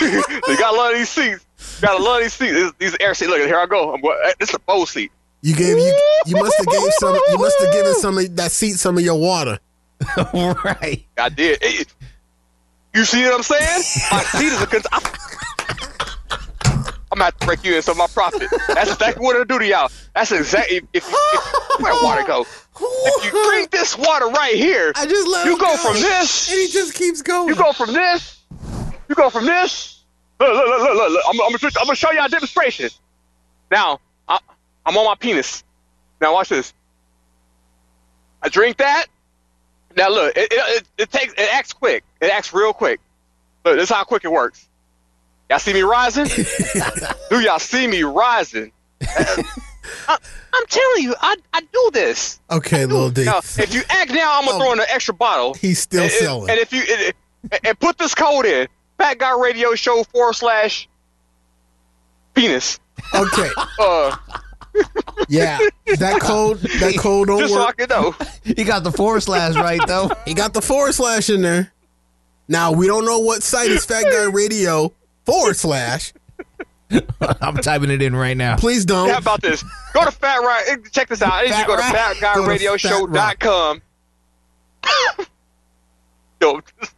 you 0.01 0.59
got 0.59 0.75
a 0.75 0.77
lot 0.77 0.93
of 0.93 0.99
these 0.99 1.09
seats. 1.09 1.45
Got 1.81 2.01
a 2.01 2.03
lot 2.03 2.17
of 2.17 2.23
these 2.23 2.33
seats. 2.35 2.53
These, 2.55 2.73
these 2.79 2.97
air 3.01 3.15
seats. 3.15 3.31
Look, 3.31 3.41
here 3.41 3.59
I 3.59 3.67
go. 3.67 3.93
I'm, 3.95 4.01
going- 4.01 4.19
this 4.39 4.49
is 4.51 4.55
a 4.55 4.59
bow 4.61 4.85
seat. 4.85 5.11
You 5.41 5.55
gave 5.55 5.79
you 5.79 5.99
you 6.27 6.37
must 6.37 6.57
have 6.59 6.67
gave 6.67 6.93
some 6.95 7.15
you 7.31 7.39
must 7.39 7.61
have 7.61 7.73
given 7.73 7.95
some 7.95 8.19
of 8.19 8.37
that 8.37 8.51
seat 8.51 8.73
some 8.73 8.99
of 8.99 9.05
your 9.05 9.19
water. 9.19 9.59
right. 10.35 11.05
I 11.17 11.29
did. 11.29 11.63
Hey, 11.63 11.85
you 12.95 13.05
see 13.05 13.23
what 13.25 13.35
I'm 13.35 13.43
saying? 13.43 13.83
My 14.11 14.23
seat 14.39 14.47
is 14.47 14.63
a. 14.63 14.67
Con- 14.67 14.83
I, 14.93 15.15
I'm 17.13 17.23
at. 17.23 17.39
break 17.41 17.65
you 17.65 17.77
in 17.77 17.83
some 17.83 17.93
of 17.93 17.99
my 17.99 18.07
profit. 18.09 18.49
That's 18.69 18.93
exactly 18.93 19.25
what 19.25 19.35
it'll 19.35 19.45
do 19.47 19.59
to 19.59 19.67
y'all. 19.67 19.91
That's 20.15 20.33
exactly 20.33 20.79
if, 20.79 20.85
if, 20.93 21.05
if 21.09 21.81
where 21.81 21.95
water 22.03 22.25
go. 22.27 22.45
If 22.81 23.25
you 23.25 23.31
drink 23.51 23.71
this 23.71 23.97
water 23.97 24.27
right 24.27 24.55
here, 24.55 24.93
I 24.95 25.07
just 25.07 25.29
let 25.29 25.47
you 25.47 25.53
him 25.53 25.59
go, 25.59 25.67
go. 25.67 25.77
from 25.77 25.95
this. 25.95 26.51
And 26.51 26.61
he 26.61 26.69
just 26.69 26.95
keeps 26.95 27.23
going. 27.23 27.49
You 27.49 27.55
go 27.55 27.73
from 27.73 27.93
this. 27.93 28.43
You 29.09 29.15
go 29.15 29.31
from 29.31 29.47
this. 29.47 30.05
Look, 30.41 30.53
look, 30.53 30.67
look, 30.67 30.81
look, 30.81 30.95
look. 30.97 31.11
look. 31.11 31.25
I'm, 31.29 31.41
I'm, 31.41 31.53
gonna, 31.53 31.73
I'm 31.81 31.87
gonna 31.87 31.97
show 31.97 32.11
y'all 32.13 32.27
a 32.27 32.29
demonstration. 32.29 32.91
Now, 33.71 33.95
I, 33.95 33.99
I'm 34.89 34.97
on 34.97 35.05
my 35.05 35.15
penis. 35.15 35.63
Now 36.21 36.33
watch 36.33 36.49
this. 36.49 36.73
I 38.43 38.49
drink 38.49 38.79
that. 38.79 39.07
Now 39.97 40.09
look, 40.09 40.35
it, 40.35 40.49
it, 40.51 40.85
it, 40.97 41.11
takes 41.13 41.35
it 41.35 41.49
acts 41.53 41.73
quick. 41.75 42.05
It 42.21 42.31
acts 42.31 42.55
real 42.55 42.73
quick. 42.73 43.01
Look, 43.65 43.77
this 43.77 43.91
is 43.91 43.95
how 43.95 44.05
quick 44.05 44.25
it 44.25 44.33
works. 44.33 44.67
Y'all 45.51 45.59
see 45.59 45.75
me 45.75 45.83
rising? 45.83 46.27
do 47.31 47.41
y'all 47.41 47.59
see 47.59 47.87
me 47.87 48.03
rising? 48.03 48.73
I, 49.03 50.17
I'm 50.53 50.67
telling 50.67 51.03
you, 51.03 51.15
I, 51.21 51.37
I 51.53 51.61
do 51.61 51.91
this. 51.93 52.41
Okay, 52.51 52.87
little 52.87 53.11
D. 53.11 53.25
Now, 53.25 53.39
if 53.39 53.75
you 53.75 53.83
act 53.91 54.11
now, 54.11 54.39
I'm 54.39 54.47
gonna 54.47 54.59
throw 54.59 54.73
in 54.73 54.81
an 54.81 54.87
extra 54.91 55.15
bottle. 55.15 55.55
He's 55.55 55.79
still 55.79 56.05
and, 56.05 56.13
selling. 56.13 56.51
And 56.51 56.59
if 56.59 56.73
you 56.73 56.81
and, 56.81 57.01
and- 57.03 57.15
and 57.65 57.79
put 57.79 57.97
this 57.99 58.15
code 58.15 58.47
in, 58.47 58.69
Fat 58.99 59.19
Guy 59.19 59.39
Radio 59.39 59.75
Show 59.75 60.03
forward 60.05 60.35
slash 60.35 60.89
penis. 62.35 62.81
Okay. 63.15 63.49
Uh, 63.79 64.17
Yeah, 65.29 65.59
that 65.99 66.21
code, 66.21 66.59
that 66.59 66.97
code 66.99 67.29
don't 67.29 67.41
just 67.41 67.53
so 67.53 67.61
I 67.61 67.67
work. 67.67 67.77
can 67.77 67.89
know. 67.91 68.15
He 68.45 68.65
got 68.65 68.85
the 68.85 68.93
forward 68.93 69.21
slash 69.23 69.55
right 69.57 69.81
though. 69.87 70.11
He 70.25 70.35
got 70.35 70.55
the 70.55 70.63
forward 70.63 70.95
slash 70.95 71.29
in 71.29 71.43
there. 71.43 71.73
Now 72.47 72.73
we 72.73 72.87
don't 72.87 73.05
know 73.05 73.19
what 73.19 73.43
site 73.43 73.71
is 73.71 73.85
Fat 73.85 74.05
Guy 74.05 74.25
Radio 74.25 74.93
forward 75.27 75.57
slash. 75.57 76.13
I'm 77.21 77.57
typing 77.57 77.91
it 77.91 78.01
in 78.01 78.17
right 78.17 78.37
now. 78.37 78.57
Please 78.57 78.87
don't. 78.87 79.11
How 79.11 79.19
about 79.19 79.43
this? 79.43 79.63
Go 79.93 80.05
to 80.05 80.11
Fat 80.11 80.39
Right. 80.39 80.79
Check 80.91 81.09
this 81.09 81.21
out. 81.21 81.33
I 81.33 81.43
need 81.43 81.51
you 81.51 81.57
to 81.57 81.67
go 81.67 81.77
to 81.77 81.83
Go 81.83 82.47
to 82.47 82.57
fatguyradioshow.com. 82.57 83.83
Yo, 86.41 86.61
just 86.81 86.95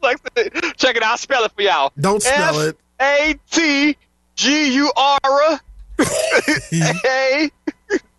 check 0.79 0.97
it 0.97 1.03
out. 1.03 1.13
I'll 1.13 1.17
spell 1.17 1.45
it 1.45 1.53
for 1.53 1.63
y'all. 1.63 1.93
Don't 1.99 2.23
spell 2.23 2.61
it. 2.61 2.79
A 3.01 3.35
T 3.51 3.97
G 4.37 4.75
U 4.75 4.93
R 4.97 5.61
A. 6.39 7.51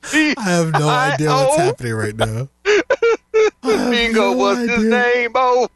I 0.03 0.33
have 0.37 0.71
no 0.73 0.89
idea 0.89 1.29
what's 1.29 1.57
happening 1.57 1.93
right 1.93 2.15
now. 2.15 2.49
Bingo 3.63 4.35
was 4.35 4.57
his 4.69 4.83
name. 4.83 5.31
Oh, 5.35 5.67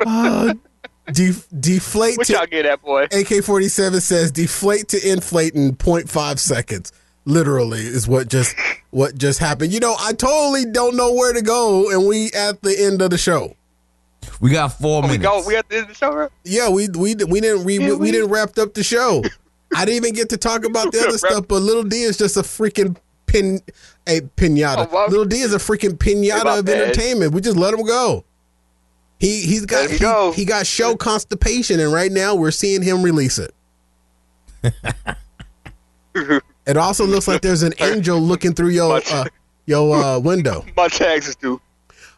Uh, 0.00 0.54
def- 1.12 1.48
deflate 1.60 2.16
what 2.18 2.26
to 2.28 2.32
y'all 2.34 2.46
get 2.46 2.64
that 2.64 2.82
boy? 2.82 3.04
AK 3.12 3.44
forty 3.44 3.68
seven 3.68 4.00
says 4.00 4.30
deflate 4.30 4.88
to 4.88 5.08
inflate 5.10 5.54
in 5.54 5.74
0.5 5.76 6.38
seconds. 6.38 6.92
Literally 7.26 7.80
is 7.80 8.06
what 8.06 8.28
just 8.28 8.54
what 8.90 9.16
just 9.16 9.38
happened. 9.38 9.72
You 9.72 9.80
know, 9.80 9.96
I 9.98 10.12
totally 10.12 10.66
don't 10.70 10.94
know 10.96 11.12
where 11.14 11.32
to 11.32 11.42
go, 11.42 11.90
and 11.90 12.06
we 12.06 12.30
at 12.32 12.60
the 12.62 12.74
end 12.78 13.00
of 13.00 13.10
the 13.10 13.18
show. 13.18 13.56
We 14.40 14.50
got 14.50 14.68
four 14.78 15.00
We 15.02 15.08
minutes. 15.08 15.24
go. 15.24 15.42
We 15.46 15.56
at 15.56 15.68
the 15.68 15.76
end 15.76 15.82
of 15.84 15.88
the 15.88 15.94
show, 15.94 16.12
right? 16.14 16.30
Yeah, 16.44 16.68
we 16.68 16.88
we 16.88 17.14
we 17.14 17.40
didn't 17.40 17.64
re- 17.64 17.78
Yeah, 17.78 17.90
we, 17.90 17.96
we- 17.96 18.10
didn't 18.12 18.30
wrap 18.30 18.58
up 18.58 18.74
the 18.74 18.82
show. 18.84 19.22
I 19.76 19.84
didn't 19.86 19.96
even 20.04 20.14
get 20.14 20.28
to 20.30 20.36
talk 20.36 20.64
about 20.64 20.92
the 20.92 21.00
other 21.08 21.18
stuff, 21.18 21.48
but 21.48 21.62
Little 21.62 21.82
D 21.82 22.02
is 22.02 22.16
just 22.18 22.36
a 22.36 22.42
freaking 22.42 22.96
pin 23.34 23.60
a 24.06 24.20
pinata. 24.20 24.88
Oh. 24.90 25.06
Little 25.08 25.24
D 25.24 25.40
is 25.40 25.52
a 25.52 25.58
freaking 25.58 25.98
pinata 25.98 26.60
of 26.60 26.68
entertainment. 26.68 27.32
We 27.32 27.40
just 27.40 27.56
let 27.56 27.74
him 27.74 27.84
go. 27.84 28.24
He 29.18 29.40
he's 29.40 29.66
got 29.66 29.90
he, 29.90 29.98
go. 29.98 30.32
he 30.32 30.44
got 30.44 30.66
show 30.66 30.96
constipation, 30.96 31.80
and 31.80 31.92
right 31.92 32.12
now 32.12 32.34
we're 32.34 32.50
seeing 32.50 32.82
him 32.82 33.02
release 33.02 33.38
it. 33.38 33.54
it 36.66 36.76
also 36.76 37.06
looks 37.06 37.28
like 37.28 37.40
there's 37.42 37.62
an 37.62 37.74
angel 37.80 38.20
looking 38.20 38.54
through 38.54 38.70
your 38.70 39.00
uh, 39.10 39.24
your 39.66 39.96
uh, 39.96 40.18
window. 40.18 40.64
My 40.76 40.88
taxes 40.88 41.36
due. 41.36 41.60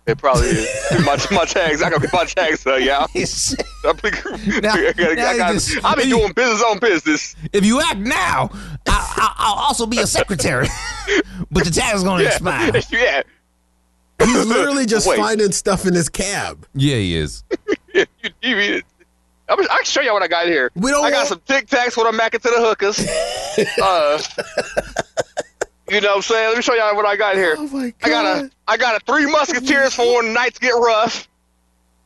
It 0.06 0.18
probably 0.18 0.48
is. 0.48 0.68
my, 1.04 1.16
my 1.32 1.44
tags. 1.44 1.82
I 1.82 1.90
got 1.90 2.00
my 2.12 2.24
tags, 2.24 2.64
y'all. 2.64 2.76
I'm 3.84 3.98
like- 4.04 4.24
Now- 4.62 4.74
I 4.74 4.92
gotta- 4.92 5.14
now 5.16 5.28
I 5.28 5.32
you 5.32 5.38
gotta- 5.38 5.54
just- 5.54 5.84
I 5.84 5.94
be 5.96 6.04
doing 6.08 6.32
business 6.32 6.62
on 6.62 6.78
business. 6.78 7.34
If 7.52 7.64
you 7.66 7.80
act 7.80 7.98
now, 7.98 8.50
I, 8.88 9.14
I, 9.16 9.34
I'll 9.38 9.54
also 9.64 9.84
be 9.86 9.98
a 9.98 10.06
secretary, 10.06 10.68
but 11.50 11.64
the 11.64 11.70
tag's 11.70 12.02
are 12.02 12.04
gonna 12.04 12.22
Yeah, 12.22 12.28
expire. 12.30 12.72
yeah. 12.92 13.22
He's 14.24 14.46
literally 14.46 14.86
just 14.86 15.06
Wait. 15.08 15.18
finding 15.18 15.52
stuff 15.52 15.86
in 15.86 15.92
his 15.94 16.08
cab. 16.08 16.66
Yeah, 16.74 16.96
he 16.96 17.16
is. 17.16 17.42
you, 17.94 18.06
you 18.42 18.56
mean 18.56 18.72
it? 18.74 18.84
I'm, 19.48 19.58
can 19.58 19.84
show 19.84 20.00
y'all 20.00 20.14
what 20.14 20.22
I 20.22 20.28
got 20.28 20.46
here. 20.46 20.70
We 20.74 20.90
don't 20.90 21.04
I 21.04 21.10
got 21.10 21.16
want- 21.18 21.28
some 21.28 21.40
Tic 21.46 21.66
Tacs 21.68 21.96
when 21.96 22.06
I'm 22.06 22.16
back 22.16 22.34
into 22.34 22.48
the 22.48 22.60
hookers. 22.60 23.06
uh, 23.82 24.18
you 25.88 26.00
know 26.00 26.08
what 26.08 26.16
I'm 26.16 26.22
saying? 26.22 26.48
Let 26.48 26.56
me 26.56 26.62
show 26.62 26.74
y'all 26.74 26.94
what 26.96 27.06
I 27.06 27.16
got 27.16 27.36
here. 27.36 27.54
Oh 27.58 27.68
my 27.68 27.90
God. 27.90 27.94
I 28.02 28.08
got 28.08 28.24
a 28.44 28.50
I 28.68 28.76
got 28.76 28.96
a 29.00 29.04
three 29.04 29.26
musketeers 29.30 29.94
for 29.94 30.04
when 30.16 30.32
nights 30.32 30.58
get 30.58 30.70
rough. 30.72 31.28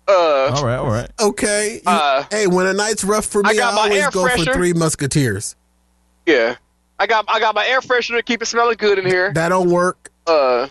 Uh, 0.09 0.13
All 0.57 0.65
right, 0.65 0.77
all 0.77 0.87
right. 0.91 1.09
Okay. 1.21 1.75
You- 1.75 1.81
Uh, 1.87 2.25
hey, 2.31 2.47
when 2.49 2.67
a 2.67 2.73
night's 2.73 3.05
rough 3.05 3.27
for 3.27 3.47
I 3.47 3.53
me, 3.53 3.59
I, 3.59 3.63
got 3.63 3.75
my 3.75 3.83
always 3.83 4.03
air 4.03 4.11
go 4.11 4.29
for 4.29 4.45
three 4.53 4.73
musketeers. 4.73 5.55
yeah. 6.27 6.57
I 6.99 7.07
got 7.07 7.25
I 7.29 7.39
got 7.41 7.55
my 7.55 7.67
air 7.67 7.81
freshener 7.81 8.17
to 8.17 8.23
keep 8.23 8.43
it 8.43 8.47
smelling 8.47 8.77
good 8.77 8.99
in 8.99 9.07
here. 9.07 9.33
That 9.33 9.49
don't 9.51 9.71
work. 9.71 10.11
Uh, 10.27 10.69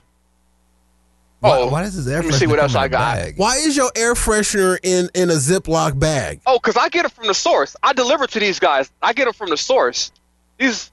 Why, 1.40 1.50
Oh, 1.58 1.68
why 1.70 1.82
does 1.84 1.96
this 1.96 2.08
air 2.14 2.22
let 2.22 2.26
me 2.28 2.32
see 2.34 2.46
what 2.48 2.60
else 2.60 2.74
come 2.74 2.80
in 2.80 2.84
I 2.84 2.86
a 2.86 2.90
got. 2.90 3.16
bag? 3.16 3.34
Why 3.38 3.56
is 3.56 3.76
your 3.78 3.92
air 3.96 4.14
freshener 4.14 4.78
in 4.84 5.10
in 5.16 5.30
a 5.30 5.34
Ziploc 5.36 5.98
bag? 5.98 6.42
oh, 6.46 6.60
cause 6.60 6.76
I 6.78 6.90
get 6.90 7.06
it 7.06 7.12
from 7.14 7.28
the 7.28 7.34
source. 7.34 7.76
I 7.82 7.94
deliver 7.94 8.28
to 8.28 8.40
these 8.40 8.60
guys. 8.60 8.92
I 9.02 9.14
get 9.14 9.24
them 9.26 9.34
from 9.34 9.50
the 9.50 9.58
source. 9.58 10.12
These, 10.60 10.92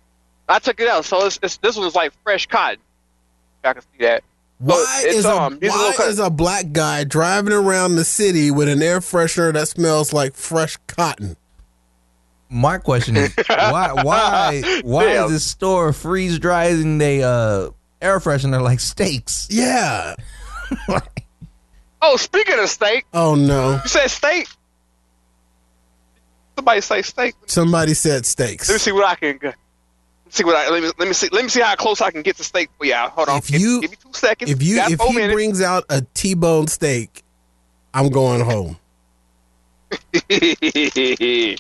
I 0.48 0.58
took 0.58 0.80
it 0.80 0.88
out. 0.88 1.04
So 1.04 1.26
it's, 1.26 1.38
it's 1.42 1.56
this 1.58 1.76
one's 1.76 1.94
like 1.94 2.12
fresh 2.22 2.46
cotton. 2.46 2.80
I 3.64 3.72
can 3.72 3.82
see 3.82 4.04
that. 4.04 4.22
Why 4.58 5.02
it's, 5.04 5.18
is 5.18 5.24
a 5.26 5.30
um, 5.36 5.58
these 5.58 5.70
why 5.70 5.76
little 5.76 5.92
cut- 5.92 6.08
is 6.08 6.18
a 6.18 6.30
black 6.30 6.72
guy 6.72 7.04
driving 7.04 7.52
around 7.52 7.96
the 7.96 8.04
city 8.04 8.50
with 8.50 8.68
an 8.68 8.80
air 8.82 9.00
freshener 9.00 9.52
that 9.52 9.68
smells 9.68 10.12
like 10.12 10.34
fresh 10.34 10.78
cotton? 10.86 11.36
My 12.48 12.78
question 12.78 13.16
is 13.16 13.34
why 13.48 13.92
why 14.02 14.80
why 14.82 15.04
Damn. 15.04 15.24
is 15.26 15.30
this 15.32 15.44
store 15.44 15.92
freeze 15.92 16.38
drying 16.38 16.98
they 16.98 17.22
uh 17.22 17.70
air 18.00 18.20
freshener 18.20 18.62
like 18.62 18.80
steaks? 18.80 19.48
Yeah. 19.50 20.14
Oh, 22.02 22.16
speaking 22.16 22.58
of 22.58 22.68
steak, 22.68 23.04
Oh 23.12 23.34
no. 23.34 23.80
you 23.82 23.88
said 23.88 24.08
steak. 24.08 24.46
Somebody 26.56 26.80
say 26.82 27.02
steak. 27.02 27.34
Somebody 27.46 27.94
said 27.94 28.26
steaks. 28.26 28.68
Let 28.68 28.74
me 28.74 28.78
see 28.78 28.92
what 28.92 29.06
I 29.06 29.14
can. 29.16 29.54
Let 30.26 30.32
me 30.32 30.32
see 30.32 30.44
what 30.44 30.56
I 30.56 30.70
let 30.70 30.82
me 30.82 30.90
let 30.98 31.06
me 31.08 31.14
see 31.14 31.28
let 31.30 31.44
me 31.44 31.48
see 31.48 31.60
how 31.60 31.76
close 31.76 32.00
I 32.00 32.10
can 32.10 32.22
get 32.22 32.36
to 32.38 32.44
steak 32.44 32.68
for 32.76 32.84
y'all. 32.84 33.10
Hold 33.10 33.28
on. 33.28 33.38
If 33.38 33.46
give, 33.46 33.60
you- 33.60 33.80
give 33.82 33.90
me 33.92 33.96
two 34.02 34.12
seconds. 34.12 34.50
If 34.50 34.60
you 34.60 34.80
if 34.80 35.00
he 35.00 35.14
minutes. 35.14 35.34
brings 35.34 35.62
out 35.62 35.84
a 35.88 36.04
T-bone 36.14 36.66
steak, 36.66 37.22
I'm 37.94 38.08
going 38.08 38.40
home. 38.40 38.76
we 40.28 41.56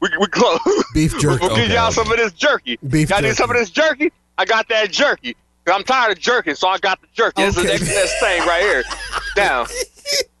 we 0.00 0.26
close. 0.26 0.60
Beef 0.92 1.18
jerky. 1.18 1.46
We'll 1.46 1.56
give 1.56 1.70
y'all 1.70 1.90
some 1.90 2.10
of 2.10 2.18
this 2.18 2.34
jerky. 2.34 2.78
Beef 2.86 3.08
y'all 3.08 3.22
need 3.22 3.28
jerky. 3.28 3.36
some 3.36 3.50
of 3.50 3.56
this 3.56 3.70
jerky? 3.70 4.12
I 4.36 4.44
got 4.44 4.68
that 4.68 4.92
jerky. 4.92 5.34
I'm 5.66 5.84
tired 5.84 6.12
of 6.12 6.18
jerking, 6.22 6.54
so 6.54 6.68
I 6.68 6.76
got 6.78 7.00
the 7.00 7.08
jerky. 7.14 7.42
This 7.42 7.56
is 7.56 7.62
the 7.64 7.70
next 7.70 8.20
thing 8.20 8.46
right 8.46 8.60
here. 8.60 8.84
Down. 9.36 9.66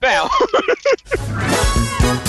Down. 0.02 0.28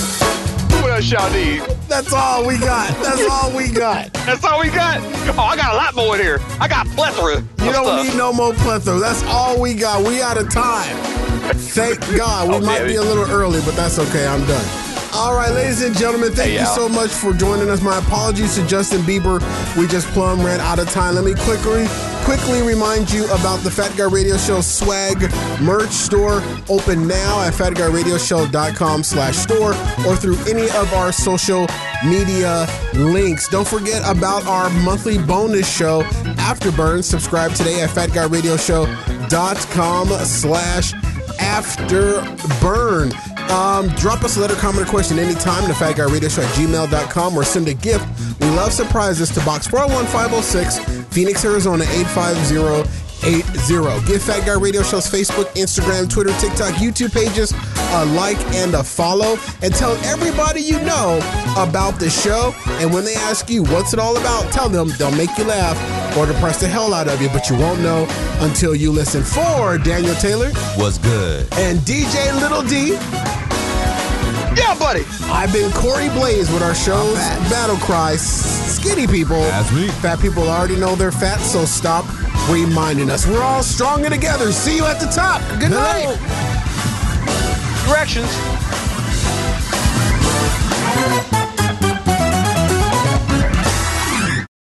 what 0.97 1.03
else 1.03 1.11
y'all 1.11 1.31
need? 1.31 1.61
That's 1.87 2.11
all 2.11 2.45
we 2.47 2.57
got. 2.57 2.89
That's 3.03 3.23
all 3.29 3.55
we 3.55 3.69
got. 3.69 4.11
That's 4.13 4.43
all 4.43 4.59
we 4.59 4.69
got? 4.69 4.97
Oh, 5.37 5.41
I 5.43 5.55
got 5.55 5.73
a 5.73 5.77
lot 5.77 5.95
more 5.95 6.15
in 6.15 6.21
here. 6.21 6.39
I 6.59 6.67
got 6.67 6.87
plethora. 6.87 7.35
You 7.63 7.71
don't 7.71 7.85
stuff. 7.85 8.07
need 8.07 8.17
no 8.17 8.33
more 8.33 8.53
plethora. 8.53 8.97
That's 8.97 9.21
all 9.25 9.61
we 9.61 9.75
got. 9.75 10.03
We 10.07 10.23
out 10.23 10.37
of 10.37 10.49
time. 10.49 10.95
Thank 11.53 11.99
God. 12.17 12.49
We 12.49 12.55
Oh, 12.55 12.61
might 12.61 12.85
be 12.85 12.95
a 12.95 13.03
little 13.03 13.29
early, 13.29 13.61
but 13.61 13.75
that's 13.75 13.99
okay. 13.99 14.25
I'm 14.27 14.43
done. 14.47 14.96
All 15.13 15.33
right, 15.33 15.51
ladies 15.51 15.81
and 15.81 15.97
gentlemen, 15.97 16.31
thank 16.33 16.51
Hey, 16.51 16.59
you 16.59 16.65
so 16.67 16.87
much 16.89 17.09
for 17.11 17.31
joining 17.33 17.69
us. 17.69 17.81
My 17.81 17.97
apologies 17.97 18.55
to 18.55 18.67
Justin 18.67 19.01
Bieber. 19.01 19.39
We 19.77 19.87
just 19.87 20.05
plumb 20.09 20.45
ran 20.45 20.59
out 20.59 20.77
of 20.79 20.89
time. 20.91 21.15
Let 21.15 21.23
me 21.23 21.33
quickly 21.33 21.87
quickly 22.23 22.61
remind 22.61 23.09
you 23.09 23.23
about 23.27 23.63
the 23.63 23.71
Fat 23.71 23.95
Guy 23.95 24.03
Radio 24.03 24.35
Show 24.37 24.59
swag 24.59 25.31
merch 25.61 25.91
store 25.91 26.43
open 26.69 27.07
now 27.07 27.39
at 27.41 27.53
fatguyradioshow.com 27.53 29.01
slash 29.03 29.37
store 29.37 29.71
or 30.05 30.15
through 30.17 30.37
any 30.47 30.69
of 30.71 30.93
our 30.93 31.13
social 31.13 31.67
media 32.05 32.67
links. 32.93 33.47
Don't 33.47 33.67
forget 33.67 34.01
about 34.05 34.45
our 34.45 34.69
monthly 34.81 35.17
bonus 35.17 35.67
show, 35.73 36.01
Afterburn. 36.37 37.01
Subscribe 37.03 37.53
today 37.53 37.79
at 37.81 37.89
fatguyradioshow.com 37.89 40.07
slash 40.25 40.93
afterburn. 41.39 43.13
Um, 43.49 43.87
drop 43.95 44.23
us 44.23 44.37
a 44.37 44.41
letter, 44.41 44.55
comment, 44.55 44.87
or 44.87 44.89
question 44.89 45.19
anytime 45.19 45.65
to 45.67 45.73
fatguyradioshow 45.73 46.43
at 46.43 46.53
gmail.com 46.55 47.37
or 47.37 47.43
send 47.43 47.67
a 47.67 47.73
gift. 47.73 48.05
We 48.41 48.47
love 48.49 48.73
surprises 48.73 49.29
to 49.31 49.39
box 49.45 49.67
401506, 49.67 51.05
Phoenix, 51.13 51.45
Arizona 51.45 51.85
85080. 53.21 54.07
Give 54.07 54.21
Fat 54.21 54.45
Guy 54.45 54.53
Radio 54.53 54.83
Show's 54.83 55.09
Facebook, 55.09 55.45
Instagram, 55.55 56.09
Twitter, 56.09 56.31
TikTok, 56.39 56.73
YouTube 56.75 57.13
pages 57.13 57.53
a 57.93 58.05
like, 58.05 58.37
and 58.55 58.73
a 58.75 58.83
follow, 58.83 59.37
and 59.61 59.73
tell 59.73 59.95
everybody 60.05 60.59
you 60.61 60.77
know 60.81 61.17
about 61.57 61.99
the 61.99 62.09
show. 62.09 62.53
And 62.81 62.93
when 62.93 63.05
they 63.05 63.15
ask 63.15 63.49
you 63.49 63.63
what's 63.63 63.93
it 63.93 63.99
all 63.99 64.17
about, 64.17 64.51
tell 64.51 64.67
them 64.69 64.89
they'll 64.97 65.15
make 65.15 65.35
you 65.37 65.45
laugh 65.45 65.77
or 66.17 66.25
depress 66.25 66.59
the 66.59 66.67
hell 66.67 66.93
out 66.93 67.07
of 67.07 67.21
you, 67.21 67.29
but 67.29 67.49
you 67.49 67.55
won't 67.57 67.79
know 67.81 68.05
until 68.41 68.75
you 68.75 68.91
listen. 68.91 69.23
For 69.23 69.77
Daniel 69.77 70.15
Taylor 70.15 70.51
Was 70.77 70.97
good. 70.97 71.47
and 71.53 71.79
DJ 71.79 72.33
Little 72.41 72.61
D, 72.63 72.97
yeah, 74.57 74.73
buddy. 74.79 75.05
I've 75.25 75.53
been 75.53 75.71
Corey 75.71 76.09
Blaze 76.09 76.51
with 76.51 76.63
our 76.63 76.73
show's 76.73 77.15
battle 77.49 77.77
cry, 77.77 78.15
skinny 78.15 79.05
people. 79.05 79.39
That's 79.39 79.71
me. 79.71 79.87
Fat 79.87 80.19
people 80.19 80.49
already 80.49 80.75
know 80.75 80.95
they're 80.95 81.11
fat, 81.11 81.39
so 81.39 81.63
stop 81.63 82.05
reminding 82.49 83.11
us. 83.11 83.27
We're 83.27 83.43
all 83.43 83.61
stronger 83.61 84.09
together. 84.09 84.51
See 84.51 84.75
you 84.75 84.85
at 84.85 84.99
the 84.99 85.07
top. 85.07 85.41
Good 85.59 85.69
no. 85.69 85.77
night. 85.77 86.17
Directions. 87.85 88.27